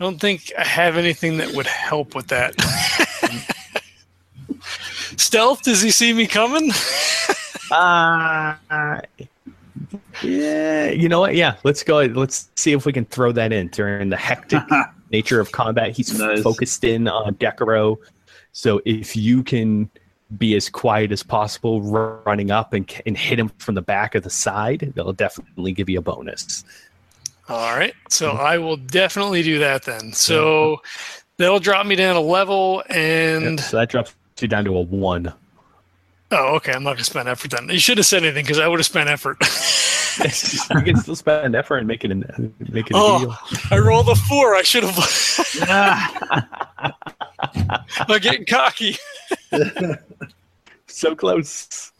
I 0.00 0.04
don't 0.04 0.18
think 0.18 0.50
I 0.56 0.64
have 0.64 0.96
anything 0.96 1.36
that 1.36 1.54
would 1.54 1.66
help 1.66 2.14
with 2.14 2.28
that. 2.28 2.54
Stealth? 5.18 5.64
Does 5.64 5.82
he 5.82 5.90
see 5.90 6.14
me 6.14 6.26
coming? 6.26 6.72
Uh, 7.70 8.54
yeah, 10.22 10.90
you 10.90 11.08
know 11.08 11.20
what? 11.20 11.34
Yeah, 11.34 11.56
let's 11.64 11.82
go. 11.82 12.00
Let's 12.02 12.50
see 12.56 12.72
if 12.72 12.86
we 12.86 12.92
can 12.92 13.04
throw 13.06 13.32
that 13.32 13.52
in 13.52 13.68
during 13.68 14.08
the 14.08 14.16
hectic 14.16 14.62
nature 15.12 15.40
of 15.40 15.52
combat. 15.52 15.96
He's 15.96 16.18
Nice. 16.18 16.42
focused 16.42 16.84
in 16.84 17.08
on 17.08 17.34
Decaro, 17.36 17.96
so 18.52 18.80
if 18.84 19.16
you 19.16 19.42
can 19.42 19.90
be 20.36 20.54
as 20.56 20.68
quiet 20.68 21.10
as 21.10 21.22
possible, 21.22 21.80
running 21.80 22.50
up 22.50 22.72
and 22.72 22.90
and 23.06 23.16
hit 23.16 23.38
him 23.38 23.48
from 23.58 23.74
the 23.74 23.82
back 23.82 24.14
or 24.14 24.20
the 24.20 24.30
side, 24.30 24.92
they'll 24.94 25.12
definitely 25.12 25.72
give 25.72 25.88
you 25.88 25.98
a 25.98 26.02
bonus. 26.02 26.64
All 27.48 27.74
right. 27.76 27.94
So 28.10 28.30
mm-hmm. 28.30 28.40
I 28.40 28.58
will 28.58 28.76
definitely 28.76 29.42
do 29.42 29.58
that 29.60 29.84
then. 29.84 30.12
So 30.12 30.82
that'll 31.38 31.60
drop 31.60 31.86
me 31.86 31.96
down 31.96 32.16
a 32.16 32.20
level 32.20 32.82
and 32.90 33.58
so 33.58 33.78
that 33.78 33.88
drops 33.88 34.14
you 34.40 34.48
down 34.48 34.64
to 34.64 34.76
a 34.76 34.80
one. 34.82 35.32
Oh, 36.32 36.56
okay. 36.56 36.72
I'm 36.72 36.82
not 36.82 36.94
gonna 36.94 37.04
spend 37.04 37.28
effort 37.28 37.50
then. 37.50 37.68
You 37.68 37.78
should 37.78 37.98
have 37.98 38.06
said 38.06 38.22
anything 38.22 38.44
because 38.44 38.58
I 38.58 38.66
would 38.68 38.78
have 38.78 38.86
spent 38.86 39.08
effort. 39.08 39.36
you 40.24 40.82
can 40.82 40.96
still 40.96 41.14
spend 41.16 41.54
effort 41.54 41.76
and 41.78 41.86
make 41.86 42.04
it 42.04 42.10
a 42.10 42.14
make 42.70 42.86
it 42.90 42.94
a 42.94 42.96
Oh. 42.96 43.18
deal. 43.20 43.36
I 43.70 43.78
rolled 43.78 44.08
a 44.08 44.14
four. 44.14 44.54
I 44.54 44.62
should 44.62 44.84
have. 44.84 44.98
I'm 48.08 48.18
getting 48.20 48.44
cocky. 48.46 48.96
so 50.86 51.14
close. 51.14 51.92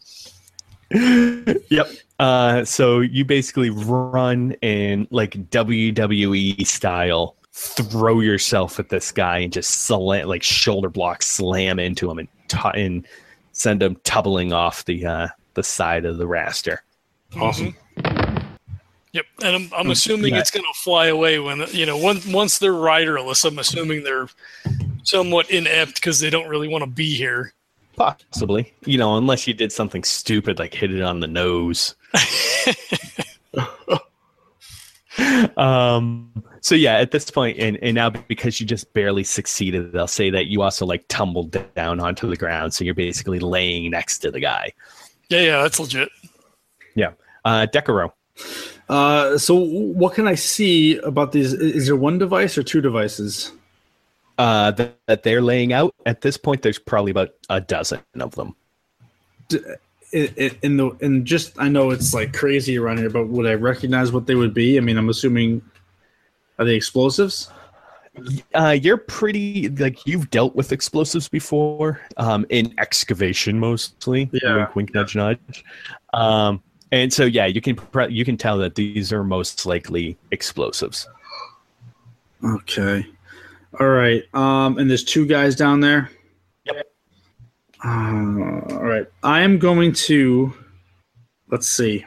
yep. 0.91 1.87
Uh, 2.19 2.65
so 2.65 2.99
you 2.99 3.23
basically 3.23 3.69
run 3.69 4.51
in 4.61 5.07
like 5.11 5.33
WWE 5.51 6.65
style, 6.67 7.35
throw 7.53 8.19
yourself 8.19 8.79
at 8.79 8.89
this 8.89 9.11
guy 9.11 9.37
and 9.39 9.53
just 9.53 9.69
slam, 9.85 10.27
like 10.27 10.43
shoulder 10.43 10.89
block 10.89 11.21
slam 11.23 11.79
into 11.79 12.09
him 12.11 12.19
and 12.19 12.27
tu- 12.49 12.67
and 12.69 13.07
send 13.59 13.83
him 13.83 13.97
tumbling 14.03 14.53
off 14.53 14.85
the 14.85 15.05
uh, 15.05 15.27
the 15.53 15.63
side 15.63 16.05
of 16.05 16.17
the 16.17 16.25
raster. 16.25 16.77
Awesome. 17.39 17.75
Yep, 19.11 19.25
and 19.43 19.55
I'm, 19.55 19.71
I'm 19.75 19.89
assuming 19.89 20.33
Yeah. 20.33 20.39
it's 20.39 20.51
going 20.51 20.63
to 20.63 20.79
fly 20.79 21.07
away 21.07 21.39
when 21.39 21.65
you 21.71 21.85
know 21.85 21.97
once 21.97 22.25
once 22.27 22.59
they're 22.59 22.73
riderless. 22.73 23.43
I'm 23.45 23.59
assuming 23.59 24.03
they're 24.03 24.29
somewhat 25.03 25.49
inept 25.49 25.95
because 25.95 26.19
they 26.19 26.29
don't 26.29 26.47
really 26.47 26.67
want 26.67 26.83
to 26.83 26.89
be 26.89 27.15
here. 27.15 27.53
Possibly, 27.95 28.73
you 28.85 28.97
know, 28.97 29.17
unless 29.17 29.45
you 29.47 29.53
did 29.53 29.71
something 29.73 30.03
stupid 30.03 30.57
like 30.57 30.73
hit 30.73 30.93
it 30.93 31.01
on 31.01 31.19
the 31.19 31.27
nose. 31.27 31.95
um 35.57 36.31
so 36.61 36.75
yeah 36.75 36.95
at 36.97 37.11
this 37.11 37.29
point 37.31 37.57
and, 37.59 37.77
and 37.81 37.95
now 37.95 38.09
because 38.09 38.59
you 38.59 38.65
just 38.65 38.91
barely 38.93 39.23
succeeded 39.23 39.91
they'll 39.91 40.07
say 40.07 40.29
that 40.29 40.47
you 40.47 40.61
also 40.61 40.85
like 40.85 41.03
tumbled 41.07 41.51
down 41.75 41.99
onto 41.99 42.27
the 42.27 42.35
ground 42.35 42.73
so 42.73 42.83
you're 42.83 42.93
basically 42.93 43.39
laying 43.39 43.89
next 43.91 44.19
to 44.19 44.31
the 44.31 44.39
guy 44.39 44.71
Yeah, 45.29 45.41
yeah, 45.41 45.61
that's 45.61 45.79
legit. 45.79 46.09
Yeah, 46.95 47.11
uh 47.45 47.67
decaro 47.71 48.11
Uh, 48.89 49.37
so 49.37 49.53
what 49.53 50.13
can 50.15 50.27
I 50.27 50.33
see 50.35 50.97
about 50.99 51.31
these? 51.31 51.53
Is 51.53 51.85
there 51.85 51.95
one 51.95 52.17
device 52.17 52.57
or 52.57 52.63
two 52.63 52.81
devices? 52.81 53.51
Uh, 54.39 54.71
that, 54.71 54.97
that 55.05 55.23
they're 55.23 55.41
laying 55.41 55.73
out 55.73 55.93
at 56.05 56.21
this 56.21 56.37
point, 56.37 56.61
there's 56.63 56.79
probably 56.79 57.11
about 57.11 57.29
a 57.49 57.59
dozen 57.61 57.99
of 58.19 58.33
them. 58.35 58.55
In, 59.51 60.33
in- 60.37 60.57
in 60.63 60.77
the 60.77 60.89
and 61.01 61.23
just 61.25 61.53
I 61.59 61.69
know 61.69 61.91
it's 61.91 62.13
like 62.15 62.33
crazy 62.33 62.79
around 62.79 62.97
here, 62.97 63.09
but 63.11 63.27
would 63.27 63.45
I 63.45 63.53
recognize 63.53 64.11
what 64.11 64.25
they 64.25 64.33
would 64.35 64.53
be? 64.55 64.77
I 64.77 64.79
mean, 64.81 64.97
I'm 64.97 65.09
assuming 65.09 65.61
are 66.59 66.65
they 66.65 66.75
explosives? 66.75 67.49
Uh, 68.53 68.77
you're 68.79 68.97
pretty 68.97 69.69
like 69.69 70.05
you've 70.05 70.29
dealt 70.29 70.55
with 70.55 70.71
explosives 70.71 71.29
before, 71.29 72.01
um, 72.17 72.45
in 72.49 72.73
excavation 72.77 73.59
mostly. 73.59 74.29
Yeah. 74.33 74.57
Wink, 74.57 74.75
wink, 74.75 74.93
nudge, 74.93 75.15
nudge. 75.15 75.63
Um, 76.13 76.61
and 76.91 77.13
so 77.13 77.23
yeah, 77.25 77.45
you 77.45 77.61
can 77.61 77.75
pre- 77.75 78.11
you 78.11 78.25
can 78.25 78.35
tell 78.35 78.57
that 78.57 78.75
these 78.75 79.13
are 79.13 79.23
most 79.23 79.65
likely 79.65 80.17
explosives. 80.31 81.07
Okay. 82.43 83.05
All 83.79 83.89
right. 83.89 84.23
Um, 84.33 84.77
and 84.77 84.89
there's 84.89 85.03
two 85.03 85.25
guys 85.25 85.55
down 85.55 85.79
there. 85.79 86.09
Yep. 86.65 86.91
Uh, 87.85 88.61
all 88.71 88.83
right. 88.83 89.07
I 89.23 89.41
am 89.41 89.59
going 89.59 89.93
to. 89.93 90.53
Let's 91.49 91.67
see. 91.67 92.05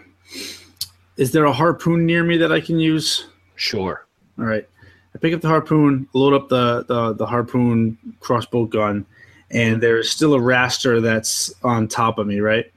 Is 1.17 1.33
there 1.33 1.45
a 1.45 1.53
harpoon 1.53 2.07
near 2.07 2.25
me 2.25 2.37
that 2.39 2.53
I 2.53 2.61
can 2.61 2.79
use? 2.79 3.27
Sure. 3.55 4.02
All 4.39 4.45
right. 4.45 4.67
I 5.15 5.19
pick 5.19 5.35
up 5.35 5.41
the 5.43 5.49
harpoon, 5.49 6.09
load 6.15 6.33
up 6.35 6.49
the 6.49 6.85
the, 6.85 7.13
the 7.15 7.27
harpoon 7.27 7.99
crossbow 8.21 8.65
gun, 8.65 9.05
and 9.51 9.83
there's 9.83 10.11
still 10.11 10.35
a 10.35 10.39
raster 10.39 11.03
that's 11.03 11.53
on 11.63 11.87
top 11.89 12.19
of 12.19 12.27
me, 12.27 12.41
right? 12.41 12.73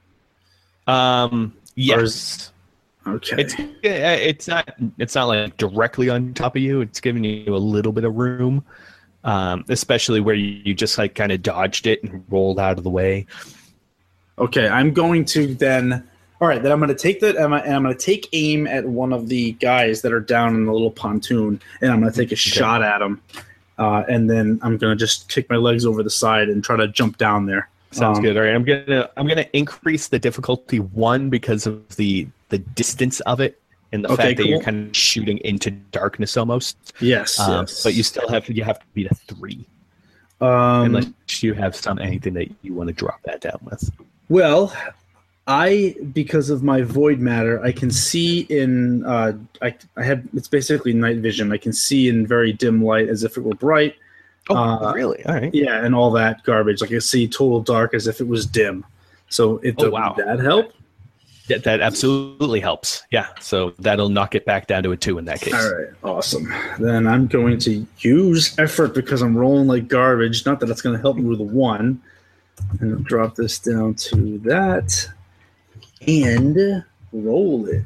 Um, 0.86 1.54
Or 1.90 2.00
is- 2.02 2.50
yes. 2.50 2.52
Okay. 3.06 3.36
It's 3.38 3.54
it's 3.82 4.48
not 4.48 4.68
it's 4.98 5.14
not 5.14 5.28
like 5.28 5.56
directly 5.56 6.10
on 6.10 6.34
top 6.34 6.56
of 6.56 6.62
you. 6.62 6.80
It's 6.80 7.00
giving 7.00 7.22
you 7.22 7.54
a 7.54 7.56
little 7.56 7.92
bit 7.92 8.02
of 8.04 8.16
room, 8.16 8.64
um, 9.22 9.64
especially 9.68 10.18
where 10.18 10.34
you, 10.34 10.60
you 10.64 10.74
just 10.74 10.98
like 10.98 11.14
kind 11.14 11.30
of 11.30 11.40
dodged 11.40 11.86
it 11.86 12.02
and 12.02 12.24
rolled 12.28 12.58
out 12.58 12.78
of 12.78 12.84
the 12.84 12.90
way. 12.90 13.26
Okay, 14.38 14.66
I'm 14.68 14.92
going 14.92 15.24
to 15.26 15.54
then. 15.54 16.06
All 16.40 16.48
right, 16.48 16.62
then 16.62 16.70
I'm 16.70 16.78
going 16.78 16.88
to 16.88 16.94
take 16.94 17.20
that 17.20 17.36
and 17.36 17.54
I'm, 17.54 17.82
going 17.82 17.96
to 17.96 18.00
take 18.00 18.28
aim 18.32 18.66
at 18.66 18.84
one 18.86 19.12
of 19.12 19.28
the 19.28 19.52
guys 19.52 20.02
that 20.02 20.12
are 20.12 20.20
down 20.20 20.54
in 20.54 20.66
the 20.66 20.72
little 20.72 20.90
pontoon, 20.90 21.60
and 21.80 21.90
I'm 21.90 22.00
going 22.00 22.12
to 22.12 22.18
take 22.18 22.30
a 22.32 22.36
shot 22.36 22.82
at 22.82 23.00
him, 23.00 23.22
uh, 23.78 24.04
and 24.08 24.28
then 24.28 24.58
I'm 24.62 24.76
going 24.76 24.96
to 24.96 25.02
just 25.02 25.30
kick 25.30 25.48
my 25.48 25.56
legs 25.56 25.86
over 25.86 26.02
the 26.02 26.10
side 26.10 26.48
and 26.50 26.62
try 26.62 26.76
to 26.76 26.88
jump 26.88 27.16
down 27.16 27.46
there. 27.46 27.68
Sounds 27.92 28.18
Um, 28.18 28.24
good. 28.24 28.36
All 28.36 28.42
right, 28.42 28.54
I'm 28.54 28.64
gonna 28.64 29.08
I'm 29.16 29.26
gonna 29.26 29.46
increase 29.54 30.08
the 30.08 30.18
difficulty 30.18 30.80
one 30.80 31.30
because 31.30 31.66
of 31.66 31.88
the 31.96 32.26
the 32.50 32.58
distance 32.58 33.20
of 33.20 33.40
it 33.40 33.58
and 33.92 34.04
the 34.04 34.08
Okay, 34.12 34.22
fact 34.24 34.36
that 34.38 34.46
you're 34.48 34.60
kind 34.60 34.88
of 34.88 34.96
shooting 34.96 35.38
into 35.38 35.70
darkness 35.70 36.36
almost. 36.36 36.76
Yes, 37.00 37.38
Um, 37.40 37.60
yes. 37.60 37.82
But 37.84 37.94
you 37.94 38.02
still 38.02 38.28
have 38.28 38.46
you 38.50 38.64
have 38.64 38.80
to 38.80 38.84
beat 38.92 39.10
a 39.10 39.14
three 39.14 39.64
um, 40.40 40.48
unless 40.86 41.42
you 41.42 41.54
have 41.54 41.74
some 41.76 41.98
anything 41.98 42.34
that 42.34 42.48
you 42.60 42.74
want 42.74 42.88
to 42.88 42.92
drop 42.92 43.22
that 43.22 43.40
down 43.40 43.58
with. 43.62 43.88
Well, 44.28 44.74
I 45.48 45.94
because 46.12 46.50
of 46.50 46.62
my 46.64 46.82
void 46.82 47.20
matter, 47.20 47.62
I 47.62 47.70
can 47.72 47.90
see 47.90 48.40
in 48.40 49.04
uh, 49.04 49.32
I 49.62 49.74
I 49.96 50.02
have 50.02 50.22
it's 50.34 50.48
basically 50.48 50.92
night 50.92 51.18
vision. 51.18 51.52
I 51.52 51.56
can 51.58 51.72
see 51.72 52.08
in 52.08 52.26
very 52.26 52.52
dim 52.52 52.82
light 52.84 53.08
as 53.08 53.22
if 53.22 53.36
it 53.36 53.42
were 53.42 53.54
bright. 53.54 53.94
Oh, 54.48 54.56
Uh, 54.56 54.92
really? 54.92 55.24
All 55.24 55.34
right. 55.34 55.54
Yeah, 55.54 55.84
and 55.84 55.94
all 55.94 56.10
that 56.12 56.42
garbage. 56.44 56.80
Like 56.80 56.92
I 56.92 56.98
see 56.98 57.28
total 57.28 57.60
dark 57.60 57.94
as 57.94 58.06
if 58.06 58.20
it 58.20 58.26
was 58.28 58.44
dim. 58.46 58.84
So 59.28 59.58
it 59.58 59.74
Oh, 59.78 59.90
wow. 59.90 60.14
that 60.18 60.38
help? 60.40 60.72
That, 61.48 61.62
that 61.62 61.80
absolutely 61.80 62.58
helps. 62.58 63.04
Yeah. 63.12 63.26
So 63.40 63.72
that'll 63.78 64.08
knock 64.08 64.34
it 64.34 64.44
back 64.44 64.66
down 64.66 64.82
to 64.82 64.90
a 64.92 64.96
two 64.96 65.16
in 65.18 65.24
that 65.26 65.40
case. 65.40 65.54
All 65.54 65.74
right, 65.76 65.88
awesome. 66.02 66.52
Then 66.80 67.06
I'm 67.06 67.28
going 67.28 67.58
to 67.60 67.86
use 68.00 68.56
effort 68.58 68.94
because 68.94 69.22
I'm 69.22 69.36
rolling 69.36 69.68
like 69.68 69.86
garbage. 69.86 70.44
Not 70.44 70.58
that 70.60 70.70
it's 70.70 70.82
going 70.82 70.96
to 70.96 71.00
help 71.00 71.16
me 71.18 71.24
with 71.24 71.38
a 71.40 71.44
one. 71.44 72.00
And 72.80 72.94
I'll 72.94 73.00
drop 73.02 73.36
this 73.36 73.60
down 73.60 73.94
to 73.94 74.38
that 74.40 75.08
and 76.06 76.84
roll 77.12 77.66
it. 77.66 77.84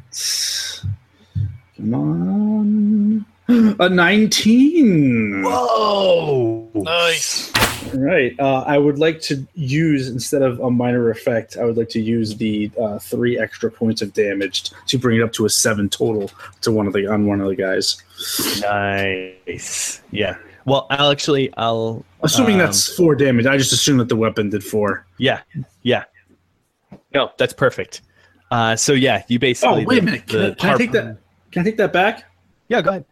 Come 1.77 1.95
on. 1.95 3.27
A 3.49 3.89
19. 3.89 5.43
Whoa! 5.43 6.71
Nice. 6.75 7.53
All 7.93 8.01
right. 8.01 8.39
Uh, 8.39 8.63
I 8.67 8.79
would 8.79 8.99
like 8.99 9.21
to 9.23 9.45
use, 9.55 10.09
instead 10.09 10.43
of 10.43 10.61
a 10.61 10.71
minor 10.71 11.11
effect, 11.11 11.57
I 11.57 11.65
would 11.65 11.77
like 11.77 11.89
to 11.91 12.01
use 12.01 12.37
the 12.37 12.71
uh, 12.81 12.99
three 13.01 13.41
extra 13.41 13.71
points 13.71 14.03
of 14.03 14.13
damage 14.13 14.71
to 14.87 14.99
bring 14.99 15.19
it 15.19 15.23
up 15.23 15.33
to 15.33 15.47
a 15.47 15.51
seven 15.51 15.89
total 15.89 16.31
to 16.61 16.71
one 16.71 16.87
of 16.87 16.93
the 16.93 17.09
on 17.09 17.27
one 17.27 17.41
of 17.41 17.49
the 17.49 17.57
guys. 17.57 18.03
Nice. 18.61 20.01
Yeah. 20.13 20.37
Well, 20.65 20.87
I'll 20.91 21.11
actually 21.11 21.53
I'll 21.57 22.05
Assuming 22.23 22.55
um, 22.55 22.59
that's 22.59 22.95
four 22.95 23.15
damage, 23.15 23.47
I 23.47 23.57
just 23.57 23.73
assume 23.73 23.97
that 23.99 24.09
the 24.09 24.17
weapon 24.17 24.51
did 24.51 24.63
four. 24.63 25.07
Yeah, 25.19 25.41
yeah. 25.83 26.05
No, 27.15 27.31
that's 27.39 27.55
perfect. 27.55 28.03
Uh, 28.51 28.77
so 28.77 28.93
yeah, 28.93 29.23
you 29.29 29.39
basically. 29.39 29.85
Oh, 29.85 29.87
wait 29.87 29.99
a 29.99 30.03
minute. 30.03 30.27
Can, 30.27 30.41
I, 30.41 30.55
can 30.55 30.71
I 30.71 30.77
take 30.77 30.93
that? 30.93 31.19
Can 31.53 31.63
I 31.63 31.65
take 31.65 31.77
that 31.77 31.93
back? 31.93 32.25
Yeah, 32.69 32.83
go 32.83 32.91
ahead. 32.91 33.05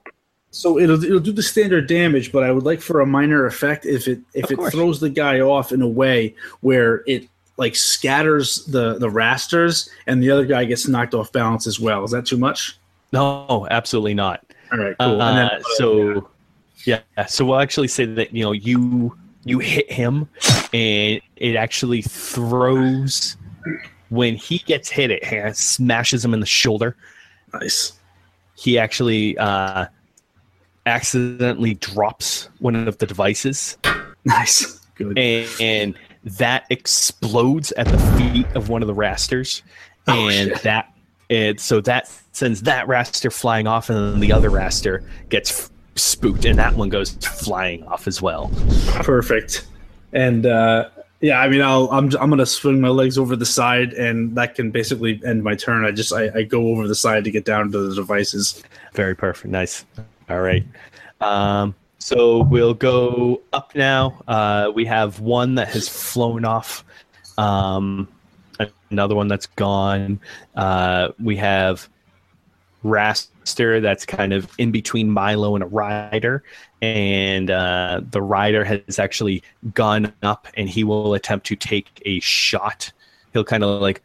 So 0.51 0.79
it'll 0.79 1.03
it'll 1.05 1.21
do 1.21 1.33
the 1.33 1.43
standard 1.43 1.87
damage, 1.87 2.33
but 2.33 2.43
I 2.43 2.51
would 2.51 2.65
like 2.65 2.81
for 2.81 3.01
a 3.01 3.07
minor 3.07 3.47
effect 3.47 3.85
if 3.85 4.09
it 4.09 4.21
if 4.35 4.45
Of 4.47 4.51
it 4.53 4.57
course. 4.57 4.73
throws 4.73 5.01
the 5.01 5.11
guy 5.11 5.41
off 5.41 5.73
in 5.73 5.83
a 5.83 5.89
way 5.89 6.35
where 6.61 7.03
it 7.07 7.29
like 7.59 7.77
scatters 7.77 8.65
the 8.67 8.99
the 8.99 9.11
rasters 9.11 9.91
and 10.07 10.23
the 10.23 10.31
other 10.31 10.47
guy 10.47 10.65
gets 10.65 10.89
knocked 10.89 11.15
off 11.15 11.31
balance 11.33 11.67
as 11.67 11.79
well. 11.79 12.03
Is 12.05 12.13
that 12.13 12.25
too 12.25 12.39
much? 12.39 12.79
No, 13.13 13.67
absolutely 13.71 14.15
not. 14.15 14.45
All 14.73 14.79
right, 14.79 14.97
cool. 14.99 15.21
Uh, 15.21 15.31
and 15.31 15.51
then, 15.51 15.63
so 15.77 16.31
yeah, 16.85 17.01
so 17.27 17.45
we'll 17.45 17.61
actually 17.61 17.89
say 17.89 18.07
that 18.07 18.33
you 18.33 18.43
know 18.43 18.53
you 18.53 19.17
you 19.45 19.59
hit 19.59 19.91
him, 19.91 20.29
and 20.73 21.21
it 21.37 21.57
actually 21.57 22.03
throws 22.03 23.37
when 24.11 24.37
he 24.37 24.59
gets 24.59 24.89
hit. 24.89 25.11
It 25.11 25.57
smashes 25.57 26.25
him 26.25 26.35
in 26.35 26.41
the 26.41 26.47
shoulder. 26.47 26.97
nice. 27.53 27.93
He 28.57 28.79
actually 28.79 29.39
uh, 29.39 29.87
accidentally 30.87 31.75
drops 31.75 32.49
one 32.59 32.75
of 32.75 32.99
the 32.99 33.07
devices. 33.07 33.77
Nice. 34.25 34.81
Good. 34.97 35.17
and, 35.17 35.49
and 35.61 35.95
that 36.39 36.65
explodes 36.71 37.71
at 37.73 37.87
the 37.87 37.99
feet 38.19 38.47
of 38.57 38.69
one 38.69 38.83
of 38.83 38.89
the 38.89 38.95
rasters, 38.95 39.63
Oh, 40.09 40.29
and 40.29 40.49
shit. 40.51 40.63
that 40.63 40.93
and 41.31 41.61
so 41.61 41.81
that 41.83 42.11
sends 42.33 42.63
that 42.63 42.87
raster 42.89 43.33
flying 43.33 43.67
off, 43.69 43.91
and 43.91 44.15
then 44.15 44.21
the 44.21 44.33
other 44.33 44.51
raster 44.51 45.07
gets 45.29 45.51
f- 45.67 45.71
spooked, 45.95 46.45
and 46.47 46.59
that 46.59 46.75
one 46.75 46.89
goes 46.89 47.13
flying 47.13 47.85
off 47.85 48.09
as 48.09 48.21
well. 48.21 48.51
Perfect. 48.89 49.67
And 50.13 50.47
uh, 50.47 50.89
yeah, 51.21 51.41
I 51.41 51.49
mean, 51.49 51.63
I'll 51.63 51.89
I'm 51.91 52.05
I'm 52.17 52.31
gonna 52.31 52.47
swing 52.47 52.81
my 52.81 52.89
legs 52.89 53.19
over 53.19 53.35
the 53.35 53.47
side, 53.47 53.93
and 53.95 54.37
that 54.37 54.55
can 54.55 54.71
basically 54.71 55.21
end 55.27 55.43
my 55.43 55.55
turn. 55.55 55.85
I 55.85 55.91
just 55.91 56.13
I, 56.13 56.31
I 56.35 56.43
go 56.45 56.69
over 56.69 56.87
the 56.87 56.95
side 56.95 57.25
to 57.25 57.31
get 57.31 57.45
down 57.45 57.73
to 57.73 57.79
the 57.89 57.95
devices. 57.95 58.63
Very 58.95 59.17
perfect, 59.17 59.51
nice. 59.51 59.85
All 60.31 60.41
right, 60.41 60.65
um, 61.21 61.75
so 61.99 62.43
we'll 62.45 62.75
go 62.75 63.41
up 63.53 63.75
now. 63.75 64.21
Uh, 64.29 64.71
we 64.75 64.85
have 64.85 65.19
one 65.21 65.57
that 65.57 65.69
has 65.69 65.89
flown 65.89 66.45
off. 66.45 66.85
Um, 67.37 68.09
another 68.91 69.15
one 69.15 69.29
that's 69.29 69.47
gone. 69.47 70.21
Uh, 70.55 71.09
we 71.19 71.37
have 71.37 71.89
Raster 72.85 73.83
that's 73.83 74.07
kind 74.07 74.33
of 74.33 74.51
in 74.59 74.71
between 74.71 75.11
Milo 75.11 75.55
and 75.57 75.65
a 75.65 75.67
rider, 75.67 76.45
and 76.81 77.51
uh, 77.51 78.01
the 78.11 78.23
rider 78.23 78.65
has 78.65 78.99
actually 78.99 79.43
gone 79.75 80.13
up, 80.23 80.47
and 80.57 80.69
he 80.69 80.85
will 80.85 81.15
attempt 81.15 81.47
to 81.47 81.57
take 81.57 82.03
a 82.07 82.21
shot. 82.21 82.93
He'll 83.33 83.45
kind 83.45 83.65
of 83.65 83.81
like 83.81 84.03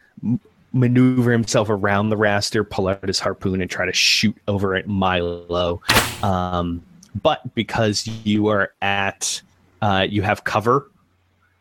maneuver 0.74 1.32
himself 1.32 1.70
around 1.70 2.10
the 2.10 2.18
raster, 2.18 2.68
pull 2.68 2.88
out 2.88 3.08
his 3.08 3.20
harpoon, 3.20 3.62
and 3.62 3.70
try 3.70 3.86
to 3.86 3.94
shoot 3.94 4.36
over 4.48 4.76
at 4.76 4.88
Milo. 4.88 5.82
Um, 6.24 6.82
but 7.22 7.54
because 7.54 8.08
you 8.24 8.48
are 8.48 8.74
at, 8.82 9.42
uh, 9.82 10.08
you 10.10 10.24
have 10.24 10.44
cover, 10.44 10.90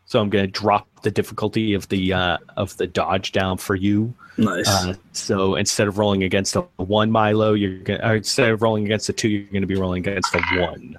so 0.05 0.19
I'm 0.19 0.29
going 0.29 0.45
to 0.45 0.51
drop 0.51 0.87
the 1.03 1.11
difficulty 1.11 1.73
of 1.73 1.87
the 1.89 2.13
uh, 2.13 2.37
of 2.57 2.75
the 2.77 2.87
dodge 2.87 3.31
down 3.31 3.57
for 3.57 3.75
you. 3.75 4.13
Nice. 4.37 4.67
Uh, 4.67 4.95
so 5.11 5.55
instead 5.55 5.87
of 5.87 5.97
rolling 5.99 6.23
against 6.23 6.55
a 6.55 6.61
one 6.77 7.11
Milo, 7.11 7.53
you're 7.53 7.79
going 7.79 7.99
to 7.99 8.13
instead 8.13 8.49
of 8.49 8.61
rolling 8.61 8.85
against 8.85 9.09
a 9.09 9.13
two, 9.13 9.27
you're 9.27 9.43
going 9.51 9.61
to 9.61 9.67
be 9.67 9.75
rolling 9.75 10.07
against 10.07 10.33
a 10.33 10.41
one. 10.59 10.97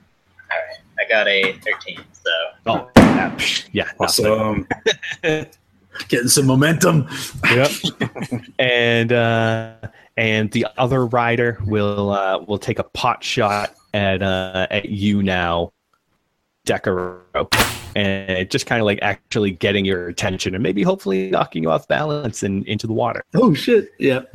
I 0.99 1.09
got 1.09 1.29
a 1.29 1.53
13, 1.53 1.99
so 2.13 2.31
Oh, 2.67 2.91
yeah, 2.97 3.39
yeah 3.73 3.91
awesome. 4.01 4.67
Getting 6.09 6.29
some 6.29 6.47
momentum. 6.47 7.09
Yep. 7.45 7.71
and 8.59 9.13
uh, 9.13 9.75
and 10.17 10.51
the 10.51 10.67
other 10.77 11.07
rider 11.07 11.59
will 11.67 12.11
uh, 12.11 12.39
will 12.39 12.59
take 12.59 12.79
a 12.79 12.85
pot 12.85 13.23
shot 13.23 13.75
at 13.93 14.23
uh, 14.23 14.67
at 14.71 14.87
you 14.87 15.23
now, 15.23 15.73
Decaro, 16.65 17.21
and 17.95 18.51
just 18.51 18.67
kind 18.67 18.81
of 18.81 18.87
like 18.87 18.99
actually 19.03 19.51
getting 19.51 19.85
your 19.85 20.09
attention 20.09 20.55
and 20.55 20.63
maybe 20.63 20.83
hopefully 20.83 21.31
knocking 21.31 21.63
you 21.63 21.71
off 21.71 21.87
balance 21.89 22.43
and 22.43 22.67
into 22.67 22.87
the 22.87 22.93
water. 22.93 23.25
Oh 23.35 23.55
shit! 23.55 23.91
Yeah. 23.99 24.21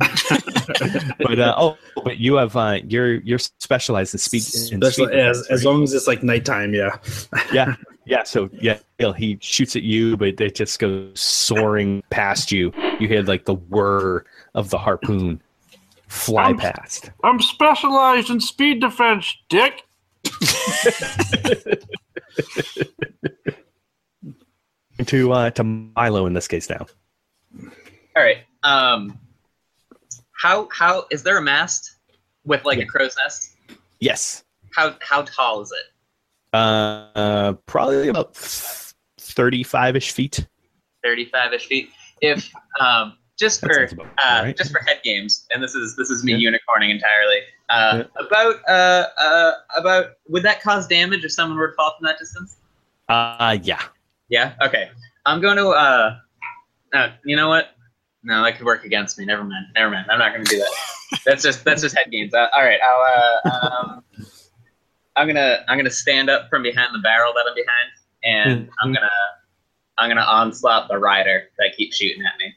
but 1.18 1.38
uh, 1.38 1.54
oh, 1.56 1.76
but 2.04 2.18
you 2.18 2.34
have 2.36 2.56
uh, 2.56 2.78
you're 2.86 3.14
you're 3.14 3.38
specialized 3.38 4.14
in 4.14 4.18
speed. 4.18 4.42
In 4.72 4.82
Especially 4.82 5.06
speed 5.12 5.18
as, 5.18 5.42
defense, 5.42 5.50
as 5.50 5.64
long 5.64 5.82
as 5.82 5.92
it's 5.92 6.06
like 6.06 6.22
nighttime, 6.22 6.74
yeah. 6.74 6.96
yeah, 7.52 7.74
yeah. 8.06 8.22
So 8.22 8.48
yeah, 8.52 8.78
he 9.16 9.38
shoots 9.40 9.76
at 9.76 9.82
you, 9.82 10.16
but 10.16 10.40
it 10.40 10.54
just 10.54 10.78
goes 10.78 11.20
soaring 11.20 12.02
past 12.10 12.52
you. 12.52 12.72
You 12.98 13.08
hear 13.08 13.22
like 13.22 13.44
the 13.44 13.54
whir 13.54 14.24
of 14.54 14.70
the 14.70 14.78
harpoon 14.78 15.40
fly 16.06 16.44
I'm- 16.44 16.58
past. 16.58 17.10
I'm 17.24 17.40
specialized 17.40 18.30
in 18.30 18.40
speed 18.40 18.80
defense, 18.80 19.36
Dick. 19.48 19.84
To 25.06 25.32
uh, 25.32 25.50
to 25.52 25.64
Milo 25.64 26.26
in 26.26 26.34
this 26.34 26.46
case 26.46 26.68
now. 26.68 26.86
All 27.58 28.22
right. 28.22 28.38
Um, 28.62 29.18
how 30.42 30.68
how 30.72 31.06
is 31.10 31.22
there 31.22 31.38
a 31.38 31.42
mast 31.42 31.96
with 32.44 32.66
like 32.66 32.76
Yeah. 32.78 32.84
a 32.84 32.86
crow's 32.86 33.16
nest? 33.16 33.56
Yes, 34.00 34.44
How 34.74 34.94
how 35.00 35.22
tall 35.22 35.62
is 35.62 35.72
it? 35.72 36.56
uh, 36.56 37.54
probably 37.64 38.08
about 38.08 38.36
thirty-five 38.36 39.96
ish 39.96 40.10
feet. 40.10 40.46
Thirty-five 41.02 41.54
ish 41.54 41.66
feet. 41.66 41.88
If 42.20 42.50
um, 42.78 43.14
just 43.38 43.60
for 43.60 43.70
about 43.84 44.06
uh, 44.22 44.42
right. 44.44 44.56
just 44.56 44.70
for 44.70 44.80
head 44.80 45.00
games, 45.02 45.46
and 45.50 45.62
this 45.62 45.74
is 45.74 45.96
this 45.96 46.10
is 46.10 46.24
me 46.24 46.34
Yeah. 46.34 46.50
unicorning 46.50 46.90
entirely. 46.90 47.38
Uh, 47.70 48.04
About 48.16 48.56
uh, 48.68 49.06
uh, 49.18 49.52
about 49.76 50.06
would 50.28 50.42
that 50.42 50.60
cause 50.60 50.88
damage 50.88 51.24
if 51.24 51.32
someone 51.32 51.56
were 51.56 51.68
to 51.68 51.74
fall 51.74 51.94
from 51.96 52.06
that 52.06 52.18
distance? 52.18 52.56
Uh, 53.08 53.58
yeah. 53.62 53.82
Yeah. 54.28 54.54
Okay. 54.60 54.90
I'm 55.26 55.40
going 55.40 55.56
to. 55.56 55.68
Uh, 55.68 56.16
uh, 56.92 57.10
you 57.24 57.36
know 57.36 57.48
what? 57.48 57.76
No, 58.22 58.42
that 58.42 58.56
could 58.56 58.66
work 58.66 58.84
against 58.84 59.18
me. 59.18 59.24
Never 59.24 59.44
mind. 59.44 59.66
Never 59.74 59.90
mind. 59.90 60.06
I'm 60.10 60.18
not 60.18 60.32
going 60.32 60.44
to 60.44 60.50
do 60.50 60.58
that. 60.58 61.20
that's 61.24 61.42
just 61.42 61.64
that's 61.64 61.82
just 61.82 61.96
head 61.96 62.10
games. 62.10 62.34
Uh, 62.34 62.48
all 62.54 62.64
right. 62.64 62.80
I'll. 62.84 63.42
Uh, 63.44 63.66
um, 63.66 64.04
I'm 65.16 65.26
gonna 65.26 65.64
I'm 65.68 65.76
gonna 65.76 65.90
stand 65.90 66.30
up 66.30 66.48
from 66.48 66.62
behind 66.62 66.94
the 66.94 67.00
barrel 67.00 67.32
that 67.34 67.44
I'm 67.46 67.54
behind, 67.54 67.90
and 68.24 68.70
I'm 68.80 68.92
gonna 68.92 69.08
I'm 69.98 70.08
gonna 70.08 70.22
onslaught 70.22 70.88
the 70.88 70.98
rider 70.98 71.50
that 71.58 71.76
keeps 71.76 71.96
shooting 71.96 72.22
at 72.24 72.38
me. 72.38 72.54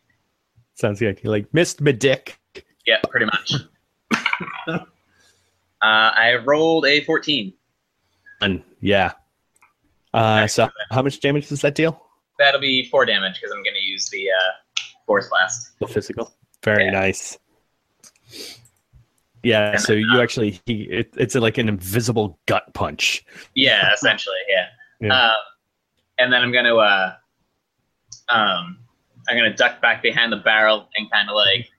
Sounds 0.75 0.99
good. 0.99 1.19
You're 1.23 1.31
like 1.31 1.51
missed 1.53 1.81
my 1.81 1.91
dick. 1.91 2.39
Yeah, 2.85 2.99
pretty 3.09 3.25
much. 3.25 3.53
uh, 5.83 6.11
I 6.15 6.35
rolled 6.35 6.85
a 6.85 7.03
14. 7.03 7.53
And 8.41 8.63
yeah. 8.81 9.13
Uh, 10.13 10.47
so 10.47 10.69
how 10.91 11.01
much 11.01 11.19
damage 11.19 11.49
does 11.49 11.61
that 11.61 11.75
deal? 11.75 12.01
That'll 12.39 12.61
be 12.61 12.87
four 12.89 13.05
damage 13.05 13.35
because 13.35 13.51
I'm 13.51 13.63
going 13.63 13.75
to 13.75 13.81
use 13.83 14.09
the 14.09 14.29
uh, 14.29 14.81
force 15.05 15.27
blast. 15.29 15.71
The 15.79 15.87
physical. 15.87 16.33
Very 16.63 16.85
Yeah. 16.85 16.91
nice. 16.91 17.37
Yeah. 19.43 19.71
And 19.71 19.81
So 19.81 19.93
then, 19.93 20.01
you 20.11 20.19
uh, 20.19 20.23
actually 20.23 20.59
he 20.65 20.83
it, 20.83 21.13
it's 21.17 21.35
like 21.35 21.57
an 21.57 21.67
invisible 21.69 22.39
gut 22.45 22.73
punch. 22.73 23.25
Yeah, 23.55 23.91
essentially, 23.93 24.37
yeah. 24.47 24.67
Yeah. 25.01 25.13
Uh, 25.13 25.33
and 26.19 26.31
then 26.31 26.41
I'm 26.41 26.51
going 26.51 26.65
to 26.65 26.75
uh, 26.77 27.15
um, 28.29 28.79
I'm 29.27 29.37
going 29.37 29.49
to 29.49 29.55
duck 29.55 29.81
back 29.81 30.01
behind 30.01 30.31
the 30.31 30.37
barrel 30.37 30.87
and 30.97 31.09
kind 31.11 31.29
of 31.29 31.35
like, 31.35 31.69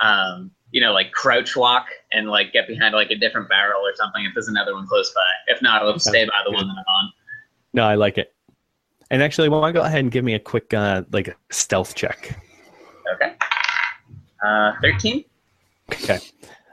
um, 0.00 0.50
you 0.72 0.80
know, 0.80 0.92
like 0.92 1.12
crouch 1.12 1.54
walk 1.54 1.86
and 2.10 2.28
like 2.28 2.52
get 2.52 2.66
behind 2.66 2.94
like 2.94 3.10
a 3.10 3.16
different 3.16 3.48
barrel 3.48 3.82
or 3.82 3.94
something 3.94 4.24
if 4.24 4.34
there's 4.34 4.48
another 4.48 4.74
one 4.74 4.86
close 4.86 5.10
by. 5.12 5.20
If 5.46 5.62
not, 5.62 5.82
I'll 5.82 5.98
stay 5.98 6.24
by 6.24 6.32
the 6.44 6.52
one 6.52 6.66
that 6.66 6.74
I'm 6.76 6.84
on. 6.86 7.12
No, 7.74 7.84
I 7.84 7.94
like 7.94 8.18
it. 8.18 8.34
And 9.10 9.22
actually, 9.22 9.48
why 9.48 9.60
don't 9.60 9.68
you 9.68 9.74
go 9.74 9.82
ahead 9.82 10.00
and 10.00 10.10
give 10.10 10.24
me 10.24 10.34
a 10.34 10.38
quick 10.38 10.74
uh, 10.74 11.04
like 11.12 11.28
a 11.28 11.34
stealth 11.50 11.94
check? 11.94 12.40
Okay. 13.14 13.34
Uh, 14.44 14.72
13. 14.82 15.24
Okay. 15.92 16.18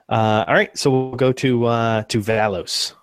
Uh, 0.07 0.45
all 0.47 0.53
right. 0.53 0.75
So 0.77 0.89
we'll 0.89 1.15
go 1.15 1.31
to 1.33 1.65
uh, 1.65 2.03
to 2.03 2.19
Valos. 2.19 2.93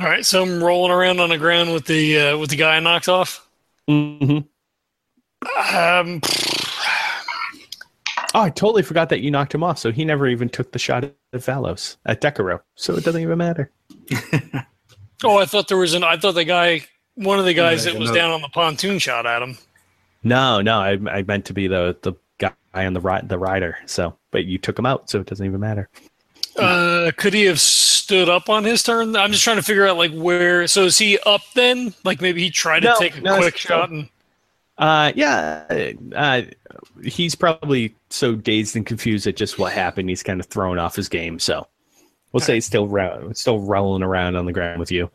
All 0.00 0.06
right, 0.08 0.24
so 0.24 0.42
I'm 0.42 0.64
rolling 0.64 0.90
around 0.90 1.20
on 1.20 1.28
the 1.28 1.38
ground 1.38 1.72
with 1.72 1.84
the 1.86 2.18
uh, 2.18 2.38
with 2.38 2.50
the 2.50 2.56
guy 2.56 2.76
I 2.76 2.80
knocked 2.80 3.08
off. 3.08 3.46
Mm-hmm. 3.88 4.38
Um, 5.76 6.20
Oh, 8.34 8.40
I 8.42 8.50
totally 8.50 8.82
forgot 8.82 9.08
that 9.10 9.20
you 9.20 9.30
knocked 9.30 9.54
him 9.54 9.62
off. 9.62 9.78
So 9.78 9.92
he 9.92 10.04
never 10.04 10.26
even 10.26 10.48
took 10.48 10.72
the 10.72 10.78
shot 10.78 11.04
at 11.04 11.14
Valos 11.34 11.96
at 12.06 12.20
Decaro. 12.20 12.60
So 12.76 12.94
it 12.96 13.04
doesn't 13.04 13.20
even 13.20 13.38
matter. 13.38 13.70
oh, 15.24 15.38
I 15.38 15.44
thought 15.44 15.68
there 15.68 15.76
was 15.76 15.94
an. 15.94 16.04
I 16.04 16.16
thought 16.16 16.34
the 16.34 16.44
guy, 16.44 16.82
one 17.14 17.38
of 17.38 17.44
the 17.44 17.54
guys 17.54 17.84
Yeah, 17.86 17.92
that 17.92 17.98
was 18.00 18.10
no. 18.10 18.14
down 18.16 18.30
on 18.30 18.42
the 18.42 18.48
pontoon, 18.48 18.98
shot 18.98 19.26
at 19.26 19.42
him. 19.42 19.56
No, 20.22 20.60
no, 20.60 20.78
I, 20.80 20.98
I 21.10 21.22
meant 21.22 21.44
to 21.46 21.52
be 21.52 21.66
the 21.66 21.96
the 22.02 22.12
guy 22.38 22.52
on 22.74 22.94
the 22.94 23.00
ri- 23.00 23.22
the 23.24 23.38
rider. 23.38 23.76
So, 23.86 24.16
but 24.30 24.44
you 24.44 24.58
took 24.58 24.78
him 24.78 24.86
out, 24.86 25.10
so 25.10 25.20
it 25.20 25.26
doesn't 25.26 25.44
even 25.44 25.60
matter. 25.60 25.88
Uh, 26.56 27.10
could 27.16 27.32
he 27.32 27.44
have 27.44 27.58
stood 27.60 28.28
up 28.28 28.48
on 28.50 28.62
his 28.64 28.82
turn? 28.82 29.16
I'm 29.16 29.32
just 29.32 29.42
trying 29.42 29.56
to 29.56 29.62
figure 29.62 29.86
out 29.86 29.96
like 29.96 30.12
where. 30.12 30.66
So 30.68 30.84
is 30.84 30.98
he 30.98 31.18
up 31.26 31.40
then? 31.54 31.94
Like 32.04 32.20
maybe 32.20 32.42
he 32.42 32.50
tried 32.50 32.80
to 32.80 32.90
No, 32.90 32.98
take 32.98 33.16
a 33.16 33.20
no, 33.20 33.36
quick 33.36 33.48
it's- 33.54 33.60
shot 33.60 33.90
and. 33.90 34.08
Uh, 34.82 35.12
yeah, 35.14 35.92
uh, 36.16 36.42
he's 37.04 37.36
probably 37.36 37.94
so 38.10 38.34
dazed 38.34 38.74
and 38.74 38.84
confused 38.84 39.28
at 39.28 39.36
just 39.36 39.56
what 39.56 39.72
happened. 39.72 40.08
He's 40.08 40.24
kind 40.24 40.40
of 40.40 40.46
thrown 40.46 40.76
off 40.76 40.96
his 40.96 41.08
game. 41.08 41.38
So 41.38 41.68
we'll 42.32 42.40
say 42.40 42.54
he's 42.54 42.66
still 42.66 42.88
ro- 42.88 43.30
still 43.32 43.60
rolling 43.60 44.02
around 44.02 44.34
on 44.34 44.44
the 44.44 44.52
ground 44.52 44.80
with 44.80 44.90
you. 44.90 45.08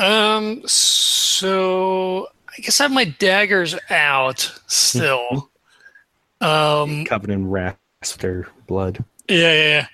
Um. 0.00 0.60
So 0.66 2.26
I 2.48 2.62
guess 2.62 2.80
I 2.80 2.84
have 2.84 2.90
my 2.90 3.04
daggers 3.04 3.76
out 3.90 4.52
still. 4.66 5.52
um. 6.40 7.04
covered 7.04 7.30
in 7.30 7.46
raster 7.46 8.48
blood. 8.66 9.04
Yeah, 9.28 9.36
yeah. 9.36 9.68
yeah. 9.68 9.86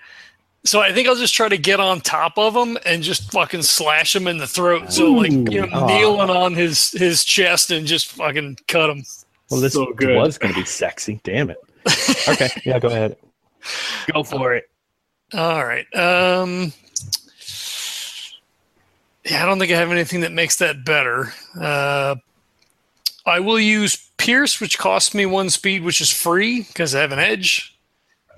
So 0.64 0.80
I 0.80 0.92
think 0.92 1.08
I'll 1.08 1.16
just 1.16 1.34
try 1.34 1.48
to 1.48 1.56
get 1.56 1.80
on 1.80 2.00
top 2.02 2.36
of 2.36 2.54
him 2.54 2.76
and 2.84 3.02
just 3.02 3.32
fucking 3.32 3.62
slash 3.62 4.14
him 4.14 4.26
in 4.26 4.36
the 4.36 4.46
throat. 4.46 4.92
So 4.92 5.10
like 5.12 5.32
you 5.32 5.66
know, 5.66 5.82
Ooh. 5.82 5.86
kneeling 5.86 6.28
on 6.30 6.54
his 6.54 6.90
his 6.92 7.24
chest 7.24 7.70
and 7.70 7.86
just 7.86 8.08
fucking 8.12 8.58
cut 8.68 8.90
him. 8.90 9.02
Well, 9.50 9.60
this 9.60 9.72
So 9.72 9.92
good. 9.94 10.16
was 10.16 10.36
going 10.38 10.52
to 10.54 10.60
be 10.60 10.66
sexy. 10.66 11.18
Damn 11.24 11.50
it. 11.50 11.56
Okay, 12.28 12.48
yeah, 12.64 12.78
go 12.78 12.88
ahead. 12.88 13.16
Go 14.12 14.22
for 14.22 14.54
it. 14.54 14.68
All 15.32 15.64
right. 15.64 15.86
Um. 15.94 16.72
Yeah, 19.24 19.42
I 19.42 19.46
don't 19.46 19.58
think 19.58 19.70
I 19.72 19.76
have 19.76 19.90
anything 19.92 20.20
that 20.22 20.32
makes 20.32 20.56
that 20.56 20.84
better. 20.84 21.32
Uh, 21.58 22.16
I 23.26 23.40
will 23.40 23.60
use 23.60 24.10
Pierce, 24.16 24.60
which 24.60 24.78
costs 24.78 25.14
me 25.14 25.26
one 25.26 25.50
speed, 25.50 25.84
which 25.84 26.00
is 26.00 26.10
free 26.10 26.62
because 26.62 26.94
I 26.94 27.00
have 27.00 27.12
an 27.12 27.18
edge. 27.18 27.78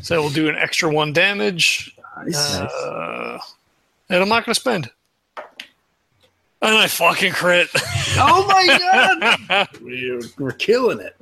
So 0.02 0.20
we'll 0.20 0.30
do 0.32 0.48
an 0.48 0.56
extra 0.56 0.92
one 0.92 1.12
damage. 1.12 1.96
Nice. 2.24 2.54
Uh, 2.54 3.38
and 4.08 4.22
I'm 4.22 4.28
not 4.28 4.44
going 4.44 4.54
to 4.54 4.60
spend. 4.60 4.90
And 6.62 6.76
I 6.76 6.86
fucking 6.86 7.32
crit. 7.32 7.68
oh 8.18 8.46
my 8.46 9.38
god! 9.48 9.68
we're, 9.82 10.20
we're 10.38 10.52
killing 10.52 11.00
it. 11.00 11.16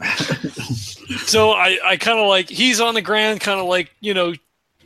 so 1.26 1.50
I, 1.50 1.78
I 1.84 1.96
kind 1.98 2.18
of 2.18 2.28
like, 2.28 2.48
he's 2.48 2.80
on 2.80 2.94
the 2.94 3.02
ground, 3.02 3.40
kind 3.40 3.60
of 3.60 3.66
like, 3.66 3.94
you 4.00 4.14
know, 4.14 4.32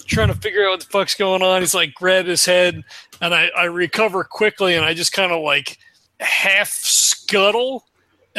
trying 0.06 0.28
to 0.28 0.34
figure 0.34 0.66
out 0.66 0.70
what 0.70 0.80
the 0.80 0.86
fuck's 0.86 1.14
going 1.14 1.42
on. 1.42 1.60
He's 1.62 1.74
like, 1.74 1.94
grab 1.94 2.26
his 2.26 2.44
head, 2.44 2.82
and 3.20 3.32
I, 3.32 3.51
I 3.56 3.64
recover 3.64 4.24
quickly, 4.24 4.74
and 4.74 4.84
I 4.84 4.94
just 4.94 5.12
kind 5.12 5.30
of 5.30 5.42
like 5.42 5.78
half 6.18 6.70
scuttle 6.70 7.84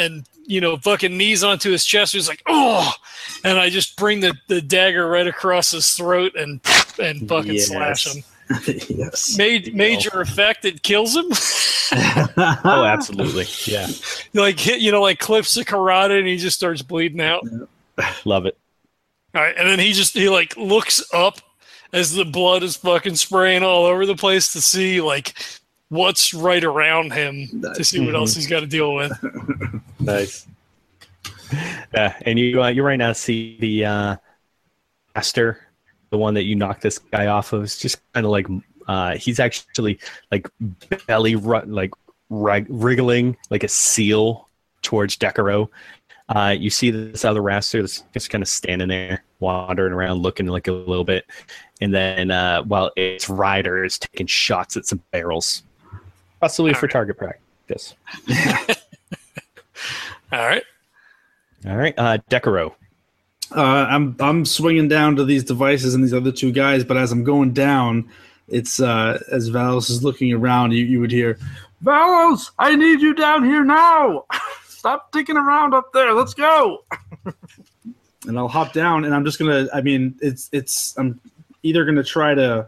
and, 0.02 0.26
you 0.46 0.60
know, 0.60 0.78
fucking 0.78 1.16
knees 1.18 1.44
onto 1.44 1.72
his 1.72 1.86
chest. 1.86 2.14
He's 2.14 2.28
like, 2.28 2.42
oh, 2.48 2.92
and 3.44 3.58
I 3.60 3.70
just 3.70 3.96
bring 3.98 4.20
the, 4.20 4.34
the 4.48 4.62
dagger 4.62 5.08
right 5.08 5.28
across 5.28 5.72
his 5.72 5.92
throat 5.94 6.36
and, 6.36 6.60
and 7.00 7.28
fucking 7.30 7.54
Yes. 7.54 7.68
slash 7.68 8.08
him. 8.08 8.24
yes. 8.90 9.38
Made, 9.38 9.74
major 9.76 10.20
effect, 10.22 10.66
it 10.66 10.84
kills 10.84 11.16
him. 11.16 11.26
Oh, 11.94 12.86
absolutely. 12.86 13.46
Yeah, 13.66 13.86
like 14.34 14.58
hit, 14.58 14.80
you 14.80 14.94
know, 14.94 15.02
like 15.02 15.20
clips 15.20 15.54
the 15.56 15.66
carotid, 15.66 16.20
and 16.20 16.28
he 16.28 16.38
just 16.38 16.56
starts 16.56 16.82
bleeding 16.82 17.20
out. 17.20 17.44
love 18.24 18.46
it. 18.46 18.58
All 19.36 19.42
right, 19.42 19.54
and 19.58 19.68
then 19.68 19.78
he 19.78 19.92
just 19.92 20.14
he 20.14 20.30
like 20.30 20.56
looks 20.56 21.04
up 21.14 21.40
as 21.92 22.14
the 22.14 22.24
blood 22.24 22.64
is 22.64 22.78
fucking 22.78 23.16
spraying 23.16 23.64
all 23.64 23.84
over 23.86 24.06
the 24.06 24.16
place 24.16 24.54
to 24.54 24.62
see 24.62 25.02
like 25.02 25.34
what's 25.92 26.34
right 26.34 26.64
around 26.64 27.12
him 27.12 27.62
to 27.76 27.84
see 27.84 28.04
what 28.04 28.16
else 28.16 28.34
he's 28.34 28.48
got 28.48 28.62
to 28.62 28.68
deal 28.68 28.96
with. 28.96 29.12
Nice. 30.00 30.48
Yeah, 31.94 32.18
and 32.26 32.40
you 32.40 32.64
uh, 32.64 32.70
you 32.70 32.82
right 32.82 32.98
now 32.98 33.14
see 33.14 33.56
the 33.60 33.86
uh, 33.86 34.16
raster, 35.16 35.58
the 36.10 36.18
one 36.18 36.34
that 36.34 36.46
you 36.46 36.56
knocked 36.56 36.82
this 36.82 36.98
guy 36.98 37.28
off 37.28 37.54
of, 37.54 37.64
is 37.64 37.78
just 37.78 38.02
kind 38.14 38.26
of 38.26 38.32
like 38.32 38.48
uh, 38.88 39.16
he's 39.16 39.40
actually 39.40 40.00
like 40.32 40.50
belly 41.06 41.36
ru- 41.36 41.62
like 41.68 41.92
rig- 42.32 42.66
wriggling 42.68 43.38
like 43.52 43.64
a 43.64 43.68
seal 43.68 44.50
towards 44.82 45.18
Decaro. 45.18 45.68
Uh, 46.30 46.56
you 46.58 46.72
see 46.72 46.90
this 46.90 47.26
other 47.26 47.42
raster 47.42 47.82
that's 47.82 48.04
just 48.12 48.32
kind 48.32 48.42
of 48.42 48.48
standing 48.48 48.88
there, 48.88 49.24
wandering 49.40 49.94
around, 49.94 50.24
looking 50.24 50.48
like 50.48 50.68
a 50.68 50.72
little 50.72 51.04
bit, 51.04 51.26
and 51.80 51.94
then 51.94 52.32
uh, 52.32 52.64
while 52.64 52.92
its 52.96 53.30
rider 53.30 53.84
is 53.84 54.00
taking 54.00 54.26
shots 54.26 54.78
at 54.78 54.88
some 54.88 55.04
barrels, 55.12 55.62
possibly 56.42 56.74
for 56.74 56.88
target 56.88 57.18
practice. 57.18 57.96
All 60.34 60.40
right, 60.40 60.64
All 61.66 61.78
right, 61.78 61.94
uh, 61.98 62.18
Decaro. 62.30 62.74
Uh, 63.56 63.86
I'm 63.90 64.16
I'm 64.20 64.46
swinging 64.46 64.88
down 64.88 65.16
to 65.18 65.26
these 65.26 65.44
devices 65.44 65.94
and 65.94 66.04
these 66.04 66.14
other 66.14 66.32
two 66.32 66.52
guys, 66.52 66.84
but 66.84 66.98
as 66.98 67.12
I'm 67.12 67.24
going 67.24 67.54
down, 67.54 68.10
it's 68.48 68.80
uh, 68.80 69.22
as 69.32 69.50
Valos 69.50 69.90
is 69.90 70.04
looking 70.04 70.34
around, 70.34 70.72
you, 70.72 70.86
you 70.86 71.00
would 71.00 71.12
hear, 71.12 71.38
Valos, 71.84 72.52
I 72.60 72.76
need 72.76 73.02
you 73.02 73.14
down 73.14 73.44
here 73.44 73.64
now. 73.64 74.26
Stop 74.68 75.12
dicking 75.12 75.36
around 75.36 75.74
up 75.74 75.94
there. 75.94 76.14
Let's 76.14 76.34
go. 76.34 76.86
and 78.28 78.38
I'll 78.38 78.48
hop 78.48 78.74
down, 78.74 79.06
and 79.06 79.14
I'm 79.14 79.26
just 79.26 79.38
gonna. 79.38 79.68
I 79.74 79.82
mean, 79.82 80.16
it's 80.22 80.50
it's. 80.52 80.98
I'm 80.98 81.20
either 81.64 81.86
gonna 81.86 82.04
try 82.04 82.34
to 82.34 82.68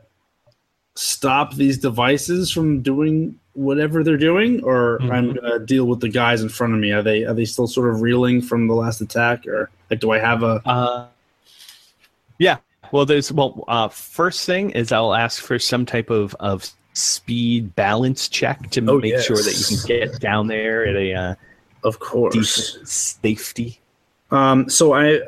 stop 0.95 1.55
these 1.55 1.77
devices 1.79 2.51
from 2.51 2.81
doing 2.81 3.39
whatever 3.53 4.03
they're 4.03 4.17
doing, 4.17 4.63
or 4.63 4.99
Mhm. 4.99 5.11
I'm 5.11 5.33
gonna 5.33 5.59
deal 5.59 5.85
with 5.85 5.99
the 5.99 6.09
guys 6.09 6.41
in 6.41 6.49
front 6.49 6.73
of 6.73 6.79
me. 6.79 6.91
Are 6.91 7.01
they 7.03 7.23
are 7.23 7.33
they 7.33 7.45
still 7.45 7.67
sort 7.67 7.89
of 7.93 8.01
reeling 8.01 8.41
from 8.41 8.67
the 8.67 8.73
last 8.73 9.01
attack, 9.01 9.45
or 9.47 9.69
like 9.89 9.99
do 9.99 10.11
I 10.11 10.19
have 10.19 10.43
a? 10.43 10.61
Uh, 10.65 11.05
yeah. 12.39 12.57
Well, 12.91 13.05
there's 13.05 13.31
well. 13.31 13.63
Uh, 13.67 13.87
first 13.87 14.45
thing 14.45 14.71
is 14.71 14.91
I'll 14.91 15.13
ask 15.15 15.41
for 15.41 15.57
some 15.59 15.85
type 15.85 16.09
of 16.09 16.35
of 16.39 16.67
speed 16.93 17.75
balance 17.75 18.27
check 18.27 18.69
to 18.71 18.81
Oh, 18.87 18.99
make 18.99 19.17
sure 19.19 19.37
that 19.37 19.69
you 19.69 19.77
can 19.77 19.87
get 19.87 20.19
down 20.19 20.47
there 20.47 20.85
at 20.85 20.95
a 20.95 21.13
uh, 21.13 21.35
Of 21.83 21.99
course. 21.99 22.77
safety. 22.83 23.79
Um, 24.29 24.69
so 24.69 24.93
I, 24.93 25.19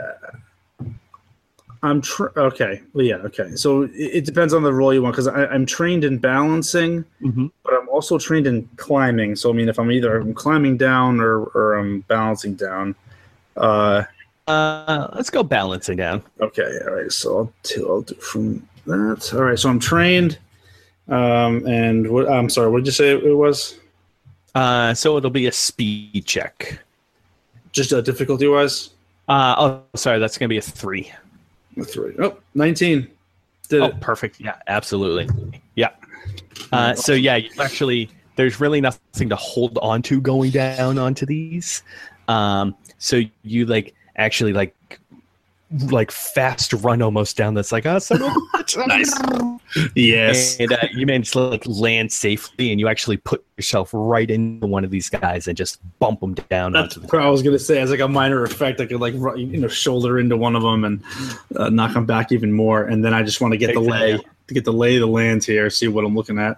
I'm 1.86 2.02
tr- 2.02 2.38
okay. 2.38 2.82
Well, 2.94 3.06
yeah, 3.06 3.18
okay. 3.18 3.56
So 3.56 3.84
it, 3.84 3.92
it 3.96 4.26
depends 4.26 4.54
on 4.54 4.64
the 4.64 4.74
role 4.74 4.94
you 4.94 5.02
want 5.04 5.14
because 5.16 5.28
I'm 5.28 5.66
trained 5.66 6.04
in 6.04 6.18
balancing, 6.18 7.06
Mm-hmm. 7.22 7.48
but 7.64 7.74
I'm 7.74 7.88
also 7.90 8.18
trained 8.18 8.48
in 8.48 8.68
climbing. 8.78 9.36
So 9.36 9.50
I 9.50 9.54
mean, 9.54 9.70
if 9.70 9.78
I'm 9.80 9.92
either 9.92 10.18
I'm 10.20 10.34
climbing 10.34 10.78
down 10.78 11.20
or 11.20 11.44
or 11.56 11.76
I'm 11.80 12.02
balancing 12.02 12.56
down. 12.56 12.96
Uh, 13.56 14.04
Uh, 14.48 15.08
let's 15.16 15.30
go 15.32 15.42
balancing 15.44 15.98
down. 15.98 16.22
okay. 16.40 16.80
All 16.86 16.94
right. 16.94 17.12
So 17.12 17.38
I'll 17.38 17.54
do, 17.64 17.90
I'll 17.90 18.02
do 18.02 18.16
from 18.16 18.68
that. 18.86 19.32
All 19.34 19.42
right. 19.44 19.58
So 19.58 19.70
I'm 19.70 19.80
trained. 19.80 20.38
Um, 21.08 21.66
and 21.68 22.10
what? 22.12 22.30
I'm 22.30 22.50
sorry. 22.50 22.70
What 22.70 22.80
did 22.80 22.88
you 22.88 22.92
say 22.94 23.10
it 23.16 23.34
was? 23.46 23.80
Uh, 24.54 24.94
so 24.94 25.18
it'll 25.18 25.30
be 25.30 25.48
a 25.48 25.52
speed 25.52 26.26
check. 26.26 26.80
Just 27.72 27.92
uh, 27.94 28.02
difficulty 28.02 28.48
wise. 28.48 28.90
Uh, 29.28 29.56
oh, 29.58 29.82
sorry, 29.96 30.20
that's 30.20 30.38
gonna 30.38 30.50
be 30.50 30.58
a 30.58 30.62
three. 30.62 31.12
Three. 31.84 32.16
Oh, 32.20 32.38
19. 32.54 33.08
Did 33.68 33.82
Oh, 33.82 33.86
it. 33.88 34.00
perfect. 34.00 34.40
Yeah, 34.40 34.56
absolutely. 34.68 35.28
Yeah. 35.76 35.90
Uh, 36.72 36.94
so 36.96 37.14
yeah, 37.14 37.36
you 37.36 37.50
actually 37.60 38.10
there's 38.36 38.60
really 38.60 38.82
nothing 38.82 39.30
to 39.30 39.36
hold 39.36 39.78
on 39.80 40.02
to 40.04 40.22
going 40.22 40.52
down 40.52 40.98
onto 40.98 41.26
these. 41.26 41.84
Um, 42.28 42.76
so 42.98 43.22
you 43.44 43.66
like 43.66 43.94
actually 44.18 44.54
like 44.54 44.76
like 45.90 46.12
fast 46.12 46.72
run 46.74 47.02
almost 47.02 47.36
down 47.36 47.56
this 47.56 47.72
like 47.72 47.86
oh 47.86 48.00
son 48.00 48.22
of 48.22 48.30
a 48.30 48.58
bitch. 48.58 48.88
Nice. 48.88 49.92
Yes. 49.96 50.58
and 50.60 50.72
uh, 50.72 50.88
you 50.94 51.06
manage 51.06 51.32
to 51.32 51.40
like 51.40 51.64
land 51.66 52.12
safely 52.12 52.72
and 52.72 52.80
you 52.80 52.88
actually 52.88 53.18
put 53.18 53.44
yourself 53.58 53.90
right 53.92 54.30
into 54.30 54.68
one 54.68 54.86
of 54.86 54.92
these 54.92 55.10
guys 55.10 55.48
and 55.48 55.58
just 55.58 55.80
bump 56.00 56.20
them 56.22 56.36
down 56.36 56.72
That's 56.72 56.96
onto 56.96 57.08
the 57.08 57.18
what 57.18 57.26
I 57.26 57.30
was 57.30 57.42
gonna 57.42 57.60
say. 57.60 57.82
As 57.82 57.90
like 57.90 58.00
a 58.00 58.08
minor 58.08 58.44
effect, 58.44 58.80
I 58.80 58.86
could 58.86 59.02
like 59.02 59.16
ru- 59.18 59.38
you 59.38 59.58
know 59.58 59.68
shoulder 59.68 60.20
into 60.20 60.38
one 60.38 60.56
of 60.56 60.62
them 60.62 60.84
and 60.84 61.04
uh, 61.56 61.70
knock 61.70 61.94
them 61.94 62.06
back 62.06 62.32
even 62.32 62.54
more. 62.54 62.84
And 62.84 63.04
then 63.04 63.14
I 63.14 63.24
just 63.24 63.42
want 63.42 63.54
to 63.54 63.58
get 63.58 63.74
the 63.74 63.82
lay 63.82 64.18
to 64.48 64.54
get 64.54 64.66
the 64.66 64.74
lay 64.74 64.96
of 64.96 65.02
the 65.02 65.08
land 65.08 65.44
here, 65.44 65.70
see 65.70 65.88
what 65.88 66.06
I'm 66.06 66.16
looking 66.16 66.38
at. 66.38 66.58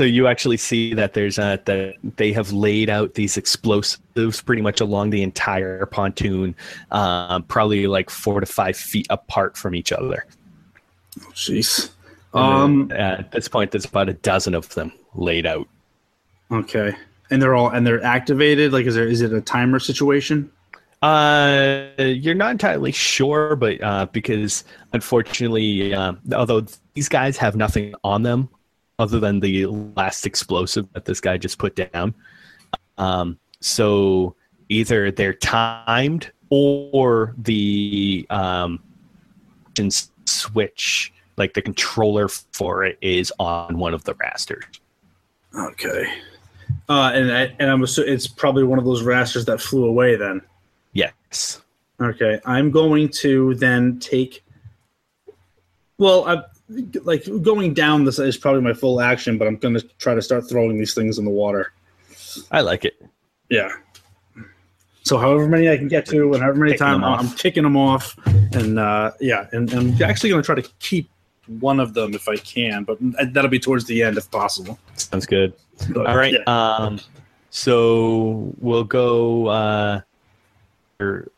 So 0.00 0.04
you 0.04 0.28
actually 0.28 0.56
see 0.56 0.94
that 0.94 1.12
there's 1.12 1.38
uh 1.38 1.58
that 1.66 1.94
they 2.16 2.32
have 2.32 2.52
laid 2.52 2.88
out 2.88 3.12
these 3.12 3.36
explosives 3.36 4.40
pretty 4.40 4.62
much 4.62 4.80
along 4.80 5.10
the 5.10 5.22
entire 5.22 5.84
pontoon, 5.84 6.56
um, 6.90 7.42
probably 7.42 7.86
like 7.86 8.08
four 8.08 8.40
to 8.40 8.46
five 8.46 8.78
feet 8.78 9.06
apart 9.10 9.58
from 9.58 9.74
each 9.74 9.92
other. 9.92 10.24
Jeez. 11.34 11.90
And 12.32 12.42
Um. 12.42 12.92
uh, 12.92 12.94
at 12.94 13.32
this 13.32 13.46
point, 13.46 13.72
there's 13.72 13.84
about 13.84 14.08
a 14.08 14.14
dozen 14.14 14.54
of 14.54 14.70
them 14.70 14.90
laid 15.14 15.44
out. 15.44 15.68
Okay. 16.50 16.94
And 17.30 17.42
they're 17.42 17.54
all 17.54 17.68
and 17.68 17.86
they're 17.86 18.02
activated. 18.02 18.72
Like, 18.72 18.86
is 18.86 18.94
there 18.94 19.06
is 19.06 19.20
it 19.20 19.34
a 19.34 19.42
timer 19.42 19.78
situation? 19.78 20.50
Uh, 21.02 21.88
you're 21.98 22.34
not 22.34 22.52
entirely 22.52 22.92
sure, 22.92 23.54
but 23.54 23.82
uh, 23.82 24.06
because 24.06 24.64
unfortunately, 24.94 25.92
uh, 25.92 26.14
although 26.34 26.64
these 26.94 27.10
guys 27.10 27.36
have 27.36 27.54
nothing 27.54 27.94
on 28.02 28.22
them 28.22 28.48
other 29.00 29.18
than 29.18 29.40
the 29.40 29.66
last 29.96 30.26
explosive 30.26 30.86
that 30.92 31.04
this 31.04 31.20
guy 31.20 31.36
just 31.36 31.58
put 31.58 31.74
down, 31.74 32.14
um, 32.98 33.38
so 33.60 34.36
either 34.68 35.10
they're 35.10 35.34
timed 35.34 36.30
or 36.50 37.34
the 37.38 38.26
um, 38.30 38.82
switch, 40.26 41.12
like 41.36 41.54
the 41.54 41.62
controller 41.62 42.28
for 42.28 42.84
it, 42.84 42.98
is 43.00 43.32
on 43.38 43.78
one 43.78 43.94
of 43.94 44.04
the 44.04 44.14
rasters. 44.14 44.64
Okay. 45.56 46.12
Uh, 46.88 47.10
and 47.14 47.32
I, 47.32 47.54
and 47.58 47.70
I'm 47.70 47.82
assuming 47.82 48.12
it's 48.12 48.26
probably 48.26 48.64
one 48.64 48.78
of 48.78 48.84
those 48.84 49.02
rasters 49.02 49.44
that 49.46 49.60
flew 49.60 49.86
away. 49.86 50.16
Then. 50.16 50.42
Yes. 50.92 51.62
Okay, 52.00 52.40
I'm 52.46 52.70
going 52.70 53.08
to 53.20 53.54
then 53.56 53.98
take. 53.98 54.44
Well, 55.98 56.26
I 56.26 56.42
like 57.02 57.24
going 57.42 57.74
down 57.74 58.04
this 58.04 58.18
is 58.18 58.36
probably 58.36 58.62
my 58.62 58.72
full 58.72 59.00
action, 59.00 59.38
but 59.38 59.48
I'm 59.48 59.56
going 59.56 59.74
to 59.74 59.82
try 59.98 60.14
to 60.14 60.22
start 60.22 60.48
throwing 60.48 60.78
these 60.78 60.94
things 60.94 61.18
in 61.18 61.24
the 61.24 61.30
water. 61.30 61.72
I 62.50 62.60
like 62.60 62.84
it. 62.84 63.00
Yeah. 63.48 63.70
So 65.02 65.18
however 65.18 65.48
many 65.48 65.68
I 65.68 65.76
can 65.76 65.88
get 65.88 66.06
to, 66.06 66.32
and 66.34 66.42
however 66.42 66.58
many 66.58 66.76
times 66.76 67.02
I'm. 67.02 67.26
I'm 67.26 67.30
kicking 67.30 67.64
them 67.64 67.76
off, 67.76 68.16
and 68.26 68.78
uh, 68.78 69.12
yeah, 69.18 69.48
and, 69.52 69.72
and 69.72 69.94
I'm 69.94 70.02
actually 70.02 70.30
going 70.30 70.42
to 70.42 70.46
try 70.46 70.54
to 70.54 70.68
keep 70.78 71.10
one 71.58 71.80
of 71.80 71.94
them 71.94 72.14
if 72.14 72.28
I 72.28 72.36
can, 72.36 72.84
but 72.84 72.98
that'll 73.32 73.50
be 73.50 73.58
towards 73.58 73.86
the 73.86 74.02
end 74.02 74.16
if 74.18 74.30
possible. 74.30 74.78
Sounds 74.94 75.26
good. 75.26 75.52
But, 75.88 76.06
All 76.06 76.16
right. 76.16 76.34
yeah. 76.34 76.42
Um, 76.46 77.00
so 77.50 78.54
we'll 78.58 78.84
go. 78.84 79.48
Uh, 79.48 80.00
or, 81.00 81.28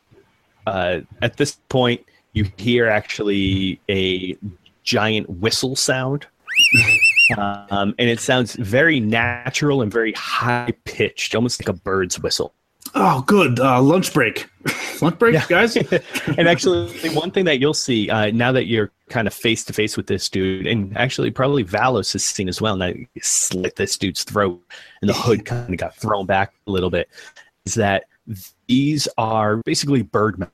uh, 0.67 1.01
at 1.23 1.37
this 1.39 1.59
point, 1.69 2.05
you 2.35 2.51
hear 2.59 2.89
actually 2.89 3.81
a 3.89 4.37
giant 4.83 5.29
whistle 5.29 5.77
sound, 5.77 6.27
um, 7.39 7.95
and 7.99 8.09
it 8.09 8.21
sounds 8.21 8.55
very 8.57 9.01
natural 9.01 9.83
and 9.83 9.91
very 9.93 10.13
high 10.13 10.73
pitched, 10.85 11.35
almost 11.35 11.61
like 11.61 11.69
a 11.69 11.73
bird's 11.73 12.19
whistle. 12.21 12.55
Oh, 12.95 13.23
good. 13.23 13.59
Uh, 13.59 13.81
lunch 13.81 14.13
break. 14.13 14.51
lunch 15.01 15.19
break, 15.19 15.35
Yeah. 15.35 15.47
guys. 15.49 15.77
and 16.37 16.47
actually, 16.49 16.93
one 17.15 17.31
thing 17.31 17.47
that 17.47 17.59
you'll 17.59 17.73
see 17.75 18.11
uh, 18.11 18.31
now 18.33 18.53
that 18.53 18.67
you're 18.67 18.91
kind 19.09 19.27
of 19.27 19.33
face 19.33 19.65
to 19.65 19.73
face 19.73 19.97
with 19.97 20.09
this 20.09 20.29
dude, 20.29 20.67
and 20.67 20.95
actually 20.97 21.31
probably 21.31 21.65
Valos 21.65 22.13
has 22.13 22.25
seen 22.25 22.49
as 22.49 22.61
well. 22.61 22.77
Now 22.77 22.87
you 22.89 23.07
slit 23.23 23.77
this 23.77 23.97
dude's 23.97 24.25
throat, 24.25 24.61
and 25.01 25.09
the 25.09 25.15
hood 25.15 25.45
kind 25.47 25.73
of 25.73 25.79
got 25.79 25.97
thrown 25.97 26.27
back 26.27 26.53
a 26.67 26.71
little 26.71 26.91
bit. 26.91 27.09
Is 27.65 27.75
that 27.75 28.05
these 28.67 29.09
are 29.17 29.59
basically 29.59 30.03
birdmen. 30.03 30.51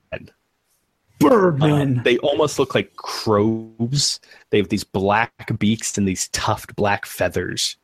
Birdman. 1.18 1.98
Uh, 1.98 2.02
they 2.02 2.18
almost 2.18 2.58
look 2.58 2.74
like 2.74 2.94
crows. 2.96 4.20
They 4.50 4.58
have 4.58 4.68
these 4.68 4.84
black 4.84 5.58
beaks 5.58 5.98
and 5.98 6.06
these 6.06 6.28
tufted 6.28 6.76
black 6.76 7.06
feathers. 7.06 7.76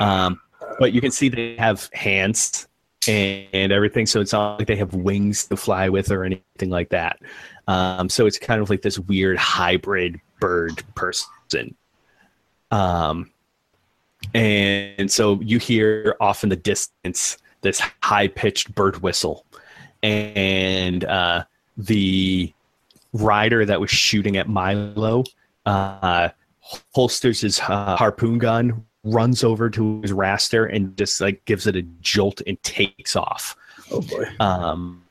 Um, 0.00 0.40
but 0.78 0.92
you 0.92 1.00
can 1.00 1.10
see 1.10 1.28
they 1.28 1.56
have 1.56 1.88
hands 1.92 2.66
and, 3.06 3.46
and 3.52 3.72
everything, 3.72 4.06
so 4.06 4.20
it's 4.20 4.32
not 4.32 4.58
like 4.58 4.68
they 4.68 4.76
have 4.76 4.94
wings 4.94 5.46
to 5.46 5.56
fly 5.56 5.88
with 5.88 6.10
or 6.10 6.24
anything 6.24 6.70
like 6.70 6.88
that. 6.90 7.20
Um, 7.68 8.08
so 8.08 8.26
it's 8.26 8.38
kind 8.38 8.60
of 8.60 8.70
like 8.70 8.82
this 8.82 8.98
weird 8.98 9.38
hybrid 9.38 10.20
bird 10.40 10.82
person. 10.94 11.74
Um, 12.70 13.30
and 14.34 15.10
so 15.10 15.40
you 15.40 15.58
hear 15.58 16.16
off 16.20 16.42
in 16.42 16.48
the 16.48 16.56
distance 16.56 17.38
this 17.60 17.80
high 18.02 18.28
pitched 18.28 18.74
bird 18.74 19.02
whistle, 19.02 19.46
and 20.02 21.04
uh, 21.04 21.44
the 21.76 22.52
rider 23.12 23.64
that 23.64 23.80
was 23.80 23.90
shooting 23.90 24.36
at 24.36 24.48
Milo 24.48 25.24
uh, 25.66 26.30
holsters 26.92 27.40
his 27.40 27.60
uh, 27.60 27.96
harpoon 27.96 28.38
gun, 28.38 28.84
runs 29.04 29.44
over 29.44 29.68
to 29.70 30.00
his 30.02 30.12
raster, 30.12 30.72
and 30.74 30.96
just 30.96 31.20
like 31.20 31.44
gives 31.44 31.66
it 31.66 31.76
a 31.76 31.82
jolt 32.00 32.40
and 32.46 32.62
takes 32.62 33.16
off. 33.16 33.56
oh 33.90 34.00
boy. 34.00 34.24
Um, 34.40 35.02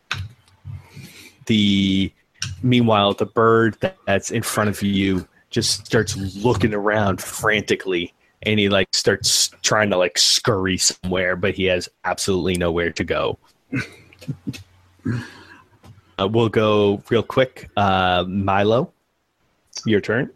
the 1.46 2.12
meanwhile, 2.64 3.14
the 3.14 3.26
bird 3.26 3.78
that's 4.06 4.32
in 4.32 4.44
front 4.44 4.70
of 4.70 4.82
you 4.82 5.28
just 5.50 5.86
starts 5.86 6.16
looking 6.38 6.74
around 6.74 7.22
frantically, 7.22 8.14
and 8.44 8.60
he 8.60 8.70
like 8.70 8.88
starts 8.94 9.50
trying 9.62 9.90
to 9.90 9.98
like 9.98 10.18
scurry 10.18 10.78
somewhere, 10.78 11.36
but 11.36 11.54
he 11.54 11.66
has 11.66 11.90
absolutely 12.06 12.56
nowhere 12.56 12.92
to 12.92 13.04
go. 13.04 13.38
uh, 16.22 16.28
we'll 16.28 16.50
go 16.50 17.02
real 17.10 17.24
quick. 17.24 17.70
Uh, 17.78 18.26
Milo, 18.28 18.92
your 19.86 20.02
turn. 20.02 20.30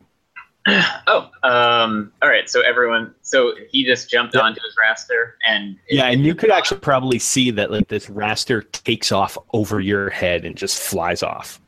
Oh, 1.07 1.29
um, 1.43 2.11
all 2.23 2.29
right. 2.29 2.49
So 2.49 2.61
everyone, 2.61 3.13
so 3.21 3.53
he 3.69 3.85
just 3.85 4.09
jumped 4.09 4.33
Yep. 4.33 4.43
onto 4.43 4.61
his 4.61 4.75
raster 4.83 5.33
and 5.47 5.77
Yeah, 5.87 6.07
and 6.07 6.25
you 6.25 6.33
could 6.33 6.49
actually 6.49 6.79
probably 6.79 7.19
see 7.19 7.51
that 7.51 7.69
like 7.69 7.87
this 7.87 8.07
raster 8.07 8.69
takes 8.71 9.11
off 9.11 9.37
over 9.53 9.79
your 9.79 10.09
head 10.09 10.43
and 10.43 10.55
just 10.55 10.79
flies 10.79 11.21
off. 11.21 11.61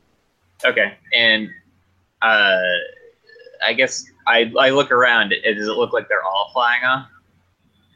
Okay, 0.64 0.94
and 1.14 1.48
uh, 2.22 2.58
I 3.64 3.72
guess 3.72 4.04
I 4.26 4.52
I 4.58 4.70
look 4.70 4.90
around. 4.90 5.28
Does 5.28 5.68
it 5.68 5.76
look 5.76 5.92
like 5.92 6.08
they're 6.08 6.24
all 6.24 6.50
flying 6.52 6.82
off? 6.82 7.06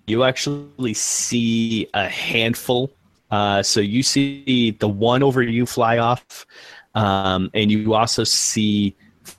You 0.07 0.23
actually 0.23 0.95
see 0.95 1.89
a 1.95 2.09
handful. 2.09 2.93
Uh, 3.33 3.63
so 3.63 3.81
you 3.81 4.03
see 4.03 4.71
the 4.79 4.89
one 4.89 5.23
over 5.23 5.43
you 5.43 5.67
fly 5.67 5.99
off, 5.99 6.47
um, 6.95 7.51
and 7.55 7.73
you 7.73 7.95
also 7.95 8.23
see 8.23 8.95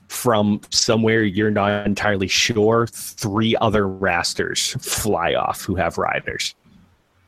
from 0.08 0.60
somewhere 0.70 1.22
you're 1.22 1.50
not 1.50 1.86
entirely 1.86 2.28
sure 2.28 2.86
three 2.88 3.56
other 3.60 3.88
rasters 3.88 4.76
fly 4.80 5.34
off 5.34 5.62
who 5.62 5.76
have 5.76 5.96
riders. 5.96 6.54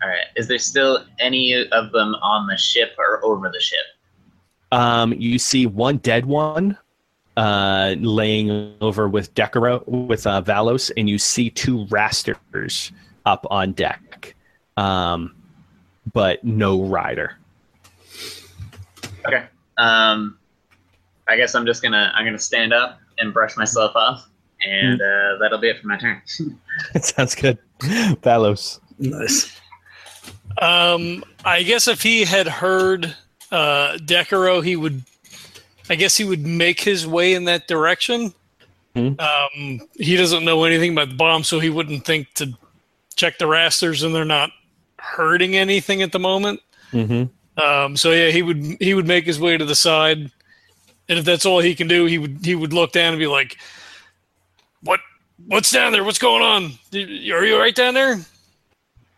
All 0.02 0.08
right. 0.08 0.26
Is 0.34 0.48
there 0.48 0.58
still 0.58 1.04
any 1.20 1.54
of 1.54 1.92
them 1.92 2.14
on 2.16 2.46
the 2.48 2.56
ship 2.56 2.94
or 2.98 3.24
over 3.24 3.48
the 3.48 3.60
ship? 3.60 3.84
Um, 4.72 5.12
you 5.14 5.38
see 5.38 5.66
one 5.66 5.98
dead 5.98 6.26
one 6.26 6.76
uh, 7.36 7.94
laying 7.98 8.74
over 8.80 9.08
with 9.08 9.32
Decaro 9.34 9.86
with 9.86 10.26
uh, 10.26 10.42
Valos, 10.42 10.90
and 10.96 11.08
you 11.08 11.18
see 11.18 11.50
two 11.50 11.86
rasters 11.86 12.90
up 13.24 13.46
on 13.50 13.72
deck, 13.72 14.34
um, 14.76 15.35
but 16.12 16.42
no 16.44 16.82
rider. 16.82 17.36
Okay. 19.26 19.44
Um, 19.78 20.38
I 21.28 21.36
guess 21.36 21.54
I'm 21.54 21.66
just 21.66 21.82
gonna 21.82 22.12
I'm 22.14 22.24
gonna 22.24 22.38
stand 22.38 22.72
up 22.72 23.00
and 23.18 23.32
brush 23.32 23.56
myself 23.56 23.94
off, 23.96 24.28
and 24.64 25.00
uh, 25.00 25.38
that'll 25.40 25.58
be 25.58 25.68
it 25.68 25.80
for 25.80 25.88
my 25.88 25.98
turn. 25.98 26.22
That 26.92 27.04
sounds 27.04 27.34
good, 27.34 27.58
Valos. 27.80 28.80
Nice. 28.98 29.58
Um, 30.58 31.22
I 31.44 31.62
guess 31.62 31.88
if 31.88 32.02
he 32.02 32.24
had 32.24 32.46
heard 32.46 33.14
uh, 33.50 33.98
Decaro, 33.98 34.64
he 34.64 34.76
would. 34.76 35.02
I 35.88 35.94
guess 35.94 36.16
he 36.16 36.24
would 36.24 36.44
make 36.44 36.80
his 36.80 37.06
way 37.06 37.34
in 37.34 37.44
that 37.44 37.68
direction. 37.68 38.34
Hmm. 38.94 39.12
Um, 39.20 39.80
he 39.94 40.16
doesn't 40.16 40.44
know 40.44 40.64
anything 40.64 40.92
about 40.92 41.10
the 41.10 41.14
bomb, 41.14 41.44
so 41.44 41.60
he 41.60 41.70
wouldn't 41.70 42.04
think 42.04 42.32
to 42.34 42.52
check 43.14 43.38
the 43.38 43.46
rasters, 43.46 44.02
and 44.02 44.12
they're 44.12 44.24
not 44.24 44.50
hurting 45.14 45.56
anything 45.56 46.02
at 46.02 46.12
the 46.12 46.18
moment. 46.18 46.60
Mm-hmm. 46.92 47.60
Um, 47.60 47.96
so 47.96 48.10
yeah, 48.12 48.30
he 48.30 48.42
would 48.42 48.76
he 48.80 48.94
would 48.94 49.06
make 49.06 49.24
his 49.24 49.40
way 49.40 49.56
to 49.56 49.64
the 49.64 49.74
side, 49.74 50.30
and 51.08 51.18
if 51.18 51.24
that's 51.24 51.46
all 51.46 51.60
he 51.60 51.74
can 51.74 51.88
do, 51.88 52.04
he 52.04 52.18
would 52.18 52.44
he 52.44 52.54
would 52.54 52.72
look 52.72 52.92
down 52.92 53.12
and 53.12 53.18
be 53.18 53.26
like, 53.26 53.56
"What 54.82 55.00
what's 55.46 55.70
down 55.70 55.92
there? 55.92 56.04
What's 56.04 56.18
going 56.18 56.42
on? 56.42 56.72
Are 56.92 57.44
you 57.44 57.58
right 57.58 57.74
down 57.74 57.94
there? 57.94 58.20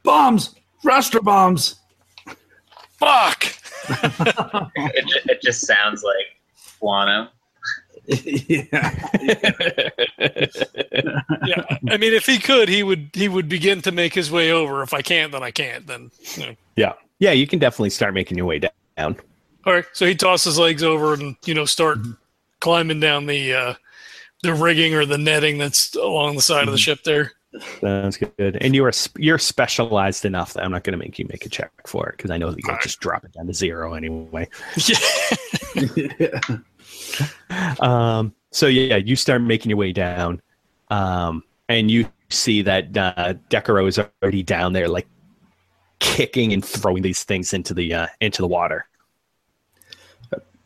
Bombs! 0.05 0.55
Raster 0.85 1.23
bombs! 1.23 1.77
Fuck!" 2.98 3.44
it, 3.89 5.06
ju- 5.06 5.20
it 5.27 5.43
just 5.43 5.66
sounds 5.66 6.02
like 6.05 6.27
guano. 6.78 7.28
Yeah. 8.09 9.09
yeah, 11.47 11.65
I 11.91 11.97
mean, 11.99 12.13
if 12.15 12.27
he 12.27 12.39
could, 12.39 12.69
he 12.69 12.83
would 12.83 13.11
he 13.13 13.29
would 13.29 13.49
begin 13.49 13.83
to 13.83 13.93
make 13.93 14.15
his 14.15 14.31
way 14.31 14.51
over. 14.51 14.83
If 14.83 14.95
I 14.95 15.03
can't, 15.03 15.33
then 15.33 15.43
I 15.43 15.51
can't. 15.51 15.87
Then 15.87 16.11
you 16.37 16.47
know. 16.47 16.55
Yeah, 16.77 16.93
yeah, 17.19 17.33
you 17.33 17.47
can 17.47 17.59
definitely 17.59 17.91
start 17.91 18.15
making 18.15 18.37
your 18.39 18.47
way 18.47 18.59
down. 18.61 19.17
all 19.67 19.73
right. 19.73 19.85
So 19.93 20.07
he 20.07 20.15
tosses 20.15 20.55
his 20.55 20.59
legs 20.59 20.83
over 20.83 21.15
and 21.15 21.37
you 21.45 21.55
know 21.55 21.65
start 21.65 21.99
Mm-hmm. 21.99 22.13
climbing 22.61 23.01
down 23.01 23.27
the 23.27 23.53
uh, 23.55 23.75
the 24.43 24.55
rigging 24.55 24.95
or 24.95 25.05
the 25.05 25.19
netting 25.19 25.59
that's 25.59 25.95
along 25.95 26.37
the 26.37 26.43
side 26.43 26.63
of 26.63 26.67
Mm-hmm. 26.69 26.73
the 26.73 26.79
ship 26.79 27.03
there. 27.05 27.33
Sounds 27.81 28.19
good. 28.19 28.59
And 28.61 28.75
you 28.75 28.85
are 28.85 28.93
you're 29.17 29.39
specialized 29.39 30.25
enough 30.27 30.53
that 30.55 30.65
I'm 30.65 30.71
not 30.71 30.85
going 30.85 30.93
to 30.93 30.99
make 30.99 31.19
you 31.19 31.27
make 31.31 31.47
a 31.47 31.49
check 31.49 31.71
for 31.87 32.09
it 32.09 32.17
because 32.19 32.31
I 32.31 32.37
know 32.37 32.51
that 32.51 32.59
you'll 32.59 32.71
Alright. 32.71 32.83
just 32.83 33.01
drop 33.01 33.25
it 33.25 33.33
down 33.33 33.47
to 33.47 33.55
zero 33.55 33.95
anyway. 33.95 34.49
yeah. 34.87 36.41
Um, 37.81 38.35
so 38.51 38.67
yeah, 38.67 38.97
you 38.97 39.17
start 39.17 39.43
making 39.43 39.71
your 39.71 39.79
way 39.79 39.93
down, 39.93 40.41
um, 40.91 41.43
and 41.69 41.91
you 41.91 42.11
see 42.29 42.63
that 42.63 42.97
uh, 42.97 43.35
Decaro 43.51 43.87
is 43.89 43.99
already 43.99 44.43
down 44.43 44.73
there, 44.73 44.89
like 44.89 45.07
kicking 45.99 46.53
and 46.53 46.65
throwing 46.65 47.03
these 47.03 47.25
things 47.25 47.53
into 47.53 47.75
the 47.75 47.95
uh, 47.95 48.07
into 48.21 48.43
the 48.43 48.49
water. 48.49 48.87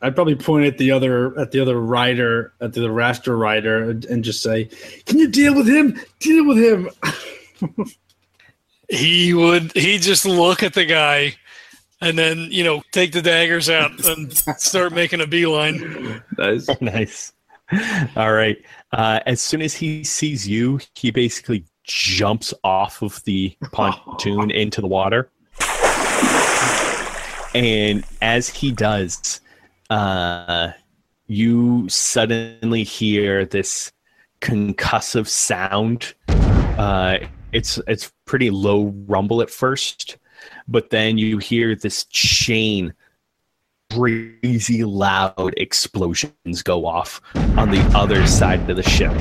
I'd 0.01 0.15
probably 0.15 0.35
point 0.35 0.65
at 0.65 0.77
the 0.77 0.91
other 0.91 1.37
at 1.39 1.51
the 1.51 1.61
other 1.61 1.79
rider 1.79 2.53
at 2.59 2.73
the 2.73 2.81
raster 2.81 3.39
rider 3.39 3.89
and, 3.89 4.03
and 4.05 4.23
just 4.23 4.43
say, 4.43 4.69
"Can 5.05 5.19
you 5.19 5.29
deal 5.29 5.55
with 5.55 5.67
him? 5.67 5.99
Deal 6.19 6.45
with 6.45 6.57
him." 6.57 6.89
he 8.89 9.33
would 9.33 9.71
he 9.73 9.97
just 9.97 10.25
look 10.25 10.61
at 10.61 10.73
the 10.73 10.85
guy 10.85 11.35
and 12.03 12.17
then 12.17 12.47
you 12.51 12.63
know 12.63 12.83
take 12.91 13.11
the 13.11 13.21
daggers 13.21 13.69
out 13.69 13.91
and 14.05 14.33
start 14.59 14.93
making 14.93 15.21
a 15.21 15.27
beeline 15.27 16.21
nice. 16.37 16.69
nice. 16.81 17.33
All 18.15 18.33
right. 18.33 18.57
Uh, 18.91 19.19
as 19.25 19.41
soon 19.41 19.61
as 19.61 19.73
he 19.73 20.03
sees 20.03 20.47
you, 20.47 20.79
he 20.95 21.11
basically 21.11 21.65
jumps 21.83 22.53
off 22.63 23.01
of 23.01 23.23
the 23.23 23.55
pontoon 23.71 24.51
into 24.51 24.81
the 24.81 24.87
water. 24.87 25.31
And 27.55 28.03
as 28.21 28.49
he 28.49 28.71
does, 28.71 29.39
uh, 29.89 30.71
you 31.27 31.87
suddenly 31.87 32.83
hear 32.83 33.45
this 33.45 33.91
concussive 34.41 35.27
sound. 35.27 36.13
Uh, 36.27 37.19
it's 37.51 37.79
it's 37.87 38.11
pretty 38.25 38.49
low 38.49 38.87
rumble 39.07 39.41
at 39.41 39.51
first, 39.51 40.17
but 40.67 40.89
then 40.89 41.17
you 41.17 41.37
hear 41.37 41.75
this 41.75 42.05
chain 42.05 42.93
crazy 43.91 44.83
loud 44.83 45.53
explosions 45.57 46.63
go 46.63 46.85
off 46.85 47.21
on 47.57 47.69
the 47.69 47.81
other 47.95 48.25
side 48.25 48.67
of 48.69 48.75
the 48.75 48.83
ship. 48.83 49.11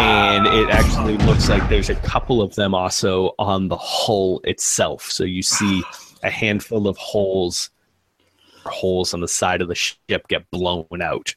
And 0.00 0.46
it 0.46 0.70
actually 0.70 1.18
looks 1.18 1.48
like 1.48 1.68
there's 1.68 1.90
a 1.90 1.94
couple 1.96 2.40
of 2.40 2.54
them 2.54 2.74
also 2.74 3.34
on 3.38 3.68
the 3.68 3.76
hull 3.76 4.40
itself. 4.44 5.10
So 5.10 5.24
you 5.24 5.42
see 5.42 5.82
a 6.22 6.30
handful 6.30 6.88
of 6.88 6.96
holes 6.96 7.70
holes 8.64 9.14
on 9.14 9.20
the 9.20 9.28
side 9.28 9.62
of 9.62 9.68
the 9.68 9.74
ship 9.74 10.28
get 10.28 10.50
blown 10.50 11.02
out. 11.02 11.34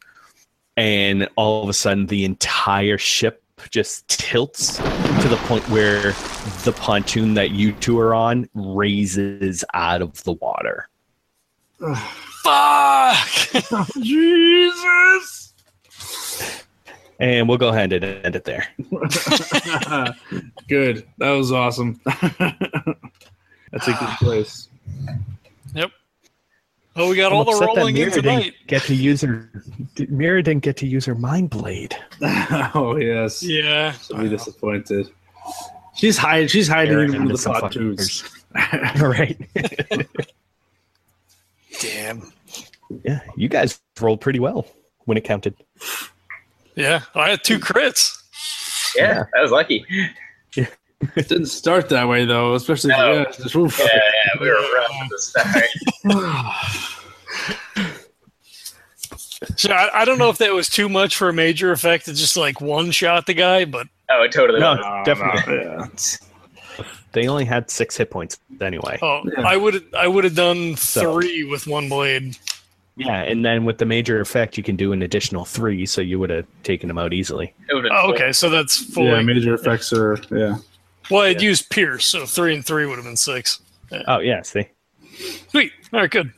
And 0.78 1.30
all 1.36 1.64
of 1.64 1.70
a 1.70 1.74
sudden 1.74 2.08
the 2.08 2.26
entire 2.26 2.98
ship 2.98 3.44
just 3.70 4.08
tilts 4.08 4.78
to 4.78 5.28
the 5.30 5.40
point 5.46 5.68
where 5.70 6.14
the 6.64 6.74
pontoon 6.74 7.34
that 7.36 7.52
you 7.52 7.72
two 7.74 8.00
are 8.00 8.14
on 8.14 8.50
raises 8.54 9.64
out 9.74 10.02
of 10.02 10.24
the 10.24 10.34
water. 10.34 10.88
fuck 12.44 13.28
Jesus. 14.02 15.54
And 17.20 17.48
we'll 17.48 17.60
go 17.60 17.70
ahead 17.70 17.94
and 17.94 18.04
end 18.04 18.36
it 18.36 18.44
there. 18.46 18.68
good. 20.68 21.08
That 21.20 21.30
was 21.32 21.52
awesome. 21.52 22.02
That's 22.06 23.88
a 23.88 23.94
good 23.94 24.10
place. 24.20 24.68
Yep. 25.76 25.92
Oh 26.96 27.10
we 27.10 27.16
got 27.16 27.32
I'm 27.32 27.38
all 27.38 27.46
the 27.46 27.52
upset 27.52 27.70
that 27.70 27.78
rolling 27.78 27.98
in 27.98 28.12
tonight 28.12 28.42
didn't 28.44 28.68
get 28.68 28.82
to 28.84 28.96
use 28.96 29.22
her. 29.22 29.50
Mira 30.10 30.44
didn't 30.44 30.64
get 30.64 30.78
to 30.78 30.88
use 30.88 31.06
her 31.06 31.16
mind 31.16 31.52
blade. 31.52 31.96
oh 32.74 32.98
yes. 32.98 33.42
yeah 33.44 33.92
She'll 33.94 34.18
be 34.18 34.28
disappointed. 34.28 35.10
She's 35.96 36.18
hiding. 36.18 36.48
She's 36.48 36.68
hiding 36.68 36.94
Mira 36.94 37.06
in 37.06 37.12
one 37.12 37.22
into 37.24 37.34
of 37.34 37.38
the 37.38 37.44
some 37.44 37.54
pontoons. 37.56 38.24
All 39.02 39.08
right. 39.08 39.38
damn 41.80 42.32
yeah, 43.06 43.22
you 43.38 43.48
guys 43.48 43.80
rolled 44.00 44.20
pretty 44.22 44.40
well 44.40 44.68
when 45.06 45.18
it 45.18 45.24
counted. 45.24 45.56
yeah 46.76 47.02
i 47.16 47.30
had 47.30 47.44
two 47.44 47.58
crits 47.60 48.18
Yeah, 48.96 49.24
I 49.38 49.42
was 49.42 49.52
lucky. 49.52 49.86
Yeah, 50.56 50.68
It 51.16 51.30
didn't 51.30 51.46
start 51.46 51.88
that 51.90 52.08
way 52.10 52.26
though, 52.26 52.56
especially 52.56 52.90
No. 52.90 53.14
yeah, 53.14 53.24
just, 53.32 53.56
oof. 53.56 53.80
yeah, 53.80 54.00
we 54.42 54.50
were 54.50 54.56
rough 54.56 54.92
at 55.02 55.10
the 55.10 55.20
start. 55.20 55.64
so 59.58 59.72
I, 59.72 60.02
I 60.02 60.06
don't 60.06 60.18
know 60.20 60.30
if 60.30 60.38
that 60.40 60.54
was 60.54 60.70
too 60.70 60.90
much 60.90 61.16
for 61.16 61.30
a 61.30 61.34
major 61.34 61.72
effect 61.72 62.06
to 62.06 62.14
just 62.14 62.36
like 62.36 62.60
one 62.62 62.92
shot 62.92 63.26
the 63.28 63.34
guy 63.34 63.64
but 63.66 63.88
Oh, 64.14 64.24
it 64.24 64.32
totally. 64.32 64.60
No, 64.60 64.76
was. 64.76 64.80
Oh, 64.84 65.04
definitely. 65.06 65.56
yeah. 65.58 66.86
They 67.14 67.28
only 67.28 67.46
had 67.46 67.70
six 67.70 67.98
hit 67.98 68.10
points 68.10 68.40
anyway. 68.62 68.98
oh 69.02 69.22
Yeah. 69.26 69.42
i 69.46 69.58
would 69.58 69.84
i 69.94 70.08
would 70.08 70.24
have 70.24 70.36
done 70.36 70.76
So- 70.78 71.14
three 71.20 71.44
with 71.44 71.68
one 71.68 71.90
blade 71.90 72.38
Yeah, 72.96 73.22
and 73.24 73.44
then 73.44 73.66
with 73.66 73.78
the 73.78 73.86
major 73.86 74.20
effect, 74.22 74.58
you 74.58 74.64
can 74.64 74.76
do 74.76 74.92
an 74.94 75.02
additional 75.02 75.44
three, 75.46 75.86
so 75.86 76.02
you 76.02 76.20
would 76.20 76.30
have 76.30 76.46
taken 76.64 76.88
them 76.88 76.98
out 76.98 77.14
easily. 77.14 77.54
It 77.70 77.74
would've 77.74 77.90
been 77.90 77.98
oh, 77.98 78.14
okay 78.14 78.32
so 78.32 78.50
that's 78.50 78.78
fully 78.94 79.08
Yeah, 79.10 79.22
major 79.22 79.54
effects 79.54 79.92
are 79.94 80.18
yeah. 80.32 80.58
well 81.10 81.22
i'd 81.24 81.42
used 81.42 81.70
pierce 81.70 82.06
so 82.06 82.26
three 82.26 82.54
and 82.56 82.66
three 82.66 82.86
would 82.86 82.96
have 82.96 83.06
been 83.06 83.18
six 83.18 83.60
Oh 84.08 84.20
yeah, 84.20 84.42
see. 84.42 84.68
Sweet. 85.50 85.74
All 85.92 86.00
right, 86.00 86.10
good. 86.10 86.32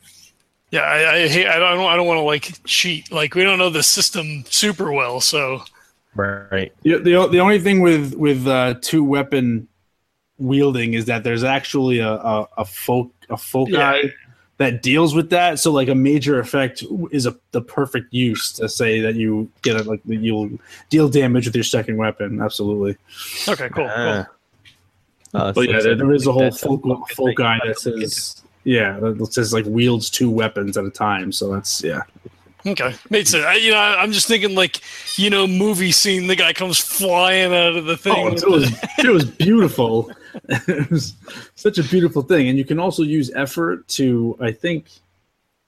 Yeah, 0.72 0.82
I, 0.82 0.98
I. 1.04 1.24
I 1.56 1.60
don't. 1.60 1.86
I 1.86 1.96
don't 1.96 2.08
want 2.08 2.18
to 2.18 2.24
like 2.24 2.52
cheat. 2.66 3.12
Like 3.12 3.36
we 3.36 3.44
don't 3.44 3.60
know 3.60 3.70
the 3.70 3.84
system 3.84 4.44
super 4.50 4.92
well, 4.92 5.22
so 5.22 5.64
Right. 6.16 6.72
The, 6.84 6.98
the, 7.00 7.28
the 7.28 7.40
only 7.40 7.60
thing 7.60 7.82
with 7.82 8.14
with 8.16 8.46
uh, 8.48 8.76
two 8.82 9.04
weapon 9.04 9.68
wielding 10.38 10.94
is 10.94 11.06
that 11.06 11.24
there's 11.24 11.44
actually 11.44 12.00
a 12.00 12.12
a, 12.14 12.48
a 12.60 12.66
folk 12.66 13.12
a 13.30 13.38
foci 13.38 13.72
Yeah. 13.74 14.02
that 14.58 14.82
deals 14.84 15.16
with 15.16 15.30
that. 15.32 15.60
So 15.60 15.72
like 15.72 15.88
a 15.88 15.96
major 15.96 16.40
effect 16.40 16.84
is 17.12 17.26
a 17.26 17.36
the 17.52 17.62
perfect 17.62 18.14
use 18.14 18.52
to 18.54 18.70
say 18.70 19.00
that 19.02 19.16
you 19.16 19.50
get 19.64 19.76
it 19.76 19.88
like 19.88 20.04
that 20.06 20.18
you'll 20.18 20.52
deal 20.90 21.10
damage 21.10 21.46
with 21.48 21.56
your 21.56 21.64
second 21.64 21.98
weapon. 21.98 22.42
Absolutely. 22.42 22.96
Okay, 23.48 23.70
cool. 23.70 23.90
Ah. 23.90 24.28
Oh, 25.36 25.52
But 25.52 25.68
yeah, 25.68 25.80
there, 25.82 25.96
there 25.96 26.14
is 26.14 26.28
a 26.28 26.32
whole 26.32 26.42
that's 26.44 26.60
full, 26.62 26.78
good 26.78 26.98
full 27.16 27.28
thing. 27.28 27.36
guy 27.36 27.60
that 27.66 27.80
says 27.80 28.44
yeah 28.66 29.00
that 29.00 29.34
says 29.34 29.52
like 29.52 29.66
wields 29.66 30.10
two 30.12 30.30
weapons 30.30 30.78
at 30.78 30.86
a 30.86 30.92
time. 30.92 31.32
So 31.32 31.52
that's 31.52 31.84
yeah. 31.84 32.02
Okay, 32.66 32.96
made 33.10 33.28
sense. 33.28 33.46
I, 33.46 33.56
you 33.56 33.72
know, 33.72 33.78
I'm 33.78 34.12
just 34.14 34.28
thinking 34.28 34.56
like, 34.56 34.82
you 35.18 35.30
know, 35.30 35.46
movie 35.46 35.92
scene. 35.92 36.28
The 36.28 36.36
guy 36.36 36.54
comes 36.54 36.78
flying 36.80 37.54
out 37.54 37.76
of 37.76 37.86
the 37.86 37.98
thing. 37.98 38.14
Oh, 38.16 38.28
it 38.28 38.48
was 38.48 38.74
it 39.00 39.10
was 39.10 39.26
beautiful. 39.26 40.12
it 40.50 40.90
was 40.90 41.14
such 41.56 41.78
a 41.78 41.84
beautiful 41.84 42.22
thing, 42.22 42.48
and 42.48 42.58
you 42.58 42.64
can 42.64 42.80
also 42.80 43.04
use 43.04 43.32
effort 43.36 43.88
to. 43.90 44.38
I 44.40 44.52
think, 44.52 44.88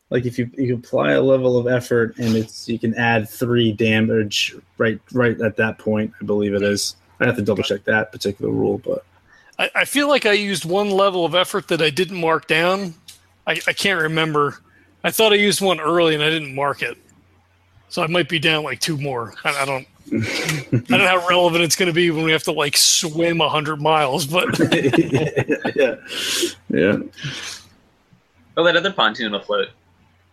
like 0.09 0.25
if 0.25 0.39
you 0.39 0.49
you 0.57 0.75
apply 0.75 1.11
a 1.11 1.21
level 1.21 1.57
of 1.57 1.67
effort, 1.67 2.17
and 2.17 2.35
it's 2.35 2.69
you 2.69 2.79
can 2.79 2.93
add 2.95 3.27
three 3.27 3.73
damage 3.73 4.55
right 4.77 4.99
right 5.11 5.39
at 5.41 5.57
that 5.57 5.77
point. 5.77 6.13
I 6.21 6.25
believe 6.25 6.53
it 6.53 6.63
is. 6.63 6.95
I 7.19 7.25
have 7.25 7.35
to 7.35 7.41
double 7.41 7.63
check 7.63 7.83
that 7.85 8.13
particular 8.13 8.51
rule, 8.51 8.77
but 8.77 9.05
I, 9.59 9.69
I 9.75 9.85
feel 9.85 10.07
like 10.07 10.25
I 10.25 10.33
used 10.33 10.65
one 10.65 10.91
level 10.91 11.25
of 11.25 11.35
effort 11.35 11.67
that 11.69 11.81
I 11.81 11.89
didn't 11.89 12.19
mark 12.19 12.47
down. 12.47 12.93
I, 13.47 13.59
I 13.67 13.73
can't 13.73 14.01
remember. 14.01 14.59
I 15.05 15.11
thought 15.11 15.31
I 15.31 15.35
used 15.35 15.61
one 15.61 15.79
early 15.79 16.15
and 16.15 16.23
I 16.23 16.31
didn't 16.31 16.55
mark 16.55 16.81
it, 16.81 16.97
so 17.89 18.01
I 18.03 18.07
might 18.07 18.27
be 18.27 18.39
down 18.39 18.63
like 18.63 18.79
two 18.79 18.97
more. 18.97 19.35
I, 19.43 19.61
I 19.61 19.65
don't. 19.65 19.87
I 20.11 20.17
don't 20.71 20.89
know 20.89 21.07
how 21.07 21.27
relevant 21.27 21.63
it's 21.63 21.75
going 21.75 21.87
to 21.87 21.93
be 21.93 22.11
when 22.11 22.25
we 22.25 22.31
have 22.31 22.43
to 22.43 22.51
like 22.51 22.75
swim 22.75 23.39
a 23.41 23.49
hundred 23.49 23.81
miles, 23.81 24.25
but 24.27 24.47
yeah, 25.75 25.95
yeah, 26.69 26.97
Oh, 28.57 28.63
that 28.63 28.75
other 28.75 28.91
pontoon 28.91 29.31
will 29.31 29.41
float. 29.41 29.69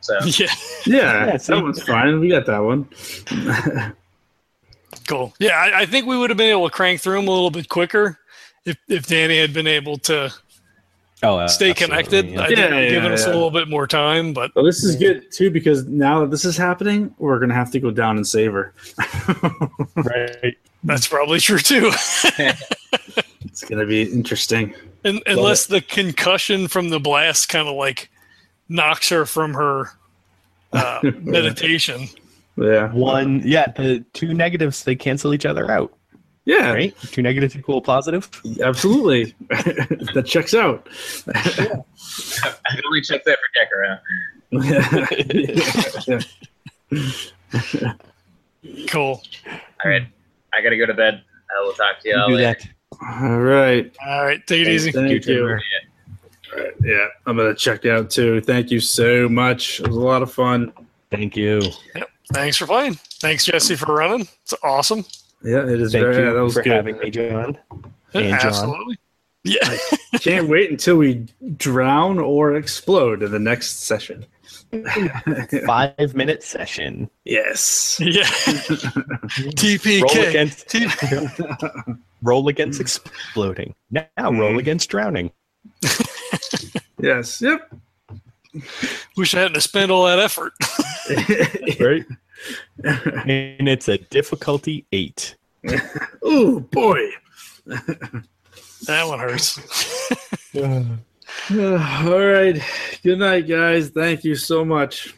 So 0.01 0.19
yeah, 0.25 0.47
yeah. 0.87 1.37
see? 1.37 1.53
that 1.53 1.63
one's 1.63 1.83
fine. 1.83 2.21
We 2.21 2.29
got 2.29 2.47
that 2.47 2.59
one. 2.59 2.89
cool. 5.07 5.35
Yeah, 5.39 5.57
I, 5.57 5.83
I 5.83 5.87
think 5.87 6.07
we 6.07 6.17
would 6.17 6.31
have 6.31 6.37
been 6.37 6.51
able 6.51 6.69
to 6.69 6.75
crank 6.75 7.01
through 7.01 7.17
them 7.17 7.29
a 7.29 7.31
little 7.31 7.51
bit 7.51 7.69
quicker 7.69 8.19
if 8.65 8.77
if 8.89 9.07
Danny 9.07 9.39
had 9.39 9.53
been 9.53 9.67
able 9.67 9.99
to 9.99 10.33
Oh, 11.25 11.39
uh, 11.39 11.47
stay 11.49 11.73
connected. 11.73 12.29
yeah. 12.31 12.41
I 12.43 12.47
think 12.49 12.59
Yeah, 12.59 12.75
it 12.77 12.95
would 12.95 13.03
have 13.03 13.05
yeah, 13.05 13.15
us 13.15 13.25
a 13.27 13.31
little 13.33 13.51
bit 13.51 13.69
more 13.69 13.87
time, 13.87 14.33
but 14.33 14.53
Well, 14.57 14.65
this 14.65 14.83
is 14.83 14.97
good 14.97 15.31
too 15.31 15.51
because 15.51 15.85
now 15.87 16.21
that 16.21 16.31
this 16.31 16.45
is 16.45 16.57
happening, 16.57 17.15
we're 17.19 17.39
gonna 17.39 17.55
have 17.55 17.71
to 17.73 17.81
go 17.81 17.91
down 17.93 18.17
and 18.17 18.27
save 18.27 18.53
her. 18.53 18.75
Right. 19.97 20.57
that's 20.85 21.07
probably 21.07 21.39
true 21.41 21.59
too. 21.59 21.91
It's 23.45 23.65
gonna 23.65 23.85
be 23.87 24.03
interesting. 24.03 24.75
Un 25.05 25.21
unless 25.27 25.67
the 25.67 25.81
concussion 25.83 26.69
from 26.69 26.89
the 26.89 26.99
blast 26.99 27.49
kind 27.51 27.69
of 27.69 27.75
like 27.75 28.09
knocks 28.69 29.09
her 29.11 29.27
from 29.27 29.53
her 29.53 29.91
uh, 30.73 31.01
meditation. 31.21 32.09
Yeah. 32.57 32.91
One, 32.93 33.43
yeah, 33.45 33.71
the 33.73 34.05
two 34.15 34.33
negatives 34.33 34.85
they 34.85 34.97
cancel 34.97 35.35
each 35.35 35.45
other 35.45 35.71
out, 35.71 35.93
Yeah. 36.45 36.73
right? 36.73 36.97
Two 37.13 37.23
negatives 37.23 37.55
equal 37.57 37.79
a 37.79 37.81
positive. 37.81 38.29
Absolutely. 38.63 39.35
that 39.49 40.25
checks 40.27 40.55
out. 40.55 40.89
I 41.29 41.83
can 42.75 42.83
only 42.87 43.01
check 43.03 43.23
that 43.25 43.39
for 43.39 43.49
Decaro. 43.55 44.01
Cool. 48.89 49.21
All 49.85 49.91
right, 49.91 50.07
I 50.55 50.61
gotta 50.63 50.77
go 50.77 50.87
to 50.87 50.95
bed. 50.95 51.23
I 51.57 51.61
will 51.63 51.73
talk 51.73 52.01
to 52.03 52.09
you 52.09 52.17
all 52.17 52.29
do 52.29 52.37
later. 52.37 52.59
that. 52.61 53.23
All 53.25 53.41
right. 53.41 53.93
All 54.07 54.25
right, 54.25 54.47
take 54.47 54.61
it 54.67 54.69
easy. 54.69 54.93
Thank 54.93 55.09
You 55.09 55.15
you. 55.17 55.21
too. 55.21 55.43
All 55.43 56.59
right. 56.63 56.73
Yeah, 56.85 57.07
I'm 57.27 57.37
gonna 57.37 57.55
check 57.55 57.85
out 57.87 58.11
too. 58.11 58.41
Thank 58.41 58.71
you 58.71 58.79
so 58.79 59.29
much. 59.29 59.81
It 59.81 59.89
was 59.89 59.97
a 59.97 60.01
lot 60.01 60.23
of 60.23 60.33
fun. 60.33 60.73
Thank 61.11 61.37
you. 61.37 61.61
Yep. 61.97 62.09
Thanks 62.33 62.57
for 62.57 62.67
playing. 62.67 62.95
Thanks, 63.21 63.45
Jesse, 63.45 63.75
for 63.75 63.95
running. 63.95 64.29
It's 64.43 64.55
awesome. 64.63 65.05
Yeah, 65.45 65.65
it 65.69 65.81
is 65.81 65.93
Thank 65.93 66.05
very. 66.05 66.17
you 66.17 66.25
yeah, 66.25 66.33
that 66.33 66.43
was 66.43 66.55
for 66.55 66.63
good. 66.63 66.73
having 66.73 66.99
me, 66.99 67.11
John. 67.11 67.59
And 68.15 68.41
John. 68.41 68.47
Absolutely. 68.47 68.99
Yeah. 69.45 69.77
Can't 70.21 70.49
wait 70.49 70.71
until 70.71 70.97
we 70.97 71.27
drown 71.57 72.19
or 72.19 72.55
explode 72.55 73.23
in 73.23 73.33
the 73.33 73.39
next 73.41 73.81
session. 73.81 74.25
Five 75.67 76.15
minute 76.15 76.43
session. 76.43 77.11
yes. 77.25 77.99
Yeah. 78.01 78.23
Roll 79.43 79.53
TPK. 79.53 80.29
against 80.29 80.77
roll 82.23 82.49
against 82.49 82.81
exploding. 82.81 83.75
Now 83.91 84.07
roll 84.19 84.33
mm-hmm. 84.33 84.59
against 84.59 84.89
drowning. 84.89 85.33
Yes. 87.01 87.43
Yep. 87.43 87.75
Wish 89.17 89.35
I 89.35 89.41
hadn't 89.41 89.61
spent 89.61 89.91
all 89.91 90.07
that 90.07 90.19
effort. 90.19 90.53
Right. 91.81 92.05
And 92.85 93.69
it's 93.69 93.89
a 93.89 93.99
difficulty 93.99 94.87
eight. 94.93 95.37
oh 96.23 96.61
boy. 96.61 97.11
That 97.67 99.07
one 99.07 99.19
hurts. 99.19 99.59
all 101.51 102.21
right. 102.21 102.61
Good 103.03 103.19
night, 103.19 103.49
guys. 103.49 103.91
Thank 103.91 104.25
you 104.25 104.35
so 104.35 104.65
much. 104.65 105.15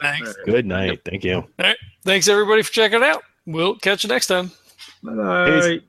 Thanks. 0.00 0.34
Good 0.44 0.66
night. 0.66 1.00
Thank 1.04 1.24
you. 1.24 1.44
Thanks, 2.04 2.28
everybody, 2.28 2.62
for 2.62 2.72
checking 2.72 3.02
out. 3.02 3.22
We'll 3.46 3.76
catch 3.76 4.04
you 4.04 4.08
next 4.08 4.26
time. 4.26 4.50
Bye 5.02 5.14
bye. 5.14 5.80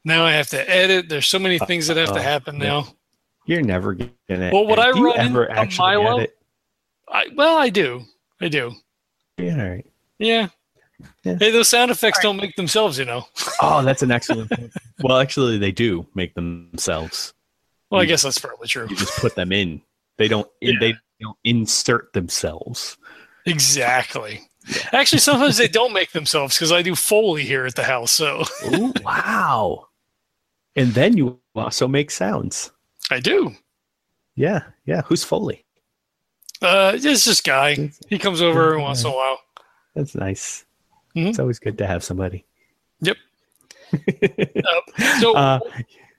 Now 0.06 0.24
I 0.26 0.32
have 0.32 0.48
to 0.50 0.70
edit. 0.70 1.10
There's 1.10 1.28
so 1.28 1.40
many 1.40 1.60
things 1.60 1.88
that 1.88 1.98
have 1.98 2.10
to 2.10 2.16
Uh-oh. 2.16 2.22
happen 2.22 2.58
now. 2.58 2.88
You're 3.46 3.62
never 3.62 3.94
gonna. 3.96 4.52
Well, 4.54 4.68
would 4.68 4.80
I 4.80 4.92
run 4.92 5.18
ever 5.18 5.46
a 5.46 5.60
actually 5.60 5.96
Milo? 5.98 6.18
edit? 6.20 6.38
I, 7.08 7.26
well, 7.36 7.58
I 7.58 7.70
do. 7.70 8.04
I 8.40 8.48
do. 8.48 8.74
Yeah, 9.38 9.62
all 9.64 9.70
right. 9.70 9.86
Yeah. 10.20 10.48
Yeah. 11.24 11.38
Hey, 11.40 11.50
those 11.52 11.68
sound 11.70 11.92
effects 11.92 12.20
don't 12.20 12.38
make 12.38 12.56
themselves, 12.56 13.00
you 13.00 13.06
know. 13.06 13.26
Oh, 13.62 13.82
that's 13.84 14.02
an 14.04 14.12
excellent 14.12 14.50
point. 14.52 14.72
Well, 15.02 15.18
actually, 15.18 15.58
they 15.58 15.72
do 15.74 16.06
make 16.16 16.34
themselves. 16.34 17.34
Well, 17.90 18.00
I 18.02 18.06
guess 18.06 18.22
that's 18.22 18.38
probably 18.38 18.68
true. 18.68 18.88
You 18.90 18.96
just 18.96 19.18
put 19.20 19.36
them 19.36 19.52
in. 19.52 19.82
They 20.18 20.28
don't. 20.30 20.48
Yeah. 20.62 20.74
They 20.80 20.94
don't 21.20 21.38
insert 21.44 22.14
themselves. 22.14 22.98
Exactly. 23.50 24.42
Actually, 24.92 25.20
sometimes 25.20 25.58
they 25.58 25.68
don't 25.68 25.94
make 25.94 26.12
themselves 26.12 26.56
because 26.56 26.72
I 26.72 26.82
do 26.82 26.96
Foley 26.96 27.44
here 27.44 27.66
at 27.66 27.76
the 27.76 27.84
house. 27.84 28.12
So 28.12 28.44
Ooh, 28.74 28.94
wow. 29.04 29.88
And 30.76 30.94
then 30.94 31.18
you 31.18 31.40
also 31.56 31.88
make 31.88 32.12
sounds. 32.12 32.72
I 33.10 33.20
do. 33.20 33.56
Yeah, 34.36 34.62
yeah. 34.86 35.02
Who's 35.04 35.24
Foley? 35.24 35.66
Uh, 36.62 36.92
it's 36.96 37.26
this 37.26 37.42
guy. 37.42 37.92
He 38.10 38.20
comes 38.20 38.42
over 38.42 38.68
every 38.68 38.82
once 38.82 39.04
in 39.04 39.10
a 39.10 39.14
while. 39.14 39.40
That's 39.96 40.14
nice. 40.16 40.66
Mhm. 41.16 41.28
It's 41.30 41.40
always 41.40 41.60
good 41.60 41.78
to 41.80 41.88
have 41.88 42.04
somebody. 42.04 42.46
Yep. 43.02 43.18
Uh, 43.92 45.20
so 45.20 45.36
Uh, 45.36 45.60